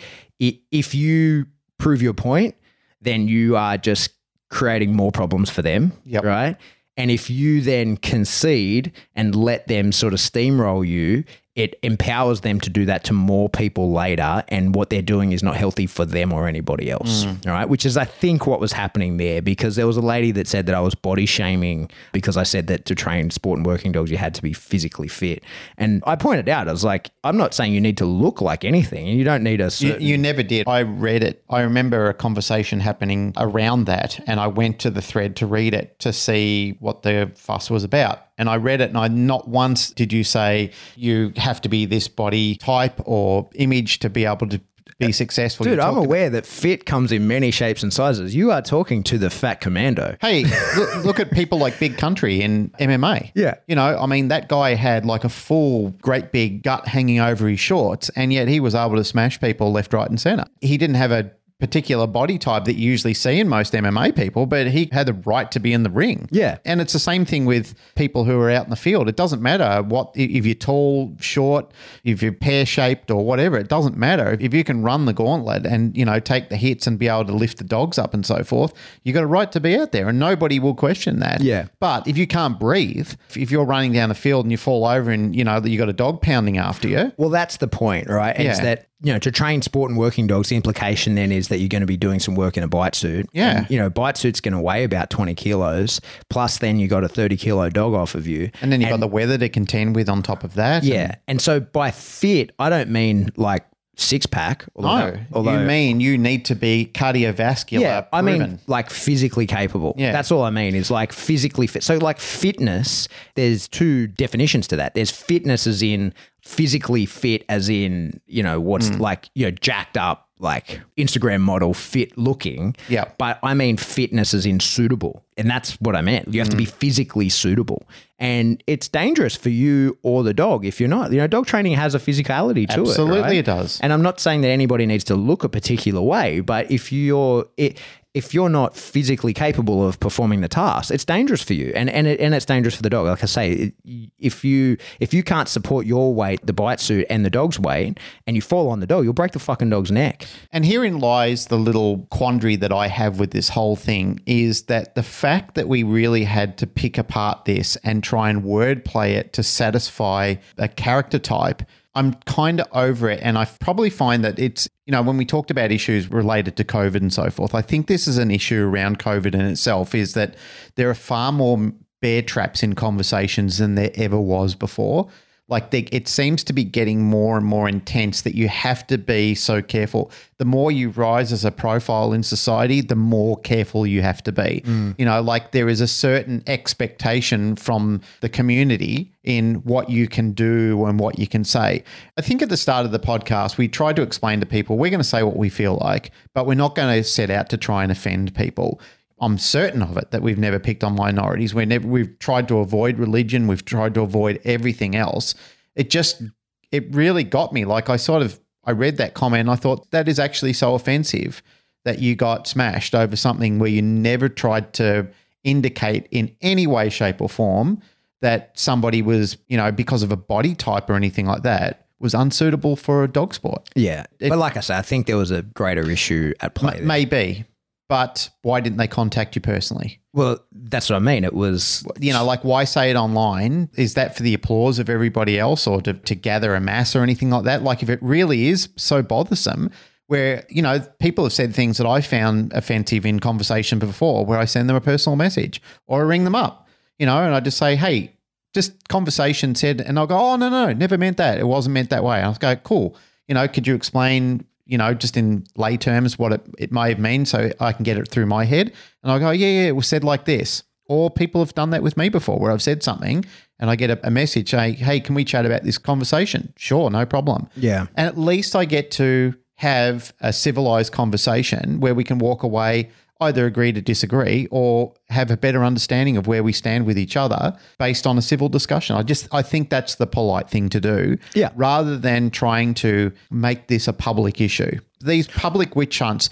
if 0.72 0.96
you 0.96 1.46
prove 1.78 2.02
your 2.02 2.14
point, 2.14 2.56
then 3.02 3.28
you 3.28 3.56
are 3.56 3.78
just 3.78 4.12
creating 4.50 4.96
more 4.96 5.12
problems 5.12 5.50
for 5.50 5.62
them, 5.62 5.92
Yep. 6.06 6.24
right? 6.24 6.58
And 6.98 7.10
if 7.10 7.30
you 7.30 7.62
then 7.62 7.98
concede 7.98 8.92
and 9.16 9.34
let 9.34 9.68
them 9.68 9.92
sort 9.92 10.14
of 10.14 10.20
steamroll 10.20 10.86
you, 10.88 11.24
it 11.62 11.78
empowers 11.84 12.42
them 12.42 12.60
to 12.60 12.70
do 12.70 12.86
that 12.86 13.04
to 13.06 13.14
more 13.14 13.48
people 13.50 13.92
later. 13.92 14.44
And 14.48 14.74
what 14.76 14.90
they're 14.90 15.02
doing 15.02 15.32
is 15.32 15.44
not 15.44 15.56
healthy 15.56 15.86
for 15.88 16.06
them 16.06 16.34
or 16.34 16.48
anybody 16.48 16.90
else. 16.90 17.26
Mm. 17.26 17.48
All 17.48 17.54
right. 17.54 17.70
Which 17.70 17.86
is, 17.86 17.98
I 17.98 18.06
think, 18.06 18.48
what 18.48 18.60
was 18.60 18.72
happening 18.72 19.18
there 19.18 19.42
because 19.42 19.76
there 19.76 19.88
was 19.88 19.98
a 19.98 20.02
lady 20.02 20.32
that 20.32 20.48
said 20.48 20.66
that 20.66 20.76
I 20.76 20.80
was 20.82 20.96
body 20.96 21.26
shaming 21.26 21.90
because 22.12 22.38
I 22.38 22.44
said 22.44 22.68
that 22.68 22.86
to 22.86 22.96
train 22.96 23.30
sport 23.32 23.58
and 23.58 23.66
working 23.66 23.92
dogs, 23.92 24.10
you 24.12 24.18
had 24.18 24.34
to 24.36 24.42
be 24.42 24.54
physically 24.54 25.08
fit. 25.08 25.44
And 25.78 26.04
I 26.08 26.16
pointed 26.16 26.50
out, 26.50 26.68
I 26.68 26.72
was 26.72 26.84
like, 26.84 27.12
I'm 27.24 27.38
not 27.38 27.54
saying 27.54 27.74
you 27.74 27.82
need 27.82 27.98
to 27.98 28.06
look 28.06 28.42
like 28.42 28.66
anything 28.66 29.08
and 29.08 29.18
you 29.18 29.24
don't 29.24 29.44
need 29.44 29.62
a 29.62 29.66
You, 29.66 29.70
certain. 29.70 30.02
you 30.02 30.18
never 30.18 30.44
did. 30.44 30.68
I 30.68 30.82
read 30.82 31.24
it. 31.24 31.44
I 31.50 31.62
remember 31.62 32.10
a 32.10 32.14
conversation 32.14 32.80
happening 32.80 33.34
around 33.38 33.86
that, 33.86 34.20
and 34.28 34.40
I 34.40 34.48
went 34.48 34.80
to 34.80 34.90
the 34.90 35.02
thread 35.02 35.36
to 35.38 35.46
read 35.46 35.74
it 35.74 36.00
to 36.00 36.12
see 36.14 36.76
what 36.80 37.04
the 37.04 37.32
fuss 37.36 37.70
was 37.70 37.84
about. 37.84 38.26
And 38.42 38.50
I 38.50 38.58
read 38.58 38.82
it, 38.82 38.90
and 38.90 38.98
I 38.98 39.08
not 39.08 39.48
once 39.48 39.92
did 39.92 40.12
you 40.12 40.24
say 40.24 40.72
you 40.96 41.32
have 41.38 41.62
to 41.62 41.70
be 41.70 41.86
this 41.86 42.08
body 42.08 42.56
type 42.56 43.00
or 43.06 43.48
image 43.54 44.00
to 44.00 44.10
be 44.10 44.26
able 44.26 44.48
to 44.48 44.60
be 44.98 45.10
uh, 45.10 45.12
successful. 45.12 45.64
Dude, 45.64 45.78
I'm 45.78 45.96
aware 45.96 46.28
that 46.32 46.48
fit 46.48 46.88
comes 46.88 47.12
in 47.12 47.28
many 47.28 47.52
shapes 47.52 47.84
and 47.84 47.94
sizes. 47.94 48.34
You 48.34 48.52
are 48.52 48.64
talking 48.64 49.04
to 49.04 49.20
the 49.20 49.30
fat 49.30 49.62
commando. 49.62 50.16
Hey, 50.22 50.46
look, 50.76 51.06
look 51.06 51.20
at 51.20 51.30
people 51.30 51.60
like 51.60 51.80
Big 51.80 52.00
Country 52.00 52.42
in 52.42 52.70
MMA. 52.80 53.32
Yeah. 53.36 53.56
You 53.68 53.76
know, 53.76 53.96
I 53.96 54.08
mean, 54.08 54.30
that 54.30 54.48
guy 54.48 54.74
had 54.74 55.06
like 55.06 55.24
a 55.24 55.30
full, 55.30 55.92
great 56.02 56.32
big 56.32 56.64
gut 56.64 56.88
hanging 56.88 57.20
over 57.20 57.48
his 57.48 57.60
shorts, 57.60 58.10
and 58.16 58.34
yet 58.34 58.48
he 58.48 58.60
was 58.60 58.74
able 58.74 58.96
to 58.96 59.04
smash 59.04 59.40
people 59.40 59.72
left, 59.72 59.94
right, 59.94 60.10
and 60.10 60.20
center. 60.20 60.46
He 60.62 60.78
didn't 60.78 60.96
have 60.96 61.12
a 61.12 61.32
particular 61.62 62.08
body 62.08 62.38
type 62.38 62.66
that 62.66 62.76
you 62.76 62.90
usually 62.90 63.14
see 63.14 63.40
in 63.40 63.48
most 63.48 63.72
MMA 63.74 64.16
people, 64.16 64.46
but 64.48 64.68
he 64.68 64.90
had 64.92 65.06
the 65.06 65.14
right 65.14 65.50
to 65.52 65.60
be 65.60 65.72
in 65.72 65.84
the 65.84 65.90
ring. 65.90 66.28
Yeah. 66.32 66.58
And 66.66 66.82
it's 66.82 66.92
the 66.92 67.00
same 67.00 67.24
thing 67.24 67.46
with 67.46 67.76
people 67.96 68.26
who 68.26 68.38
are 68.40 68.50
out 68.50 68.66
in 68.66 68.72
the 68.72 68.76
field. 68.76 69.08
It 69.08 69.16
doesn't 69.16 69.42
matter 69.42 69.84
what 69.84 70.12
if 70.16 70.46
you're 70.46 70.56
tall, 70.56 71.16
short, 71.20 71.72
if 72.04 72.22
you're 72.24 72.32
pear 72.34 72.66
shaped 72.66 73.12
or 73.12 73.24
whatever, 73.24 73.58
it 73.58 73.68
doesn't 73.70 73.96
matter. 73.96 74.36
If 74.42 74.54
you 74.54 74.64
can 74.64 74.82
run 74.82 75.06
the 75.06 75.14
gauntlet 75.14 75.66
and, 75.66 75.96
you 75.96 76.04
know, 76.04 76.20
take 76.20 76.50
the 76.50 76.58
hits 76.58 76.88
and 76.88 76.98
be 77.00 77.08
able 77.08 77.26
to 77.26 77.34
lift 77.34 77.60
the 77.60 77.64
dogs 77.64 77.98
up 77.98 78.14
and 78.14 78.26
so 78.26 78.44
forth, 78.44 78.74
You've 79.04 79.14
got 79.14 79.24
a 79.24 79.28
right 79.28 79.52
to 79.52 79.60
be 79.60 79.76
out 79.78 79.92
there 79.92 80.10
and 80.10 80.20
nobody 80.20 80.60
will 80.60 80.74
question 80.76 81.20
that. 81.20 81.42
Yeah. 81.42 81.68
But 81.80 82.08
if 82.08 82.18
you 82.18 82.28
can't 82.28 82.60
breathe, 82.60 83.14
if 83.36 83.52
you're 83.52 83.66
running 83.66 83.94
down 83.94 84.10
the 84.10 84.16
field 84.16 84.46
and 84.46 84.52
you 84.52 84.58
fall 84.58 84.86
over 84.86 85.12
and, 85.12 85.36
you 85.36 85.44
know, 85.44 85.60
that 85.60 85.70
you 85.70 85.78
got 85.78 85.90
a 85.90 85.94
dog 85.94 86.22
pounding 86.22 86.58
after 86.58 86.88
you, 86.88 87.12
Well, 87.18 87.30
that's 87.30 87.58
the 87.58 87.68
point, 87.68 88.10
right? 88.10 88.36
It's 88.40 88.58
Yeah. 88.60 88.64
that, 88.66 88.88
you 89.04 89.12
know, 89.12 89.20
to 89.20 89.32
train 89.32 89.62
sport 89.62 89.90
and 89.90 89.98
working 89.98 90.28
dogs, 90.28 90.50
the 90.50 90.56
implication 90.56 91.16
then 91.16 91.32
is 91.32 91.48
that 91.48 91.58
you're 91.58 91.70
going 91.70 91.82
to 91.82 91.88
be 91.88 91.98
doing 91.98 92.20
some 92.20 92.36
work 92.36 92.56
in 92.56 92.64
a 92.64 92.68
bite 92.68 92.96
suit. 92.96 93.28
Yeah. 93.34 93.60
And, 93.60 93.70
you 93.70 93.80
know, 93.80 93.90
bite 93.90 94.18
suit's 94.18 94.40
going 94.40 94.54
to 94.54 94.60
weigh 94.62 94.84
about 94.84 95.10
20 95.10 95.34
kilos, 95.36 96.00
plus 96.30 96.60
then 96.60 96.78
you 96.78 96.88
got 96.88 97.04
a 97.04 97.10
30 97.10 97.38
kilo 97.38 97.70
dog 97.70 97.94
off 97.94 98.14
of 98.16 98.28
you. 98.28 98.52
and 98.62 98.72
then 98.72 98.80
you've 98.80 98.90
got 98.90 99.00
the 99.00 99.08
weather 99.08 99.38
to 99.38 99.50
contend 99.50 99.96
with 99.96 100.08
on 100.08 100.22
top 100.22 100.44
of 100.44 100.54
that. 100.54 100.84
Yeah. 100.84 101.16
And 101.28 101.42
so 101.42 101.60
by 101.60 101.92
fit, 101.92 102.52
I 102.60 102.70
don't 102.70 102.90
mean 102.90 103.32
like 103.36 103.66
six 103.98 104.26
pack. 104.26 104.66
No, 104.78 104.88
Although, 104.88 105.20
although 105.34 105.60
you 105.62 105.68
mean 105.68 106.00
you 106.00 106.18
need 106.18 106.46
to 106.46 106.56
be 106.56 106.90
cardiovascular. 106.94 107.82
yeah, 107.82 108.06
I 108.14 108.22
mean 108.22 108.60
like 108.68 108.90
physically 108.90 109.46
capable. 109.46 109.94
Yeah. 109.98 110.12
That's 110.12 110.32
all 110.32 110.44
I 110.44 110.50
mean 110.50 110.76
is 110.76 110.90
like 110.90 111.12
physically 111.12 111.68
fit. 111.68 111.84
So 111.84 111.98
like 111.98 112.20
fitness, 112.20 113.08
there's 113.36 113.68
two 113.68 114.08
definitions 114.08 114.68
to 114.70 114.76
that. 114.78 114.96
There's 114.96 115.12
fitness 115.12 115.68
as 115.68 115.84
in 115.84 116.14
physically 116.42 117.06
fit 117.06 117.44
as 117.50 117.70
in, 117.70 118.20
you 118.28 118.42
know, 118.42 118.60
what's 118.60 118.90
Mm. 118.90 119.00
like, 119.00 119.30
you 119.36 119.46
know, 119.46 119.52
jacked 119.52 119.98
up 119.98 120.28
like 120.42 120.82
Instagram 120.98 121.42
model 121.42 121.74
fit 121.74 122.18
looking. 122.18 122.76
Yeah. 122.90 123.06
But 123.18 123.40
I 123.44 123.54
mean 123.54 123.78
fitness 123.78 124.34
is 124.34 124.46
in 124.46 124.60
suitable. 124.60 125.24
And 125.38 125.50
that's 125.50 125.74
what 125.82 125.96
I 125.96 126.02
meant. 126.02 126.34
You 126.34 126.40
have 126.42 126.50
to 126.50 126.56
Mm. 126.56 126.60
be 126.60 126.66
physically 126.66 127.30
suitable. 127.30 127.84
And 128.20 128.64
it's 128.68 128.88
dangerous 128.88 129.36
for 129.36 129.50
you 129.50 129.98
or 130.04 130.24
the 130.24 130.34
dog 130.34 130.66
if 130.66 130.80
you're 130.80 130.90
not. 130.90 131.12
You 131.12 131.18
know, 131.20 131.28
dog 131.28 131.48
training 131.48 131.74
has 131.74 131.96
a 131.96 132.00
physicality 132.00 132.68
to 132.70 132.82
it. 132.84 132.88
Absolutely 132.90 133.22
right? 133.22 133.36
it 133.38 133.46
does. 133.46 133.80
And 133.82 133.92
I'm 133.94 134.02
not 134.04 134.20
saying 134.20 134.42
that 134.42 134.50
anybody 134.50 134.86
needs 134.86 135.04
to 135.06 135.16
look 135.16 135.44
a 135.44 135.50
particular 135.50 136.02
way, 136.02 136.40
but 136.42 136.70
if 136.70 136.92
you're 136.92 137.46
it, 137.58 137.80
if 138.14 138.34
you're 138.34 138.50
not 138.50 138.76
physically 138.76 139.34
capable 139.34 139.88
of 139.88 140.00
performing 140.00 140.42
the 140.42 140.50
task, 140.50 140.92
it's 140.92 141.06
dangerous 141.06 141.42
for 141.42 141.54
you, 141.54 141.72
and 141.76 141.90
and 141.90 142.08
it, 142.08 142.20
and 142.20 142.34
it's 142.34 142.46
dangerous 142.46 142.76
for 142.76 142.82
the 142.82 142.90
dog. 142.90 143.08
Like 143.08 143.24
I 143.24 143.26
say, 143.26 143.72
if 144.20 144.44
you 144.44 144.78
if 145.00 145.14
you 145.14 145.24
can't 145.24 145.48
support 145.48 145.86
your 145.86 146.14
weight, 146.14 146.46
the 146.46 146.54
bite 146.54 146.82
suit, 146.82 147.06
and 147.10 147.26
the 147.26 147.30
dog's 147.30 147.58
weight, 147.60 148.00
and 148.28 148.36
you 148.36 148.42
fall 148.42 148.70
on 148.70 148.82
the 148.82 148.88
dog, 148.88 149.06
you'll 149.06 149.14
break 149.14 149.32
the 149.32 149.40
fucking 149.40 149.70
dog's 149.70 149.92
neck. 149.92 150.28
And 150.52 150.66
herein 150.66 151.00
lies 151.00 151.48
the 151.48 151.58
little 151.58 152.00
quandary 152.12 152.58
that 152.58 152.74
I 152.74 152.88
have 152.88 153.20
with 153.20 153.32
this 153.32 153.50
whole 153.50 153.78
thing 153.78 154.20
is 154.26 154.64
that 154.64 154.96
the 154.96 155.04
fact 155.04 155.56
that 155.56 155.70
we 155.70 155.84
really 155.84 156.26
had 156.26 156.58
to 156.58 156.68
pick 156.68 156.98
apart 156.98 157.46
this 157.46 157.78
and 157.78 158.04
try 158.04 158.30
and 158.30 158.44
wordplay 158.44 159.12
it 159.12 159.32
to 159.34 159.44
satisfy 159.44 160.36
a 160.58 160.68
character 160.68 161.20
type, 161.20 161.64
I'm 161.94 162.14
kind 162.26 162.62
of 162.62 162.68
over 162.72 163.10
it. 163.10 163.20
And 163.22 163.38
I 163.38 163.46
probably 163.60 163.90
find 163.90 164.24
that 164.24 164.40
it's, 164.40 164.68
you 164.86 164.92
know, 164.92 165.02
when 165.02 165.18
we 165.18 165.26
talked 165.26 165.52
about 165.52 165.72
issues 165.72 166.10
related 166.10 166.56
to 166.58 166.64
COVID 166.64 166.96
and 166.96 167.12
so 167.12 167.30
forth, 167.30 167.54
I 167.54 167.62
think 167.62 167.88
this 167.88 168.08
is 168.08 168.18
an 168.18 168.32
issue 168.32 168.64
around 168.66 169.00
COVID 169.00 169.34
in 169.34 169.42
itself 169.42 169.94
is 169.94 170.14
that 170.14 170.36
there 170.76 170.90
are 170.90 170.96
far 170.96 171.32
more 171.32 171.72
bear 172.02 172.22
traps 172.22 172.64
in 172.64 172.76
conversations 172.76 173.58
than 173.58 173.76
there 173.76 173.92
ever 173.96 174.20
was 174.20 174.56
before 174.56 175.10
like 175.52 175.72
they, 175.72 175.82
it 175.92 176.08
seems 176.08 176.46
to 176.46 176.54
be 176.54 176.64
getting 176.64 177.04
more 177.04 177.38
and 177.38 177.46
more 177.46 177.68
intense 177.68 178.22
that 178.22 178.36
you 178.36 178.48
have 178.48 178.88
to 178.88 178.98
be 178.98 179.36
so 179.36 179.62
careful. 179.62 180.10
The 180.38 180.46
more 180.46 180.72
you 180.72 180.90
rise 180.90 181.34
as 181.34 181.44
a 181.44 181.52
profile 181.52 182.14
in 182.14 182.24
society 182.24 182.80
the 182.80 182.96
more 182.96 183.38
careful 183.42 183.86
you 183.86 184.02
have 184.02 184.24
to 184.24 184.32
be. 184.32 184.64
Mm. 184.66 184.96
You 184.98 185.06
know 185.06 185.22
like 185.22 185.52
there 185.52 185.68
is 185.68 185.82
a 185.82 185.88
certain 185.88 186.42
expectation 186.48 187.58
from 187.58 188.02
the 188.22 188.30
community 188.30 189.12
in 189.24 189.56
what 189.56 189.90
you 189.90 190.08
can 190.08 190.32
do 190.32 190.86
and 190.86 191.00
what 191.00 191.20
you 191.20 191.28
can 191.28 191.44
say. 191.44 191.84
I 192.18 192.22
think 192.22 192.42
at 192.42 192.50
the 192.50 192.58
start 192.58 192.86
of 192.86 192.94
the 192.94 193.00
podcast 193.00 193.58
we 193.58 193.68
tried 193.68 193.98
to 193.98 194.02
explain 194.02 194.40
to 194.40 194.46
people 194.46 194.78
we're 194.78 194.90
going 194.90 195.02
to 195.02 195.04
say 195.04 195.22
what 195.22 195.36
we 195.36 195.50
feel 195.50 195.78
like 195.82 196.12
but 196.34 196.48
we're 196.48 196.56
not 196.56 196.76
going 196.76 196.96
to 196.96 197.04
set 197.04 197.30
out 197.30 197.50
to 197.50 197.58
try 197.58 197.84
and 197.84 197.92
offend 197.92 198.34
people 198.34 198.80
I'm 199.22 199.38
certain 199.38 199.82
of 199.84 199.96
it 199.98 200.12
that 200.12 200.22
we've 200.22 200.40
never 200.40 200.60
picked 200.60 200.84
on 200.84 200.96
minorities. 200.96 201.54
We 201.54 201.66
never 201.66 201.88
we've 201.88 202.18
tried 202.20 202.48
to 202.50 202.58
avoid 202.58 202.98
religion. 202.98 203.48
We've 203.48 203.64
tried 203.64 203.94
to 203.94 204.02
avoid 204.02 204.42
everything 204.44 204.96
else. 204.96 205.36
It 205.76 205.90
just 205.90 206.24
it 206.72 206.94
really 206.94 207.24
got 207.24 207.54
me. 207.54 207.64
Like 207.64 207.90
I 207.90 207.98
sort 207.98 208.24
of 208.24 208.40
I 208.66 208.72
read 208.72 208.98
that 208.98 209.14
comment 209.14 209.42
and 209.42 209.52
I 209.52 209.56
thought 209.56 209.92
that 209.92 210.08
is 210.08 210.20
actually 210.20 210.54
so 210.54 210.76
offensive 210.76 211.42
that 211.86 212.00
you 212.00 212.16
got 212.16 212.48
smashed 212.48 212.94
over 212.94 213.16
something 213.16 213.60
where 213.60 213.70
you 213.70 213.82
never 213.82 214.28
tried 214.28 214.74
to 214.74 215.08
indicate 215.44 216.08
in 216.12 216.36
any 216.42 216.68
way, 216.68 216.90
shape, 216.90 217.22
or 217.22 217.30
form 217.30 217.82
that 218.22 218.52
somebody 218.58 219.02
was, 219.02 219.38
you 219.48 219.58
know, 219.58 219.72
because 219.72 220.04
of 220.04 220.12
a 220.12 220.18
body 220.18 220.54
type 220.54 220.90
or 220.90 220.94
anything 220.94 221.26
like 221.26 221.42
that, 221.42 221.88
was 222.00 222.14
unsuitable 222.14 222.76
for 222.76 223.04
a 223.04 223.08
dog 223.08 223.34
sport. 223.34 223.70
Yeah, 223.76 224.06
but 224.20 224.38
like 224.38 224.58
I 224.58 224.60
said, 224.60 224.78
I 224.78 224.82
think 224.82 225.08
there 225.08 225.18
was 225.18 225.32
a 225.32 225.42
greater 225.42 225.90
issue 225.90 226.34
at 226.40 226.56
play. 226.56 226.78
there. 226.78 226.86
Maybe. 226.86 227.46
But 227.92 228.30
why 228.42 228.62
didn't 228.62 228.78
they 228.78 228.88
contact 228.88 229.36
you 229.36 229.42
personally? 229.42 230.00
Well, 230.14 230.40
that's 230.54 230.90
what 230.90 230.96
I 230.96 231.00
mean. 231.00 231.26
It 231.26 231.34
was 231.34 231.86
you 232.00 232.14
know, 232.14 232.24
like 232.24 232.46
why 232.46 232.64
say 232.64 232.90
it 232.90 232.96
online? 232.96 233.70
Is 233.76 233.96
that 233.96 234.16
for 234.16 234.24
the 234.24 234.34
applause 234.34 234.80
of 234.80 234.90
everybody 234.90 235.38
else 235.38 235.68
or 235.68 235.82
to, 235.82 235.92
to 235.92 236.16
gather 236.16 236.56
a 236.56 236.62
mass 236.62 236.96
or 236.96 237.04
anything 237.04 237.32
like 237.32 237.44
that? 237.44 237.64
Like 237.64 237.84
if 237.84 237.90
it 237.90 238.02
really 238.02 238.48
is 238.48 238.70
so 238.78 239.02
bothersome, 239.02 239.72
where, 240.08 240.46
you 240.48 240.62
know, 240.62 240.80
people 241.00 241.26
have 241.26 241.34
said 241.34 241.54
things 241.54 241.78
that 241.80 241.88
I 241.88 242.00
found 242.00 242.54
offensive 242.54 243.06
in 243.06 243.20
conversation 243.20 243.78
before 243.78 244.26
where 244.26 244.40
I 244.40 244.46
send 244.46 244.70
them 244.70 244.78
a 244.78 244.82
personal 244.82 245.18
message 245.18 245.62
or 245.88 246.00
I 246.00 246.04
ring 246.04 246.24
them 246.24 246.36
up, 246.36 246.70
you 246.98 247.06
know, 247.06 247.22
and 247.22 247.36
I 247.36 247.42
just 247.42 247.58
say, 247.58 247.76
hey, 247.76 248.16
just 248.54 248.88
conversation 248.88 249.54
said, 249.54 249.82
and 249.82 250.00
I'll 250.00 250.08
go, 250.08 250.18
oh, 250.18 250.38
no, 250.38 250.48
no, 250.48 250.72
never 250.72 250.98
meant 250.98 251.18
that. 251.18 251.40
It 251.40 251.48
wasn't 251.48 251.74
meant 251.74 251.90
that 251.90 252.06
way. 252.06 252.18
And 252.18 252.28
I'll 252.28 252.36
go, 252.36 252.56
cool. 252.58 252.98
You 253.28 253.36
know, 253.36 253.48
could 253.50 253.68
you 253.68 253.76
explain, 253.76 254.46
you 254.72 254.78
know, 254.78 254.94
just 254.94 255.18
in 255.18 255.46
lay 255.58 255.76
terms 255.76 256.18
what 256.18 256.32
it, 256.32 256.42
it 256.58 256.72
may 256.72 256.90
have 256.90 257.00
mean 257.00 257.26
so 257.26 257.52
I 257.60 257.74
can 257.74 257.84
get 257.84 257.98
it 257.98 258.08
through 258.08 258.26
my 258.26 258.46
head? 258.46 258.72
And 259.04 259.12
I'll 259.12 259.20
go, 259.20 259.32
yeah, 259.32 259.48
yeah, 259.48 259.68
it 259.68 259.76
was 259.76 259.86
said 259.86 260.04
like 260.04 260.24
this. 260.24 260.64
Or 260.86 261.12
people 261.12 261.42
have 261.42 261.54
done 261.54 261.70
that 261.72 261.84
with 261.84 261.98
me 261.98 262.10
before 262.10 262.40
where 262.40 262.52
I've 262.52 262.62
said 262.62 262.82
something 262.82 263.26
and 263.60 263.70
I 263.70 263.76
get 263.76 263.90
a, 263.90 264.08
a 264.08 264.10
message 264.10 264.52
saying, 264.52 264.76
hey, 264.76 265.02
can 265.02 265.14
we 265.14 265.26
chat 265.26 265.46
about 265.46 265.64
this 265.64 265.78
conversation? 265.78 266.54
Sure, 266.56 266.90
no 266.90 267.06
problem. 267.06 267.50
Yeah. 267.58 267.88
And 267.96 268.08
at 268.08 268.18
least 268.18 268.56
I 268.56 268.64
get 268.64 268.92
to 268.92 269.36
have 269.56 270.14
a 270.22 270.32
civilized 270.32 270.94
conversation 270.94 271.82
where 271.82 271.94
we 271.94 272.04
can 272.04 272.18
walk 272.18 272.44
away, 272.44 272.90
either 273.22 273.46
agree 273.46 273.72
to 273.72 273.82
disagree 273.82 274.48
or 274.52 274.94
have 275.10 275.30
a 275.32 275.38
better 275.38 275.64
understanding 275.64 276.18
of 276.18 276.28
where 276.28 276.44
we 276.44 276.52
stand 276.52 276.86
with 276.86 276.98
each 276.98 277.16
other 277.16 277.56
based 277.78 278.08
on 278.08 278.18
a 278.18 278.22
civil 278.22 278.50
discussion. 278.50 278.96
I 278.96 279.04
just 279.04 279.28
I 279.32 279.44
think 279.44 279.70
that's 279.70 279.96
the 279.96 280.08
polite 280.08 280.50
thing 280.50 280.70
to 280.70 280.82
do. 280.82 281.18
Yeah. 281.36 281.52
Rather 281.56 281.98
than 281.98 282.32
trying 282.32 282.74
to 282.76 283.12
make 283.30 283.68
this 283.68 283.88
a 283.88 283.94
public 283.94 284.42
issue. 284.42 284.80
These 285.00 285.28
public 285.28 285.76
witch 285.76 286.00
hunts. 286.00 286.30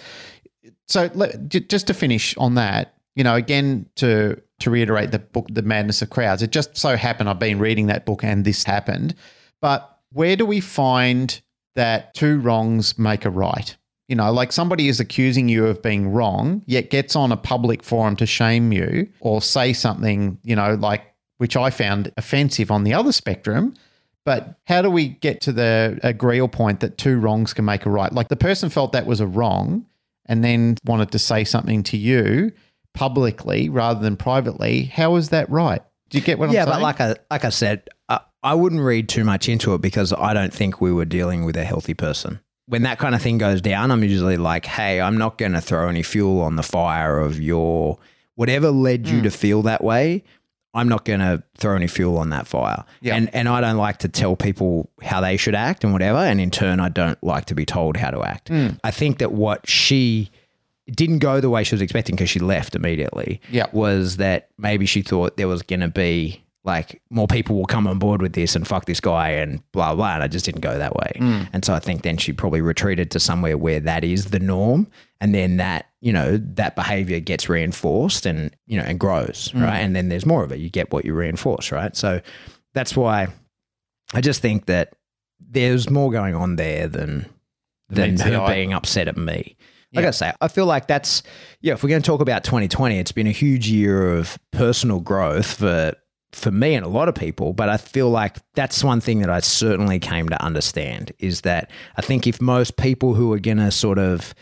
So 0.87 1.09
let, 1.13 1.47
just 1.47 1.87
to 1.87 1.93
finish 1.93 2.35
on 2.37 2.55
that, 2.55 2.95
you 3.15 3.23
know, 3.23 3.35
again 3.35 3.85
to 3.97 4.41
to 4.59 4.69
reiterate 4.69 5.11
the 5.11 5.19
book, 5.19 5.47
The 5.49 5.61
Madness 5.61 6.01
of 6.01 6.09
Crowds. 6.09 6.41
It 6.41 6.51
just 6.51 6.75
so 6.75 6.97
happened 6.97 7.29
I've 7.29 7.39
been 7.39 7.59
reading 7.59 7.87
that 7.87 8.05
book 8.05 8.23
and 8.23 8.43
this 8.43 8.63
happened. 8.63 9.15
But 9.61 9.97
where 10.11 10.35
do 10.35 10.45
we 10.45 10.59
find 10.59 11.39
that 11.75 12.13
two 12.13 12.39
wrongs 12.39 12.97
make 12.97 13.25
a 13.25 13.29
right? 13.29 13.77
You 14.09 14.15
know, 14.15 14.31
like 14.33 14.51
somebody 14.51 14.89
is 14.89 14.99
accusing 14.99 15.47
you 15.47 15.67
of 15.67 15.81
being 15.81 16.09
wrong, 16.11 16.63
yet 16.65 16.89
gets 16.89 17.15
on 17.15 17.31
a 17.31 17.37
public 17.37 17.83
forum 17.83 18.15
to 18.17 18.25
shame 18.25 18.73
you 18.73 19.07
or 19.21 19.41
say 19.41 19.71
something, 19.71 20.39
you 20.43 20.55
know, 20.55 20.73
like 20.73 21.03
which 21.37 21.55
I 21.55 21.69
found 21.69 22.11
offensive 22.17 22.71
on 22.71 22.83
the 22.83 22.93
other 22.93 23.11
spectrum. 23.11 23.73
But 24.25 24.59
how 24.67 24.81
do 24.81 24.89
we 24.89 25.09
get 25.09 25.41
to 25.41 25.51
the 25.51 25.99
agreeal 26.03 26.47
point 26.47 26.81
that 26.81 26.97
two 26.97 27.17
wrongs 27.19 27.53
can 27.53 27.65
make 27.65 27.85
a 27.85 27.89
right? 27.89 28.11
Like 28.11 28.27
the 28.27 28.35
person 28.35 28.69
felt 28.69 28.91
that 28.91 29.05
was 29.05 29.21
a 29.21 29.27
wrong 29.27 29.85
and 30.25 30.43
then 30.43 30.75
wanted 30.85 31.11
to 31.11 31.19
say 31.19 31.43
something 31.43 31.83
to 31.83 31.97
you 31.97 32.51
publicly 32.93 33.69
rather 33.69 33.99
than 33.99 34.17
privately. 34.17 34.85
How 34.85 35.15
is 35.15 35.29
that 35.29 35.49
right? 35.49 35.81
Do 36.09 36.17
you 36.17 36.23
get 36.23 36.37
what 36.37 36.51
yeah, 36.51 36.63
I'm 36.63 36.67
saying? 36.67 36.67
Yeah, 36.67 36.75
but 36.75 36.81
like 36.81 37.01
I 37.01 37.15
like 37.31 37.45
I 37.45 37.49
said, 37.49 37.87
I, 38.09 38.19
I 38.43 38.55
wouldn't 38.55 38.81
read 38.81 39.07
too 39.07 39.23
much 39.23 39.47
into 39.47 39.73
it 39.73 39.81
because 39.81 40.11
I 40.13 40.33
don't 40.33 40.53
think 40.53 40.81
we 40.81 40.91
were 40.91 41.05
dealing 41.05 41.45
with 41.45 41.55
a 41.55 41.63
healthy 41.63 41.93
person. 41.93 42.39
When 42.69 42.83
that 42.83 42.99
kind 42.99 43.15
of 43.15 43.21
thing 43.21 43.37
goes 43.37 43.61
down, 43.61 43.91
I'm 43.91 44.03
usually 44.03 44.37
like, 44.37 44.65
"Hey, 44.65 45.01
I'm 45.01 45.17
not 45.17 45.37
going 45.37 45.53
to 45.53 45.61
throw 45.61 45.89
any 45.89 46.03
fuel 46.03 46.41
on 46.41 46.55
the 46.55 46.63
fire 46.63 47.19
of 47.19 47.41
your 47.41 47.97
whatever 48.35 48.71
led 48.71 49.07
you 49.07 49.21
to 49.23 49.31
feel 49.31 49.61
that 49.63 49.83
way." 49.83 50.23
I'm 50.73 50.87
not 50.87 51.03
going 51.03 51.19
to 51.19 51.41
throw 51.57 51.75
any 51.75 51.87
fuel 51.87 52.17
on 52.19 52.29
that 52.29 52.47
fire. 52.47 52.83
Yeah. 53.01 53.15
And 53.15 53.33
and 53.33 53.49
I 53.49 53.59
don't 53.59 53.77
like 53.77 53.97
to 53.99 54.07
tell 54.07 54.35
people 54.35 54.89
how 55.01 55.19
they 55.19 55.35
should 55.35 55.55
act 55.55 55.83
and 55.83 55.91
whatever. 55.93 56.19
And 56.19 56.39
in 56.39 56.51
turn, 56.51 56.79
I 56.79 56.89
don't 56.89 57.21
like 57.23 57.45
to 57.45 57.55
be 57.55 57.65
told 57.65 57.97
how 57.97 58.11
to 58.11 58.21
act. 58.21 58.49
Hmm. 58.49 58.69
I 58.83 58.91
think 58.91 59.17
that 59.17 59.31
what 59.31 59.67
she 59.67 60.29
didn't 60.91 61.19
go 61.19 61.39
the 61.39 61.49
way 61.49 61.63
she 61.63 61.73
was 61.73 61.81
expecting 61.81 62.15
because 62.15 62.29
she 62.29 62.39
left 62.39 62.75
immediately. 62.75 63.41
Yeah. 63.51 63.65
Was 63.71 64.17
that 64.17 64.49
maybe 64.57 64.85
she 64.85 65.01
thought 65.01 65.37
there 65.37 65.47
was 65.47 65.63
going 65.63 65.81
to 65.81 65.87
be 65.87 66.43
like 66.69 67.01
more 67.09 67.27
people 67.27 67.55
will 67.55 67.65
come 67.65 67.87
on 67.87 67.97
board 67.97 68.21
with 68.21 68.33
this 68.33 68.55
and 68.55 68.67
fuck 68.67 68.85
this 68.85 68.99
guy 68.99 69.29
and 69.29 69.61
blah 69.71 69.95
blah. 69.95 70.13
And 70.13 70.23
I 70.23 70.27
just 70.27 70.45
didn't 70.45 70.61
go 70.61 70.77
that 70.77 70.95
way. 70.95 71.11
Hmm. 71.17 71.41
And 71.51 71.65
so 71.65 71.73
I 71.73 71.79
think 71.79 72.03
then 72.03 72.17
she 72.17 72.31
probably 72.31 72.61
retreated 72.61 73.09
to 73.11 73.19
somewhere 73.19 73.57
where 73.57 73.79
that 73.79 74.03
is 74.03 74.25
the 74.25 74.39
norm, 74.39 74.87
and 75.19 75.33
then 75.33 75.57
that 75.57 75.87
you 75.99 76.13
know 76.13 76.37
that 76.37 76.75
behavior 76.75 77.19
gets 77.19 77.49
reinforced 77.49 78.27
and 78.27 78.55
you 78.67 78.77
know 78.77 78.83
and 78.83 78.99
grows 78.99 79.49
hmm. 79.51 79.63
right, 79.63 79.79
and 79.79 79.95
then 79.95 80.09
there's 80.09 80.27
more 80.27 80.43
of 80.43 80.51
it. 80.51 80.59
You 80.59 80.69
get 80.69 80.93
what 80.93 81.05
you 81.05 81.13
reinforce, 81.15 81.71
right? 81.71 81.95
So 81.95 82.21
that's 82.73 82.95
why 82.95 83.29
I 84.13 84.21
just 84.21 84.41
think 84.41 84.67
that 84.67 84.93
there's 85.39 85.89
more 85.89 86.11
going 86.11 86.35
on 86.35 86.55
there 86.55 86.87
than 86.87 87.25
than 87.89 88.17
her 88.19 88.41
eye. 88.41 88.53
being 88.53 88.73
upset 88.73 89.07
at 89.07 89.17
me. 89.17 89.57
Like 89.91 90.05
I 90.05 90.11
say, 90.11 90.31
I 90.39 90.49
feel 90.49 90.67
like 90.67 90.85
that's 90.85 91.23
yeah. 91.61 91.73
If 91.73 91.81
we're 91.81 91.89
going 91.89 92.03
to 92.03 92.05
talk 92.05 92.21
about 92.21 92.43
2020, 92.43 92.99
it's 92.99 93.11
been 93.11 93.25
a 93.25 93.31
huge 93.31 93.69
year 93.69 94.15
of 94.15 94.37
personal 94.51 94.99
growth 94.99 95.55
for 95.55 95.95
for 96.31 96.51
me 96.51 96.75
and 96.75 96.85
a 96.85 96.89
lot 96.89 97.09
of 97.09 97.15
people. 97.15 97.53
But 97.53 97.69
I 97.69 97.77
feel 97.77 98.09
like 98.09 98.37
that's 98.53 98.83
one 98.83 99.01
thing 99.01 99.19
that 99.19 99.29
I 99.29 99.39
certainly 99.39 99.99
came 99.99 100.29
to 100.29 100.41
understand 100.43 101.11
is 101.19 101.41
that 101.41 101.71
I 101.97 102.01
think 102.01 102.27
if 102.27 102.41
most 102.41 102.77
people 102.77 103.13
who 103.13 103.33
are 103.33 103.39
going 103.39 103.57
to 103.57 103.71
sort 103.71 103.99
of 103.99 104.33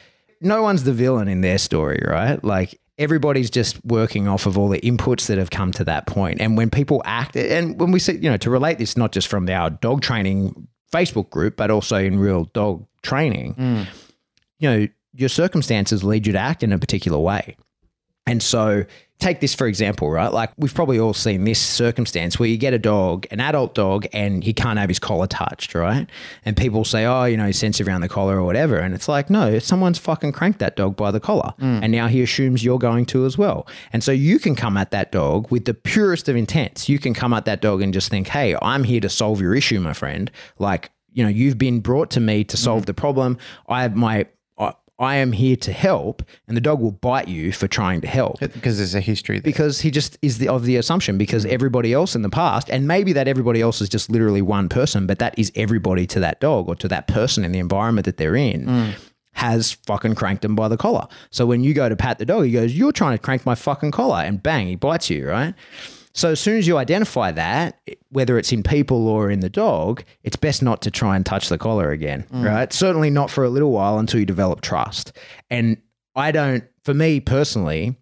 no 0.41 0.61
one's 0.61 0.83
the 0.83 0.93
villain 0.93 1.27
in 1.27 1.41
their 1.41 1.57
story, 1.57 2.01
right? 2.05 2.43
Like 2.43 2.79
everybody's 2.97 3.49
just 3.49 3.83
working 3.85 4.27
off 4.27 4.45
of 4.45 4.57
all 4.57 4.69
the 4.69 4.81
inputs 4.81 5.27
that 5.27 5.37
have 5.37 5.49
come 5.49 5.71
to 5.73 5.83
that 5.83 6.07
point. 6.07 6.41
And 6.41 6.57
when 6.57 6.69
people 6.69 7.01
act, 7.05 7.35
and 7.35 7.79
when 7.79 7.91
we 7.91 7.99
say, 7.99 8.13
you 8.13 8.29
know, 8.29 8.37
to 8.37 8.49
relate 8.49 8.77
this 8.77 8.97
not 8.97 9.11
just 9.11 9.27
from 9.27 9.49
our 9.49 9.69
dog 9.69 10.01
training 10.01 10.67
Facebook 10.91 11.29
group, 11.29 11.55
but 11.57 11.71
also 11.71 11.97
in 11.97 12.19
real 12.19 12.45
dog 12.45 12.85
training, 13.03 13.55
mm. 13.55 13.87
you 14.59 14.69
know, 14.69 14.87
your 15.13 15.29
circumstances 15.29 16.03
lead 16.03 16.27
you 16.27 16.33
to 16.33 16.39
act 16.39 16.63
in 16.63 16.71
a 16.71 16.79
particular 16.79 17.17
way. 17.17 17.55
And 18.25 18.43
so, 18.43 18.85
take 19.19 19.39
this 19.39 19.55
for 19.55 19.67
example, 19.67 20.09
right? 20.11 20.31
Like, 20.31 20.51
we've 20.57 20.73
probably 20.73 20.99
all 20.99 21.13
seen 21.13 21.43
this 21.43 21.59
circumstance 21.59 22.37
where 22.37 22.47
you 22.47 22.57
get 22.57 22.73
a 22.73 22.79
dog, 22.79 23.25
an 23.31 23.39
adult 23.39 23.73
dog, 23.73 24.05
and 24.13 24.43
he 24.43 24.53
can't 24.53 24.77
have 24.77 24.89
his 24.89 24.99
collar 24.99 25.27
touched, 25.27 25.73
right? 25.73 26.07
And 26.45 26.55
people 26.55 26.83
say, 26.83 27.05
oh, 27.05 27.25
you 27.25 27.35
know, 27.35 27.47
he's 27.47 27.57
sensitive 27.57 27.87
around 27.87 28.01
the 28.01 28.09
collar 28.09 28.37
or 28.37 28.43
whatever. 28.43 28.77
And 28.77 28.93
it's 28.93 29.07
like, 29.07 29.29
no, 29.29 29.57
someone's 29.59 29.97
fucking 29.97 30.33
cranked 30.33 30.59
that 30.59 30.75
dog 30.75 30.95
by 30.95 31.11
the 31.11 31.19
collar. 31.19 31.53
Mm. 31.59 31.83
And 31.83 31.91
now 31.91 32.07
he 32.07 32.21
assumes 32.21 32.63
you're 32.63 32.77
going 32.77 33.05
to 33.07 33.25
as 33.25 33.37
well. 33.37 33.67
And 33.91 34.03
so, 34.03 34.11
you 34.11 34.39
can 34.39 34.55
come 34.55 34.77
at 34.77 34.91
that 34.91 35.11
dog 35.11 35.49
with 35.51 35.65
the 35.65 35.73
purest 35.73 36.29
of 36.29 36.35
intents. 36.35 36.87
You 36.87 36.99
can 36.99 37.13
come 37.13 37.33
at 37.33 37.45
that 37.45 37.61
dog 37.61 37.81
and 37.81 37.93
just 37.93 38.09
think, 38.09 38.27
hey, 38.27 38.55
I'm 38.61 38.83
here 38.83 39.01
to 39.01 39.09
solve 39.09 39.41
your 39.41 39.55
issue, 39.55 39.79
my 39.79 39.93
friend. 39.93 40.29
Like, 40.59 40.91
you 41.11 41.23
know, 41.23 41.29
you've 41.29 41.57
been 41.57 41.79
brought 41.79 42.11
to 42.11 42.19
me 42.19 42.43
to 42.43 42.57
solve 42.57 42.83
mm. 42.83 42.87
the 42.87 42.93
problem. 42.93 43.37
I 43.67 43.81
have 43.81 43.95
my, 43.95 44.27
I, 44.99 45.15
am 45.15 45.31
here 45.31 45.55
to 45.57 45.71
help, 45.71 46.23
and 46.47 46.57
the 46.57 46.61
dog 46.61 46.79
will 46.79 46.91
bite 46.91 47.27
you 47.27 47.51
for 47.51 47.67
trying 47.67 48.01
to 48.01 48.07
help 48.07 48.39
because 48.39 48.77
there's 48.77 48.95
a 48.95 49.01
history 49.01 49.37
there. 49.37 49.43
because 49.43 49.81
he 49.81 49.91
just 49.91 50.17
is 50.21 50.37
the 50.37 50.47
of 50.47 50.65
the 50.65 50.75
assumption 50.77 51.17
because 51.17 51.45
mm. 51.45 51.49
everybody 51.49 51.93
else 51.93 52.15
in 52.15 52.21
the 52.21 52.29
past, 52.29 52.69
and 52.69 52.87
maybe 52.87 53.13
that 53.13 53.27
everybody 53.27 53.61
else 53.61 53.81
is 53.81 53.89
just 53.89 54.09
literally 54.09 54.41
one 54.41 54.69
person, 54.69 55.07
but 55.07 55.19
that 55.19 55.37
is 55.37 55.51
everybody 55.55 56.07
to 56.07 56.19
that 56.19 56.39
dog 56.39 56.67
or 56.67 56.75
to 56.75 56.87
that 56.87 57.07
person 57.07 57.45
in 57.45 57.51
the 57.51 57.59
environment 57.59 58.05
that 58.05 58.17
they're 58.17 58.35
in. 58.35 58.65
Mm. 58.65 58.93
Has 59.33 59.73
fucking 59.73 60.15
cranked 60.15 60.43
him 60.43 60.55
by 60.55 60.67
the 60.67 60.77
collar. 60.77 61.07
So 61.29 61.45
when 61.45 61.63
you 61.63 61.75
go 61.75 61.87
to 61.87 61.95
pat 61.95 62.17
the 62.17 62.25
dog, 62.25 62.45
he 62.45 62.51
goes, 62.51 62.73
You're 62.73 62.91
trying 62.91 63.15
to 63.15 63.21
crank 63.21 63.45
my 63.45 63.53
fucking 63.53 63.91
collar. 63.91 64.23
And 64.23 64.41
bang, 64.41 64.65
he 64.65 64.75
bites 64.75 65.11
you, 65.11 65.29
right? 65.29 65.53
So 66.17 66.31
as 66.31 66.39
soon 66.39 66.57
as 66.57 66.65
you 66.65 66.77
identify 66.77 67.31
that, 67.33 67.79
whether 68.09 68.39
it's 68.39 68.51
in 68.51 68.63
people 68.63 69.07
or 69.07 69.29
in 69.29 69.41
the 69.41 69.51
dog, 69.51 70.03
it's 70.23 70.35
best 70.35 70.63
not 70.63 70.81
to 70.81 70.89
try 70.89 71.15
and 71.15 71.23
touch 71.23 71.47
the 71.47 71.59
collar 71.59 71.91
again, 71.91 72.25
mm. 72.33 72.43
right? 72.43 72.73
Certainly 72.73 73.11
not 73.11 73.29
for 73.29 73.43
a 73.43 73.49
little 73.49 73.71
while 73.71 73.99
until 73.99 74.19
you 74.19 74.25
develop 74.25 74.61
trust. 74.61 75.13
And 75.51 75.77
I 76.15 76.31
don't, 76.31 76.63
for 76.83 76.95
me 76.95 77.19
personally, 77.19 77.95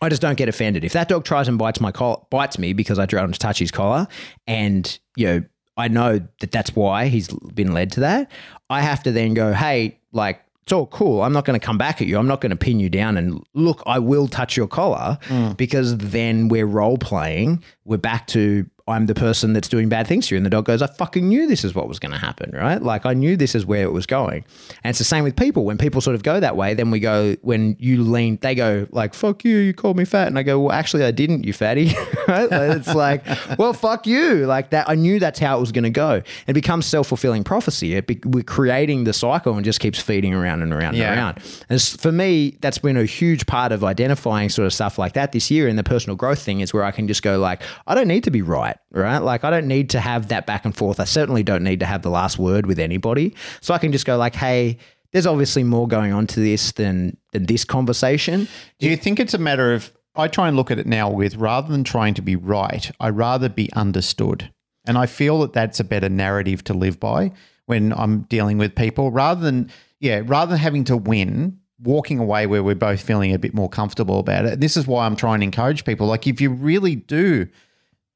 I 0.00 0.08
just 0.08 0.22
don't 0.22 0.38
get 0.38 0.48
offended. 0.48 0.82
If 0.82 0.94
that 0.94 1.08
dog 1.08 1.26
tries 1.26 1.46
and 1.46 1.58
bites 1.58 1.78
my 1.78 1.92
collar, 1.92 2.22
bites 2.30 2.58
me 2.58 2.72
because 2.72 2.98
I 2.98 3.04
try 3.04 3.24
to 3.26 3.32
touch 3.32 3.58
his 3.58 3.70
collar, 3.70 4.08
and 4.46 4.98
you 5.14 5.26
know 5.26 5.44
I 5.76 5.88
know 5.88 6.20
that 6.40 6.52
that's 6.52 6.74
why 6.74 7.08
he's 7.08 7.28
been 7.54 7.74
led 7.74 7.92
to 7.92 8.00
that. 8.00 8.30
I 8.70 8.80
have 8.80 9.02
to 9.02 9.12
then 9.12 9.34
go, 9.34 9.52
hey, 9.52 10.00
like 10.12 10.40
it's 10.66 10.72
all 10.72 10.88
cool. 10.88 11.22
I'm 11.22 11.32
not 11.32 11.44
going 11.44 11.58
to 11.58 11.64
come 11.64 11.78
back 11.78 12.02
at 12.02 12.08
you. 12.08 12.18
I'm 12.18 12.26
not 12.26 12.40
going 12.40 12.50
to 12.50 12.56
pin 12.56 12.80
you 12.80 12.90
down 12.90 13.16
and 13.16 13.40
look. 13.54 13.84
I 13.86 14.00
will 14.00 14.26
touch 14.26 14.56
your 14.56 14.66
collar 14.66 15.16
mm. 15.26 15.56
because 15.56 15.96
then 15.96 16.48
we're 16.48 16.66
role 16.66 16.98
playing. 16.98 17.62
We're 17.84 17.98
back 17.98 18.26
to 18.28 18.68
I'm 18.88 19.06
the 19.06 19.14
person 19.14 19.52
that's 19.52 19.68
doing 19.68 19.88
bad 19.88 20.06
things 20.06 20.28
to 20.28 20.34
you. 20.34 20.36
And 20.36 20.46
the 20.46 20.50
dog 20.50 20.64
goes, 20.64 20.80
I 20.80 20.86
fucking 20.86 21.28
knew 21.28 21.48
this 21.48 21.64
is 21.64 21.74
what 21.74 21.88
was 21.88 21.98
going 21.98 22.12
to 22.12 22.18
happen, 22.18 22.52
right? 22.52 22.80
Like 22.80 23.04
I 23.04 23.14
knew 23.14 23.36
this 23.36 23.54
is 23.54 23.66
where 23.66 23.82
it 23.82 23.92
was 23.92 24.06
going. 24.06 24.44
And 24.84 24.90
it's 24.90 24.98
the 25.00 25.04
same 25.04 25.24
with 25.24 25.36
people. 25.36 25.64
When 25.64 25.76
people 25.76 26.00
sort 26.00 26.14
of 26.14 26.22
go 26.22 26.38
that 26.38 26.56
way, 26.56 26.74
then 26.74 26.92
we 26.92 27.00
go, 27.00 27.34
when 27.42 27.76
you 27.80 28.02
lean, 28.02 28.38
they 28.42 28.54
go 28.54 28.86
like, 28.90 29.14
fuck 29.14 29.44
you, 29.44 29.58
you 29.58 29.74
called 29.74 29.96
me 29.96 30.04
fat. 30.04 30.28
And 30.28 30.38
I 30.38 30.44
go, 30.44 30.60
well, 30.60 30.72
actually 30.72 31.04
I 31.04 31.10
didn't, 31.10 31.44
you 31.44 31.52
fatty. 31.52 31.94
right? 32.28 32.48
It's 32.50 32.94
like, 32.94 33.24
well, 33.58 33.72
fuck 33.72 34.06
you. 34.06 34.46
Like 34.46 34.70
that. 34.70 34.88
I 34.88 34.94
knew 34.94 35.18
that's 35.18 35.38
how 35.38 35.56
it 35.56 35.60
was 35.60 35.72
going 35.72 35.84
to 35.84 35.90
go. 35.90 36.22
It 36.46 36.52
becomes 36.52 36.86
self-fulfilling 36.86 37.44
prophecy. 37.44 37.94
It 37.94 38.06
be, 38.06 38.20
we're 38.24 38.42
creating 38.42 39.04
the 39.04 39.12
cycle 39.12 39.54
and 39.54 39.64
just 39.64 39.80
keeps 39.80 40.00
feeding 40.00 40.34
around 40.34 40.62
and 40.62 40.72
around 40.72 40.94
Yeah. 40.96 41.10
and 41.12 41.20
around. 41.20 41.38
And 41.68 41.80
for 41.82 42.12
me, 42.12 42.56
that's 42.60 42.78
been 42.78 42.96
a 42.96 43.04
huge 43.04 43.46
part 43.46 43.72
of 43.72 43.84
identifying 43.84 44.48
sort 44.48 44.66
of 44.66 44.72
stuff 44.72 44.98
like 44.98 45.12
that 45.14 45.32
this 45.32 45.50
year. 45.50 45.68
And 45.68 45.78
the 45.78 45.84
personal 45.84 46.16
growth 46.16 46.40
thing 46.40 46.60
is 46.60 46.72
where 46.74 46.84
I 46.84 46.90
can 46.90 47.08
just 47.08 47.22
go 47.22 47.38
like, 47.38 47.62
I 47.86 47.94
don't 47.94 48.08
need 48.08 48.24
to 48.24 48.30
be 48.30 48.42
right, 48.42 48.76
right? 48.90 49.18
Like 49.18 49.44
I 49.44 49.50
don't 49.50 49.68
need 49.68 49.90
to 49.90 50.00
have 50.00 50.28
that 50.28 50.46
back 50.46 50.64
and 50.64 50.76
forth. 50.76 51.00
I 51.00 51.04
certainly 51.04 51.42
don't 51.42 51.62
need 51.64 51.80
to 51.80 51.86
have 51.86 52.02
the 52.02 52.10
last 52.10 52.38
word 52.38 52.66
with 52.66 52.78
anybody. 52.78 53.34
So 53.60 53.74
I 53.74 53.78
can 53.78 53.92
just 53.92 54.06
go 54.06 54.16
like, 54.16 54.34
hey, 54.34 54.78
there's 55.12 55.26
obviously 55.26 55.62
more 55.62 55.88
going 55.88 56.12
on 56.12 56.26
to 56.26 56.40
this 56.40 56.72
than 56.72 57.16
than 57.32 57.46
this 57.46 57.64
conversation. 57.64 58.48
Do 58.78 58.88
you 58.88 58.96
think 58.96 59.20
it's 59.20 59.34
a 59.34 59.38
matter 59.38 59.72
of 59.72 59.90
I 60.16 60.28
try 60.28 60.48
and 60.48 60.56
look 60.56 60.70
at 60.70 60.78
it 60.78 60.86
now 60.86 61.10
with 61.10 61.36
rather 61.36 61.70
than 61.70 61.84
trying 61.84 62.14
to 62.14 62.22
be 62.22 62.36
right, 62.36 62.90
I 63.00 63.10
rather 63.10 63.48
be 63.48 63.72
understood. 63.74 64.50
And 64.86 64.96
I 64.96 65.06
feel 65.06 65.40
that 65.40 65.52
that's 65.52 65.80
a 65.80 65.84
better 65.84 66.08
narrative 66.08 66.62
to 66.64 66.74
live 66.74 67.00
by 67.00 67.32
when 67.66 67.92
I'm 67.92 68.22
dealing 68.22 68.58
with 68.58 68.74
people 68.74 69.10
rather 69.10 69.40
than 69.40 69.70
yeah, 69.98 70.22
rather 70.24 70.50
than 70.50 70.58
having 70.58 70.84
to 70.84 70.96
win, 70.96 71.58
walking 71.82 72.18
away 72.18 72.46
where 72.46 72.62
we're 72.62 72.74
both 72.74 73.00
feeling 73.00 73.32
a 73.32 73.38
bit 73.38 73.54
more 73.54 73.68
comfortable 73.68 74.18
about 74.18 74.44
it. 74.44 74.60
This 74.60 74.76
is 74.76 74.86
why 74.86 75.06
I'm 75.06 75.16
trying 75.16 75.40
to 75.40 75.44
encourage 75.44 75.84
people 75.84 76.06
like 76.06 76.26
if 76.26 76.40
you 76.40 76.50
really 76.50 76.96
do 76.96 77.48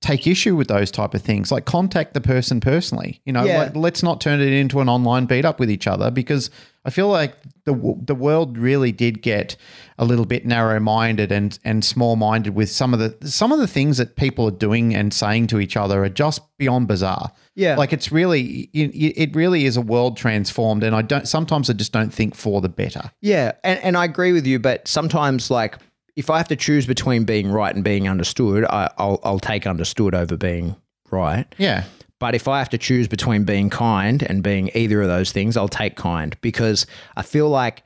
take 0.01 0.27
issue 0.27 0.57
with 0.57 0.69
those 0.69 0.91
type 0.91 1.13
of 1.13 1.21
things 1.21 1.53
like 1.53 1.67
contact 1.67 2.15
the 2.15 2.21
person 2.23 2.59
personally 2.59 3.21
you 3.27 3.33
know 3.33 3.45
Yeah. 3.45 3.65
like, 3.65 3.77
let's 3.77 4.03
not 4.03 4.21
turn 4.21 4.41
it 4.41 4.49
into 4.53 4.81
an 4.81 4.89
online 4.89 5.27
beat 5.27 5.45
up 5.45 5.61
with 5.61 5.71
each 5.71 5.87
other 5.87 6.11
because 6.11 6.49
i 6.87 6.91
feel 6.91 7.09
like 7.09 7.35
the 7.65 7.75
the 8.07 8.15
world 8.15 8.57
really 8.57 8.93
did 8.93 9.21
get 9.21 9.57
a 9.99 10.05
little 10.07 10.25
bit 10.25 10.47
narrow 10.47 10.81
minded 10.81 11.31
and 11.31 11.59
and 11.65 11.85
small 11.85 12.17
minded 12.17 12.55
with 12.55 12.71
some 12.71 12.95
of 12.95 12.99
the 13.21 13.29
some 13.29 13.53
of 13.53 13.59
the 13.59 13.67
things 13.67 13.99
that 13.99 14.17
people 14.17 14.47
are 14.49 14.51
doing 14.53 14.95
and 14.95 15.13
saying 15.13 15.47
to 15.49 15.61
each 15.61 15.77
other 15.77 16.03
are 16.03 16.09
just 16.09 16.41
beyond 16.57 16.89
bizarre 16.89 17.31
Yeah. 17.55 17.77
like 17.77 17.93
it's 17.93 18.11
really 18.11 18.71
it, 18.73 18.95
it 19.31 19.37
really 19.37 19.67
is 19.67 19.77
a 19.77 19.83
world 19.83 20.17
transformed 20.17 20.83
and 20.83 20.97
i 20.97 21.03
don't 21.03 21.29
sometimes 21.29 21.69
i 21.69 21.75
just 21.75 21.93
don't 21.93 22.13
think 22.15 22.35
for 22.35 22.63
the 22.63 22.71
better 22.71 23.11
Yeah, 23.21 23.53
and, 23.63 23.79
and 23.81 23.97
I 23.99 24.07
agree 24.07 24.33
with 24.33 24.47
you, 24.47 24.59
but 24.59 24.89
sometimes 24.89 25.51
like 25.51 25.77
if 26.21 26.31
I 26.31 26.39
have 26.39 26.49
to 26.49 26.57
choose 26.57 26.87
between 26.87 27.25
being 27.25 27.51
right 27.51 27.75
and 27.75 27.83
being 27.83 28.09
understood, 28.09 28.65
I, 28.65 28.91
I'll 28.97 29.19
I'll 29.25 29.41
take 29.41 29.67
understood 29.67 30.15
over 30.15 30.37
being 30.37 30.77
right. 31.11 31.47
yeah 31.59 31.85
But 32.21 32.35
if 32.35 32.47
I 32.47 32.59
have 32.59 32.69
to 32.69 32.79
choose 32.79 33.09
between 33.09 33.45
being 33.45 33.71
kind 33.71 34.23
and 34.23 34.43
being 34.43 34.71
either 34.75 35.03
of 35.03 35.09
those 35.09 35.33
things, 35.33 35.57
I'll 35.57 35.69
take 35.69 35.97
kind 35.97 36.37
because 36.43 36.87
I 37.17 37.23
feel 37.23 37.49
like, 37.49 37.83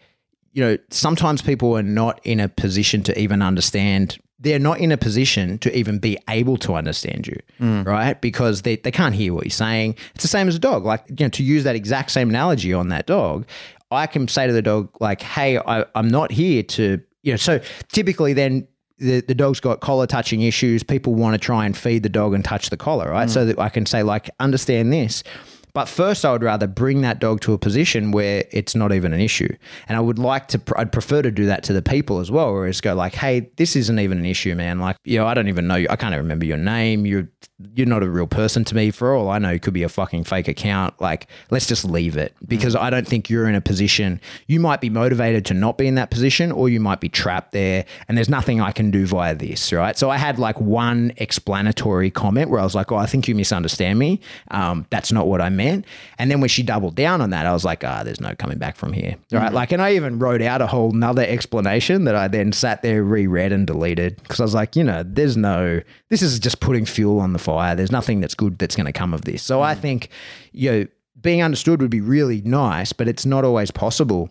you 0.53 0.63
know, 0.63 0.77
sometimes 0.91 1.41
people 1.41 1.77
are 1.79 1.85
not 1.85 2.21
in 2.25 2.41
a 2.41 2.49
position 2.49 3.03
to 3.05 3.19
even 3.19 3.41
understand. 3.43 4.19
They're 4.41 4.59
not 4.59 4.79
in 4.81 4.91
a 4.93 4.97
position 4.97 5.59
to 5.59 5.75
even 5.79 6.01
be 6.01 6.19
able 6.29 6.57
to 6.59 6.75
understand 6.75 7.29
you, 7.29 7.39
mm. 7.61 7.87
right? 7.87 8.21
Because 8.21 8.63
they, 8.63 8.77
they 8.77 8.91
can't 8.91 9.15
hear 9.15 9.33
what 9.33 9.45
you're 9.45 9.51
saying. 9.51 9.97
It's 10.15 10.25
the 10.25 10.29
same 10.29 10.49
as 10.49 10.57
a 10.57 10.59
dog. 10.59 10.85
Like, 10.85 11.05
you 11.09 11.25
know, 11.25 11.29
to 11.31 11.43
use 11.43 11.63
that 11.65 11.77
exact 11.77 12.11
same 12.11 12.29
analogy 12.29 12.73
on 12.75 12.89
that 12.89 13.07
dog, 13.07 13.47
I 13.91 14.07
can 14.09 14.27
say 14.27 14.49
to 14.49 14.53
the 14.53 14.63
dog, 14.63 14.91
like, 15.01 15.23
hey, 15.23 15.59
I, 15.59 15.85
I'm 15.95 16.09
not 16.09 16.33
here 16.33 16.65
to, 16.65 17.01
you 17.25 17.33
know, 17.33 17.37
so 17.37 17.61
typically 17.91 18.35
then 18.35 18.69
the, 18.99 19.21
the 19.23 19.35
dog's 19.35 19.59
got 19.59 19.81
collar 19.81 20.07
touching 20.07 20.43
issues. 20.43 20.83
People 20.85 21.15
want 21.15 21.35
to 21.35 21.39
try 21.39 21.67
and 21.67 21.77
feed 21.77 22.05
the 22.05 22.09
dog 22.09 22.35
and 22.35 22.45
touch 22.45 22.71
the 22.71 22.77
collar, 22.77 23.11
right? 23.11 23.29
So 23.29 23.45
mm. 23.45 23.49
that 23.49 23.59
I 23.59 23.69
can 23.69 23.87
say, 23.87 24.03
like, 24.05 24.31
understand 24.39 24.93
this. 24.93 25.25
But 25.73 25.89
first, 25.89 26.25
I 26.25 26.31
would 26.31 26.45
rather 26.45 26.69
bring 26.69 27.01
that 27.01 27.19
dog 27.19 27.41
to 27.41 27.53
a 27.53 27.59
position 27.59 28.13
where 28.13 28.45
it's 28.53 28.77
not 28.77 28.93
even 28.93 29.13
an 29.13 29.21
issue. 29.21 29.49
And 29.89 29.97
I 29.97 30.01
would 30.01 30.21
like 30.21 30.47
to, 30.49 30.63
I'd 30.77 30.93
prefer 30.93 31.21
to 31.23 31.33
do 31.33 31.47
that 31.47 31.65
to 31.65 31.73
the 31.73 31.83
people 31.83 32.21
as 32.21 32.31
well, 32.31 32.53
where 32.53 32.69
it's 32.69 32.81
go 32.81 32.95
like, 32.95 33.17
hey, 33.17 33.51
this 33.57 33.75
isn't 33.75 33.99
even 33.99 34.19
an 34.19 34.27
issue, 34.27 34.55
man. 34.55 34.79
Like, 34.79 34.97
you 35.03 35.19
know, 35.19 35.27
I 35.27 35.35
don't 35.35 35.49
even 35.49 35.67
know 35.67 35.75
you. 35.75 35.89
I 35.91 35.97
can't 35.97 36.13
even 36.13 36.25
remember 36.25 36.45
your 36.45 36.59
name. 36.59 37.07
You're 37.07 37.29
you're 37.75 37.87
not 37.87 38.03
a 38.03 38.11
real 38.11 38.27
person 38.27 38.65
to 38.65 38.75
me. 38.75 38.91
For 38.91 39.15
all 39.15 39.31
I 39.31 39.39
know, 39.39 39.51
it 39.51 39.63
could 39.63 39.75
be 39.75 39.85
a 39.85 39.89
fucking 39.89 40.25
fake 40.25 40.49
account. 40.49 41.01
Like, 41.01 41.29
let's 41.51 41.67
just 41.67 41.85
leave 41.85 42.17
it 42.17 42.35
because 42.47 42.75
I 42.75 42.91
don't 42.91 43.07
think 43.07 43.31
you're 43.31 43.49
in 43.49 43.55
a 43.55 43.61
position. 43.61 44.21
You 44.49 44.59
might 44.59 44.81
be 44.81 44.91
motivated 44.91 45.45
to 45.47 45.55
not 45.55 45.79
be 45.79 45.87
in 45.87 45.95
that 45.95 46.11
position, 46.11 46.51
or 46.51 46.69
you 46.69 46.81
might 46.81 47.01
be 47.01 47.09
trapped 47.09 47.53
there, 47.53 47.85
and 48.09 48.19
there's 48.19 48.29
nothing 48.29 48.61
I 48.61 48.73
can 48.73 48.91
do 48.91 49.07
via 49.07 49.37
this, 49.37 49.73
right? 49.73 49.97
So 49.97 50.11
I 50.11 50.17
had 50.17 50.39
like 50.39 50.61
one 50.61 51.13
explanatory 51.17 52.11
comment 52.11 52.51
where 52.51 52.61
I 52.61 52.65
was 52.65 52.75
like, 52.75 52.91
"Oh, 52.91 52.97
I 52.97 53.07
think 53.07 53.29
you 53.29 53.37
misunderstand 53.37 53.99
me. 54.01 54.21
Um, 54.51 54.87
that's 54.91 55.13
not 55.13 55.29
what 55.29 55.41
I 55.41 55.49
meant." 55.49 55.87
And 56.19 56.31
then 56.31 56.41
when 56.41 56.49
she 56.49 56.65
doubled 56.65 56.97
down 56.97 57.21
on 57.21 57.31
that, 57.31 57.47
I 57.47 57.53
was 57.53 57.65
like, 57.65 57.85
"Ah, 57.85 58.03
there's 58.03 58.21
no 58.21 58.35
coming 58.35 58.59
back 58.59 58.77
from 58.77 58.93
here." 58.93 59.15
Right? 59.31 59.53
Like, 59.53 59.71
and 59.71 59.81
I 59.81 59.95
even 59.95 60.19
wrote 60.19 60.43
out 60.43 60.61
a 60.61 60.67
whole 60.67 60.91
nother 60.91 61.23
explanation 61.25 62.05
that 62.05 62.17
I 62.17 62.27
then 62.27 62.51
sat 62.51 62.83
there, 62.83 63.05
reread, 63.05 63.53
and 63.53 63.65
deleted 63.65 64.17
because 64.23 64.41
I 64.41 64.43
was 64.45 64.55
like, 64.55 64.75
you 64.75 64.83
know, 64.83 65.05
there's 65.07 65.37
no, 65.37 65.81
this 66.09 66.21
is 66.21 66.41
just 66.41 66.59
putting 66.61 66.85
fuel 66.85 67.21
on 67.21 67.33
the 67.33 67.39
fire. 67.45 67.77
There's 67.77 67.93
nothing 67.93 68.21
that's 68.21 68.35
good 68.35 68.59
that's 68.59 68.77
going 68.77 68.87
to 68.87 68.93
come 68.93 69.15
of 69.15 69.23
this. 69.23 69.43
So 69.43 69.63
I 69.63 69.75
mm. 69.75 69.79
think, 69.79 70.09
you 70.53 70.71
know, 70.71 70.87
being 71.21 71.43
understood 71.43 71.81
would 71.81 71.91
be 71.91 72.01
really 72.01 72.41
nice, 72.43 72.93
but 72.93 73.09
it's 73.09 73.27
not 73.27 73.45
always 73.45 73.71
possible. 73.71 74.31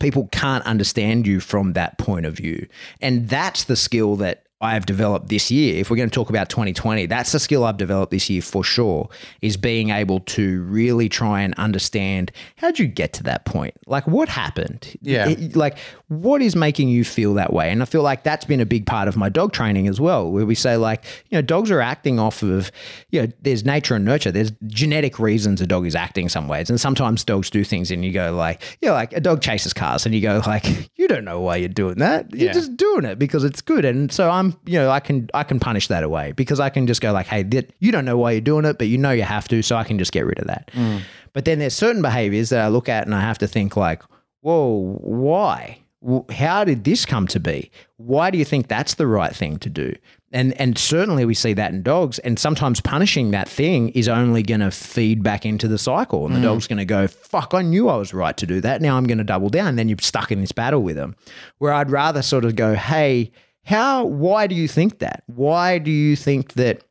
People 0.00 0.28
can't 0.32 0.64
understand 0.64 1.26
you 1.26 1.40
from 1.40 1.74
that 1.74 1.98
point 1.98 2.26
of 2.26 2.34
view. 2.34 2.66
And 3.00 3.28
that's 3.28 3.64
the 3.64 3.76
skill 3.76 4.16
that 4.16 4.45
I've 4.60 4.86
developed 4.86 5.28
this 5.28 5.50
year. 5.50 5.76
If 5.76 5.90
we're 5.90 5.98
going 5.98 6.08
to 6.08 6.14
talk 6.14 6.30
about 6.30 6.48
2020, 6.48 7.06
that's 7.06 7.32
the 7.32 7.38
skill 7.38 7.64
I've 7.64 7.76
developed 7.76 8.10
this 8.10 8.30
year 8.30 8.40
for 8.40 8.64
sure, 8.64 9.08
is 9.42 9.56
being 9.58 9.90
able 9.90 10.20
to 10.20 10.62
really 10.62 11.08
try 11.10 11.42
and 11.42 11.52
understand 11.54 12.32
how'd 12.56 12.78
you 12.78 12.86
get 12.86 13.12
to 13.14 13.22
that 13.24 13.44
point? 13.44 13.74
Like 13.86 14.06
what 14.06 14.28
happened? 14.30 14.96
Yeah. 15.02 15.28
It- 15.28 15.54
like 15.56 15.76
what 16.08 16.40
is 16.40 16.56
making 16.56 16.88
you 16.88 17.04
feel 17.04 17.34
that 17.34 17.52
way? 17.52 17.70
And 17.70 17.82
I 17.82 17.84
feel 17.84 18.02
like 18.02 18.22
that's 18.22 18.44
been 18.44 18.60
a 18.60 18.66
big 18.66 18.86
part 18.86 19.08
of 19.08 19.16
my 19.16 19.28
dog 19.28 19.52
training 19.52 19.88
as 19.88 20.00
well, 20.00 20.30
where 20.30 20.46
we 20.46 20.54
say 20.54 20.76
like, 20.76 21.04
you 21.30 21.36
know, 21.36 21.42
dogs 21.42 21.70
are 21.70 21.80
acting 21.80 22.18
off 22.18 22.42
of, 22.42 22.70
you 23.10 23.20
know, 23.22 23.28
there's 23.42 23.64
nature 23.64 23.94
and 23.94 24.04
nurture. 24.04 24.30
There's 24.30 24.52
genetic 24.66 25.18
reasons 25.18 25.60
a 25.60 25.66
dog 25.66 25.84
is 25.86 25.94
acting 25.96 26.28
some 26.28 26.48
ways. 26.48 26.70
And 26.70 26.80
sometimes 26.80 27.24
dogs 27.24 27.50
do 27.50 27.62
things 27.64 27.90
and 27.90 28.04
you 28.04 28.12
go 28.12 28.34
like, 28.34 28.62
you 28.80 28.88
yeah, 28.88 28.92
like 28.92 29.12
a 29.12 29.20
dog 29.20 29.42
chases 29.42 29.72
cars 29.74 30.06
and 30.06 30.14
you 30.14 30.20
go 30.22 30.40
like, 30.46 30.64
you 30.96 31.08
don't 31.08 31.24
know 31.24 31.40
why 31.40 31.56
you're 31.56 31.68
doing 31.68 31.96
that. 31.98 32.32
You're 32.32 32.46
Yeah. 32.46 32.52
just 32.52 32.76
doing 32.76 33.04
it 33.04 33.18
because 33.18 33.42
it's 33.44 33.60
good. 33.60 33.84
And 33.84 34.10
so 34.12 34.30
I'm, 34.30 34.45
you 34.66 34.78
know, 34.78 34.90
I 34.90 35.00
can 35.00 35.28
I 35.34 35.42
can 35.42 35.60
punish 35.60 35.88
that 35.88 36.02
away 36.02 36.32
because 36.32 36.60
I 36.60 36.70
can 36.70 36.86
just 36.86 37.00
go 37.00 37.12
like, 37.12 37.26
hey, 37.26 37.42
that, 37.44 37.72
you 37.80 37.92
don't 37.92 38.04
know 38.04 38.18
why 38.18 38.32
you're 38.32 38.40
doing 38.40 38.64
it, 38.64 38.78
but 38.78 38.88
you 38.88 38.98
know 38.98 39.10
you 39.10 39.22
have 39.22 39.48
to, 39.48 39.62
so 39.62 39.76
I 39.76 39.84
can 39.84 39.98
just 39.98 40.12
get 40.12 40.26
rid 40.26 40.38
of 40.38 40.46
that. 40.46 40.70
Mm. 40.72 41.02
But 41.32 41.44
then 41.44 41.58
there's 41.58 41.74
certain 41.74 42.02
behaviors 42.02 42.48
that 42.50 42.64
I 42.64 42.68
look 42.68 42.88
at 42.88 43.04
and 43.04 43.14
I 43.14 43.20
have 43.20 43.38
to 43.38 43.46
think 43.46 43.76
like, 43.76 44.02
whoa, 44.40 44.96
why? 45.00 45.78
How 46.30 46.64
did 46.64 46.84
this 46.84 47.04
come 47.04 47.26
to 47.28 47.40
be? 47.40 47.70
Why 47.96 48.30
do 48.30 48.38
you 48.38 48.44
think 48.44 48.68
that's 48.68 48.94
the 48.94 49.06
right 49.06 49.34
thing 49.34 49.58
to 49.58 49.68
do? 49.68 49.94
And 50.32 50.52
and 50.60 50.76
certainly 50.76 51.24
we 51.24 51.34
see 51.34 51.52
that 51.54 51.72
in 51.72 51.82
dogs. 51.82 52.18
And 52.20 52.38
sometimes 52.38 52.80
punishing 52.80 53.30
that 53.30 53.48
thing 53.48 53.90
is 53.90 54.08
only 54.08 54.42
going 54.42 54.60
to 54.60 54.70
feed 54.70 55.22
back 55.22 55.46
into 55.46 55.68
the 55.68 55.78
cycle, 55.78 56.26
and 56.26 56.34
the 56.34 56.40
mm. 56.40 56.44
dog's 56.44 56.66
going 56.66 56.78
to 56.78 56.84
go, 56.84 57.06
"Fuck! 57.06 57.54
I 57.54 57.62
knew 57.62 57.88
I 57.88 57.96
was 57.96 58.12
right 58.12 58.36
to 58.36 58.46
do 58.46 58.60
that. 58.60 58.82
Now 58.82 58.96
I'm 58.96 59.06
going 59.06 59.18
to 59.18 59.24
double 59.24 59.48
down." 59.48 59.68
And 59.68 59.78
then 59.78 59.88
you're 59.88 59.98
stuck 60.00 60.32
in 60.32 60.40
this 60.40 60.52
battle 60.52 60.82
with 60.82 60.96
them. 60.96 61.16
Where 61.58 61.72
I'd 61.72 61.90
rather 61.90 62.22
sort 62.22 62.44
of 62.44 62.56
go, 62.56 62.74
"Hey, 62.74 63.30
how? 63.66 64.04
Why 64.04 64.46
do 64.46 64.54
you 64.54 64.68
think 64.68 65.00
that? 65.00 65.22
Why 65.26 65.78
do 65.78 65.90
you 65.90 66.16
think 66.16 66.54
that?" 66.54 66.82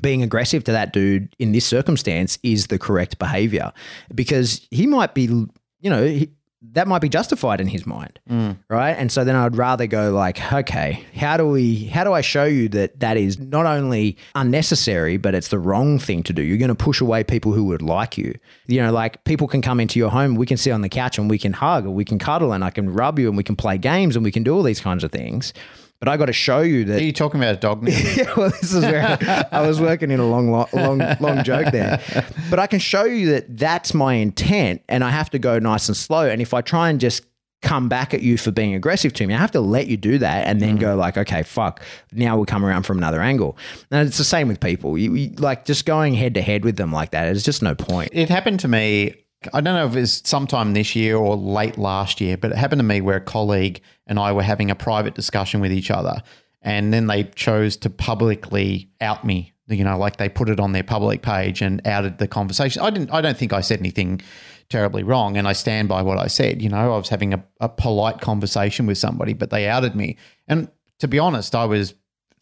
being 0.00 0.22
aggressive 0.22 0.64
to 0.64 0.72
that 0.72 0.94
dude 0.94 1.28
in 1.38 1.52
this 1.52 1.66
circumstance 1.66 2.38
is 2.42 2.68
the 2.68 2.78
correct 2.78 3.18
behavior 3.18 3.70
because 4.14 4.66
he 4.70 4.86
might 4.86 5.12
be, 5.14 5.24
you 5.24 5.90
know, 5.90 6.06
he, 6.06 6.30
that 6.72 6.86
might 6.86 7.00
be 7.00 7.08
justified 7.08 7.60
in 7.60 7.66
his 7.66 7.86
mind, 7.86 8.20
mm. 8.28 8.56
right? 8.68 8.90
And 8.90 9.10
so 9.10 9.24
then 9.24 9.34
I'd 9.34 9.56
rather 9.56 9.86
go 9.86 10.12
like, 10.12 10.52
okay, 10.52 11.04
how 11.14 11.38
do 11.38 11.48
we, 11.48 11.86
how 11.86 12.04
do 12.04 12.12
I 12.12 12.20
show 12.20 12.44
you 12.44 12.68
that 12.70 13.00
that 13.00 13.16
is 13.16 13.38
not 13.38 13.64
only 13.64 14.18
unnecessary, 14.34 15.16
but 15.16 15.34
it's 15.34 15.48
the 15.48 15.58
wrong 15.58 15.98
thing 15.98 16.22
to 16.24 16.34
do? 16.34 16.42
You're 16.42 16.58
going 16.58 16.68
to 16.68 16.74
push 16.74 17.00
away 17.00 17.24
people 17.24 17.52
who 17.52 17.64
would 17.64 17.80
like 17.80 18.18
you. 18.18 18.34
You 18.66 18.82
know, 18.82 18.92
like 18.92 19.24
people 19.24 19.48
can 19.48 19.62
come 19.62 19.80
into 19.80 19.98
your 19.98 20.10
home, 20.10 20.34
we 20.34 20.44
can 20.44 20.58
sit 20.58 20.72
on 20.72 20.82
the 20.82 20.90
couch 20.90 21.16
and 21.16 21.30
we 21.30 21.38
can 21.38 21.54
hug 21.54 21.86
or 21.86 21.90
we 21.90 22.04
can 22.04 22.18
cuddle 22.18 22.52
and 22.52 22.62
I 22.62 22.70
can 22.70 22.92
rub 22.92 23.18
you 23.18 23.28
and 23.28 23.38
we 23.38 23.44
can 23.44 23.56
play 23.56 23.78
games 23.78 24.14
and 24.14 24.24
we 24.24 24.30
can 24.30 24.42
do 24.42 24.54
all 24.54 24.62
these 24.62 24.80
kinds 24.80 25.02
of 25.02 25.10
things. 25.10 25.54
But 26.00 26.08
I 26.08 26.16
got 26.16 26.26
to 26.26 26.32
show 26.32 26.62
you 26.62 26.86
that 26.86 26.98
Are 26.98 27.04
you 27.04 27.12
talking 27.12 27.38
about 27.38 27.54
a 27.54 27.58
dog 27.58 27.82
now? 27.82 27.90
yeah, 28.16 28.32
well, 28.34 28.48
this 28.48 28.72
is 28.72 28.82
where 28.82 29.18
I, 29.20 29.44
I 29.58 29.66
was 29.66 29.82
working 29.82 30.10
in 30.10 30.18
a 30.18 30.26
long, 30.26 30.50
long, 30.50 31.02
long 31.20 31.44
joke 31.44 31.70
there. 31.72 32.02
But 32.48 32.58
I 32.58 32.66
can 32.66 32.78
show 32.78 33.04
you 33.04 33.32
that 33.32 33.58
that's 33.58 33.92
my 33.92 34.14
intent, 34.14 34.82
and 34.88 35.04
I 35.04 35.10
have 35.10 35.28
to 35.30 35.38
go 35.38 35.58
nice 35.58 35.88
and 35.88 35.96
slow. 35.96 36.26
And 36.26 36.40
if 36.40 36.54
I 36.54 36.62
try 36.62 36.88
and 36.88 36.98
just 36.98 37.26
come 37.60 37.90
back 37.90 38.14
at 38.14 38.22
you 38.22 38.38
for 38.38 38.50
being 38.50 38.74
aggressive 38.74 39.12
to 39.12 39.26
me, 39.26 39.34
I 39.34 39.36
have 39.36 39.50
to 39.50 39.60
let 39.60 39.88
you 39.88 39.98
do 39.98 40.16
that, 40.16 40.46
and 40.46 40.58
then 40.58 40.70
mm-hmm. 40.70 40.86
go 40.86 40.96
like, 40.96 41.18
okay, 41.18 41.42
fuck. 41.42 41.82
Now 42.12 42.36
we'll 42.36 42.46
come 42.46 42.64
around 42.64 42.84
from 42.84 42.96
another 42.96 43.20
angle. 43.20 43.58
And 43.90 44.08
it's 44.08 44.16
the 44.16 44.24
same 44.24 44.48
with 44.48 44.58
people. 44.58 44.96
You, 44.96 45.14
you 45.14 45.30
like 45.36 45.66
just 45.66 45.84
going 45.84 46.14
head 46.14 46.32
to 46.32 46.40
head 46.40 46.64
with 46.64 46.76
them 46.76 46.92
like 46.92 47.10
that. 47.10 47.24
There's 47.24 47.44
just 47.44 47.62
no 47.62 47.74
point. 47.74 48.10
It 48.14 48.30
happened 48.30 48.60
to 48.60 48.68
me. 48.68 49.16
I 49.52 49.60
don't 49.60 49.74
know 49.74 49.86
if 49.86 49.96
it 49.96 50.00
was 50.00 50.22
sometime 50.24 50.74
this 50.74 50.94
year 50.94 51.16
or 51.16 51.36
late 51.36 51.78
last 51.78 52.20
year, 52.20 52.36
but 52.36 52.50
it 52.52 52.58
happened 52.58 52.80
to 52.80 52.84
me 52.84 53.00
where 53.00 53.16
a 53.16 53.20
colleague 53.20 53.80
and 54.06 54.18
I 54.18 54.32
were 54.32 54.42
having 54.42 54.70
a 54.70 54.74
private 54.74 55.14
discussion 55.14 55.60
with 55.60 55.72
each 55.72 55.90
other. 55.90 56.22
And 56.62 56.92
then 56.92 57.06
they 57.06 57.24
chose 57.24 57.76
to 57.78 57.90
publicly 57.90 58.90
out 59.00 59.24
me. 59.24 59.52
You 59.66 59.84
know, 59.84 59.96
like 59.96 60.16
they 60.16 60.28
put 60.28 60.48
it 60.50 60.58
on 60.58 60.72
their 60.72 60.82
public 60.82 61.22
page 61.22 61.62
and 61.62 61.80
outed 61.86 62.18
the 62.18 62.26
conversation. 62.26 62.82
I 62.82 62.90
didn't 62.90 63.12
I 63.12 63.20
don't 63.20 63.36
think 63.36 63.52
I 63.52 63.60
said 63.60 63.78
anything 63.78 64.20
terribly 64.68 65.02
wrong. 65.04 65.36
And 65.36 65.46
I 65.46 65.52
stand 65.52 65.88
by 65.88 66.02
what 66.02 66.18
I 66.18 66.26
said. 66.26 66.60
You 66.60 66.68
know, 66.68 66.94
I 66.94 66.96
was 66.96 67.08
having 67.08 67.32
a, 67.32 67.44
a 67.60 67.68
polite 67.68 68.20
conversation 68.20 68.86
with 68.86 68.98
somebody, 68.98 69.32
but 69.32 69.50
they 69.50 69.68
outed 69.68 69.94
me. 69.94 70.16
And 70.48 70.70
to 70.98 71.08
be 71.08 71.18
honest, 71.18 71.54
I 71.54 71.66
was 71.66 71.94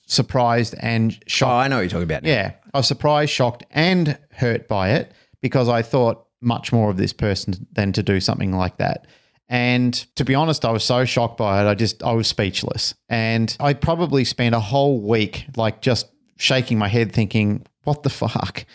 surprised 0.07 0.75
and 0.81 1.13
shocked. 1.27 1.53
Oh, 1.53 1.57
I 1.57 1.69
know 1.69 1.77
what 1.77 1.83
you're 1.83 1.91
talking 1.91 2.05
about. 2.05 2.23
now. 2.23 2.31
Yeah. 2.31 2.53
I 2.73 2.79
was 2.79 2.89
surprised, 2.89 3.31
shocked, 3.31 3.65
and 3.71 4.19
hurt 4.33 4.67
by 4.67 4.93
it 4.93 5.13
because 5.43 5.69
I 5.69 5.83
thought 5.83 6.28
much 6.41 6.73
more 6.73 6.91
of 6.91 6.97
this 6.97 7.13
person 7.13 7.67
than 7.73 7.93
to 7.93 8.03
do 8.03 8.21
something 8.21 8.53
like 8.53 8.77
that. 8.79 9.07
And 9.49 9.95
to 10.17 10.25
be 10.25 10.35
honest, 10.35 10.65
I 10.65 10.71
was 10.71 10.85
so 10.85 11.05
shocked 11.05 11.39
by 11.39 11.63
it, 11.63 11.69
I 11.69 11.75
just 11.75 12.03
I 12.03 12.13
was 12.13 12.29
speechless. 12.29 12.95
And 13.09 13.57
I 13.61 13.73
probably 13.73 14.25
spent 14.25 14.55
a 14.55 14.61
whole 14.61 15.01
week 15.01 15.47
like 15.57 15.81
just 15.81 16.09
shaking 16.37 16.79
my 16.79 16.89
head 16.89 17.13
thinking, 17.13 17.67
what 17.85 18.03
the 18.03 18.11
fuck? 18.11 18.67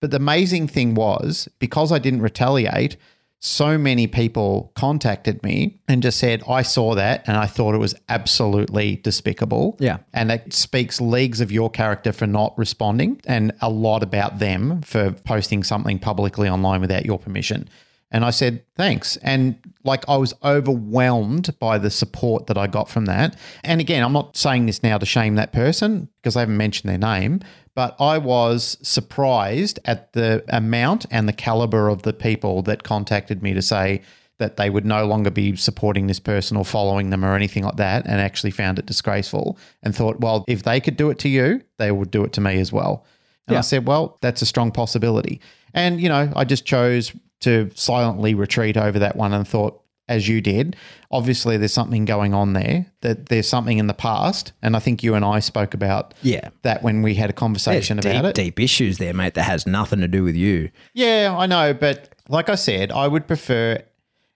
But 0.00 0.10
the 0.10 0.16
amazing 0.16 0.68
thing 0.68 0.94
was, 0.94 1.48
because 1.58 1.92
I 1.92 1.98
didn't 1.98 2.22
retaliate, 2.22 2.96
so 3.44 3.76
many 3.76 4.06
people 4.06 4.72
contacted 4.74 5.42
me 5.42 5.78
and 5.86 6.02
just 6.02 6.18
said, 6.18 6.42
I 6.48 6.62
saw 6.62 6.94
that 6.94 7.24
and 7.28 7.36
I 7.36 7.44
thought 7.44 7.74
it 7.74 7.78
was 7.78 7.94
absolutely 8.08 8.96
despicable. 8.96 9.76
Yeah. 9.78 9.98
And 10.14 10.30
that 10.30 10.54
speaks 10.54 10.98
leagues 10.98 11.42
of 11.42 11.52
your 11.52 11.68
character 11.68 12.10
for 12.10 12.26
not 12.26 12.56
responding 12.56 13.20
and 13.26 13.52
a 13.60 13.68
lot 13.68 14.02
about 14.02 14.38
them 14.38 14.80
for 14.80 15.12
posting 15.12 15.62
something 15.62 15.98
publicly 15.98 16.48
online 16.48 16.80
without 16.80 17.04
your 17.04 17.18
permission. 17.18 17.68
And 18.10 18.24
I 18.24 18.30
said, 18.30 18.64
thanks. 18.76 19.16
And 19.18 19.58
like 19.84 20.08
I 20.08 20.16
was 20.16 20.34
overwhelmed 20.42 21.58
by 21.58 21.78
the 21.78 21.90
support 21.90 22.46
that 22.46 22.58
I 22.58 22.66
got 22.66 22.88
from 22.88 23.04
that. 23.04 23.36
And 23.62 23.80
again, 23.80 24.02
I'm 24.02 24.12
not 24.12 24.36
saying 24.36 24.66
this 24.66 24.82
now 24.82 24.98
to 24.98 25.06
shame 25.06 25.34
that 25.36 25.52
person 25.52 26.08
because 26.22 26.36
I 26.36 26.40
haven't 26.40 26.56
mentioned 26.56 26.90
their 26.90 26.98
name, 26.98 27.40
but 27.74 27.94
I 28.00 28.18
was 28.18 28.78
surprised 28.82 29.78
at 29.84 30.12
the 30.14 30.44
amount 30.48 31.06
and 31.10 31.28
the 31.28 31.32
caliber 31.32 31.88
of 31.88 32.02
the 32.02 32.12
people 32.12 32.62
that 32.62 32.82
contacted 32.82 33.42
me 33.42 33.52
to 33.54 33.62
say 33.62 34.02
that 34.38 34.56
they 34.56 34.68
would 34.68 34.84
no 34.84 35.06
longer 35.06 35.30
be 35.30 35.54
supporting 35.54 36.06
this 36.06 36.18
person 36.18 36.56
or 36.56 36.64
following 36.64 37.10
them 37.10 37.24
or 37.24 37.36
anything 37.36 37.62
like 37.62 37.76
that 37.76 38.04
and 38.06 38.20
actually 38.20 38.50
found 38.50 38.78
it 38.78 38.86
disgraceful 38.86 39.56
and 39.82 39.94
thought, 39.94 40.20
well, 40.20 40.44
if 40.48 40.64
they 40.64 40.80
could 40.80 40.96
do 40.96 41.10
it 41.10 41.18
to 41.20 41.28
you, 41.28 41.60
they 41.78 41.92
would 41.92 42.10
do 42.10 42.24
it 42.24 42.32
to 42.32 42.40
me 42.40 42.58
as 42.58 42.72
well. 42.72 43.04
And 43.46 43.58
I 43.58 43.60
said, 43.60 43.86
well, 43.86 44.18
that's 44.22 44.40
a 44.40 44.46
strong 44.46 44.72
possibility. 44.72 45.40
And, 45.74 46.00
you 46.00 46.08
know, 46.08 46.32
I 46.34 46.44
just 46.44 46.64
chose 46.64 47.12
to 47.44 47.70
silently 47.74 48.34
retreat 48.34 48.76
over 48.76 48.98
that 48.98 49.16
one 49.16 49.32
and 49.32 49.46
thought, 49.46 49.80
as 50.06 50.28
you 50.28 50.42
did, 50.42 50.76
obviously 51.10 51.56
there's 51.56 51.72
something 51.72 52.04
going 52.04 52.34
on 52.34 52.52
there, 52.52 52.84
that 53.00 53.30
there's 53.30 53.48
something 53.48 53.78
in 53.78 53.86
the 53.86 53.94
past. 53.94 54.52
And 54.60 54.76
I 54.76 54.78
think 54.78 55.02
you 55.02 55.14
and 55.14 55.24
I 55.24 55.38
spoke 55.38 55.72
about 55.72 56.12
Yeah. 56.20 56.50
that 56.62 56.82
when 56.82 57.00
we 57.00 57.14
had 57.14 57.30
a 57.30 57.32
There's 57.32 57.38
conversation 57.38 57.96
deep, 57.96 58.10
about 58.12 58.24
it. 58.26 58.34
deep 58.34 58.60
issues 58.60 58.98
there, 58.98 59.14
mate, 59.14 59.32
that 59.34 59.44
has 59.44 59.66
nothing 59.66 60.00
to 60.00 60.08
do 60.08 60.22
with 60.22 60.36
you. 60.36 60.68
Yeah, 60.92 61.34
I 61.38 61.46
know, 61.46 61.72
but 61.72 62.10
like 62.28 62.50
I 62.50 62.54
said, 62.54 62.92
I 62.92 63.08
would 63.08 63.26
prefer, 63.26 63.82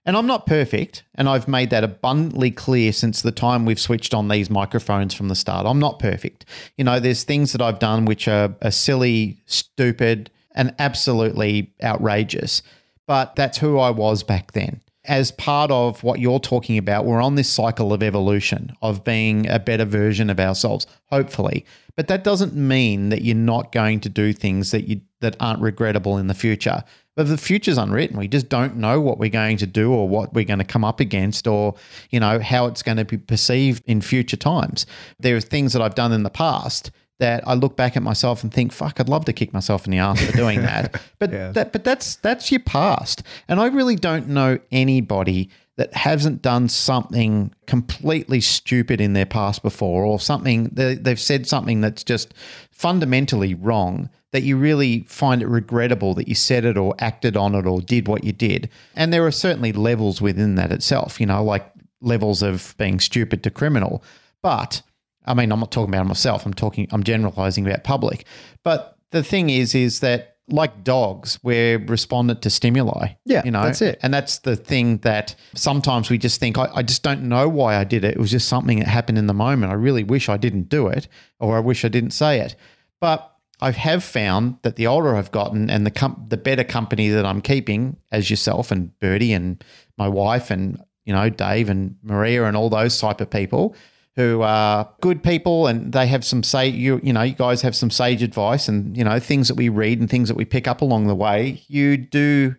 and 0.07 0.17
I'm 0.17 0.25
not 0.25 0.47
perfect, 0.47 1.03
and 1.13 1.29
I've 1.29 1.47
made 1.47 1.69
that 1.69 1.83
abundantly 1.83 2.49
clear 2.49 2.91
since 2.91 3.21
the 3.21 3.31
time 3.31 3.65
we've 3.65 3.79
switched 3.79 4.15
on 4.15 4.27
these 4.27 4.49
microphones 4.49 5.13
from 5.13 5.27
the 5.27 5.35
start. 5.35 5.67
I'm 5.67 5.77
not 5.79 5.99
perfect. 5.99 6.45
You 6.79 6.83
know, 6.83 6.99
there's 6.99 7.23
things 7.23 7.51
that 7.51 7.61
I've 7.61 7.77
done 7.77 8.05
which 8.05 8.27
are, 8.27 8.55
are 8.63 8.71
silly, 8.71 9.37
stupid, 9.45 10.31
and 10.55 10.73
absolutely 10.79 11.73
outrageous, 11.83 12.63
but 13.09 13.35
that's 13.35 13.57
who 13.57 13.79
I 13.79 13.89
was 13.89 14.21
back 14.21 14.51
then. 14.51 14.81
As 15.03 15.31
part 15.31 15.71
of 15.71 16.03
what 16.03 16.19
you're 16.19 16.39
talking 16.39 16.77
about, 16.77 17.05
we're 17.05 17.23
on 17.23 17.33
this 17.33 17.49
cycle 17.49 17.91
of 17.91 18.03
evolution, 18.03 18.71
of 18.83 19.03
being 19.03 19.49
a 19.49 19.57
better 19.57 19.83
version 19.83 20.29
of 20.29 20.39
ourselves, 20.39 20.85
hopefully. 21.07 21.65
But 21.95 22.07
that 22.09 22.23
doesn't 22.23 22.53
mean 22.53 23.09
that 23.09 23.23
you're 23.23 23.35
not 23.35 23.71
going 23.71 23.99
to 24.01 24.09
do 24.09 24.31
things 24.31 24.69
that 24.69 24.87
you 24.87 25.01
that 25.21 25.35
aren't 25.39 25.59
regrettable 25.59 26.19
in 26.19 26.27
the 26.27 26.35
future. 26.35 26.83
But 27.15 27.27
the 27.27 27.37
future's 27.39 27.79
unwritten. 27.79 28.15
We 28.15 28.27
just 28.27 28.47
don't 28.47 28.75
know 28.75 29.01
what 29.01 29.17
we're 29.17 29.31
going 29.31 29.57
to 29.57 29.65
do 29.65 29.91
or 29.91 30.07
what 30.07 30.35
we're 30.35 30.45
going 30.45 30.59
to 30.59 30.63
come 30.63 30.85
up 30.85 30.99
against 30.99 31.47
or, 31.47 31.73
you 32.11 32.19
know, 32.19 32.39
how 32.39 32.67
it's 32.67 32.83
going 32.83 32.97
to 32.97 33.05
be 33.05 33.17
perceived 33.17 33.81
in 33.87 34.01
future 34.01 34.37
times. 34.37 34.85
There 35.19 35.35
are 35.35 35.41
things 35.41 35.73
that 35.73 35.81
I've 35.81 35.95
done 35.95 36.11
in 36.11 36.21
the 36.21 36.29
past 36.29 36.91
that 37.19 37.47
I 37.47 37.53
look 37.53 37.75
back 37.75 37.95
at 37.95 38.03
myself 38.03 38.43
and 38.43 38.53
think, 38.53 38.71
fuck, 38.71 38.99
I'd 38.99 39.09
love 39.09 39.25
to 39.25 39.33
kick 39.33 39.53
myself 39.53 39.85
in 39.85 39.91
the 39.91 39.99
ass 39.99 40.21
for 40.25 40.31
doing 40.35 40.61
that. 40.61 41.01
But 41.19 41.31
Yeah. 41.31 41.51
that 41.51 41.71
but 41.73 41.83
that's 41.83 42.15
that's 42.17 42.49
your 42.51 42.61
past. 42.61 43.23
And 43.47 43.59
I 43.59 43.67
really 43.67 43.95
don't 43.95 44.29
know 44.29 44.57
anybody 44.71 45.49
that 45.75 45.93
hasn't 45.93 46.41
done 46.41 46.67
something 46.69 47.53
completely 47.67 48.41
stupid 48.41 48.99
in 48.99 49.13
their 49.13 49.25
past 49.25 49.61
before 49.63 50.03
or 50.03 50.19
something 50.19 50.65
they, 50.73 50.95
they've 50.95 51.19
said 51.19 51.47
something 51.47 51.79
that's 51.81 52.03
just 52.03 52.33
fundamentally 52.71 53.53
wrong 53.53 54.09
that 54.31 54.43
you 54.43 54.55
really 54.57 55.01
find 55.01 55.41
it 55.41 55.47
regrettable 55.47 56.13
that 56.13 56.27
you 56.27 56.35
said 56.35 56.63
it 56.63 56.77
or 56.77 56.95
acted 56.99 57.35
on 57.35 57.55
it 57.55 57.65
or 57.65 57.81
did 57.81 58.07
what 58.07 58.23
you 58.23 58.31
did. 58.31 58.69
And 58.95 59.11
there 59.11 59.25
are 59.25 59.31
certainly 59.31 59.71
levels 59.73 60.21
within 60.21 60.55
that 60.55 60.71
itself, 60.71 61.19
you 61.19 61.25
know, 61.25 61.43
like 61.43 61.69
levels 62.01 62.41
of 62.43 62.75
being 62.77 62.99
stupid 62.99 63.41
to 63.43 63.49
criminal. 63.49 64.03
But 64.41 64.81
I 65.25 65.33
mean, 65.33 65.51
I'm 65.51 65.59
not 65.59 65.71
talking 65.71 65.93
about 65.93 66.07
myself. 66.07 66.45
I'm 66.45 66.53
talking, 66.53 66.87
I'm 66.91 67.03
generalizing 67.03 67.67
about 67.67 67.83
public. 67.83 68.25
But 68.63 68.97
the 69.11 69.23
thing 69.23 69.49
is, 69.49 69.75
is 69.75 69.99
that 69.99 70.37
like 70.51 70.83
dogs, 70.83 71.39
we're 71.43 71.77
respondent 71.77 72.41
to 72.41 72.49
stimuli. 72.49 73.09
Yeah, 73.25 73.43
you 73.45 73.51
know, 73.51 73.63
that's 73.63 73.81
it. 73.81 73.99
And 74.01 74.13
that's 74.13 74.39
the 74.39 74.55
thing 74.55 74.97
that 74.99 75.35
sometimes 75.53 76.09
we 76.09 76.17
just 76.17 76.39
think, 76.39 76.57
I, 76.57 76.69
I 76.73 76.83
just 76.83 77.03
don't 77.03 77.23
know 77.23 77.47
why 77.47 77.75
I 77.75 77.83
did 77.83 78.03
it. 78.03 78.15
It 78.15 78.19
was 78.19 78.31
just 78.31 78.47
something 78.47 78.79
that 78.79 78.87
happened 78.87 79.17
in 79.17 79.27
the 79.27 79.33
moment. 79.33 79.71
I 79.71 79.75
really 79.75 80.03
wish 80.03 80.29
I 80.29 80.37
didn't 80.37 80.69
do 80.69 80.87
it, 80.87 81.07
or 81.39 81.57
I 81.57 81.59
wish 81.59 81.85
I 81.85 81.87
didn't 81.87 82.11
say 82.11 82.39
it. 82.39 82.55
But 82.99 83.31
I 83.61 83.71
have 83.71 84.03
found 84.03 84.57
that 84.61 84.75
the 84.75 84.87
older 84.87 85.15
I've 85.15 85.31
gotten 85.31 85.69
and 85.69 85.85
the 85.85 85.91
com- 85.91 86.25
the 86.27 86.37
better 86.37 86.63
company 86.63 87.09
that 87.09 87.25
I'm 87.25 87.41
keeping, 87.41 87.97
as 88.11 88.29
yourself 88.29 88.71
and 88.71 88.97
Bertie 88.99 89.33
and 89.33 89.63
my 89.97 90.07
wife 90.07 90.49
and 90.49 90.81
you 91.05 91.13
know 91.13 91.29
Dave 91.29 91.69
and 91.69 91.97
Maria 92.01 92.45
and 92.45 92.55
all 92.55 92.69
those 92.69 92.99
type 92.99 93.21
of 93.21 93.29
people 93.29 93.75
who 94.15 94.41
are 94.41 94.89
good 95.01 95.23
people 95.23 95.67
and 95.67 95.93
they 95.93 96.05
have 96.07 96.25
some 96.25 96.43
say 96.43 96.67
you 96.67 96.99
you 97.03 97.13
know 97.13 97.21
you 97.21 97.33
guys 97.33 97.61
have 97.61 97.75
some 97.75 97.89
sage 97.89 98.21
advice 98.21 98.67
and 98.67 98.97
you 98.97 99.03
know 99.03 99.19
things 99.19 99.47
that 99.47 99.55
we 99.55 99.69
read 99.69 99.99
and 99.99 100.09
things 100.09 100.27
that 100.27 100.35
we 100.35 100.45
pick 100.45 100.67
up 100.67 100.81
along 100.81 101.07
the 101.07 101.15
way. 101.15 101.63
You 101.67 101.95
do 101.97 102.55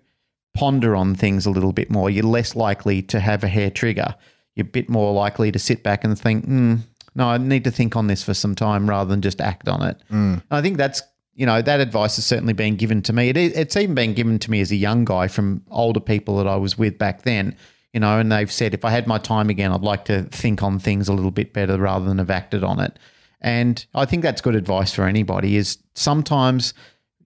ponder 0.55 0.97
on 0.97 1.15
things 1.15 1.47
a 1.47 1.51
little 1.51 1.73
bit 1.73 1.91
more. 1.91 2.11
You're 2.11 2.25
less 2.25 2.57
likely 2.57 3.03
to 3.03 3.21
have 3.21 3.45
a 3.45 3.49
hair 3.49 3.71
trigger. 3.71 4.15
You're 4.57 4.67
a 4.67 4.71
bit 4.71 4.89
more 4.89 5.13
likely 5.13 5.53
to 5.53 5.59
sit 5.59 5.83
back 5.83 6.03
and 6.03 6.19
think, 6.19 6.47
mm, 6.47 6.81
no, 7.15 7.29
I 7.29 7.39
need 7.39 7.65
to 7.65 7.71
think 7.71 7.95
on 7.97 8.07
this 8.09 8.23
for 8.23 8.35
some 8.35 8.55
time 8.55 8.89
rather 8.89 9.09
than 9.09 9.21
just 9.23 9.41
act 9.41 9.69
on 9.69 9.83
it. 9.83 9.97
I 10.51 10.61
think 10.63 10.77
that's 10.77 11.03
you 11.35 11.47
know 11.47 11.63
that 11.63 11.81
advice 11.81 12.17
has 12.17 12.27
certainly 12.27 12.53
been 12.53 12.77
given 12.77 13.03
to 13.03 13.13
me. 13.13 13.29
It, 13.29 13.37
is- 13.37 13.53
it's 13.53 13.77
even 13.77 13.95
been 13.95 14.15
given 14.15 14.39
to 14.41 14.51
me 14.51 14.61
as 14.61 14.71
a 14.73 14.77
young 14.77 15.05
guy 15.05 15.29
from 15.29 15.63
older 15.71 16.01
people 16.01 16.37
that 16.39 16.47
I 16.47 16.57
was 16.57 16.77
with 16.79 16.99
back 16.99 17.23
then. 17.23 17.57
You 17.93 18.01
know, 18.01 18.19
and 18.19 18.31
they've 18.31 18.51
said 18.53 18.73
if 18.75 18.85
I 18.85 18.91
had 18.91 19.07
my 19.07 19.19
time 19.19 19.51
again, 19.51 19.73
I'd 19.73 19.81
like 19.83 20.05
to 20.07 20.23
think 20.25 20.63
on 20.63 20.79
things 20.79 21.09
a 21.09 21.13
little 21.13 21.33
bit 21.33 21.53
better 21.53 21.77
rather 21.77 22.05
than 22.05 22.19
have 22.19 22.31
acted 22.31 22.63
on 22.63 22.79
it. 22.81 22.99
And 23.41 23.85
I 23.95 24.05
think 24.05 24.23
that's 24.23 24.41
good 24.41 24.55
advice 24.55 24.93
for 24.95 25.05
anybody. 25.05 25.57
Is 25.57 25.79
sometimes 25.95 26.73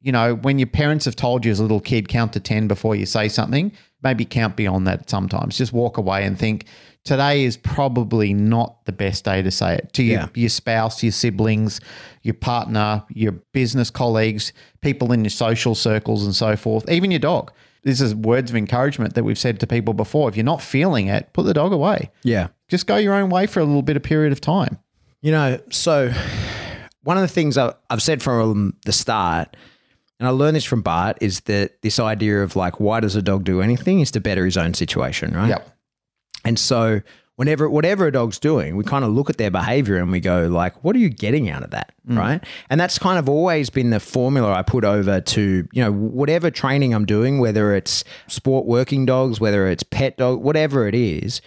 you 0.05 0.13
know, 0.13 0.35
when 0.35 0.59
your 0.59 0.67
parents 0.67 1.07
have 1.07 1.17
told 1.17 1.47
you 1.47 1.51
as 1.51 1.59
a 1.59 1.63
little 1.63 1.81
kid, 1.81 2.09
count 2.09 2.35
to 2.35 2.41
10 2.41 2.69
before 2.69 2.95
you 2.95 3.07
say 3.07 3.27
something, 3.27 3.73
maybe 4.03 4.27
count 4.27 4.55
beyond 4.55 4.87
that 4.87 5.09
sometimes. 5.09 5.57
Just 5.57 5.73
walk 5.73 5.97
away 5.97 6.25
and 6.27 6.39
think, 6.39 6.67
today 7.05 7.43
is 7.43 7.57
probably 7.57 8.35
not 8.35 8.85
the 8.85 8.93
best 8.93 9.25
day 9.25 9.41
to 9.41 9.51
say 9.51 9.77
it 9.77 9.95
to 9.95 10.03
your, 10.03 10.21
Yeah. 10.21 10.29
your 10.35 10.51
spouse, 10.51 11.03
your 11.03 11.11
siblings, 11.11 11.81
your 12.23 12.35
partner, 12.35 13.03
your 13.09 13.33
business 13.33 13.89
colleagues, 13.89 14.53
people 14.83 15.11
in 15.11 15.25
your 15.25 15.31
social 15.31 15.75
circles, 15.75 16.23
and 16.23 16.37
so 16.37 16.55
forth, 16.55 16.87
even 16.91 17.11
your 17.11 17.21
dog. 17.21 17.51
This 17.85 18.01
is 18.01 18.15
words 18.15 18.51
of 18.51 18.57
encouragement 18.57 19.15
that 19.15 19.25
we've 19.25 19.39
said 19.39 19.61
to 19.61 19.67
people 19.67 19.95
before. 19.95 20.29
If 20.29 20.37
you're 20.37 20.45
not 20.45 20.63
feeling 20.63 21.07
it, 21.07 21.33
put 21.33 21.45
the 21.45 21.55
dog 21.55 21.73
away. 21.73 22.11
Yeah. 22.23 22.49
Just 22.69 22.87
go 22.87 22.97
your 22.97 23.15
own 23.15 23.31
way 23.31 23.47
for 23.47 23.61
a 23.61 23.65
little 23.65 23.83
bit 23.83 23.97
of 23.97 24.03
period 24.03 24.33
of 24.33 24.41
time. 24.41 24.79
You 25.21 25.33
know, 25.33 25.61
so 25.71 26.11
one 27.03 27.17
of 27.19 27.23
the 27.23 27.29
things 27.29 27.59
I've 27.59 28.03
said 28.03 28.23
from 28.23 28.77
the 28.87 28.93
start, 28.93 29.57
and 30.19 30.27
I 30.27 30.31
learned 30.31 30.57
this 30.57 30.65
from 30.65 30.81
Bart, 30.81 31.19
is 31.21 31.41
that 31.43 31.83
this 31.83 31.99
idea 32.01 32.43
of 32.43 32.57
like, 32.57 32.81
why 32.81 33.01
does 33.01 33.17
a 33.17 33.23
dog 33.23 33.45
do 33.45 33.61
anything 33.61 34.01
is 34.01 34.11
to 34.13 34.21
better 34.21 34.45
his 34.45 34.57
own 34.57 34.73
situation, 34.73 35.35
right? 35.35 35.51
Yep. 35.51 35.69
And 36.45 36.59
so 36.59 37.03
whenever 37.37 37.69
whatever 37.69 38.07
a 38.07 38.13
dog's 38.13 38.39
doing, 38.39 38.77
we 38.77 38.85
kind 38.85 39.05
of 39.05 39.11
look 39.11 39.29
at 39.29 39.39
their 39.39 39.51
behavior 39.51 39.97
and 39.97 40.13
we 40.13 40.21
go 40.21 40.47
like, 40.47 40.85
what 40.85 40.95
are 40.95 41.01
you 41.01 41.09
getting 41.09 41.51
out 41.51 41.63
of 41.63 41.71
that, 41.71 41.93
mm. 42.09 42.17
right? 42.17 42.45
And 42.71 42.81
that's 42.81 42.99
kind 42.99 43.19
of 43.19 43.29
always 43.29 43.71
been 43.71 43.91
the 43.91 44.01
formula 44.01 44.53
I 44.53 44.63
put 44.63 44.85
over 44.85 45.21
to, 45.21 45.69
you 45.73 45.83
know, 45.83 45.93
whatever 45.93 46.51
training 46.51 46.95
I'm 46.95 47.07
doing, 47.07 47.39
whether 47.39 47.75
it's 47.75 48.05
sport 48.29 48.67
working 48.67 49.05
dogs, 49.07 49.41
whether 49.41 49.67
it's 49.67 49.83
pet 49.83 50.17
dog, 50.17 50.43
whatever 50.43 50.87
it 50.87 50.95
is, 50.95 51.41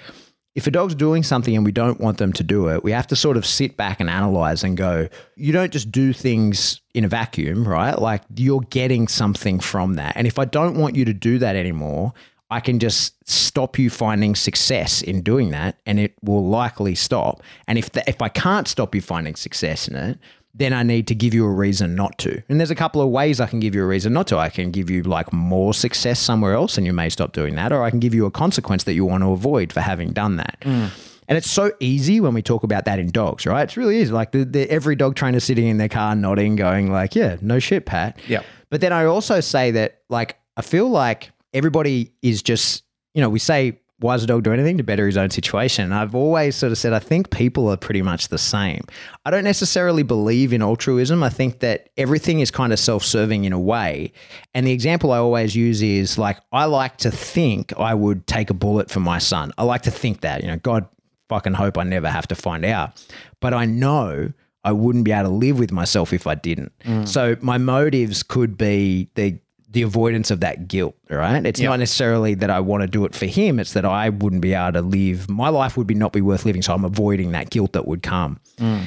if 0.55 0.65
a 0.65 0.71
dog's 0.71 0.95
doing 0.95 1.21
something 1.21 1.55
and 1.55 1.63
we 1.63 1.71
don't 1.71 1.99
want 1.99 2.17
them 2.17 2.33
to 2.33 2.43
do 2.43 2.67
it, 2.69 2.83
we 2.83 2.91
have 2.91 3.05
to 3.05 3.15
sort 3.15 3.37
of 3.37 3.45
sit 3.45 3.77
back 3.77 3.99
and 3.99 4.09
analyze 4.09 4.63
and 4.63 4.75
go, 4.75 5.07
you 5.35 5.53
don't 5.53 5.71
just 5.71 5.91
do 5.91 6.11
things 6.11 6.81
in 6.95 7.05
a 7.05 7.07
vacuum, 7.07 7.65
right? 7.67 8.01
Like 8.01 8.23
you're 8.35 8.61
getting 8.71 9.07
something 9.07 9.59
from 9.59 9.93
that. 9.93 10.13
And 10.17 10.25
if 10.25 10.39
I 10.39 10.45
don't 10.45 10.75
want 10.75 10.95
you 10.95 11.05
to 11.05 11.13
do 11.13 11.37
that 11.37 11.55
anymore, 11.55 12.11
I 12.49 12.59
can 12.59 12.79
just 12.79 13.13
stop 13.29 13.77
you 13.77 13.89
finding 13.89 14.35
success 14.35 15.01
in 15.01 15.21
doing 15.21 15.51
that 15.51 15.77
and 15.85 15.99
it 15.99 16.13
will 16.21 16.45
likely 16.45 16.95
stop. 16.95 17.41
And 17.67 17.77
if 17.77 17.91
the, 17.91 18.07
if 18.09 18.21
I 18.21 18.29
can't 18.29 18.67
stop 18.67 18.95
you 18.95 19.01
finding 19.01 19.35
success 19.35 19.87
in 19.87 19.95
it, 19.95 20.17
then 20.53 20.73
I 20.73 20.81
need 20.81 21.07
to 21.07 21.15
give 21.15 21.33
you 21.33 21.45
a 21.45 21.51
reason 21.51 21.93
not 21.93 22.17
to. 22.19 22.41
And 22.49 22.59
there's 22.59 22.71
a 22.71 22.75
couple 22.75 23.01
of 23.01 23.09
ways 23.09 23.39
I 23.39 23.47
can 23.47 23.59
give 23.59 23.75
you 23.75 23.83
a 23.83 23.85
reason 23.85 24.13
not 24.13 24.27
to. 24.27 24.37
I 24.37 24.49
can 24.49 24.71
give 24.71 24.89
you 24.89 25.03
like 25.03 25.31
more 25.31 25.73
success 25.73 26.19
somewhere 26.19 26.53
else 26.53 26.77
and 26.77 26.85
you 26.87 26.93
may 26.93 27.09
stop 27.09 27.33
doing 27.33 27.55
that, 27.55 27.71
or 27.71 27.83
I 27.83 27.89
can 27.89 27.99
give 27.99 28.13
you 28.13 28.25
a 28.25 28.31
consequence 28.31 28.85
that 28.85 28.93
you 28.93 29.05
want 29.05 29.23
to 29.23 29.31
avoid 29.31 29.71
for 29.71 29.81
having 29.81 30.13
done 30.13 30.37
that. 30.37 30.57
Mm. 30.61 30.89
And 31.27 31.37
it's 31.37 31.51
so 31.51 31.73
easy 31.79 32.21
when 32.21 32.33
we 32.33 32.41
talk 32.41 32.63
about 32.63 32.85
that 32.85 32.99
in 32.99 33.11
dogs, 33.11 33.45
right? 33.45 33.63
It's 33.63 33.75
really 33.75 33.99
easy. 33.99 34.13
Like 34.13 34.31
the, 34.31 34.45
the, 34.45 34.69
every 34.71 34.95
dog 34.95 35.15
trainer 35.15 35.41
sitting 35.41 35.67
in 35.67 35.77
their 35.77 35.89
car 35.89 36.15
nodding, 36.15 36.55
going 36.55 36.89
like, 36.89 37.15
"Yeah, 37.15 37.35
no 37.41 37.59
shit, 37.59 37.85
Pat." 37.85 38.17
Yep. 38.29 38.45
But 38.69 38.79
then 38.81 38.93
I 38.93 39.05
also 39.05 39.41
say 39.41 39.71
that, 39.71 40.01
like, 40.09 40.37
I 40.55 40.61
feel 40.61 40.89
like 40.89 41.31
everybody 41.57 42.11
is 42.21 42.41
just, 42.41 42.83
you 43.13 43.21
know, 43.21 43.29
we 43.29 43.39
say, 43.39 43.79
why 43.99 44.13
does 44.13 44.23
a 44.23 44.27
dog 44.27 44.43
do 44.43 44.53
anything 44.53 44.77
to 44.77 44.83
better 44.83 45.07
his 45.07 45.17
own 45.17 45.31
situation? 45.31 45.85
And 45.85 45.93
I've 45.93 46.13
always 46.13 46.55
sort 46.55 46.71
of 46.71 46.77
said, 46.77 46.93
I 46.93 46.99
think 46.99 47.31
people 47.31 47.67
are 47.67 47.77
pretty 47.77 48.03
much 48.03 48.27
the 48.27 48.37
same. 48.37 48.81
I 49.25 49.31
don't 49.31 49.43
necessarily 49.43 50.03
believe 50.03 50.53
in 50.53 50.61
altruism. 50.61 51.23
I 51.23 51.29
think 51.29 51.59
that 51.59 51.89
everything 51.97 52.39
is 52.39 52.51
kind 52.51 52.71
of 52.71 52.79
self 52.79 53.03
serving 53.03 53.45
in 53.45 53.53
a 53.53 53.59
way. 53.59 54.13
And 54.53 54.67
the 54.67 54.71
example 54.71 55.11
I 55.11 55.17
always 55.17 55.55
use 55.55 55.81
is 55.81 56.17
like, 56.17 56.37
I 56.51 56.65
like 56.65 56.97
to 56.97 57.11
think 57.11 57.73
I 57.77 57.95
would 57.95 58.27
take 58.27 58.51
a 58.51 58.53
bullet 58.53 58.91
for 58.91 58.99
my 58.99 59.17
son. 59.17 59.51
I 59.57 59.63
like 59.63 59.81
to 59.83 59.91
think 59.91 60.21
that, 60.21 60.43
you 60.43 60.47
know, 60.47 60.57
God 60.57 60.87
fucking 61.27 61.53
hope 61.55 61.77
I 61.77 61.83
never 61.83 62.09
have 62.09 62.27
to 62.27 62.35
find 62.35 62.65
out. 62.65 63.03
But 63.41 63.55
I 63.55 63.65
know 63.65 64.31
I 64.63 64.73
wouldn't 64.73 65.05
be 65.05 65.11
able 65.11 65.29
to 65.29 65.35
live 65.35 65.57
with 65.57 65.71
myself 65.71 66.13
if 66.13 66.27
I 66.27 66.35
didn't. 66.35 66.71
Mm. 66.83 67.07
So 67.07 67.35
my 67.41 67.57
motives 67.57 68.21
could 68.21 68.57
be 68.57 69.09
the 69.15 69.39
the 69.69 69.81
avoidance 69.81 70.31
of 70.31 70.39
that 70.39 70.67
guilt, 70.67 70.95
right? 71.09 71.45
It's 71.45 71.59
not 71.59 71.79
necessarily 71.79 72.35
that 72.35 72.49
I 72.49 72.59
want 72.61 72.81
to 72.81 72.87
do 72.87 73.05
it 73.05 73.13
for 73.13 73.25
him, 73.25 73.59
it's 73.59 73.73
that 73.73 73.85
I 73.85 74.09
wouldn't 74.09 74.41
be 74.41 74.53
able 74.53 74.73
to 74.73 74.81
live 74.81 75.29
my 75.29 75.49
life 75.49 75.75
would 75.77 75.87
be 75.87 75.93
not 75.93 76.13
be 76.13 76.21
worth 76.21 76.45
living, 76.45 76.61
so 76.61 76.73
I'm 76.73 76.85
avoiding 76.85 77.31
that 77.31 77.49
guilt 77.49 77.73
that 77.73 77.87
would 77.87 78.01
come. 78.01 78.39
Mm. 78.57 78.85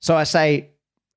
So 0.00 0.16
I 0.16 0.24
say 0.24 0.70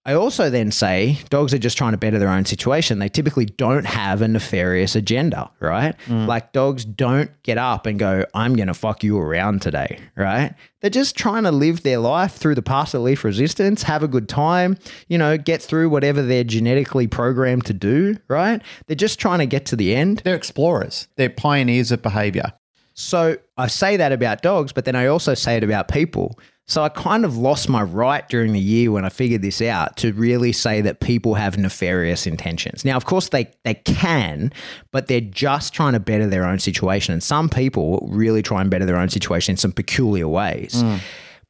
I 0.10 0.16
also 0.16 0.50
then 0.50 0.72
say 0.72 1.20
dogs 1.30 1.54
are 1.54 1.60
just 1.60 1.78
trying 1.78 1.92
to 1.92 1.98
better 2.00 2.18
their 2.18 2.30
own 2.30 2.44
situation. 2.44 2.98
They 2.98 3.10
typically 3.10 3.46
don't 3.46 3.86
have 3.86 4.24
a 4.24 4.28
nefarious 4.28 4.96
agenda, 4.96 5.52
right? 5.60 5.94
Mm. 6.08 6.26
Like 6.26 6.52
dogs 6.52 6.84
don't 6.84 7.30
get 7.44 7.60
up 7.60 7.86
and 7.86 8.00
go, 8.00 8.26
I'm 8.34 8.56
going 8.56 8.70
to 8.70 8.74
fuck 8.74 9.04
you 9.04 9.20
around 9.20 9.62
today, 9.62 10.00
right? 10.16 10.56
They're 10.82 10.90
just 10.90 11.16
trying 11.16 11.44
to 11.44 11.52
live 11.52 11.84
their 11.84 12.00
life 12.00 12.34
through 12.34 12.56
the 12.56 12.64
path 12.64 12.96
of 12.96 13.04
least 13.04 13.24
resistance, 13.24 13.84
have 13.84 14.02
a 14.02 14.08
good 14.08 14.28
time, 14.28 14.80
you 15.10 15.20
know, 15.20 15.38
get 15.38 15.62
through 15.62 15.90
whatever 15.90 16.24
they're 16.24 16.44
genetically 16.44 17.06
programmed 17.06 17.68
to 17.68 17.74
do, 17.74 18.18
right? 18.28 18.64
They're 18.88 18.96
just 18.96 19.20
trying 19.20 19.40
to 19.40 19.46
get 19.46 19.68
to 19.68 19.76
the 19.76 19.94
end. 19.94 20.24
They're 20.26 20.34
explorers, 20.34 21.08
they're 21.18 21.30
pioneers 21.30 21.92
of 21.92 22.02
behavior. 22.02 22.52
So 22.96 23.38
I 23.58 23.68
say 23.68 23.96
that 23.98 24.12
about 24.12 24.42
dogs, 24.42 24.74
but 24.74 24.86
then 24.86 24.96
I 24.96 25.06
also 25.06 25.36
say 25.36 25.56
it 25.56 25.64
about 25.64 25.88
people. 25.88 26.40
So 26.70 26.84
I 26.84 26.90
kind 26.90 27.26
of 27.26 27.36
lost 27.36 27.68
my 27.68 27.82
right 27.82 28.30
during 28.30 28.54
the 28.54 28.60
year 28.60 28.92
when 28.92 29.04
I 29.04 29.10
figured 29.10 29.42
this 29.42 29.60
out 29.60 29.98
to 29.98 30.14
really 30.14 30.52
say 30.52 30.82
that 30.82 31.00
people 31.00 31.34
have 31.34 31.58
nefarious 31.58 32.28
intentions. 32.28 32.86
Now, 32.86 32.96
of 32.96 33.06
course, 33.06 33.30
they 33.30 33.52
they 33.64 33.74
can, 33.74 34.54
but 34.92 35.08
they're 35.08 35.20
just 35.20 35.74
trying 35.74 35.94
to 35.94 36.00
better 36.00 36.28
their 36.28 36.46
own 36.46 36.60
situation. 36.60 37.12
And 37.12 37.24
some 37.24 37.50
people 37.50 38.08
really 38.12 38.44
try 38.44 38.62
and 38.62 38.70
better 38.70 38.86
their 38.86 38.98
own 38.98 39.10
situation 39.10 39.54
in 39.54 39.58
some 39.58 39.72
peculiar 39.72 40.28
ways. 40.28 40.80
Hmm. 40.80 40.98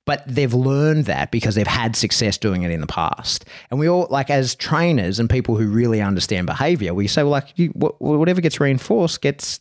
But 0.06 0.24
they've 0.26 0.54
learned 0.54 1.06
that 1.06 1.32
because 1.32 1.54
they've 1.54 1.68
had 1.68 1.98
success 1.98 2.38
doing 2.38 2.64
it 2.64 2.72
in 2.72 2.80
the 2.80 2.88
past. 2.88 3.44
And 3.70 3.80
we 3.80 3.90
all, 3.90 4.08
like, 4.10 4.30
as 4.30 4.56
trainers 4.56 5.20
and 5.20 5.30
people 5.30 5.58
who 5.58 5.68
really 5.68 6.02
understand 6.02 6.48
behavior, 6.48 6.94
we 6.94 7.08
say, 7.08 7.24
well, 7.24 7.32
like, 7.32 7.60
you, 7.60 7.70
wh- 7.72 8.02
whatever 8.02 8.42
gets 8.42 8.60
reinforced 8.60 9.22
gets 9.22 9.60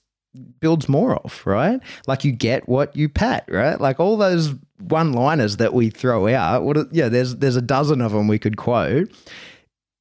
builds 0.61 0.89
more 0.89 1.17
of, 1.17 1.43
right? 1.45 1.81
Like 2.07 2.25
you 2.25 2.33
get 2.33 2.69
what 2.69 2.95
you 2.95 3.09
pat, 3.09 3.45
right? 3.49 3.81
Like 3.81 4.01
all 4.01 4.17
those 4.17 4.55
one-liners 4.81 5.57
that 5.59 5.75
we 5.75 5.91
throw 5.91 6.29
out. 6.29 6.63
What? 6.63 6.93
Yeah, 6.93 7.09
there's 7.09 7.37
there's 7.37 7.57
a 7.57 7.63
dozen 7.63 8.01
of 8.01 8.13
them 8.13 8.29
we 8.29 8.39
could 8.39 8.57
quote. 8.57 9.11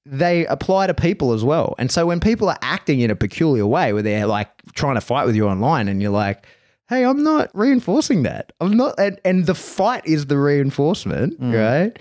They 0.05 0.45
apply 0.45 0.87
to 0.87 0.93
people 0.93 1.33
as 1.33 1.43
well. 1.43 1.75
And 1.77 1.91
so 1.91 2.05
when 2.05 2.19
people 2.19 2.47
are 2.49 2.57
acting 2.61 3.01
in 3.01 3.11
a 3.11 3.15
peculiar 3.15 3.67
way, 3.67 3.91
where 3.91 4.03
they're 4.03 4.25
like 4.25 4.49
trying 4.73 4.95
to 4.95 5.01
fight 5.01 5.25
with 5.25 5.35
you 5.35 5.47
online, 5.47 5.87
and 5.87 6.01
you're 6.01 6.11
like, 6.11 6.45
"Hey, 6.89 7.03
I'm 7.03 7.23
not 7.23 7.49
reinforcing 7.53 8.23
that. 8.23 8.53
I'm 8.61 8.77
not." 8.77 8.95
And, 8.99 9.19
and 9.25 9.45
the 9.45 9.55
fight 9.55 10.05
is 10.05 10.27
the 10.27 10.37
reinforcement, 10.37 11.41
mm. 11.41 11.53
right? 11.53 11.97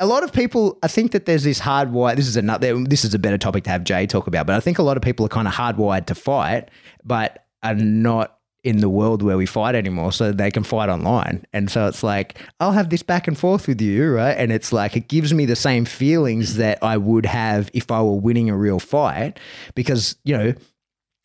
a 0.00 0.06
lot 0.06 0.22
of 0.22 0.32
people, 0.32 0.78
I 0.82 0.88
think 0.88 1.12
that 1.12 1.26
there's 1.26 1.42
this 1.42 1.60
hardwired. 1.60 2.16
This 2.16 2.28
is 2.28 2.36
another. 2.36 2.84
This 2.84 3.04
is 3.04 3.14
a 3.14 3.18
better 3.18 3.38
topic 3.38 3.64
to 3.64 3.70
have 3.70 3.84
Jay 3.84 4.06
talk 4.06 4.26
about. 4.26 4.46
But 4.46 4.56
I 4.56 4.60
think 4.60 4.78
a 4.78 4.82
lot 4.82 4.96
of 4.96 5.02
people 5.02 5.26
are 5.26 5.30
kind 5.30 5.48
of 5.48 5.54
hardwired 5.54 6.06
to 6.06 6.14
fight, 6.14 6.70
but 7.04 7.44
are 7.62 7.74
not 7.74 8.37
in 8.64 8.78
the 8.78 8.88
world 8.88 9.22
where 9.22 9.36
we 9.36 9.46
fight 9.46 9.74
anymore, 9.74 10.12
so 10.12 10.32
they 10.32 10.50
can 10.50 10.64
fight 10.64 10.88
online. 10.88 11.44
And 11.52 11.70
so 11.70 11.86
it's 11.86 12.02
like 12.02 12.38
I'll 12.60 12.72
have 12.72 12.90
this 12.90 13.02
back 13.02 13.28
and 13.28 13.38
forth 13.38 13.68
with 13.68 13.80
you, 13.80 14.12
right? 14.12 14.32
And 14.32 14.52
it's 14.52 14.72
like 14.72 14.96
it 14.96 15.08
gives 15.08 15.32
me 15.32 15.46
the 15.46 15.56
same 15.56 15.84
feelings 15.84 16.56
that 16.56 16.82
I 16.82 16.96
would 16.96 17.26
have 17.26 17.70
if 17.72 17.90
I 17.90 18.02
were 18.02 18.18
winning 18.18 18.50
a 18.50 18.56
real 18.56 18.80
fight, 18.80 19.38
because 19.74 20.16
you 20.24 20.36
know 20.36 20.54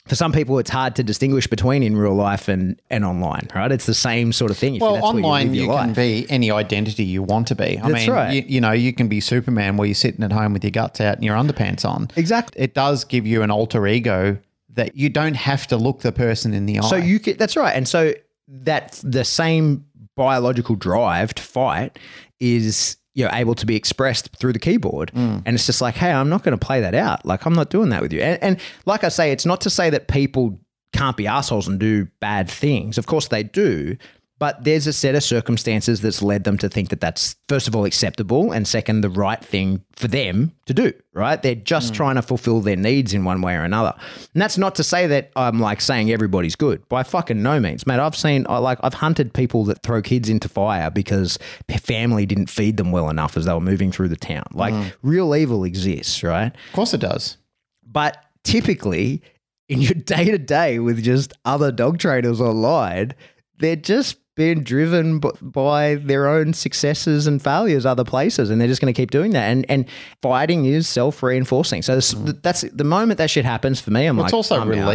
for 0.08 0.16
some 0.16 0.34
people, 0.34 0.60
it's 0.60 0.70
hard 0.70 0.98
to 0.98 1.04
distinguish 1.04 1.48
between 1.48 1.82
in 1.82 1.96
real 1.96 2.14
life 2.14 2.50
and, 2.50 2.82
and 2.90 3.06
online, 3.06 3.48
right? 3.56 3.72
It's 3.72 3.86
the 3.86 3.94
same 3.94 4.34
sort 4.34 4.52
of 4.52 4.58
thing. 4.58 4.78
well, 4.80 5.04
online, 5.04 5.54
you, 5.54 5.64
you 5.64 5.68
can 5.70 5.94
be 5.94 6.26
any 6.30 6.52
identity 6.52 7.06
you 7.06 7.24
want 7.24 7.48
to 7.48 7.56
be. 7.56 7.80
I 7.80 7.90
That's 7.90 8.08
mean, 8.08 8.12
right. 8.12 8.34
you, 8.34 8.44
you, 8.46 8.62
know, 8.62 8.74
you 8.74 8.92
can 8.92 9.08
be 9.08 9.22
Superman 9.22 9.78
where 9.78 9.88
you're 9.88 9.96
sitting 9.96 10.24
at 10.24 10.34
home 10.34 10.52
with 10.52 10.64
your 10.64 10.72
guts 10.72 11.00
out 11.00 11.16
and 11.16 11.24
your 11.24 11.38
underpants 11.38 11.86
on. 11.86 12.10
Exactly. 12.18 12.62
It 12.62 12.74
does 12.74 13.06
give 13.06 13.26
you 13.26 13.44
an 13.44 13.52
alter 13.52 13.88
ego 13.88 14.38
that 14.74 14.96
you 14.96 15.10
don't 15.10 15.36
have 15.36 15.68
to 15.68 15.78
look 15.78 16.02
the 16.02 16.12
person 16.12 16.54
in 16.54 16.66
the 16.66 16.80
eye. 16.80 16.88
So 16.90 16.96
you 16.96 17.20
can, 17.20 17.38
that's 17.38 17.56
right. 17.56 17.76
And 17.76 17.88
so 17.88 18.14
that 18.48 19.00
the 19.04 19.24
same 19.24 19.86
biological 20.16 20.76
drive 20.76 21.34
to 21.36 21.42
fight 21.44 21.98
is 22.40 22.98
you 23.16 23.24
know 23.26 23.32
able 23.34 23.56
to 23.56 23.66
be 23.66 23.76
expressed 23.76 24.36
through 24.38 24.54
the 24.54 24.60
keyboard 24.60 25.12
Mm. 25.16 25.42
and 25.46 25.56
it's 25.56 25.66
just 25.66 25.82
like 25.82 25.96
hey 25.96 26.12
i'm 26.12 26.30
not 26.30 26.44
going 26.44 26.58
to 26.58 26.64
play 26.64 26.82
that 26.82 26.94
out 26.94 27.26
like 27.26 27.46
i'm 27.46 27.54
not 27.54 27.70
doing 27.72 27.90
that 27.90 28.02
with 28.02 28.12
you 28.14 28.22
and, 28.22 28.42
and 28.44 28.60
like 28.86 29.04
i 29.04 29.10
say 29.10 29.32
it's 29.32 29.46
not 29.46 29.62
to 29.62 29.70
say 29.72 29.90
that 29.90 30.08
people 30.08 30.60
can't 30.94 31.18
be 31.18 31.26
assholes 31.26 31.68
and 31.68 31.80
do 31.80 32.06
bad 32.20 32.48
things 32.50 32.98
of 33.00 33.06
course 33.08 33.28
they 33.30 33.42
do 33.44 33.96
but 34.40 34.64
there's 34.64 34.88
a 34.88 34.94
set 34.94 35.16
of 35.16 35.24
circumstances 35.24 36.02
that's 36.02 36.22
led 36.22 36.44
them 36.44 36.58
to 36.58 36.70
think 36.70 36.90
that 36.90 37.00
that's 37.00 37.36
first 37.48 37.68
of 37.68 37.76
all 37.76 37.86
acceptable 37.86 38.52
and 38.52 38.68
second 38.68 39.02
the 39.02 39.10
right 39.10 39.44
thing 39.44 39.84
for 39.96 40.08
them 40.08 40.52
to 40.66 40.74
do 40.74 40.94
right? 41.14 41.42
They're 41.42 41.56
just 41.56 41.90
hmm. 41.90 41.96
trying 41.96 42.16
to 42.16 42.22
fulfill 42.22 42.62
their 42.62 42.76
needs 42.76 43.14
in 43.14 43.24
one 43.24 43.42
way 43.42 43.56
or 43.56 43.64
another. 43.64 43.94
And 44.34 44.42
that's 44.42 44.58
not 44.58 44.76
to 44.76 44.84
say 44.84 45.08
that 45.08 45.32
i'm 45.36 45.60
like 45.60 45.80
saying 45.80 46.12
everybody's 46.12 46.56
good. 46.56 46.88
By 46.90 47.04
fucking 47.04 47.42
no 47.42 47.60
means. 47.60 47.86
Mate 47.86 48.00
i've 48.00 48.16
seen 48.16 48.46
I 48.50 48.58
like 48.58 48.80
i've 48.84 48.96
hunted 48.96 49.34
people 49.34 49.64
that 49.66 49.84
throw 49.84 50.02
kids 50.02 50.30
into 50.30 50.50
fire 50.50 50.90
because 50.90 51.38
their 51.68 51.78
family 51.78 52.26
didn't 52.26 52.50
feed 52.50 52.78
them 52.78 52.92
well 52.92 53.10
enough 53.10 53.38
as 53.38 53.46
they 53.46 53.54
were 53.54 53.62
moving 53.62 53.92
through 53.92 54.10
the 54.10 54.18
town. 54.18 54.46
Like 54.54 54.74
hmm. 54.74 54.90
real 55.02 55.36
evil 55.36 55.64
exists 55.64 56.24
right? 56.24 56.52
Of 56.68 56.74
course 56.74 56.94
it 56.94 57.02
does. 57.02 57.38
but 57.86 58.18
typically, 58.44 59.22
in 59.70 59.82
your 59.82 59.94
day 59.94 60.26
to 60.26 60.38
day 60.38 60.80
with 60.80 61.02
just 61.04 61.34
other 61.46 61.72
dog 61.72 61.98
trainers 62.00 62.42
online, 62.42 63.14
they're 63.58 63.76
just 63.76 64.18
being 64.36 64.64
driven 64.64 65.20
b- 65.20 65.30
by 65.42 65.96
their 65.96 66.28
own 66.28 66.54
successes 66.54 67.28
and 67.28 67.42
failures 67.42 67.86
other 67.86 68.04
places, 68.04 68.50
and 68.50 68.60
they're 68.60 68.68
just 68.68 68.82
going 68.82 68.94
to 68.94 69.00
keep 69.00 69.12
doing 69.12 69.32
that. 69.32 69.44
And 69.44 69.66
and 69.70 69.86
fighting 70.22 70.66
is 70.66 70.88
self 70.88 71.22
reinforcing. 71.22 71.82
So 71.82 71.96
this, 71.96 72.14
mm. 72.14 72.42
that's 72.42 72.62
the 72.62 72.84
moment 72.84 73.20
that 73.20 73.30
shit 73.30 73.46
happens 73.46 73.80
for 73.80 73.92
me. 73.92 74.06
I'm 74.06 74.18
like, 74.18 74.26
It's 74.26 74.34
also 74.34 74.60
I'm 74.60 74.72
out. 74.72 74.88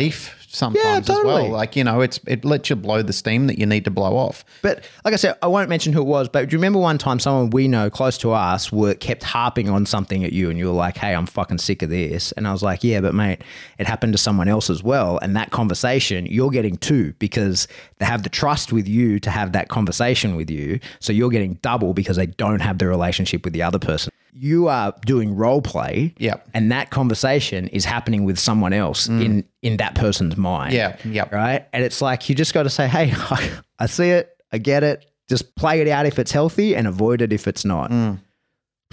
Sometimes 0.48 0.84
Yeah, 0.84 0.96
as 0.98 1.06
totally. 1.06 1.42
well. 1.44 1.48
Like, 1.50 1.76
you 1.76 1.84
know, 1.84 2.00
it's 2.00 2.18
it 2.26 2.44
lets 2.44 2.70
you 2.70 2.76
blow 2.76 3.02
the 3.02 3.12
steam 3.12 3.46
that 3.46 3.58
you 3.58 3.66
need 3.66 3.84
to 3.84 3.90
blow 3.90 4.16
off. 4.16 4.44
But 4.62 4.84
like 5.04 5.14
I 5.14 5.16
said, 5.16 5.36
I 5.42 5.46
won't 5.46 5.68
mention 5.68 5.92
who 5.92 6.00
it 6.00 6.06
was. 6.06 6.28
But 6.28 6.48
do 6.48 6.54
you 6.54 6.58
remember 6.58 6.78
one 6.78 6.98
time 6.98 7.18
someone 7.18 7.50
we 7.50 7.68
know 7.68 7.90
close 7.90 8.18
to 8.18 8.32
us 8.32 8.72
were 8.72 8.94
kept 8.94 9.22
harping 9.22 9.68
on 9.68 9.86
something 9.86 10.24
at 10.24 10.32
you, 10.32 10.50
and 10.50 10.58
you 10.58 10.66
were 10.66 10.72
like, 10.72 10.96
"Hey, 10.96 11.14
I'm 11.14 11.26
fucking 11.26 11.58
sick 11.58 11.82
of 11.82 11.90
this." 11.90 12.32
And 12.32 12.48
I 12.48 12.52
was 12.52 12.62
like, 12.62 12.82
"Yeah, 12.82 13.00
but 13.00 13.14
mate, 13.14 13.42
it 13.78 13.86
happened 13.86 14.12
to 14.14 14.18
someone 14.18 14.48
else 14.48 14.70
as 14.70 14.82
well." 14.82 15.18
And 15.22 15.36
that 15.36 15.50
conversation 15.50 16.26
you're 16.26 16.50
getting 16.50 16.76
too 16.76 17.14
because 17.18 17.68
they 17.98 18.06
have 18.06 18.22
the 18.22 18.28
trust 18.30 18.72
with 18.72 18.88
you 18.88 19.18
to 19.20 19.30
have 19.30 19.52
that 19.52 19.68
conversation 19.68 20.36
with 20.36 20.50
you. 20.50 20.80
So 21.00 21.12
you're 21.12 21.30
getting 21.30 21.54
double 21.62 21.94
because 21.94 22.16
they 22.16 22.26
don't 22.26 22.60
have 22.60 22.78
the 22.78 22.86
relationship 22.86 23.44
with 23.44 23.52
the 23.52 23.62
other 23.62 23.78
person. 23.78 24.12
You 24.32 24.68
are 24.68 24.94
doing 25.04 25.34
role 25.34 25.60
play, 25.62 26.14
Yep. 26.18 26.48
and 26.54 26.70
that 26.72 26.90
conversation 26.90 27.68
is 27.68 27.84
happening 27.84 28.24
with 28.24 28.38
someone 28.38 28.72
else 28.72 29.08
in 29.08 29.44
in 29.62 29.78
that 29.78 29.94
person's 29.94 30.36
mind. 30.36 30.72
Yeah, 30.74 30.96
yep. 31.04 31.32
Right. 31.32 31.66
And 31.72 31.82
it's 31.84 32.00
like 32.00 32.28
you 32.28 32.34
just 32.34 32.54
got 32.54 32.62
to 32.64 32.70
say, 32.70 32.86
hey, 32.88 33.12
I 33.78 33.86
see 33.86 34.10
it. 34.10 34.30
I 34.52 34.58
get 34.58 34.82
it. 34.84 35.10
Just 35.28 35.54
play 35.56 35.80
it 35.80 35.88
out 35.88 36.06
if 36.06 36.18
it's 36.18 36.32
healthy 36.32 36.74
and 36.76 36.86
avoid 36.86 37.20
it 37.20 37.32
if 37.32 37.46
it's 37.48 37.64
not. 37.64 37.90
Mm. 37.90 38.18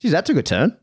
Geez, 0.00 0.12
that 0.12 0.26
took 0.26 0.36
a 0.36 0.42
turn. 0.42 0.76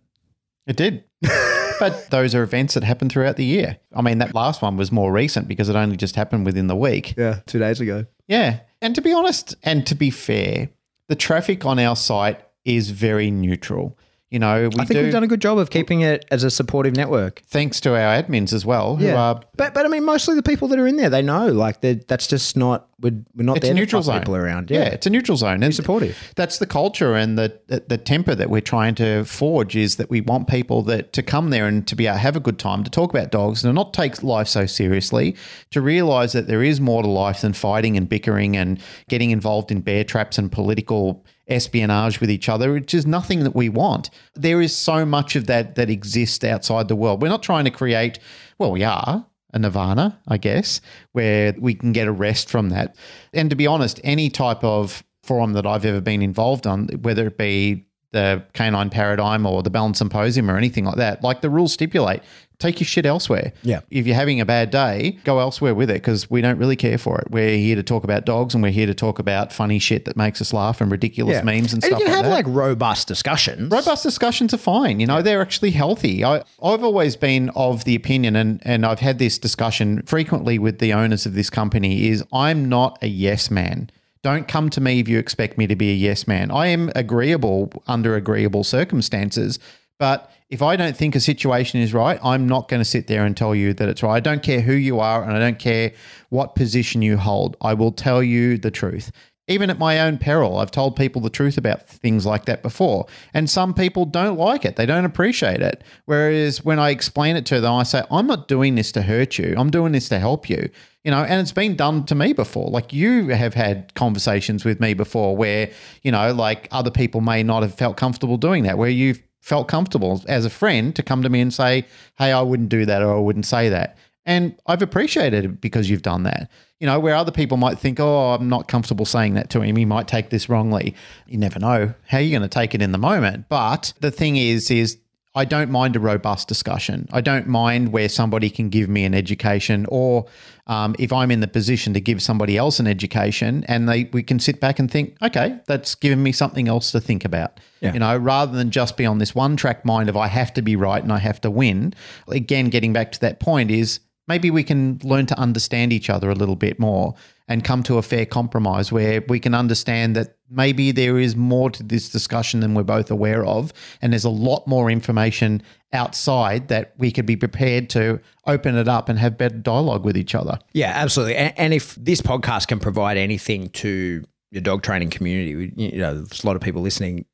It 0.68 0.76
did. 0.76 1.04
but 1.80 2.10
those 2.10 2.34
are 2.36 2.44
events 2.44 2.74
that 2.74 2.84
happen 2.84 3.10
throughout 3.10 3.36
the 3.38 3.46
year. 3.46 3.80
I 3.96 4.02
mean, 4.02 4.20
that 4.20 4.34
last 4.34 4.62
one 4.62 4.78
was 4.78 4.92
more 4.92 5.12
recent 5.12 5.48
because 5.48 5.70
it 5.70 5.76
only 5.76 5.98
just 5.98 6.16
happened 6.16 6.46
within 6.46 6.68
the 6.68 6.76
week. 6.76 7.16
Yeah, 7.18 7.40
two 7.46 7.60
days 7.60 7.80
ago. 7.80 8.06
Yeah. 8.28 8.60
And 8.82 8.96
to 8.96 9.02
be 9.02 9.14
honest 9.14 9.56
and 9.64 9.86
to 9.88 9.96
be 9.96 10.10
fair, 10.10 10.70
the 11.10 11.16
traffic 11.16 11.66
on 11.66 11.80
our 11.80 11.96
site 11.96 12.40
is 12.66 12.90
very 12.92 13.32
neutral. 13.32 13.98
You 14.30 14.40
know, 14.40 14.68
we 14.74 14.82
I 14.82 14.86
think 14.86 14.98
do, 14.98 15.04
we've 15.04 15.12
done 15.12 15.24
a 15.24 15.28
good 15.28 15.42
job 15.42 15.60
of 15.60 15.70
keeping 15.70 16.02
it 16.02 16.26
as 16.32 16.44
a 16.44 16.50
supportive 16.50 16.96
network. 16.96 17.44
thanks 17.46 17.80
to 17.82 17.92
our 17.92 18.20
admins 18.20 18.52
as 18.52 18.66
well, 18.66 18.96
who 18.96 19.08
are 19.12 19.40
but 19.56 19.76
but 19.76 19.86
I 19.86 19.90
mean, 19.90 20.04
mostly 20.04 20.34
the 20.34 20.42
people 20.42 20.68
that 20.70 20.80
are 20.80 20.88
in 20.88 20.96
there, 20.96 21.12
they 21.12 21.22
know 21.22 21.50
like 21.50 21.82
that's 21.82 22.26
just 22.26 22.58
not 22.58 22.88
we're, 23.00 23.12
we're 23.36 23.44
not 23.44 23.58
it's 23.58 23.66
there 23.66 23.74
a 23.74 23.76
neutral 23.76 24.02
zone. 24.02 24.18
people 24.22 24.36
around. 24.36 24.72
Yeah. 24.72 24.80
Yeah, 24.80 24.86
it's 24.86 25.06
a 25.06 25.12
neutral 25.12 25.38
zone. 25.38 25.62
And 25.62 25.76
supportive. 25.76 26.18
That's 26.36 26.58
the 26.58 26.66
culture 26.66 27.16
and 27.16 27.38
the, 27.38 27.60
the 27.68 27.84
the 27.88 27.98
temper 28.00 28.34
that 28.34 28.50
we're 28.50 28.62
trying 28.62 28.96
to 28.96 29.24
forge 29.24 29.76
is 29.76 29.98
that 29.98 30.10
we 30.10 30.22
want 30.22 30.48
people 30.48 30.82
that 30.84 31.14
to 31.14 31.22
come 31.22 31.52
there 31.52 31.68
and 31.68 31.86
to 31.88 31.96
be 31.96 32.08
able 32.08 32.16
to 32.16 32.20
have 32.22 32.36
a 32.36 32.40
good 32.40 32.58
time, 32.58 32.84
to 32.84 32.90
talk 32.90 33.12
about 33.12 33.30
dogs 33.30 33.64
and 33.64 33.76
not 33.76 33.94
take 33.94 34.24
life 34.24 34.48
so 34.48 34.66
seriously, 34.66 35.36
to 35.70 35.80
realize 35.80 36.34
that 36.34 36.48
there 36.48 36.64
is 36.64 36.82
more 36.82 37.04
to 37.04 37.08
life 37.08 37.42
than 37.42 37.54
fighting 37.54 37.98
and 37.98 38.10
bickering 38.10 38.58
and 38.58 38.82
getting 39.10 39.30
involved 39.30 39.72
in 39.72 39.82
bear 39.82 40.04
traps 40.04 40.40
and 40.40 40.52
political 40.52 41.24
espionage 41.54 42.20
with 42.20 42.30
each 42.30 42.50
other, 42.50 42.74
which 42.74 42.94
is 42.94 43.06
nothing 43.06 43.44
that 43.44 43.56
we 43.56 43.70
want. 43.70 44.10
There 44.34 44.62
is 44.62 44.76
so 44.76 45.06
much 45.06 45.36
of 45.36 45.48
that 45.48 45.76
that 45.76 45.90
exists 45.90 46.44
outside 46.44 46.88
the 46.88 46.96
world. 46.96 47.22
We're 47.22 47.30
not 47.30 47.44
trying 47.44 47.66
to 47.66 47.72
create, 47.72 48.20
well, 48.58 48.72
we 48.72 48.84
are 48.84 49.26
a 49.54 49.60
nirvana, 49.60 50.20
I 50.28 50.38
guess, 50.38 50.82
where 51.12 51.54
we 51.58 51.76
can 51.76 51.92
get 51.92 52.08
a 52.08 52.12
rest 52.12 52.50
from 52.50 52.70
that. 52.70 52.96
And 53.34 53.50
to 53.50 53.56
be 53.56 53.68
honest, 53.68 54.02
any 54.04 54.30
type 54.30 54.64
of 54.64 55.04
forum 55.22 55.54
that 55.54 55.66
I've 55.66 55.86
ever 55.86 56.02
been 56.02 56.22
involved 56.22 56.68
on, 56.68 56.88
whether 57.02 57.28
it 57.28 57.38
be 57.38 57.86
the 58.14 58.44
canine 58.54 58.90
paradigm 58.90 59.46
or 59.46 59.62
the 59.62 59.70
balance 59.70 59.98
symposium 59.98 60.50
or 60.50 60.58
anything 60.58 60.86
like 60.86 60.96
that, 60.96 61.22
like 61.24 61.42
the 61.42 61.50
rules 61.50 61.74
stipulate, 61.74 62.22
take 62.60 62.80
your 62.80 62.88
shit 62.88 63.06
elsewhere. 63.06 63.52
Yeah. 63.64 63.82
If 63.92 64.08
you're 64.08 64.16
having 64.16 64.40
a 64.40 64.46
bad 64.46 64.70
day, 64.70 65.18
go 65.26 65.40
elsewhere 65.40 65.76
with 65.76 65.90
it 65.90 65.96
because 65.96 66.30
we 66.30 66.40
don't 66.40 66.58
really 66.58 66.76
care 66.78 66.98
for 66.98 67.20
it. 67.20 67.30
We're 67.30 67.58
here 67.58 67.76
to 67.76 67.84
talk 67.84 68.04
about 68.06 68.26
dogs 68.26 68.54
and 68.54 68.64
we're 68.64 68.72
here 68.72 68.86
to 68.86 68.94
talk 68.94 69.20
about 69.20 69.52
funny 69.52 69.80
shit 69.80 70.06
that 70.06 70.16
makes 70.16 70.40
us 70.40 70.54
laugh 70.54 70.80
and 70.80 70.90
ridiculous 70.90 71.44
memes 71.44 71.74
and, 71.74 71.84
and 71.84 71.84
stuff 71.84 72.00
you 72.00 72.06
can 72.06 72.14
like 72.14 72.16
have 72.16 72.26
that. 72.26 72.32
like 72.32 72.46
robust 72.48 73.08
discussions. 73.08 73.70
Robust 73.72 74.04
discussions 74.04 74.54
are 74.54 74.58
fine. 74.58 75.00
You 75.00 75.08
know, 75.08 75.22
they're 75.22 75.42
actually 75.42 75.72
healthy. 75.72 76.24
I, 76.24 76.38
I've 76.64 76.84
always 76.84 77.18
been 77.18 77.50
of 77.50 77.84
the 77.84 77.96
opinion, 77.96 78.36
and, 78.36 78.62
and 78.64 78.86
I've 78.86 79.00
had 79.00 79.20
this 79.20 79.38
discussion 79.38 80.04
frequently 80.04 80.58
with 80.58 80.80
the 80.80 80.94
owners 80.94 81.26
of 81.26 81.34
this 81.34 81.50
company, 81.50 82.08
is 82.08 82.24
I'm 82.32 82.70
not 82.70 82.98
a 83.02 83.08
yes 83.08 83.52
man. 83.52 83.90
Don't 84.24 84.48
come 84.48 84.70
to 84.72 84.82
me 84.82 85.00
if 85.00 85.10
you 85.10 85.20
expect 85.20 85.58
me 85.58 85.68
to 85.68 85.76
be 85.76 85.92
a 85.92 85.94
yes 85.94 86.28
man. 86.28 86.50
I 86.50 86.68
am 86.68 86.90
agreeable 86.96 87.84
under 87.88 88.16
agreeable 88.16 88.64
circumstances, 88.64 89.60
but 90.00 90.32
if 90.50 90.62
I 90.62 90.76
don't 90.76 90.96
think 90.96 91.16
a 91.16 91.20
situation 91.20 91.82
is 91.82 91.94
right, 91.94 92.20
I'm 92.24 92.48
not 92.48 92.70
going 92.70 92.80
to 92.80 92.86
sit 92.86 93.08
there 93.08 93.26
and 93.26 93.36
tell 93.36 93.54
you 93.54 93.74
that 93.74 93.90
it's 93.90 94.04
right. 94.04 94.16
I 94.16 94.20
don't 94.20 94.44
care 94.44 94.62
who 94.62 94.74
you 94.74 95.00
are 95.00 95.24
and 95.24 95.34
I 95.34 95.40
don't 95.40 95.60
care 95.60 95.94
what 96.30 96.56
position 96.56 97.02
you 97.02 97.18
hold. 97.18 97.58
I 97.60 97.74
will 97.74 97.92
tell 97.92 98.24
you 98.24 98.58
the 98.58 98.72
truth. 98.72 99.12
Even 99.48 99.70
at 99.70 99.78
my 99.78 100.00
own 100.00 100.18
peril, 100.18 100.58
I've 100.58 100.72
told 100.72 100.96
people 100.96 101.22
the 101.22 101.30
truth 101.30 101.58
about 101.58 101.88
things 101.88 102.26
like 102.26 102.46
that 102.46 102.64
before. 102.64 103.08
And 103.34 103.50
some 103.50 103.74
people 103.74 104.06
don't 104.06 104.38
like 104.38 104.64
it, 104.64 104.78
they 104.78 104.86
don't 104.86 105.04
appreciate 105.04 105.62
it. 105.62 105.84
Whereas 106.06 106.64
when 106.64 106.80
I 106.80 106.92
explain 106.92 107.36
it 107.36 107.46
to 107.48 107.60
them, 107.60 107.74
I 107.74 107.84
say, 107.84 108.04
I'm 108.10 108.28
not 108.28 108.48
doing 108.48 108.76
this 108.76 108.92
to 108.94 109.02
hurt 109.02 109.38
you, 109.38 109.54
I'm 109.58 109.70
doing 109.70 109.92
this 109.92 110.08
to 110.10 110.20
help 110.20 110.50
you. 110.50 110.70
You 111.04 111.12
know, 111.12 111.24
and 111.24 111.42
it's 111.42 111.52
been 111.52 111.76
done 111.76 112.06
to 112.06 112.16
me 112.16 112.32
before. 112.32 112.70
Like 112.70 112.94
you 112.94 113.28
have 113.30 113.54
had 113.54 113.94
conversations 113.96 114.64
with 114.64 114.80
me 114.80 114.94
before 114.94 115.36
where, 115.36 115.70
you 116.02 116.12
know, 116.12 116.34
like 116.34 116.70
other 116.72 116.92
people 116.92 117.20
may 117.20 117.44
not 117.44 117.64
have 117.64 117.76
felt 117.76 117.98
comfortable 117.98 118.38
doing 118.38 118.64
that, 118.64 118.78
where 118.78 118.90
you've 118.90 119.22
felt 119.42 119.68
comfortable 119.68 120.24
as 120.30 120.46
a 120.46 120.50
friend 120.50 120.96
to 120.96 121.04
come 121.04 121.22
to 121.22 121.28
me 121.28 121.42
and 121.42 121.54
say, 121.54 121.86
Hey, 122.18 122.32
I 122.32 122.42
wouldn't 122.42 122.70
do 122.70 122.86
that 122.86 123.04
or 123.04 123.14
I 123.14 123.20
wouldn't 123.20 123.46
say 123.46 123.68
that. 123.68 123.98
And 124.26 124.56
I've 124.66 124.82
appreciated 124.82 125.44
it 125.44 125.62
because 125.62 125.90
you've 125.90 126.02
done 126.02 126.24
that. 126.24 126.50
You 126.84 126.88
know, 126.88 127.00
where 127.00 127.16
other 127.16 127.32
people 127.32 127.56
might 127.56 127.80
think, 127.80 128.02
oh, 128.02 128.34
I'm 128.34 128.50
not 128.50 128.68
comfortable 128.68 129.06
saying 129.06 129.36
that 129.36 129.50
to 129.52 129.62
him. 129.62 129.78
He 129.78 129.86
might 129.86 130.06
take 130.06 130.32
this 130.32 130.50
wrongly. 130.50 130.94
You 131.26 131.38
never 131.38 131.58
know 131.58 131.94
how 132.08 132.18
you're 132.18 132.38
going 132.38 132.42
to 132.42 132.54
take 132.54 132.76
it 132.76 132.82
in 132.82 132.92
the 132.92 132.98
moment. 132.98 133.48
But 133.48 133.94
the 134.02 134.12
thing 134.12 134.36
is, 134.36 134.70
is 134.70 134.98
I 135.34 135.46
don't 135.46 135.72
mind 135.72 135.96
a 135.96 136.02
robust 136.02 136.50
discussion. 136.50 137.08
I 137.14 137.22
don't 137.22 137.48
mind 137.48 137.94
where 137.94 138.10
somebody 138.10 138.50
can 138.50 138.68
give 138.68 138.90
me 138.90 139.06
an 139.06 139.14
education, 139.14 139.86
or 139.88 140.26
um, 140.68 140.94
if 141.00 141.14
I'm 141.14 141.32
in 141.32 141.40
the 141.40 141.48
position 141.48 141.94
to 141.94 142.02
give 142.02 142.22
somebody 142.22 142.58
else 142.58 142.82
an 142.82 142.88
education, 142.88 143.64
and 143.70 143.88
they 143.88 144.10
we 144.12 144.22
can 144.22 144.40
sit 144.40 144.60
back 144.60 144.78
and 144.78 144.92
think, 144.92 145.16
okay, 145.22 145.60
that's 145.68 145.96
given 145.96 146.22
me 146.22 146.34
something 146.34 146.68
else 146.68 146.92
to 146.92 147.00
think 147.00 147.24
about. 147.24 147.62
Yeah. 147.80 147.94
You 147.94 148.00
know, 148.00 148.18
rather 148.18 148.58
than 148.58 148.72
just 148.72 148.98
be 148.98 149.06
on 149.06 149.20
this 149.20 149.34
one 149.34 149.56
track 149.56 149.86
mind 149.86 150.10
of 150.10 150.18
I 150.18 150.28
have 150.28 150.54
to 150.56 150.62
be 150.62 150.76
right 150.76 151.02
and 151.02 151.14
I 151.14 151.20
have 151.20 151.40
to 151.42 151.50
win. 151.50 151.94
Again, 152.28 152.68
getting 152.68 152.92
back 152.92 153.14
to 153.14 153.22
that 153.22 153.40
point 153.40 153.72
is 153.72 154.02
maybe 154.28 154.52
we 154.52 154.64
can 154.64 155.00
learn 155.04 155.26
to 155.28 155.38
understand 155.40 155.92
each 155.94 156.10
other 156.10 156.30
a 156.30 156.36
little 156.36 156.56
bit 156.56 156.80
more 156.80 157.16
and 157.48 157.64
come 157.64 157.84
to 157.84 157.98
a 157.98 158.02
fair 158.02 158.26
compromise 158.26 158.92
where 158.92 159.22
we 159.28 159.40
can 159.40 159.54
understand 159.54 160.16
that 160.16 160.38
maybe 160.50 160.92
there 160.92 161.20
is 161.20 161.36
more 161.36 161.70
to 161.70 161.84
this 161.84 162.10
discussion 162.10 162.62
than 162.62 162.74
we're 162.74 162.84
both 162.84 163.12
aware 163.12 163.46
of. 163.46 163.74
And 164.02 164.14
there's 164.14 164.24
a 164.24 164.30
lot 164.30 164.66
more 164.66 164.90
information 164.90 165.62
outside 165.92 166.70
that 166.70 166.94
we 166.98 167.12
could 167.12 167.26
be 167.26 167.36
prepared 167.36 167.90
to 167.92 168.20
open 168.48 168.78
it 168.78 168.88
up 168.88 169.10
and 169.10 169.20
have 169.20 169.38
better 169.38 169.58
dialogue 169.58 170.06
with 170.06 170.16
each 170.16 170.36
other. 170.36 170.58
Yeah, 170.74 170.94
absolutely. 170.96 171.36
And, 171.36 171.54
and 171.58 171.74
if 171.74 171.96
this 171.96 172.22
podcast 172.22 172.68
can 172.68 172.80
provide 172.80 173.18
anything 173.18 173.70
to 173.70 174.24
your 174.52 174.62
dog 174.62 174.84
training 174.84 175.10
community, 175.10 175.74
you 175.76 176.00
know, 176.00 176.14
there's 176.14 176.44
a 176.44 176.48
lot 176.48 176.56
of 176.56 176.62
people 176.62 176.82
listening 176.82 177.26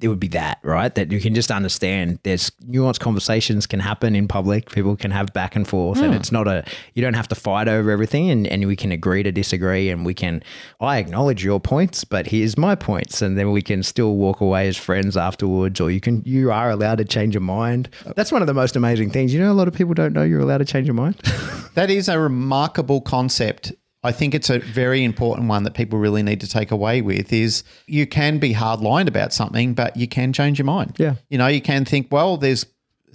it 0.00 0.08
would 0.08 0.20
be 0.20 0.28
that, 0.28 0.58
right? 0.62 0.94
That 0.94 1.12
you 1.12 1.20
can 1.20 1.34
just 1.34 1.50
understand 1.50 2.18
there's 2.22 2.50
nuanced 2.68 3.00
conversations 3.00 3.66
can 3.66 3.80
happen 3.80 4.14
in 4.14 4.28
public. 4.28 4.70
People 4.70 4.96
can 4.96 5.10
have 5.10 5.32
back 5.32 5.56
and 5.56 5.66
forth, 5.66 5.98
mm. 5.98 6.02
and 6.02 6.12
hmm. 6.12 6.20
it's 6.20 6.32
not 6.32 6.48
a, 6.48 6.64
you 6.94 7.02
don't 7.02 7.14
have 7.14 7.28
to 7.28 7.34
fight 7.34 7.68
over 7.68 7.90
everything, 7.90 8.30
and, 8.30 8.46
and 8.46 8.66
we 8.66 8.76
can 8.76 8.92
agree 8.92 9.22
to 9.22 9.32
disagree, 9.32 9.90
and 9.90 10.04
we 10.04 10.14
can, 10.14 10.42
I 10.80 10.98
acknowledge 10.98 11.44
your 11.44 11.60
points, 11.60 12.04
but 12.04 12.26
here's 12.26 12.56
my 12.56 12.74
points, 12.74 13.22
and 13.22 13.38
then 13.38 13.50
we 13.52 13.62
can 13.62 13.82
still 13.82 14.16
walk 14.16 14.40
away 14.40 14.68
as 14.68 14.76
friends 14.76 15.16
afterwards, 15.16 15.80
or 15.80 15.90
you 15.90 16.00
can, 16.00 16.22
you 16.24 16.50
are 16.50 16.70
allowed 16.70 16.98
to 16.98 17.04
change 17.04 17.34
your 17.34 17.42
mind. 17.42 17.88
That's 18.16 18.32
one 18.32 18.42
of 18.42 18.46
the 18.46 18.54
most 18.54 18.76
amazing 18.76 19.10
things. 19.10 19.32
You 19.34 19.40
know, 19.40 19.52
a 19.52 19.54
lot 19.54 19.68
of 19.68 19.74
people 19.74 19.94
don't 19.94 20.12
know 20.12 20.22
you're 20.22 20.40
allowed 20.40 20.58
to 20.58 20.64
change 20.64 20.86
your 20.86 20.94
mind. 20.94 21.16
that 21.74 21.90
is 21.90 22.08
a 22.08 22.18
remarkable 22.18 23.00
concept 23.00 23.72
I 24.02 24.12
think 24.12 24.34
it's 24.34 24.48
a 24.48 24.60
very 24.60 25.02
important 25.02 25.48
one 25.48 25.64
that 25.64 25.74
people 25.74 25.98
really 25.98 26.22
need 26.22 26.40
to 26.40 26.48
take 26.48 26.70
away 26.70 27.02
with 27.02 27.32
is 27.32 27.64
you 27.86 28.06
can 28.06 28.38
be 28.38 28.54
hardlined 28.54 29.08
about 29.08 29.32
something, 29.32 29.74
but 29.74 29.96
you 29.96 30.06
can 30.06 30.32
change 30.32 30.58
your 30.58 30.66
mind. 30.66 30.94
Yeah. 30.98 31.16
You 31.28 31.38
know, 31.38 31.48
you 31.48 31.60
can 31.60 31.84
think, 31.84 32.08
well, 32.10 32.36
there's 32.36 32.64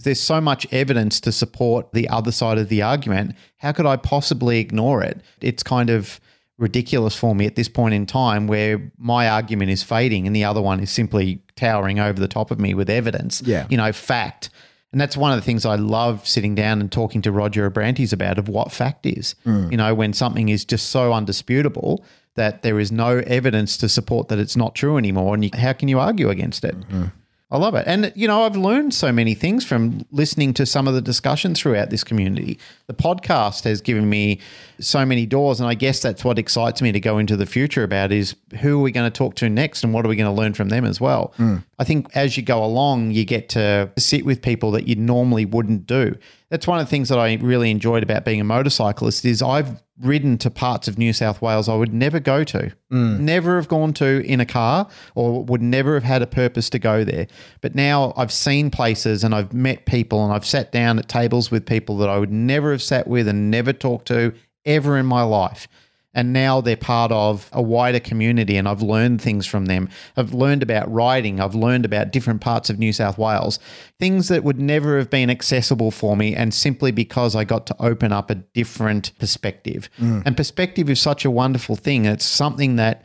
there's 0.03 0.19
so 0.19 0.41
much 0.41 0.65
evidence 0.73 1.19
to 1.21 1.31
support 1.31 1.93
the 1.93 2.09
other 2.09 2.31
side 2.31 2.57
of 2.57 2.67
the 2.67 2.81
argument. 2.81 3.35
How 3.57 3.71
could 3.71 3.85
I 3.85 3.95
possibly 3.95 4.59
ignore 4.59 5.03
it? 5.03 5.21
It's 5.39 5.63
kind 5.63 5.89
of 5.89 6.19
ridiculous 6.57 7.15
for 7.15 7.35
me 7.35 7.45
at 7.45 7.55
this 7.55 7.69
point 7.69 7.93
in 7.93 8.05
time 8.05 8.47
where 8.47 8.91
my 8.97 9.27
argument 9.29 9.71
is 9.71 9.83
fading 9.83 10.27
and 10.27 10.35
the 10.35 10.43
other 10.43 10.61
one 10.61 10.79
is 10.79 10.91
simply 10.91 11.41
towering 11.55 11.99
over 11.99 12.19
the 12.19 12.27
top 12.27 12.51
of 12.51 12.59
me 12.59 12.73
with 12.73 12.89
evidence. 12.89 13.41
Yeah. 13.45 13.67
You 13.69 13.77
know, 13.77 13.91
fact. 13.91 14.49
And 14.93 15.01
that's 15.01 15.17
one 15.17 15.31
of 15.31 15.37
the 15.37 15.41
things 15.41 15.65
I 15.65 15.75
love 15.75 16.25
sitting 16.25 16.53
down 16.53 16.79
and 16.79 16.89
talking 16.89 17.21
to 17.23 17.31
Roger 17.31 17.69
Abrantes 17.69 18.13
about 18.13 18.37
of 18.37 18.47
what 18.47 18.71
fact 18.71 19.05
is. 19.05 19.35
Mm. 19.45 19.71
You 19.71 19.77
know, 19.77 19.93
when 19.93 20.13
something 20.13 20.49
is 20.49 20.63
just 20.63 20.89
so 20.89 21.11
undisputable 21.11 22.05
that 22.35 22.61
there 22.61 22.79
is 22.79 22.91
no 22.91 23.17
evidence 23.25 23.75
to 23.77 23.89
support 23.89 24.27
that 24.29 24.39
it's 24.39 24.55
not 24.55 24.75
true 24.75 24.97
anymore, 24.97 25.33
and 25.33 25.45
you, 25.45 25.49
how 25.53 25.73
can 25.73 25.87
you 25.87 25.99
argue 25.99 26.29
against 26.29 26.63
it? 26.63 26.79
Mm-hmm. 26.79 27.05
I 27.53 27.57
love 27.57 27.75
it. 27.75 27.85
And, 27.85 28.11
you 28.15 28.27
know, 28.27 28.41
I've 28.41 28.55
learned 28.55 28.95
so 28.95 29.11
many 29.11 29.35
things 29.35 29.63
from 29.63 30.07
listening 30.11 30.55
to 30.55 30.65
some 30.65 30.87
of 30.87 30.95
the 30.95 31.01
discussions 31.01 31.59
throughout 31.59 31.91
this 31.91 32.03
community. 32.03 32.57
The 32.87 32.95
podcast 32.95 33.63
has 33.65 33.79
given 33.79 34.09
me 34.09 34.39
so 34.79 35.05
many 35.05 35.27
doors. 35.27 35.59
And 35.59 35.69
I 35.69 35.75
guess 35.75 35.99
that's 35.99 36.25
what 36.25 36.39
excites 36.39 36.81
me 36.81 36.91
to 36.91 36.99
go 36.99 37.19
into 37.19 37.37
the 37.37 37.45
future 37.45 37.83
about 37.83 38.11
is 38.11 38.35
who 38.61 38.79
are 38.79 38.81
we 38.81 38.91
going 38.91 39.09
to 39.09 39.15
talk 39.15 39.35
to 39.35 39.49
next 39.49 39.83
and 39.83 39.93
what 39.93 40.03
are 40.03 40.09
we 40.09 40.15
going 40.15 40.33
to 40.33 40.35
learn 40.35 40.55
from 40.55 40.69
them 40.69 40.83
as 40.83 40.99
well? 40.99 41.31
Mm. 41.37 41.63
I 41.83 41.85
think 41.85 42.07
as 42.15 42.37
you 42.37 42.43
go 42.43 42.63
along, 42.63 43.11
you 43.11 43.25
get 43.25 43.49
to 43.49 43.91
sit 43.97 44.23
with 44.23 44.41
people 44.41 44.71
that 44.71 44.87
you 44.87 44.95
normally 44.95 45.43
wouldn't 45.43 45.85
do. 45.85 46.15
That's 46.49 46.65
one 46.65 46.79
of 46.79 46.85
the 46.85 46.89
things 46.89 47.09
that 47.09 47.19
I 47.19 47.33
really 47.33 47.71
enjoyed 47.71 48.03
about 48.03 48.23
being 48.23 48.39
a 48.39 48.45
motorcyclist 48.45 49.25
is 49.25 49.41
I've 49.41 49.83
ridden 49.99 50.37
to 50.37 50.49
parts 50.49 50.87
of 50.87 50.97
New 50.97 51.11
South 51.11 51.41
Wales 51.41 51.67
I 51.67 51.75
would 51.75 51.93
never 51.93 52.21
go 52.21 52.45
to, 52.45 52.71
mm. 52.89 53.19
never 53.19 53.57
have 53.57 53.67
gone 53.67 53.91
to 53.95 54.25
in 54.25 54.39
a 54.39 54.45
car, 54.45 54.87
or 55.13 55.43
would 55.43 55.61
never 55.61 55.95
have 55.95 56.05
had 56.05 56.21
a 56.21 56.25
purpose 56.25 56.69
to 56.69 56.79
go 56.79 57.03
there. 57.03 57.27
But 57.59 57.75
now 57.75 58.13
I've 58.15 58.31
seen 58.31 58.71
places 58.71 59.25
and 59.25 59.35
I've 59.35 59.51
met 59.51 59.85
people 59.85 60.23
and 60.23 60.31
I've 60.31 60.45
sat 60.45 60.71
down 60.71 60.99
at 60.99 61.09
tables 61.09 61.51
with 61.51 61.65
people 61.65 61.97
that 61.97 62.07
I 62.07 62.17
would 62.17 62.31
never 62.31 62.71
have 62.71 62.81
sat 62.81 63.09
with 63.09 63.27
and 63.27 63.51
never 63.51 63.73
talked 63.73 64.07
to 64.07 64.33
ever 64.65 64.97
in 64.97 65.05
my 65.05 65.23
life 65.23 65.67
and 66.13 66.33
now 66.33 66.61
they're 66.61 66.77
part 66.77 67.11
of 67.11 67.49
a 67.51 67.61
wider 67.61 67.99
community 67.99 68.55
and 68.55 68.67
I've 68.67 68.81
learned 68.81 69.21
things 69.21 69.45
from 69.45 69.65
them. 69.65 69.89
I've 70.15 70.33
learned 70.33 70.63
about 70.63 70.91
riding, 70.91 71.39
I've 71.39 71.55
learned 71.55 71.85
about 71.85 72.11
different 72.11 72.41
parts 72.41 72.69
of 72.69 72.79
New 72.79 72.93
South 72.93 73.17
Wales, 73.17 73.59
things 73.99 74.27
that 74.27 74.43
would 74.43 74.59
never 74.59 74.97
have 74.97 75.09
been 75.09 75.29
accessible 75.29 75.91
for 75.91 76.15
me 76.15 76.35
and 76.35 76.53
simply 76.53 76.91
because 76.91 77.35
I 77.35 77.43
got 77.43 77.65
to 77.67 77.75
open 77.79 78.11
up 78.11 78.29
a 78.29 78.35
different 78.35 79.17
perspective. 79.19 79.89
Mm. 79.99 80.23
And 80.25 80.37
perspective 80.37 80.89
is 80.89 80.99
such 80.99 81.25
a 81.25 81.31
wonderful 81.31 81.75
thing. 81.75 82.05
It's 82.05 82.25
something 82.25 82.75
that 82.75 83.03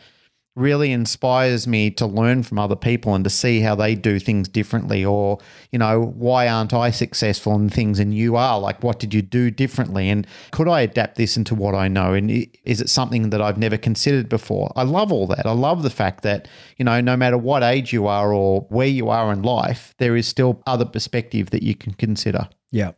really 0.58 0.90
inspires 0.90 1.66
me 1.66 1.90
to 1.92 2.04
learn 2.04 2.42
from 2.42 2.58
other 2.58 2.74
people 2.74 3.14
and 3.14 3.22
to 3.22 3.30
see 3.30 3.60
how 3.60 3.74
they 3.74 3.94
do 3.94 4.18
things 4.18 4.48
differently 4.48 5.04
or 5.04 5.38
you 5.70 5.78
know 5.78 6.12
why 6.16 6.48
aren't 6.48 6.74
i 6.74 6.90
successful 6.90 7.54
in 7.54 7.70
things 7.70 7.98
and 7.98 8.12
you 8.12 8.34
are 8.34 8.58
like 8.58 8.82
what 8.82 8.98
did 8.98 9.14
you 9.14 9.22
do 9.22 9.50
differently 9.50 10.08
and 10.08 10.26
could 10.50 10.68
i 10.68 10.80
adapt 10.80 11.16
this 11.16 11.36
into 11.36 11.54
what 11.54 11.74
i 11.74 11.86
know 11.86 12.12
and 12.12 12.30
is 12.64 12.80
it 12.80 12.88
something 12.88 13.30
that 13.30 13.40
i've 13.40 13.56
never 13.56 13.76
considered 13.76 14.28
before 14.28 14.72
i 14.74 14.82
love 14.82 15.12
all 15.12 15.26
that 15.26 15.46
i 15.46 15.52
love 15.52 15.82
the 15.82 15.90
fact 15.90 16.22
that 16.22 16.48
you 16.76 16.84
know 16.84 17.00
no 17.00 17.16
matter 17.16 17.38
what 17.38 17.62
age 17.62 17.92
you 17.92 18.06
are 18.06 18.32
or 18.32 18.62
where 18.68 18.88
you 18.88 19.08
are 19.08 19.32
in 19.32 19.42
life 19.42 19.94
there 19.98 20.16
is 20.16 20.26
still 20.26 20.60
other 20.66 20.84
perspective 20.84 21.50
that 21.50 21.62
you 21.62 21.74
can 21.74 21.94
consider 21.94 22.48
yeah 22.70 22.90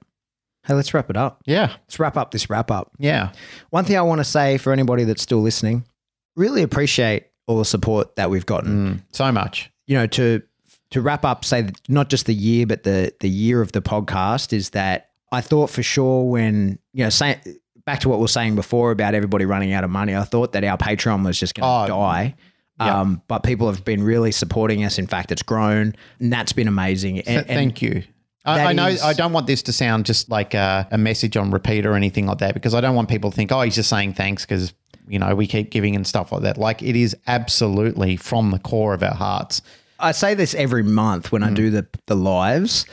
Hey, 0.66 0.74
let's 0.74 0.92
wrap 0.92 1.08
it 1.08 1.16
up. 1.16 1.40
Yeah. 1.46 1.68
Let's 1.68 1.98
wrap 1.98 2.18
up 2.18 2.32
this 2.32 2.50
wrap 2.50 2.70
up. 2.70 2.92
Yeah. 2.98 3.32
One 3.70 3.86
thing 3.86 3.96
I 3.96 4.02
want 4.02 4.18
to 4.20 4.24
say 4.24 4.58
for 4.58 4.74
anybody 4.74 5.04
that's 5.04 5.22
still 5.22 5.40
listening, 5.40 5.86
really 6.36 6.62
appreciate 6.62 7.30
all 7.51 7.59
the 7.59 7.64
support 7.64 8.14
that 8.16 8.31
we've 8.31 8.47
gotten. 8.47 8.94
Mm, 8.94 9.02
so 9.12 9.31
much. 9.32 9.70
You 9.86 9.97
know, 9.97 10.06
to 10.06 10.43
to 10.90 11.01
wrap 11.01 11.24
up, 11.24 11.44
say 11.44 11.70
not 11.89 12.09
just 12.09 12.27
the 12.27 12.35
year, 12.35 12.66
but 12.66 12.85
the 12.85 13.12
the 13.20 13.28
year 13.28 13.60
of 13.60 13.72
the 13.72 13.82
podcast 13.82 14.52
is 14.52 14.70
that 14.70 15.10
I 15.32 15.40
thought 15.40 15.68
for 15.70 15.82
sure 15.82 16.24
when 16.31 16.78
you 16.93 17.05
know, 17.05 17.10
say 17.10 17.40
back 17.85 18.01
to 18.01 18.09
what 18.09 18.18
we 18.20 18.24
are 18.24 18.28
saying 18.28 18.55
before 18.55 18.93
about 18.93 19.14
everybody 19.14 19.44
running 19.44 19.72
out 19.72 19.82
of 19.82 19.90
money, 19.90 20.14
I 20.14 20.22
thought 20.22 20.52
that 20.52 20.62
our 20.62 20.78
Patreon 20.78 21.24
was 21.24 21.39
just 21.39 21.55
going 21.55 21.89
to 21.89 21.93
oh, 21.93 21.97
die. 21.97 22.35
Um, 22.78 23.20
but 23.28 23.43
people 23.43 23.66
have 23.66 23.85
been 23.85 24.02
really 24.02 24.32
supporting 24.32 24.85
us. 24.85 24.98
In 24.98 25.06
fact, 25.06 25.31
it's 25.31 25.43
grown, 25.43 25.94
and 26.18 26.32
that's 26.32 26.52
been 26.52 26.68
amazing. 26.68 27.20
And, 27.20 27.47
Thank 27.47 27.82
you. 27.82 28.05
I, 28.43 28.66
I, 28.66 28.72
know 28.72 28.86
is, 28.86 29.02
I 29.02 29.12
don't 29.12 29.32
want 29.35 29.47
this 29.47 29.62
to 29.64 29.72
sound 29.72 30.06
just 30.06 30.31
like 30.31 30.55
a, 30.55 30.89
a, 30.90 30.97
message 30.97 31.36
on 31.36 31.51
repeat 31.51 31.85
or 31.85 31.93
anything 31.93 32.27
like 32.27 32.39
that 32.39 32.55
because 32.55 32.74
I 32.74 32.81
don't 32.81 32.94
want 32.94 33.10
people 33.10 33.31
to 33.31 33.36
think, 33.36 33.52
oh, 33.52 33.60
he's 33.60 33.74
just 33.74 33.90
saying 33.90 34.14
thanks 34.14 34.47
because 34.47 34.72
you 35.09 35.18
know, 35.18 35.35
we 35.35 35.47
keep 35.47 35.70
giving 35.70 35.97
and 35.97 36.06
stuff 36.06 36.32
like 36.32 36.43
that. 36.43 36.59
Like 36.59 36.82
it 36.82 36.97
is 36.97 37.16
absolutely 37.27 38.16
from 38.16 38.51
the 38.51 38.59
core 38.59 38.94
of 38.94 39.02
our 39.02 39.14
hearts. 39.14 39.62
I 39.98 40.12
say 40.12 40.35
this 40.35 40.55
every 40.55 40.82
month 40.82 41.31
when 41.31 41.43
mm. 41.43 41.48
I 41.48 41.52
do 41.52 41.70
the 41.70 41.86
the 42.06 42.16
lives. 42.16 42.86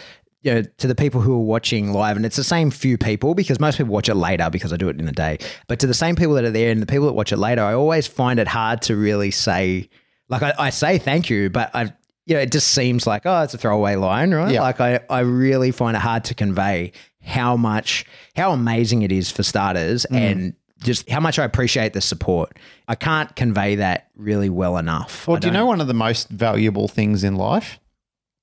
You 0.44 0.54
know, 0.54 0.62
to 0.78 0.88
the 0.88 0.96
people 0.96 1.20
who 1.20 1.34
are 1.34 1.44
watching 1.44 1.92
live, 1.92 2.16
and 2.16 2.26
it's 2.26 2.38
the 2.38 2.44
same 2.44 2.72
few 2.72 2.98
people 2.98 3.34
because 3.34 3.60
most 3.60 3.78
people 3.78 3.92
watch 3.92 4.08
it 4.08 4.16
later 4.16 4.50
because 4.50 4.72
I 4.72 4.78
do 4.78 4.88
it 4.88 4.98
in 4.98 5.06
the 5.06 5.12
day. 5.12 5.40
But 5.68 5.80
to 5.80 5.88
the 5.88 5.96
same 5.96 6.16
people 6.16 6.36
that 6.36 6.46
are 6.46 6.52
there 6.52 6.72
and 6.72 6.82
the 6.82 6.86
people 6.86 7.08
that 7.08 7.14
watch 7.14 7.34
it 7.34 7.38
later, 7.38 7.62
I 7.64 7.74
always 7.74 8.08
find 8.08 8.40
it 8.40 8.48
hard 8.48 8.82
to 8.84 8.96
really 8.96 9.32
say, 9.32 9.90
like, 10.30 10.44
I, 10.44 10.54
I 10.58 10.70
say 10.70 11.00
thank 11.00 11.30
you, 11.30 11.50
but 11.50 11.72
I, 11.76 11.92
you 12.28 12.36
know, 12.36 12.40
it 12.40 12.52
just 12.52 12.70
seems 12.70 13.06
like, 13.06 13.24
oh, 13.26 13.42
it's 13.42 13.56
a 13.56 13.58
throwaway 13.58 13.96
line, 13.96 14.34
right? 14.34 14.54
Yeah. 14.54 14.62
Like, 14.62 14.80
I, 14.80 15.02
I 15.10 15.22
really 15.22 15.72
find 15.72 15.98
it 15.98 16.02
hard 16.02 16.24
to 16.26 16.36
convey 16.36 16.94
how 17.22 17.58
much, 17.58 18.06
how 18.38 18.54
amazing 18.54 19.02
it 19.02 19.12
is 19.12 19.30
for 19.30 19.44
starters 19.44 20.06
mm. 20.10 20.16
and 20.16 20.54
just 20.84 21.10
how 21.10 21.20
much 21.20 21.40
I 21.40 21.44
appreciate 21.44 21.94
the 21.94 22.02
support. 22.02 22.58
I 22.88 22.96
can't 22.96 23.36
convey 23.36 23.76
that 23.76 24.10
really 24.16 24.50
well 24.50 24.78
enough. 24.78 25.28
Well, 25.28 25.38
do 25.38 25.48
you 25.48 25.54
know 25.54 25.66
one 25.66 25.82
of 25.82 25.88
the 25.88 25.94
most 25.94 26.30
valuable 26.30 26.88
things 26.88 27.24
in 27.24 27.36
life 27.36 27.80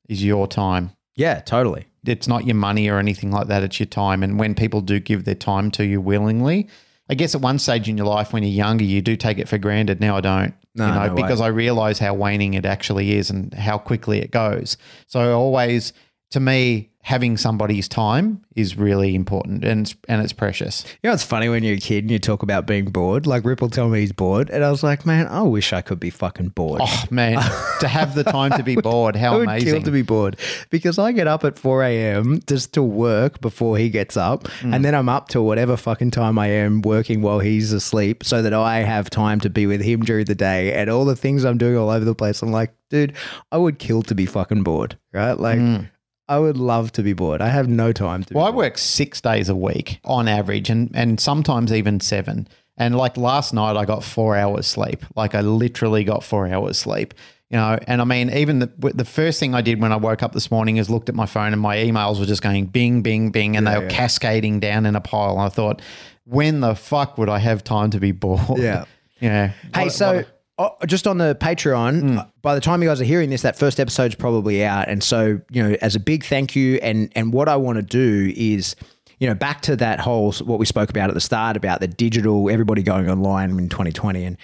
is 0.08 0.24
your 0.24 0.46
time? 0.46 0.92
Yeah, 1.16 1.40
totally. 1.40 1.86
It's 2.04 2.28
not 2.28 2.44
your 2.44 2.56
money 2.56 2.88
or 2.88 2.98
anything 2.98 3.30
like 3.30 3.48
that, 3.48 3.62
it's 3.62 3.78
your 3.78 3.86
time. 3.86 4.22
And 4.22 4.38
when 4.38 4.54
people 4.54 4.80
do 4.80 5.00
give 5.00 5.24
their 5.24 5.34
time 5.34 5.70
to 5.72 5.84
you 5.84 6.00
willingly, 6.00 6.68
I 7.08 7.14
guess 7.14 7.34
at 7.34 7.40
one 7.40 7.58
stage 7.58 7.88
in 7.88 7.96
your 7.96 8.06
life 8.06 8.32
when 8.32 8.42
you're 8.42 8.52
younger, 8.52 8.84
you 8.84 9.02
do 9.02 9.16
take 9.16 9.38
it 9.38 9.48
for 9.48 9.58
granted. 9.58 10.00
Now 10.00 10.16
I 10.16 10.20
don't. 10.20 10.54
No, 10.74 10.86
you 10.86 10.94
know, 10.94 11.06
no 11.06 11.14
because 11.14 11.40
I 11.40 11.48
realize 11.48 11.98
how 11.98 12.14
waning 12.14 12.54
it 12.54 12.66
actually 12.66 13.14
is 13.14 13.30
and 13.30 13.52
how 13.54 13.78
quickly 13.78 14.20
it 14.20 14.30
goes. 14.30 14.76
So 15.06 15.20
I 15.20 15.32
always, 15.32 15.92
to 16.34 16.40
me, 16.40 16.90
having 17.04 17.36
somebody's 17.36 17.86
time 17.86 18.42
is 18.56 18.76
really 18.76 19.14
important 19.14 19.62
and 19.62 19.82
it's, 19.82 19.94
and 20.08 20.20
it's 20.20 20.32
precious. 20.32 20.84
You 21.00 21.10
know, 21.10 21.14
it's 21.14 21.22
funny 21.22 21.48
when 21.48 21.62
you're 21.62 21.76
a 21.76 21.78
kid 21.78 22.02
and 22.02 22.10
you 22.10 22.18
talk 22.18 22.42
about 22.42 22.66
being 22.66 22.86
bored. 22.86 23.24
Like 23.24 23.44
Ripple 23.44 23.70
tell 23.70 23.88
me 23.88 24.00
he's 24.00 24.10
bored, 24.10 24.50
and 24.50 24.64
I 24.64 24.70
was 24.72 24.82
like, 24.82 25.06
man, 25.06 25.28
I 25.28 25.42
wish 25.42 25.72
I 25.72 25.80
could 25.80 26.00
be 26.00 26.10
fucking 26.10 26.48
bored. 26.48 26.80
Oh 26.82 27.04
man, 27.10 27.36
to 27.80 27.86
have 27.86 28.16
the 28.16 28.24
time 28.24 28.50
to 28.52 28.64
be 28.64 28.74
bored, 28.74 29.14
how 29.14 29.38
I 29.38 29.44
amazing! 29.44 29.74
Kill 29.74 29.82
to 29.82 29.92
be 29.92 30.02
bored 30.02 30.40
because 30.70 30.98
I 30.98 31.12
get 31.12 31.28
up 31.28 31.44
at 31.44 31.56
four 31.56 31.84
a.m. 31.84 32.40
just 32.48 32.72
to 32.72 32.82
work 32.82 33.40
before 33.40 33.78
he 33.78 33.90
gets 33.90 34.16
up, 34.16 34.44
mm. 34.44 34.74
and 34.74 34.84
then 34.84 34.96
I'm 34.96 35.08
up 35.08 35.28
to 35.28 35.40
whatever 35.40 35.76
fucking 35.76 36.10
time 36.10 36.36
I 36.36 36.48
am 36.48 36.82
working 36.82 37.22
while 37.22 37.38
he's 37.38 37.72
asleep, 37.72 38.24
so 38.24 38.42
that 38.42 38.52
I 38.52 38.78
have 38.78 39.08
time 39.08 39.38
to 39.40 39.50
be 39.50 39.68
with 39.68 39.82
him 39.82 40.00
during 40.00 40.24
the 40.24 40.34
day 40.34 40.72
and 40.72 40.90
all 40.90 41.04
the 41.04 41.14
things 41.14 41.44
I'm 41.44 41.58
doing 41.58 41.76
all 41.76 41.90
over 41.90 42.04
the 42.04 42.14
place. 42.14 42.42
I'm 42.42 42.50
like, 42.50 42.74
dude, 42.90 43.12
I 43.52 43.58
would 43.58 43.78
kill 43.78 44.02
to 44.02 44.16
be 44.16 44.26
fucking 44.26 44.64
bored, 44.64 44.98
right? 45.12 45.38
Like. 45.38 45.60
Mm 45.60 45.90
I 46.28 46.38
would 46.38 46.56
love 46.56 46.92
to 46.92 47.02
be 47.02 47.12
bored. 47.12 47.40
I 47.42 47.48
have 47.48 47.68
no 47.68 47.92
time 47.92 48.24
to. 48.24 48.34
Well, 48.34 48.46
I 48.46 48.50
work 48.50 48.78
six 48.78 49.20
days 49.20 49.48
a 49.48 49.54
week 49.56 50.00
on 50.04 50.26
average, 50.28 50.70
and 50.70 50.90
and 50.94 51.20
sometimes 51.20 51.72
even 51.72 52.00
seven. 52.00 52.48
And 52.76 52.96
like 52.96 53.16
last 53.16 53.52
night, 53.54 53.76
I 53.76 53.84
got 53.84 54.02
four 54.02 54.36
hours 54.36 54.66
sleep. 54.66 55.04
Like 55.14 55.34
I 55.34 55.42
literally 55.42 56.02
got 56.02 56.24
four 56.24 56.48
hours 56.48 56.78
sleep. 56.78 57.14
You 57.50 57.58
know, 57.58 57.78
and 57.86 58.00
I 58.00 58.04
mean, 58.04 58.30
even 58.30 58.58
the, 58.58 58.72
the 58.78 59.04
first 59.04 59.38
thing 59.38 59.54
I 59.54 59.60
did 59.60 59.80
when 59.80 59.92
I 59.92 59.96
woke 59.96 60.24
up 60.24 60.32
this 60.32 60.50
morning 60.50 60.78
is 60.78 60.90
looked 60.90 61.08
at 61.08 61.14
my 61.14 61.26
phone 61.26 61.52
and 61.52 61.60
my 61.62 61.76
emails 61.76 62.18
were 62.18 62.26
just 62.26 62.42
going 62.42 62.66
bing, 62.66 63.02
bing, 63.02 63.30
bing, 63.30 63.56
and 63.56 63.64
they 63.66 63.78
were 63.78 63.86
cascading 63.90 64.58
down 64.58 64.86
in 64.86 64.96
a 64.96 65.00
pile. 65.00 65.32
And 65.32 65.42
I 65.42 65.50
thought, 65.50 65.80
when 66.24 66.60
the 66.60 66.74
fuck 66.74 67.16
would 67.16 67.28
I 67.28 67.38
have 67.38 67.62
time 67.62 67.90
to 67.90 68.00
be 68.00 68.10
bored? 68.12 68.40
Yeah. 68.58 68.86
Yeah. 69.20 69.52
Hey, 69.74 69.84
What- 69.84 69.92
so 69.92 70.16
what- 70.16 70.33
oh, 70.58 70.76
just 70.86 71.06
on 71.06 71.18
the 71.18 71.34
Patreon, 71.34 72.18
uh, 72.18 72.26
by 72.42 72.54
the 72.54 72.60
time 72.60 72.82
you 72.82 72.88
guys 72.88 73.00
are 73.00 73.04
hearing 73.04 73.30
this, 73.30 73.42
that 73.42 73.58
first 73.58 73.80
episode's 73.80 74.14
probably 74.14 74.64
out. 74.64 74.88
And 74.88 75.02
so, 75.02 75.40
you 75.50 75.62
know, 75.62 75.76
as 75.80 75.94
a 75.96 76.00
big 76.00 76.24
thank 76.24 76.54
you, 76.56 76.76
and 76.76 77.10
and 77.14 77.32
what 77.32 77.48
I 77.48 77.56
want 77.56 77.76
to 77.76 77.82
do 77.82 78.32
is, 78.36 78.76
you 79.18 79.26
know, 79.28 79.34
back 79.34 79.62
to 79.62 79.76
that 79.76 80.00
whole 80.00 80.32
what 80.32 80.58
we 80.58 80.66
spoke 80.66 80.90
about 80.90 81.08
at 81.08 81.14
the 81.14 81.20
start 81.20 81.56
about 81.56 81.80
the 81.80 81.88
digital, 81.88 82.50
everybody 82.50 82.82
going 82.82 83.08
online 83.10 83.50
in 83.50 83.68
2020, 83.68 84.24
and 84.24 84.36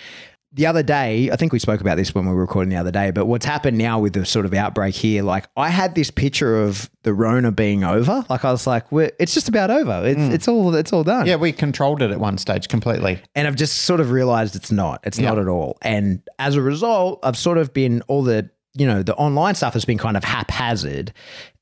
the 0.53 0.67
other 0.67 0.83
day, 0.83 1.31
I 1.31 1.37
think 1.37 1.53
we 1.53 1.61
spoke 1.61 1.81
about 1.81 1.97
this 1.97 2.13
when 2.13 2.27
we 2.27 2.33
were 2.33 2.41
recording 2.41 2.71
the 2.71 2.77
other 2.77 2.91
day, 2.91 3.13
but 3.13 3.27
what's 3.27 3.47
happened 3.47 3.79
now 3.79 4.01
with 4.01 4.15
the 4.15 4.27
sort 4.27 4.45
of 4.47 4.53
outbreak 4.53 4.97
here, 4.97 5.23
like 5.23 5.47
I 5.57 5.69
had 5.69 5.95
this 5.95 6.11
picture 6.11 6.61
of 6.61 6.91
the 7.05 7.15
Rona 7.15 7.53
being 7.53 7.85
over. 7.85 8.25
Like 8.29 8.45
I 8.45 8.51
was 8.51 8.67
like, 8.67 8.91
We're, 8.91 9.13
it's 9.21 9.33
just 9.33 9.49
about 9.49 9.71
over. 9.71 10.03
It's, 10.05 10.19
hmm. 10.19 10.33
it's 10.33 10.49
all, 10.49 10.75
it's 10.75 10.93
all 10.93 11.05
done. 11.05 11.27
yeah, 11.27 11.37
we 11.37 11.53
controlled 11.53 12.03
it 12.03 12.11
at 12.11 12.19
one 12.19 12.37
stage 12.37 12.67
completely. 12.67 13.23
And 13.37 13.47
I've 13.47 13.55
just 13.55 13.83
sort 13.83 14.01
of 14.01 14.11
realized 14.11 14.57
it's 14.57 14.73
not. 14.73 15.01
It's 15.05 15.19
not 15.19 15.39
at 15.39 15.47
all. 15.47 15.79
And 15.83 16.21
as 16.41 16.57
a 16.57 16.63
result, 16.63 17.21
I've 17.23 17.39
sort 17.39 17.59
of 17.59 17.73
been 17.73 18.03
all 18.09 18.25
the, 18.25 18.51
you 18.75 18.87
know, 18.87 19.05
the 19.05 19.15
online 19.15 19.55
stuff 19.55 19.75
has 19.75 19.85
been 19.85 19.99
kind 19.99 20.17
of 20.17 20.25
haphazard 20.25 21.13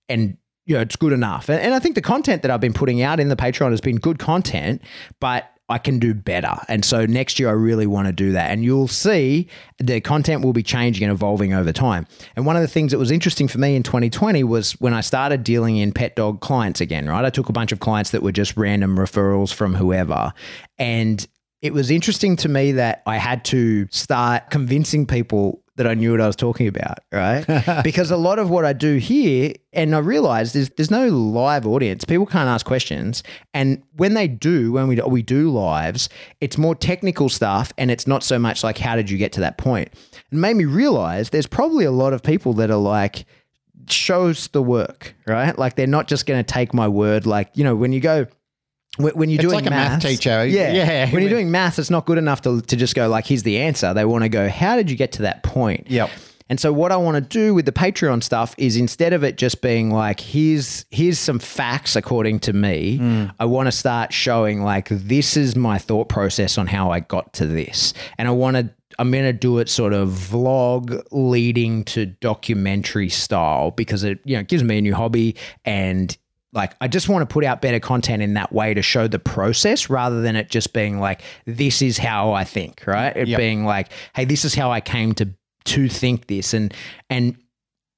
and, 0.09 0.39
you 0.65 0.75
know, 0.75 0.81
it's 0.81 0.97
good 0.97 1.13
enough. 1.13 1.51
And, 1.51 1.61
and 1.61 1.75
I 1.75 1.79
think 1.79 1.95
the 1.95 2.01
content 2.01 2.41
that 2.41 2.51
I've 2.51 2.61
been 2.61 2.73
putting 2.73 3.03
out 3.03 3.21
in 3.21 3.29
the 3.29 3.37
Patreon 3.37 3.71
has 3.71 3.83
been 3.83 3.97
good 3.97 4.19
content, 4.19 4.81
but 5.21 5.45
I 5.71 5.79
can 5.79 5.99
do 5.99 6.15
better. 6.15 6.55
And 6.69 6.85
so 6.85 7.05
next 7.05 7.39
year, 7.39 7.49
I 7.49 7.53
really 7.53 7.87
want 7.87 8.07
to 8.07 8.13
do 8.13 8.33
that. 8.33 8.51
And 8.51 8.65
you'll 8.65 8.89
see 8.89 9.49
the 9.79 10.01
content 10.01 10.43
will 10.43 10.55
be 10.55 10.63
changing 10.63 11.05
and 11.05 11.13
evolving 11.13 11.53
over 11.53 11.73
time. 11.73 12.07
And 12.37 12.47
one 12.47 12.57
of 12.57 12.63
the 12.63 12.69
things 12.69 12.93
that 12.93 12.99
was 12.99 13.11
interesting 13.11 13.49
for 13.49 13.59
me 13.59 13.77
in 13.77 13.83
2020 13.83 14.45
was 14.45 14.73
when 14.81 14.95
I 14.95 15.03
started 15.03 15.45
dealing 15.45 15.77
in 15.77 15.93
pet 15.93 16.17
dog 16.17 16.41
clients 16.41 16.81
again, 16.81 17.07
right? 17.09 17.25
I 17.25 17.31
took 17.31 17.51
a 17.51 17.53
bunch 17.53 17.73
of 17.73 17.81
clients 17.81 18.11
that 18.11 18.23
were 18.23 18.33
just 18.33 18.57
random 18.57 18.97
referrals 18.97 19.53
from 19.53 19.75
whoever. 19.75 20.33
And 20.79 21.27
it 21.61 21.75
was 21.75 21.91
interesting 21.91 22.37
to 22.37 22.49
me 22.49 22.73
that 22.73 23.03
I 23.07 23.17
had 23.17 23.45
to 23.47 23.89
start 23.91 24.51
convincing 24.51 25.07
people 25.07 25.63
that 25.79 25.87
I 25.87 25.95
knew 25.95 26.11
what 26.11 26.21
I 26.21 26.27
was 26.27 26.37
talking 26.37 26.67
about, 26.67 26.99
right? 27.13 27.47
because 27.85 28.11
a 28.11 28.17
lot 28.17 28.39
of 28.39 28.51
what 28.51 28.65
I 28.65 28.73
do 28.73 28.97
here, 28.97 29.55
and 29.73 29.95
I 29.95 29.99
realized 29.99 30.55
is 30.55 30.71
there's 30.77 30.91
no 30.91 31.07
live 31.09 31.67
audience. 31.67 32.05
People 32.05 32.27
can't 32.27 32.49
ask 32.49 32.67
questions, 32.67 33.23
and 33.55 33.83
when 33.97 34.15
they 34.15 34.29
do, 34.29 34.73
when 34.73 34.89
we 34.89 35.01
we 35.01 35.23
do 35.23 35.51
lives, 35.51 36.09
it's 36.41 36.59
more 36.59 36.75
technical 36.75 37.29
stuff, 37.29 37.73
and 37.79 37.91
it's 37.91 38.07
not 38.07 38.23
so 38.23 38.39
much 38.39 38.63
like 38.63 38.77
how 38.77 38.97
did 38.97 39.09
you 39.09 39.17
get 39.17 39.33
to 39.33 39.41
that 39.41 39.57
point. 39.57 39.89
It 40.31 40.37
made 40.37 40.57
me 40.57 40.65
realize 40.65 41.31
there's 41.31 41.47
probably 41.47 41.85
a 41.85 41.93
lot 41.93 42.13
of 42.13 42.23
people 42.23 42.53
that 42.55 42.71
are 42.71 42.77
like 42.77 43.25
shows 43.89 44.49
the 44.49 44.63
work, 44.63 45.15
right? 45.27 45.57
Like 45.57 45.77
they're 45.77 45.87
not 45.87 46.09
just 46.09 46.27
going 46.27 46.45
to 46.45 46.53
take 46.53 46.75
my 46.75 46.89
word. 46.89 47.25
Like 47.25 47.51
you 47.55 47.65
know 47.65 47.77
when 47.77 47.93
you 47.93 48.01
go 48.01 48.27
when 48.99 49.31
you're 49.31 49.41
It's 49.41 49.51
doing 49.51 49.55
like 49.55 49.67
a 49.67 49.71
math 49.71 50.03
teacher. 50.03 50.47
Yeah, 50.47 50.73
Yeah. 50.73 51.11
When 51.11 51.23
you're 51.23 51.31
doing 51.31 51.51
math, 51.51 51.79
it's 51.79 51.91
not 51.91 52.07
good 52.07 52.19
enough 52.19 52.43
to 52.43 52.61
to 52.61 52.77
just 52.77 52.95
go 52.95 53.09
like, 53.09 53.27
"Here's 53.27 53.43
the 53.43 53.59
answer." 53.59 53.95
They 53.95 54.05
want 54.05 54.25
to 54.25 54.29
go, 54.29 54.49
"How 54.49 54.77
did 54.77 54.91
you 54.91 54.97
get 54.97 55.13
to 55.13 55.23
that 55.23 55.43
point?" 55.43 55.91
Yep. 55.91 56.11
And 56.51 56.59
so 56.59 56.73
what 56.73 56.93
I 56.93 56.97
want 56.97 57.17
to 57.17 57.21
do 57.21 57.55
with 57.55 57.67
the 57.67 57.73
Patreon 57.73 58.23
stuff 58.23 58.55
is 58.57 58.77
instead 58.77 59.13
of 59.13 59.23
it 59.23 59.37
just 59.37 59.61
being 59.61 59.91
like 59.91 60.21
here's 60.21 60.87
here's 60.91 61.19
some 61.19 61.39
facts 61.39 61.95
according 61.95 62.41
to 62.41 62.53
me, 62.53 62.99
mm. 62.99 63.35
I 63.39 63.45
want 63.45 63.67
to 63.67 63.73
start 63.73 64.13
showing 64.13 64.63
like 64.63 64.89
this 64.89 65.37
is 65.37 65.57
my 65.57 65.79
thought 65.79 66.09
process 66.09 66.57
on 66.57 66.67
how 66.67 66.91
I 66.91 67.01
got 67.01 67.35
to 67.35 67.47
this. 67.47 67.93
And 68.17 68.29
I 68.29 68.31
want 68.31 68.57
to 68.57 68.71
I'm 68.99 69.11
going 69.11 69.25
to 69.25 69.33
do 69.33 69.59
it 69.59 69.69
sort 69.69 69.93
of 69.93 70.09
vlog 70.09 71.03
leading 71.13 71.85
to 71.85 72.07
documentary 72.07 73.09
style 73.09 73.71
because 73.71 74.03
it 74.03 74.19
you 74.25 74.37
know 74.37 74.43
gives 74.43 74.65
me 74.65 74.79
a 74.79 74.81
new 74.81 74.95
hobby 74.95 75.37
and 75.65 76.17
like 76.53 76.75
I 76.81 76.89
just 76.89 77.09
want 77.09 77.29
to 77.29 77.33
put 77.33 77.45
out 77.45 77.61
better 77.61 77.81
content 77.81 78.23
in 78.23 78.35
that 78.35 78.53
way 78.53 78.75
to 78.75 78.83
show 78.83 79.07
the 79.09 79.19
process 79.19 79.91
rather 79.91 80.23
than 80.23 80.37
it 80.37 80.51
just 80.51 80.73
being 80.73 80.99
like 80.99 81.23
this 81.47 81.83
is 81.83 81.99
how 81.99 82.33
I 82.33 82.45
think, 82.45 82.85
right? 82.87 83.17
It 83.17 83.29
Yep. 83.29 83.39
being 83.39 83.65
like 83.65 83.93
hey 84.15 84.25
this 84.25 84.45
is 84.45 84.55
how 84.55 84.71
I 84.73 84.81
came 84.81 85.15
to 85.15 85.29
to 85.67 85.89
think 85.89 86.27
this 86.29 86.55
and 86.55 86.73
and 87.11 87.37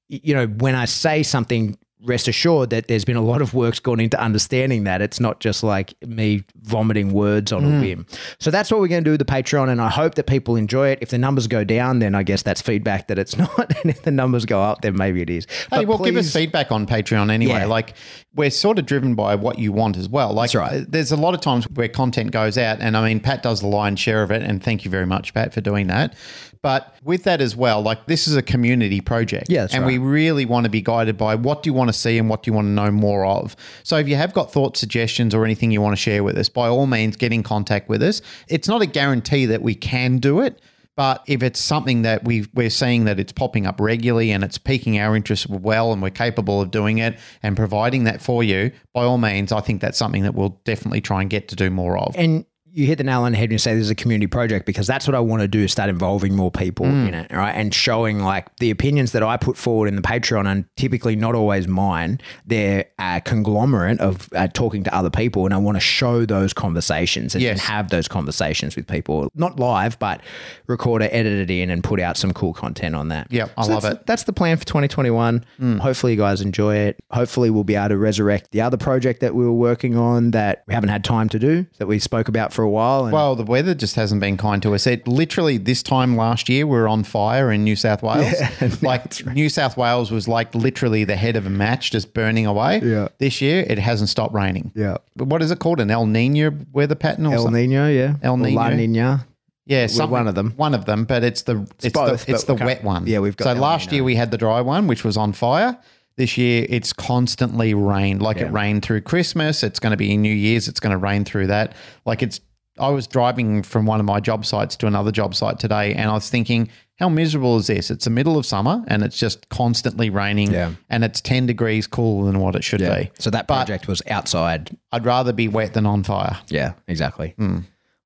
you 0.09 0.33
know 0.33 0.47
when 0.47 0.75
I 0.75 0.85
say 0.85 1.23
something 1.23 1.77
rest 2.03 2.27
assured 2.27 2.69
that 2.71 2.87
there's 2.87 3.05
been 3.05 3.15
a 3.15 3.21
lot 3.21 3.41
of 3.41 3.53
work's 3.53 3.79
gone 3.79 3.99
into 3.99 4.19
understanding 4.19 4.85
that 4.85 5.01
it's 5.01 5.19
not 5.19 5.39
just 5.39 5.63
like 5.63 5.93
me 6.05 6.43
vomiting 6.63 7.13
words 7.13 7.51
on 7.51 7.63
a 7.63 7.69
hmm. 7.69 7.81
whim. 7.81 8.05
So 8.39 8.51
that's 8.51 8.71
what 8.71 8.79
we're 8.79 8.87
going 8.87 9.03
to 9.03 9.07
do 9.07 9.11
with 9.11 9.19
the 9.19 9.25
Patreon 9.25 9.69
and 9.69 9.81
I 9.81 9.89
hope 9.89 10.15
that 10.15 10.25
people 10.25 10.55
enjoy 10.55 10.89
it. 10.89 10.99
If 11.01 11.09
the 11.09 11.17
numbers 11.17 11.47
go 11.47 11.63
down 11.63 11.99
then 11.99 12.15
I 12.15 12.23
guess 12.23 12.41
that's 12.41 12.61
feedback 12.61 13.07
that 13.07 13.19
it's 13.19 13.37
not 13.37 13.73
and 13.81 13.91
if 13.91 14.01
the 14.03 14.11
numbers 14.11 14.45
go 14.45 14.61
up 14.61 14.81
then 14.81 14.97
maybe 14.97 15.21
it 15.21 15.29
is. 15.29 15.45
Hey, 15.69 15.85
But 15.85 15.87
well, 15.87 15.97
give 15.99 16.15
us 16.15 16.33
feedback 16.33 16.71
on 16.71 16.85
Patreon 16.85 17.31
anyway. 17.31 17.53
Yeah. 17.53 17.65
Like, 17.65 17.95
we're 18.33 18.49
sort 18.49 18.79
of 18.79 18.85
driven 18.85 19.15
by 19.15 19.35
what 19.35 19.59
you 19.59 19.71
want 19.71 19.97
as 19.97 20.07
well. 20.07 20.33
Like, 20.33 20.51
That's 20.51 20.55
right. 20.55 20.91
there's 20.91 21.11
a 21.11 21.17
lot 21.17 21.33
of 21.33 21.41
times 21.41 21.65
where 21.69 21.87
content 21.87 22.31
goes 22.31 22.57
out, 22.57 22.79
and 22.79 22.95
I 22.95 23.07
mean, 23.07 23.19
Pat 23.19 23.43
does 23.43 23.61
the 23.61 23.67
lion's 23.67 23.99
share 23.99 24.23
of 24.23 24.31
it, 24.31 24.41
and 24.41 24.63
thank 24.63 24.85
you 24.85 24.91
very 24.91 25.05
much, 25.05 25.33
Pat, 25.33 25.53
for 25.53 25.61
doing 25.61 25.87
that. 25.87 26.15
But 26.61 26.95
with 27.03 27.23
that 27.23 27.41
as 27.41 27.55
well, 27.55 27.81
like, 27.81 28.05
this 28.05 28.27
is 28.27 28.35
a 28.35 28.41
community 28.41 29.01
project. 29.01 29.47
Yeah, 29.49 29.67
And 29.71 29.85
we 29.85 29.97
really 29.97 30.45
want 30.45 30.65
to 30.65 30.69
be 30.69 30.81
guided 30.81 31.17
by 31.17 31.35
what 31.35 31.63
do 31.63 31.69
you 31.69 31.73
want 31.73 31.89
to 31.91 31.97
see 31.97 32.17
and 32.17 32.29
what 32.29 32.43
do 32.43 32.51
you 32.51 32.53
want 32.53 32.67
to 32.67 32.71
know 32.71 32.91
more 32.91 33.25
of. 33.25 33.55
So 33.83 33.97
if 33.97 34.07
you 34.07 34.15
have 34.15 34.33
got 34.33 34.51
thoughts, 34.51 34.79
suggestions, 34.79 35.33
or 35.33 35.45
anything 35.45 35.71
you 35.71 35.81
want 35.81 35.93
to 35.93 36.01
share 36.01 36.23
with 36.23 36.37
us, 36.37 36.49
by 36.49 36.67
all 36.67 36.87
means, 36.87 37.15
get 37.15 37.33
in 37.33 37.43
contact 37.43 37.89
with 37.89 38.01
us. 38.03 38.21
It's 38.47 38.67
not 38.67 38.81
a 38.81 38.85
guarantee 38.85 39.45
that 39.47 39.61
we 39.61 39.75
can 39.75 40.17
do 40.17 40.39
it. 40.39 40.61
But 40.97 41.23
if 41.25 41.41
it's 41.41 41.59
something 41.59 42.01
that 42.01 42.25
we 42.25 42.45
we're 42.53 42.69
seeing 42.69 43.05
that 43.05 43.19
it's 43.19 43.31
popping 43.31 43.65
up 43.65 43.79
regularly 43.79 44.29
and 44.31 44.43
it's 44.43 44.57
piquing 44.57 44.99
our 44.99 45.15
interest 45.15 45.49
well 45.49 45.93
and 45.93 46.01
we're 46.01 46.09
capable 46.09 46.61
of 46.61 46.69
doing 46.69 46.97
it 46.97 47.17
and 47.41 47.55
providing 47.55 48.03
that 48.03 48.21
for 48.21 48.43
you, 48.43 48.71
by 48.93 49.03
all 49.03 49.17
means, 49.17 49.51
I 49.51 49.61
think 49.61 49.81
that's 49.81 49.97
something 49.97 50.23
that 50.23 50.35
we'll 50.35 50.59
definitely 50.65 50.99
try 51.01 51.21
and 51.21 51.29
get 51.29 51.47
to 51.47 51.55
do 51.55 51.69
more 51.69 51.97
of. 51.97 52.13
and 52.17 52.45
you 52.73 52.85
hit 52.87 52.97
the 52.97 53.03
nail 53.03 53.23
on 53.23 53.33
the 53.33 53.37
head 53.37 53.49
when 53.49 53.51
you 53.53 53.57
say 53.57 53.73
this 53.75 53.83
is 53.83 53.89
a 53.89 53.95
community 53.95 54.27
project 54.27 54.65
because 54.65 54.87
that's 54.87 55.07
what 55.07 55.13
I 55.15 55.19
want 55.19 55.41
to 55.41 55.47
do 55.47 55.59
is 55.59 55.71
start 55.71 55.89
involving 55.89 56.35
more 56.35 56.51
people 56.51 56.85
in 56.85 57.13
it, 57.13 57.31
right? 57.31 57.51
And 57.51 57.73
showing 57.73 58.19
like 58.19 58.55
the 58.57 58.71
opinions 58.71 59.11
that 59.11 59.23
I 59.23 59.35
put 59.37 59.57
forward 59.57 59.87
in 59.87 59.95
the 59.95 60.01
Patreon 60.01 60.47
and 60.49 60.65
typically 60.77 61.15
not 61.15 61.35
always 61.35 61.67
mine. 61.67 62.19
They're 62.45 62.85
a 62.99 63.21
conglomerate 63.25 63.99
of 63.99 64.29
uh, 64.33 64.47
talking 64.47 64.83
to 64.85 64.95
other 64.95 65.09
people, 65.09 65.45
and 65.45 65.53
I 65.53 65.57
want 65.57 65.75
to 65.75 65.79
show 65.81 66.25
those 66.25 66.53
conversations 66.53 67.35
and, 67.35 67.41
Yes. 67.41 67.51
and 67.51 67.59
have 67.61 67.89
those 67.89 68.07
conversations 68.07 68.75
with 68.75 68.87
people, 68.87 69.29
not 69.35 69.59
live, 69.59 69.99
but 69.99 70.21
record 70.67 71.01
it, 71.01 71.09
edit 71.13 71.33
it 71.49 71.51
in, 71.51 71.69
and 71.69 71.83
put 71.83 71.99
out 71.99 72.15
some 72.17 72.31
cool 72.33 72.53
content 72.53 72.95
on 72.95 73.09
that. 73.09 73.27
Yep, 73.31 73.51
I 73.57 73.65
love 73.65 73.85
it. 73.85 74.05
That's 74.05 74.23
the 74.23 74.33
plan 74.33 74.57
for 74.57 74.65
2021. 74.65 75.45
Hopefully, 75.81 76.13
you 76.13 76.17
guys 76.17 76.41
enjoy 76.41 76.75
it. 76.75 76.99
Hopefully, 77.11 77.49
we'll 77.49 77.63
be 77.63 77.75
able 77.75 77.89
to 77.89 77.97
resurrect 77.97 78.51
the 78.51 78.61
other 78.61 78.77
project 78.77 79.19
that 79.21 79.35
we 79.35 79.43
were 79.43 79.51
working 79.51 79.97
on 79.97 80.31
that 80.31 80.63
we 80.67 80.73
haven't 80.73 80.89
had 80.89 81.03
time 81.03 81.27
to 81.29 81.39
do 81.39 81.65
that 81.77 81.87
we 81.87 81.99
spoke 81.99 82.27
about 82.27 82.53
for 82.53 82.60
a 82.61 82.69
while. 82.69 83.05
And 83.05 83.13
Well, 83.13 83.35
the 83.35 83.43
weather 83.43 83.73
just 83.73 83.95
hasn't 83.95 84.21
been 84.21 84.37
kind 84.37 84.61
to 84.63 84.73
us. 84.73 84.87
It 84.87 85.07
literally 85.07 85.57
this 85.57 85.81
time 85.83 86.15
last 86.15 86.49
year 86.49 86.65
we 86.65 86.77
were 86.77 86.87
on 86.87 87.03
fire 87.03 87.51
in 87.51 87.63
New 87.63 87.75
South 87.75 88.01
Wales. 88.03 88.33
like 88.81 89.25
New 89.27 89.49
South 89.49 89.77
Wales 89.77 90.11
was 90.11 90.27
like 90.27 90.53
literally 90.55 91.03
the 91.03 91.15
head 91.15 91.35
of 91.35 91.45
a 91.45 91.49
match, 91.49 91.91
just 91.91 92.13
burning 92.13 92.45
away. 92.45 92.81
Yeah. 92.83 93.07
This 93.17 93.41
year 93.41 93.65
it 93.67 93.79
hasn't 93.79 94.09
stopped 94.09 94.33
raining. 94.33 94.71
Yeah. 94.75 94.97
But 95.15 95.27
what 95.27 95.41
is 95.41 95.51
it 95.51 95.59
called? 95.59 95.79
An 95.79 95.91
El 95.91 96.05
Nino 96.05 96.51
weather 96.71 96.95
pattern 96.95 97.25
or 97.25 97.29
something? 97.29 97.37
El 97.37 97.43
something? 97.43 97.69
Nino, 97.69 97.89
yeah. 97.89 98.15
El 98.21 98.33
Or 98.41 98.49
La. 98.49 98.69
Nina. 98.69 99.25
Yeah, 99.65 99.87
one 100.05 100.27
of 100.27 100.35
them. 100.35 100.53
One 100.57 100.73
of 100.73 100.85
them, 100.85 101.05
but 101.05 101.23
it's 101.23 101.43
the 101.43 101.65
it's, 101.81 101.93
both, 101.93 102.25
the 102.25 102.33
it's 102.33 102.43
the 102.43 102.55
wet 102.55 102.83
one. 102.83 103.07
yeah, 103.07 103.19
we've 103.19 103.37
got 103.37 103.45
So 103.45 103.49
El 103.51 103.57
last 103.57 103.89
Niño. 103.89 103.93
year 103.93 104.03
we 104.03 104.15
had 104.15 104.31
the 104.31 104.37
dry 104.37 104.59
one, 104.59 104.87
which 104.87 105.03
was 105.03 105.15
on 105.17 105.33
fire. 105.33 105.77
This 106.17 106.37
year 106.37 106.65
it's 106.69 106.91
constantly 106.91 107.73
rained. 107.73 108.21
Like 108.21 108.37
it 108.37 108.51
rained 108.51 108.83
through 108.83 109.01
Christmas. 109.01 109.63
It's 109.63 109.79
going 109.79 109.91
to 109.91 109.97
be 109.97 110.17
New 110.17 110.33
Year's. 110.33 110.67
It's 110.67 110.79
going 110.79 110.91
to 110.91 110.97
rain 110.97 111.23
through 111.25 111.47
that. 111.47 111.73
Like 112.05 112.21
it's. 112.21 112.41
I 112.79 112.89
was 112.89 113.05
driving 113.07 113.63
from 113.63 113.85
one 113.85 113.99
of 113.99 114.05
my 114.05 114.19
job 114.19 114.45
sites 114.45 114.75
to 114.77 114.87
another 114.87 115.11
job 115.11 115.35
site 115.35 115.59
today, 115.59 115.93
and 115.93 116.09
I 116.09 116.13
was 116.13 116.29
thinking, 116.29 116.69
how 116.97 117.09
miserable 117.09 117.57
is 117.57 117.67
this? 117.67 117.91
It's 117.91 118.05
the 118.05 118.11
middle 118.11 118.37
of 118.37 118.45
summer, 118.45 118.83
and 118.87 119.03
it's 119.03 119.17
just 119.17 119.49
constantly 119.49 120.09
raining, 120.09 120.51
Yeah. 120.51 120.71
and 120.89 121.03
it's 121.03 121.19
ten 121.19 121.45
degrees 121.47 121.85
cooler 121.87 122.31
than 122.31 122.39
what 122.39 122.55
it 122.55 122.63
should 122.63 122.79
be. 122.79 123.11
So 123.19 123.29
that 123.31 123.47
But- 123.47 123.55
project 123.65 123.87
was 123.87 124.01
outside. 124.09 124.75
I'd 124.91 125.05
rather 125.05 125.33
be 125.33 125.47
wet 125.47 125.73
than 125.73 125.85
on 125.85 126.03
fire. 126.03 126.37
Yeah, 126.47 126.73
exactly. 126.87 127.33
Hmm. 127.37 127.59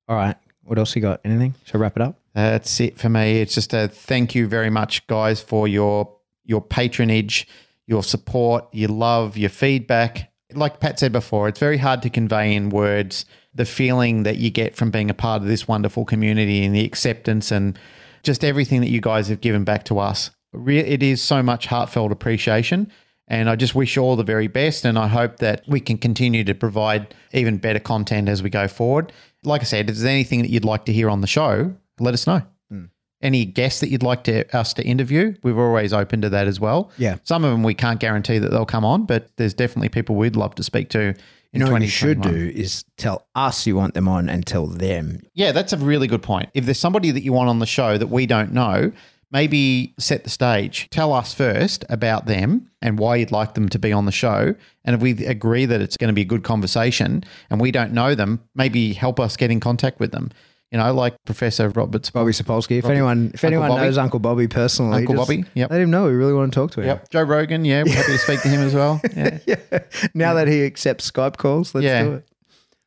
All 0.08 0.16
right. 0.16 0.36
What 0.64 0.78
else 0.78 0.96
you 0.96 1.02
got? 1.02 1.20
Anything? 1.24 1.54
Shall 1.64 1.80
I 1.80 1.82
wrap 1.82 1.96
it 1.96 2.02
up? 2.02 2.18
That's 2.34 2.80
it 2.80 2.98
for 2.98 3.08
me. 3.08 3.40
It's 3.40 3.54
just 3.54 3.72
a 3.72 3.86
thank 3.88 4.34
you 4.34 4.48
very 4.48 4.70
much, 4.70 5.06
guys, 5.06 5.40
for 5.40 5.68
your 5.68 6.10
your 6.44 6.60
patronage, 6.60 7.46
your 7.86 8.02
support, 8.04 8.66
your 8.72 8.88
love, 8.90 9.36
your 9.36 9.50
feedback. 9.50 10.30
Like 10.54 10.78
Pat 10.80 10.98
said 11.00 11.10
before, 11.12 11.48
it's 11.48 11.58
very 11.58 11.78
hard 11.78 12.02
to 12.02 12.10
convey 12.10 12.54
in 12.54 12.70
words 12.70 13.24
the 13.56 13.64
feeling 13.64 14.22
that 14.22 14.36
you 14.36 14.50
get 14.50 14.76
from 14.76 14.90
being 14.90 15.10
a 15.10 15.14
part 15.14 15.42
of 15.42 15.48
this 15.48 15.66
wonderful 15.66 16.04
community 16.04 16.64
and 16.64 16.74
the 16.74 16.84
acceptance 16.84 17.50
and 17.50 17.78
just 18.22 18.44
everything 18.44 18.80
that 18.82 18.90
you 18.90 19.00
guys 19.00 19.28
have 19.28 19.40
given 19.40 19.64
back 19.64 19.84
to 19.84 19.98
us. 19.98 20.30
It 20.66 21.02
is 21.02 21.22
so 21.22 21.42
much 21.42 21.66
heartfelt 21.66 22.12
appreciation. 22.12 22.90
And 23.28 23.50
I 23.50 23.56
just 23.56 23.74
wish 23.74 23.96
you 23.96 24.02
all 24.02 24.14
the 24.14 24.22
very 24.22 24.46
best. 24.46 24.84
And 24.84 24.98
I 24.98 25.08
hope 25.08 25.38
that 25.38 25.62
we 25.66 25.80
can 25.80 25.98
continue 25.98 26.44
to 26.44 26.54
provide 26.54 27.14
even 27.32 27.58
better 27.58 27.80
content 27.80 28.28
as 28.28 28.42
we 28.42 28.50
go 28.50 28.68
forward. 28.68 29.12
Like 29.42 29.62
I 29.62 29.64
said, 29.64 29.88
if 29.90 29.96
there's 29.96 30.04
anything 30.04 30.42
that 30.42 30.50
you'd 30.50 30.64
like 30.64 30.84
to 30.84 30.92
hear 30.92 31.10
on 31.10 31.22
the 31.22 31.26
show, 31.26 31.74
let 31.98 32.14
us 32.14 32.26
know. 32.26 32.42
Hmm. 32.70 32.84
any 33.22 33.44
guests 33.44 33.80
that 33.80 33.90
you'd 33.90 34.02
like 34.02 34.24
to 34.24 34.56
us 34.56 34.74
to 34.74 34.84
interview, 34.84 35.34
we're 35.42 35.66
always 35.66 35.92
open 35.92 36.20
to 36.22 36.28
that 36.30 36.46
as 36.46 36.60
well. 36.60 36.90
Yeah. 36.98 37.16
Some 37.22 37.44
of 37.44 37.50
them 37.52 37.62
we 37.62 37.74
can't 37.74 38.00
guarantee 38.00 38.38
that 38.38 38.50
they'll 38.50 38.66
come 38.66 38.84
on, 38.84 39.06
but 39.06 39.30
there's 39.36 39.54
definitely 39.54 39.88
people 39.88 40.16
we'd 40.16 40.36
love 40.36 40.54
to 40.56 40.62
speak 40.62 40.88
to. 40.90 41.14
You 41.52 41.64
know 41.64 41.72
what 41.72 41.82
you 41.82 41.88
should 41.88 42.20
do 42.20 42.52
is 42.54 42.84
tell 42.96 43.26
us 43.34 43.66
you 43.66 43.76
want 43.76 43.94
them 43.94 44.08
on 44.08 44.28
and 44.28 44.46
tell 44.46 44.66
them. 44.66 45.22
Yeah, 45.34 45.52
that's 45.52 45.72
a 45.72 45.78
really 45.78 46.06
good 46.06 46.22
point. 46.22 46.50
If 46.54 46.66
there's 46.66 46.78
somebody 46.78 47.10
that 47.10 47.22
you 47.22 47.32
want 47.32 47.48
on 47.48 47.60
the 47.60 47.66
show 47.66 47.96
that 47.96 48.08
we 48.08 48.26
don't 48.26 48.52
know, 48.52 48.92
maybe 49.30 49.94
set 49.98 50.24
the 50.24 50.30
stage. 50.30 50.88
Tell 50.90 51.12
us 51.12 51.34
first 51.34 51.84
about 51.88 52.26
them 52.26 52.70
and 52.80 52.98
why 52.98 53.16
you'd 53.16 53.32
like 53.32 53.54
them 53.54 53.68
to 53.70 53.78
be 53.78 53.92
on 53.92 54.06
the 54.06 54.12
show. 54.12 54.54
And 54.84 54.94
if 54.94 55.02
we 55.02 55.12
agree 55.26 55.66
that 55.66 55.80
it's 55.80 55.96
going 55.96 56.08
to 56.08 56.14
be 56.14 56.22
a 56.22 56.26
good 56.26 56.44
conversation 56.44 57.24
and 57.50 57.60
we 57.60 57.70
don't 57.70 57.92
know 57.92 58.14
them, 58.14 58.42
maybe 58.54 58.92
help 58.92 59.18
us 59.18 59.36
get 59.36 59.50
in 59.50 59.60
contact 59.60 59.98
with 59.98 60.12
them. 60.12 60.30
You 60.72 60.78
know, 60.78 60.92
like 60.92 61.16
Professor 61.24 61.68
Roberts. 61.68 62.10
Bobby 62.10 62.32
Sapolsky. 62.32 62.78
If 62.78 62.86
anyone, 62.86 63.30
if 63.34 63.44
anyone 63.44 63.68
Bobby. 63.68 63.82
knows 63.82 63.98
Uncle 63.98 64.18
Bobby 64.18 64.48
personally, 64.48 64.98
Uncle 64.98 65.14
Bobby, 65.14 65.44
yep. 65.54 65.70
let 65.70 65.80
him 65.80 65.90
know. 65.90 66.06
We 66.06 66.12
really 66.12 66.32
want 66.32 66.52
to 66.52 66.58
talk 66.58 66.72
to 66.72 66.80
him. 66.80 66.88
Yep. 66.88 67.10
Joe 67.10 67.22
Rogan. 67.22 67.64
Yeah, 67.64 67.84
we're 67.84 67.94
happy 67.94 68.12
to 68.12 68.18
speak 68.18 68.42
to 68.42 68.48
him 68.48 68.60
as 68.62 68.74
well. 68.74 69.00
Yeah. 69.46 69.56
Now 70.14 70.34
that 70.34 70.48
he 70.48 70.64
accepts 70.64 71.10
Skype 71.10 71.36
calls, 71.36 71.74
let's 71.74 71.84
Yeah. 71.84 72.02
do 72.02 72.12
it. 72.14 72.28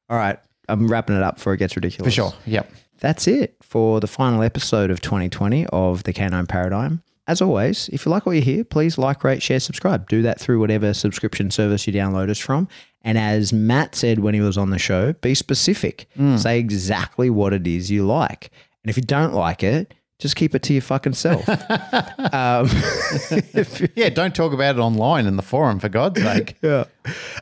All 0.09 0.17
right, 0.17 0.37
I'm 0.67 0.87
wrapping 0.87 1.15
it 1.15 1.23
up 1.23 1.35
before 1.35 1.53
it 1.53 1.57
gets 1.57 1.75
ridiculous. 1.75 2.13
For 2.13 2.15
sure. 2.15 2.33
Yep. 2.45 2.71
That's 2.99 3.27
it 3.27 3.55
for 3.61 3.99
the 4.01 4.07
final 4.07 4.43
episode 4.43 4.91
of 4.91 4.99
2020 5.01 5.65
of 5.67 6.03
the 6.03 6.11
Canine 6.11 6.47
Paradigm. 6.47 7.01
As 7.27 7.41
always, 7.41 7.89
if 7.93 8.05
you 8.05 8.11
like 8.11 8.25
what 8.25 8.35
you 8.35 8.41
hear, 8.41 8.63
please 8.63 8.97
like, 8.97 9.23
rate, 9.23 9.41
share, 9.43 9.59
subscribe. 9.59 10.09
Do 10.09 10.23
that 10.23 10.39
through 10.39 10.59
whatever 10.59 10.93
subscription 10.93 11.51
service 11.51 11.85
you 11.85 11.93
download 11.93 12.29
us 12.29 12.39
from. 12.39 12.67
And 13.01 13.17
as 13.17 13.53
Matt 13.53 13.95
said 13.95 14.19
when 14.19 14.33
he 14.33 14.41
was 14.41 14.57
on 14.57 14.71
the 14.71 14.77
show, 14.79 15.13
be 15.13 15.33
specific. 15.35 16.07
Say 16.37 16.59
exactly 16.59 17.29
what 17.29 17.53
it 17.53 17.65
is 17.65 17.89
you 17.89 18.05
like. 18.05 18.51
And 18.83 18.89
if 18.89 18.97
you 18.97 19.03
don't 19.03 19.33
like 19.33 19.63
it, 19.63 19.93
just 20.19 20.35
keep 20.35 20.53
it 20.53 20.63
to 20.63 20.73
your 20.73 20.81
fucking 20.81 21.13
self. 21.13 21.47
um, 22.33 22.67
Yeah, 23.95 24.09
don't 24.09 24.35
talk 24.35 24.51
about 24.53 24.75
it 24.75 24.79
online 24.79 25.25
in 25.27 25.37
the 25.37 25.41
forum, 25.43 25.79
for 25.79 25.87
God's 25.89 26.21
sake. 26.21 26.55
yeah. 26.61 26.85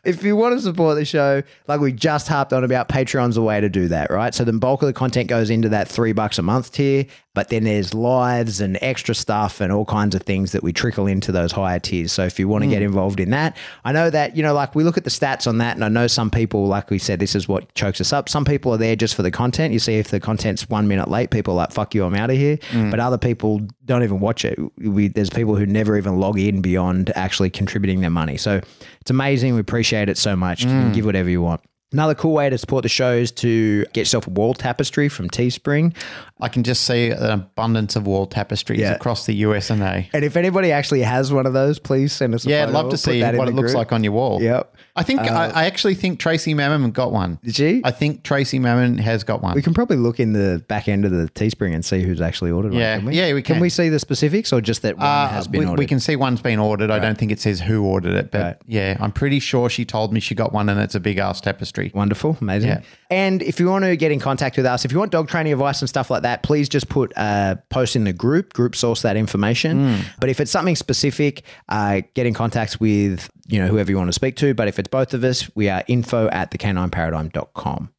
If 0.03 0.23
you 0.23 0.35
want 0.35 0.55
to 0.55 0.61
support 0.61 0.97
the 0.97 1.05
show, 1.05 1.43
like 1.67 1.79
we 1.79 1.91
just 1.91 2.27
harped 2.27 2.53
on 2.53 2.63
about, 2.63 2.89
Patreon's 2.89 3.37
a 3.37 3.41
way 3.41 3.59
to 3.59 3.69
do 3.69 3.87
that, 3.89 4.09
right? 4.09 4.33
So 4.33 4.43
the 4.43 4.53
bulk 4.53 4.81
of 4.81 4.87
the 4.87 4.93
content 4.93 5.29
goes 5.29 5.49
into 5.49 5.69
that 5.69 5.87
three 5.87 6.13
bucks 6.13 6.37
a 6.37 6.41
month 6.41 6.71
tier, 6.71 7.05
but 7.33 7.49
then 7.49 7.65
there's 7.65 7.93
lives 7.93 8.61
and 8.61 8.79
extra 8.81 9.13
stuff 9.13 9.61
and 9.61 9.71
all 9.71 9.85
kinds 9.85 10.15
of 10.15 10.23
things 10.23 10.53
that 10.53 10.63
we 10.63 10.73
trickle 10.73 11.05
into 11.05 11.31
those 11.31 11.51
higher 11.51 11.79
tiers. 11.79 12.11
So 12.11 12.23
if 12.23 12.39
you 12.39 12.47
want 12.47 12.63
to 12.63 12.69
get 12.69 12.79
hmm. 12.79 12.85
involved 12.85 13.19
in 13.19 13.29
that, 13.31 13.55
I 13.85 13.91
know 13.91 14.09
that, 14.09 14.35
you 14.35 14.43
know, 14.43 14.53
like 14.53 14.73
we 14.73 14.83
look 14.83 14.97
at 14.97 15.03
the 15.03 15.09
stats 15.09 15.45
on 15.47 15.59
that, 15.59 15.75
and 15.75 15.83
I 15.83 15.89
know 15.89 16.07
some 16.07 16.31
people, 16.31 16.67
like 16.67 16.89
we 16.89 16.97
said, 16.97 17.19
this 17.19 17.35
is 17.35 17.47
what 17.47 17.73
chokes 17.75 18.01
us 18.01 18.13
up. 18.13 18.29
Some 18.29 18.45
people 18.45 18.73
are 18.73 18.77
there 18.77 18.95
just 18.95 19.15
for 19.15 19.21
the 19.23 19.31
content. 19.31 19.73
You 19.73 19.79
see, 19.79 19.99
if 19.99 20.09
the 20.09 20.19
content's 20.19 20.69
one 20.69 20.87
minute 20.87 21.09
late, 21.09 21.29
people 21.29 21.53
are 21.53 21.57
like, 21.57 21.71
fuck 21.71 21.93
you, 21.93 22.05
I'm 22.05 22.15
out 22.15 22.29
of 22.29 22.37
here. 22.37 22.57
Hmm. 22.71 22.89
But 22.89 22.99
other 22.99 23.17
people 23.17 23.61
don't 23.85 24.03
even 24.03 24.19
watch 24.19 24.43
it. 24.45 24.57
We, 24.77 25.07
there's 25.07 25.29
people 25.29 25.55
who 25.55 25.65
never 25.65 25.97
even 25.97 26.19
log 26.19 26.39
in 26.39 26.61
beyond 26.61 27.11
actually 27.15 27.49
contributing 27.49 28.01
their 28.01 28.09
money. 28.09 28.37
So 28.37 28.61
it's 29.01 29.11
amazing. 29.11 29.56
We 29.57 29.61
appreciate 29.61 30.07
it 30.07 30.17
so 30.17 30.35
much. 30.35 30.61
You 30.61 30.67
can 30.67 30.91
mm. 30.91 30.93
give 30.93 31.05
whatever 31.05 31.29
you 31.29 31.41
want. 31.41 31.61
Another 31.91 32.13
cool 32.13 32.33
way 32.33 32.49
to 32.49 32.57
support 32.57 32.83
the 32.83 32.89
show 32.89 33.13
is 33.13 33.31
to 33.31 33.85
get 33.93 34.01
yourself 34.01 34.27
a 34.27 34.29
wall 34.29 34.53
tapestry 34.53 35.09
from 35.09 35.29
Teespring. 35.29 35.95
I 36.39 36.49
can 36.49 36.63
just 36.63 36.83
see 36.83 37.09
an 37.09 37.31
abundance 37.31 37.95
of 37.95 38.05
wall 38.05 38.25
tapestries 38.27 38.79
Yeah. 38.79 38.91
across 38.93 39.25
the 39.25 39.33
US 39.35 39.69
and 39.69 39.81
A. 39.81 40.07
And 40.13 40.23
if 40.23 40.35
anybody 40.37 40.71
actually 40.71 41.01
has 41.01 41.33
one 41.33 41.45
of 41.45 41.53
those, 41.53 41.79
please 41.79 42.13
send 42.13 42.35
us 42.35 42.45
a 42.45 42.49
Yeah, 42.49 42.63
I'd 42.63 42.69
love 42.71 42.89
to 42.91 42.97
see 42.97 43.21
that 43.21 43.35
what 43.35 43.47
it 43.47 43.55
looks 43.55 43.71
group. 43.71 43.77
like 43.77 43.91
on 43.91 44.03
your 44.03 44.13
wall. 44.13 44.41
Yep. 44.41 44.75
I 44.95 45.03
think 45.03 45.19
I, 45.21 45.49
I 45.49 45.65
actually 45.65 45.95
think 45.95 46.19
Tracy 46.19 46.53
Mammon 46.53 46.91
got 46.91 47.11
one. 47.11 47.39
Did 47.43 47.55
she? 47.55 47.81
I 47.83 47.91
think 47.91 48.23
Tracy 48.23 48.59
Mammon 48.59 48.97
has 48.99 49.23
got 49.23 49.41
one. 49.41 49.55
we 49.55 49.61
can 49.61 49.73
probably 49.73 49.97
look 49.97 50.19
in 50.19 50.33
the 50.33 50.63
back 50.67 50.87
end 50.87 51.05
of 51.05 51.11
the 51.11 51.27
Teespring 51.29 51.73
and 51.73 51.83
see 51.85 52.01
who's 52.03 52.21
actually 52.21 52.51
ordered 52.51 52.71
one. 52.71 52.81
Yeah. 52.81 52.97
can 52.97 53.05
we? 53.05 53.15
Yeah, 53.15 53.33
we 53.33 53.41
Can 53.41 53.55
can. 53.55 53.61
we 53.61 53.69
see 53.69 53.89
the 53.89 53.99
specifics 53.99 54.51
or 54.53 54.61
just 54.61 54.81
that 54.83 54.97
one 54.97 55.05
Uh, 55.05 55.27
has 55.29 55.47
been 55.47 55.59
we, 55.61 55.65
ordered? 55.65 55.79
we 55.79 55.85
can 55.87 55.99
see 55.99 56.15
one's 56.15 56.41
been 56.41 56.59
ordered. 56.59 56.91
I 56.91 56.99
don't 56.99 57.17
think 57.17 57.31
it 57.31 57.39
says 57.39 57.61
who 57.61 57.83
ordered 57.83 58.13
it, 58.15 58.31
but 58.31 58.41
Right. 58.41 58.55
yeah, 58.67 58.97
I'm 58.99 59.11
pretty 59.11 59.39
sure 59.39 59.69
she 59.69 59.85
told 59.85 60.13
me 60.13 60.19
she 60.19 60.35
got 60.35 60.51
one, 60.53 60.69
and 60.69 60.79
it's 60.79 60.95
a 60.95 60.99
big 60.99 61.17
ass 61.19 61.41
tapestry. 61.41 61.91
Wonderful, 61.95 62.37
amazing. 62.41 62.69
Yeah. 62.69 62.81
And 63.09 63.41
if 63.41 63.59
you 63.59 63.67
want 63.69 63.85
to 63.85 63.95
get 63.95 64.11
in 64.11 64.19
contact 64.19 64.57
with 64.57 64.65
us, 64.65 64.83
if 64.85 64.91
you 64.91 64.99
want 64.99 65.11
dog 65.11 65.29
training 65.29 65.53
advice 65.53 65.79
and 65.81 65.87
stuff 65.89 66.09
like 66.09 66.23
that, 66.23 66.26
please 66.43 66.69
just 66.69 66.89
put 66.89 67.11
a 67.15 67.57
post 67.69 67.95
in 67.95 68.03
the 68.03 68.13
group. 68.13 68.53
Group 68.53 68.75
source 68.75 69.01
that 69.01 69.15
information. 69.17 70.01
But 70.19 70.29
if 70.29 70.39
it's 70.39 70.51
something 70.51 70.75
specific, 70.75 71.43
uh, 71.69 72.01
get 72.13 72.25
in 72.25 72.33
contact 72.33 72.79
with 72.79 73.29
you 73.47 73.59
know 73.59 73.67
whoever 73.67 73.91
you 73.91 73.97
want 73.97 74.09
to 74.09 74.13
speak 74.13 74.35
to. 74.37 74.53
But 74.53 74.67
if 74.67 74.79
it's 74.79 74.89
both 74.89 75.13
of 75.13 75.23
us, 75.23 75.49
we 75.55 75.69
are 75.69 75.83
info 75.87 76.27
at 76.29 76.51
thecanineparadigm.com. 76.51 77.93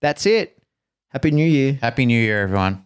That's 0.00 0.26
it. 0.26 0.58
Happy 1.08 1.30
New 1.30 1.46
Year. 1.46 1.78
Happy 1.80 2.06
New 2.06 2.20
Year, 2.20 2.42
everyone. 2.42 2.84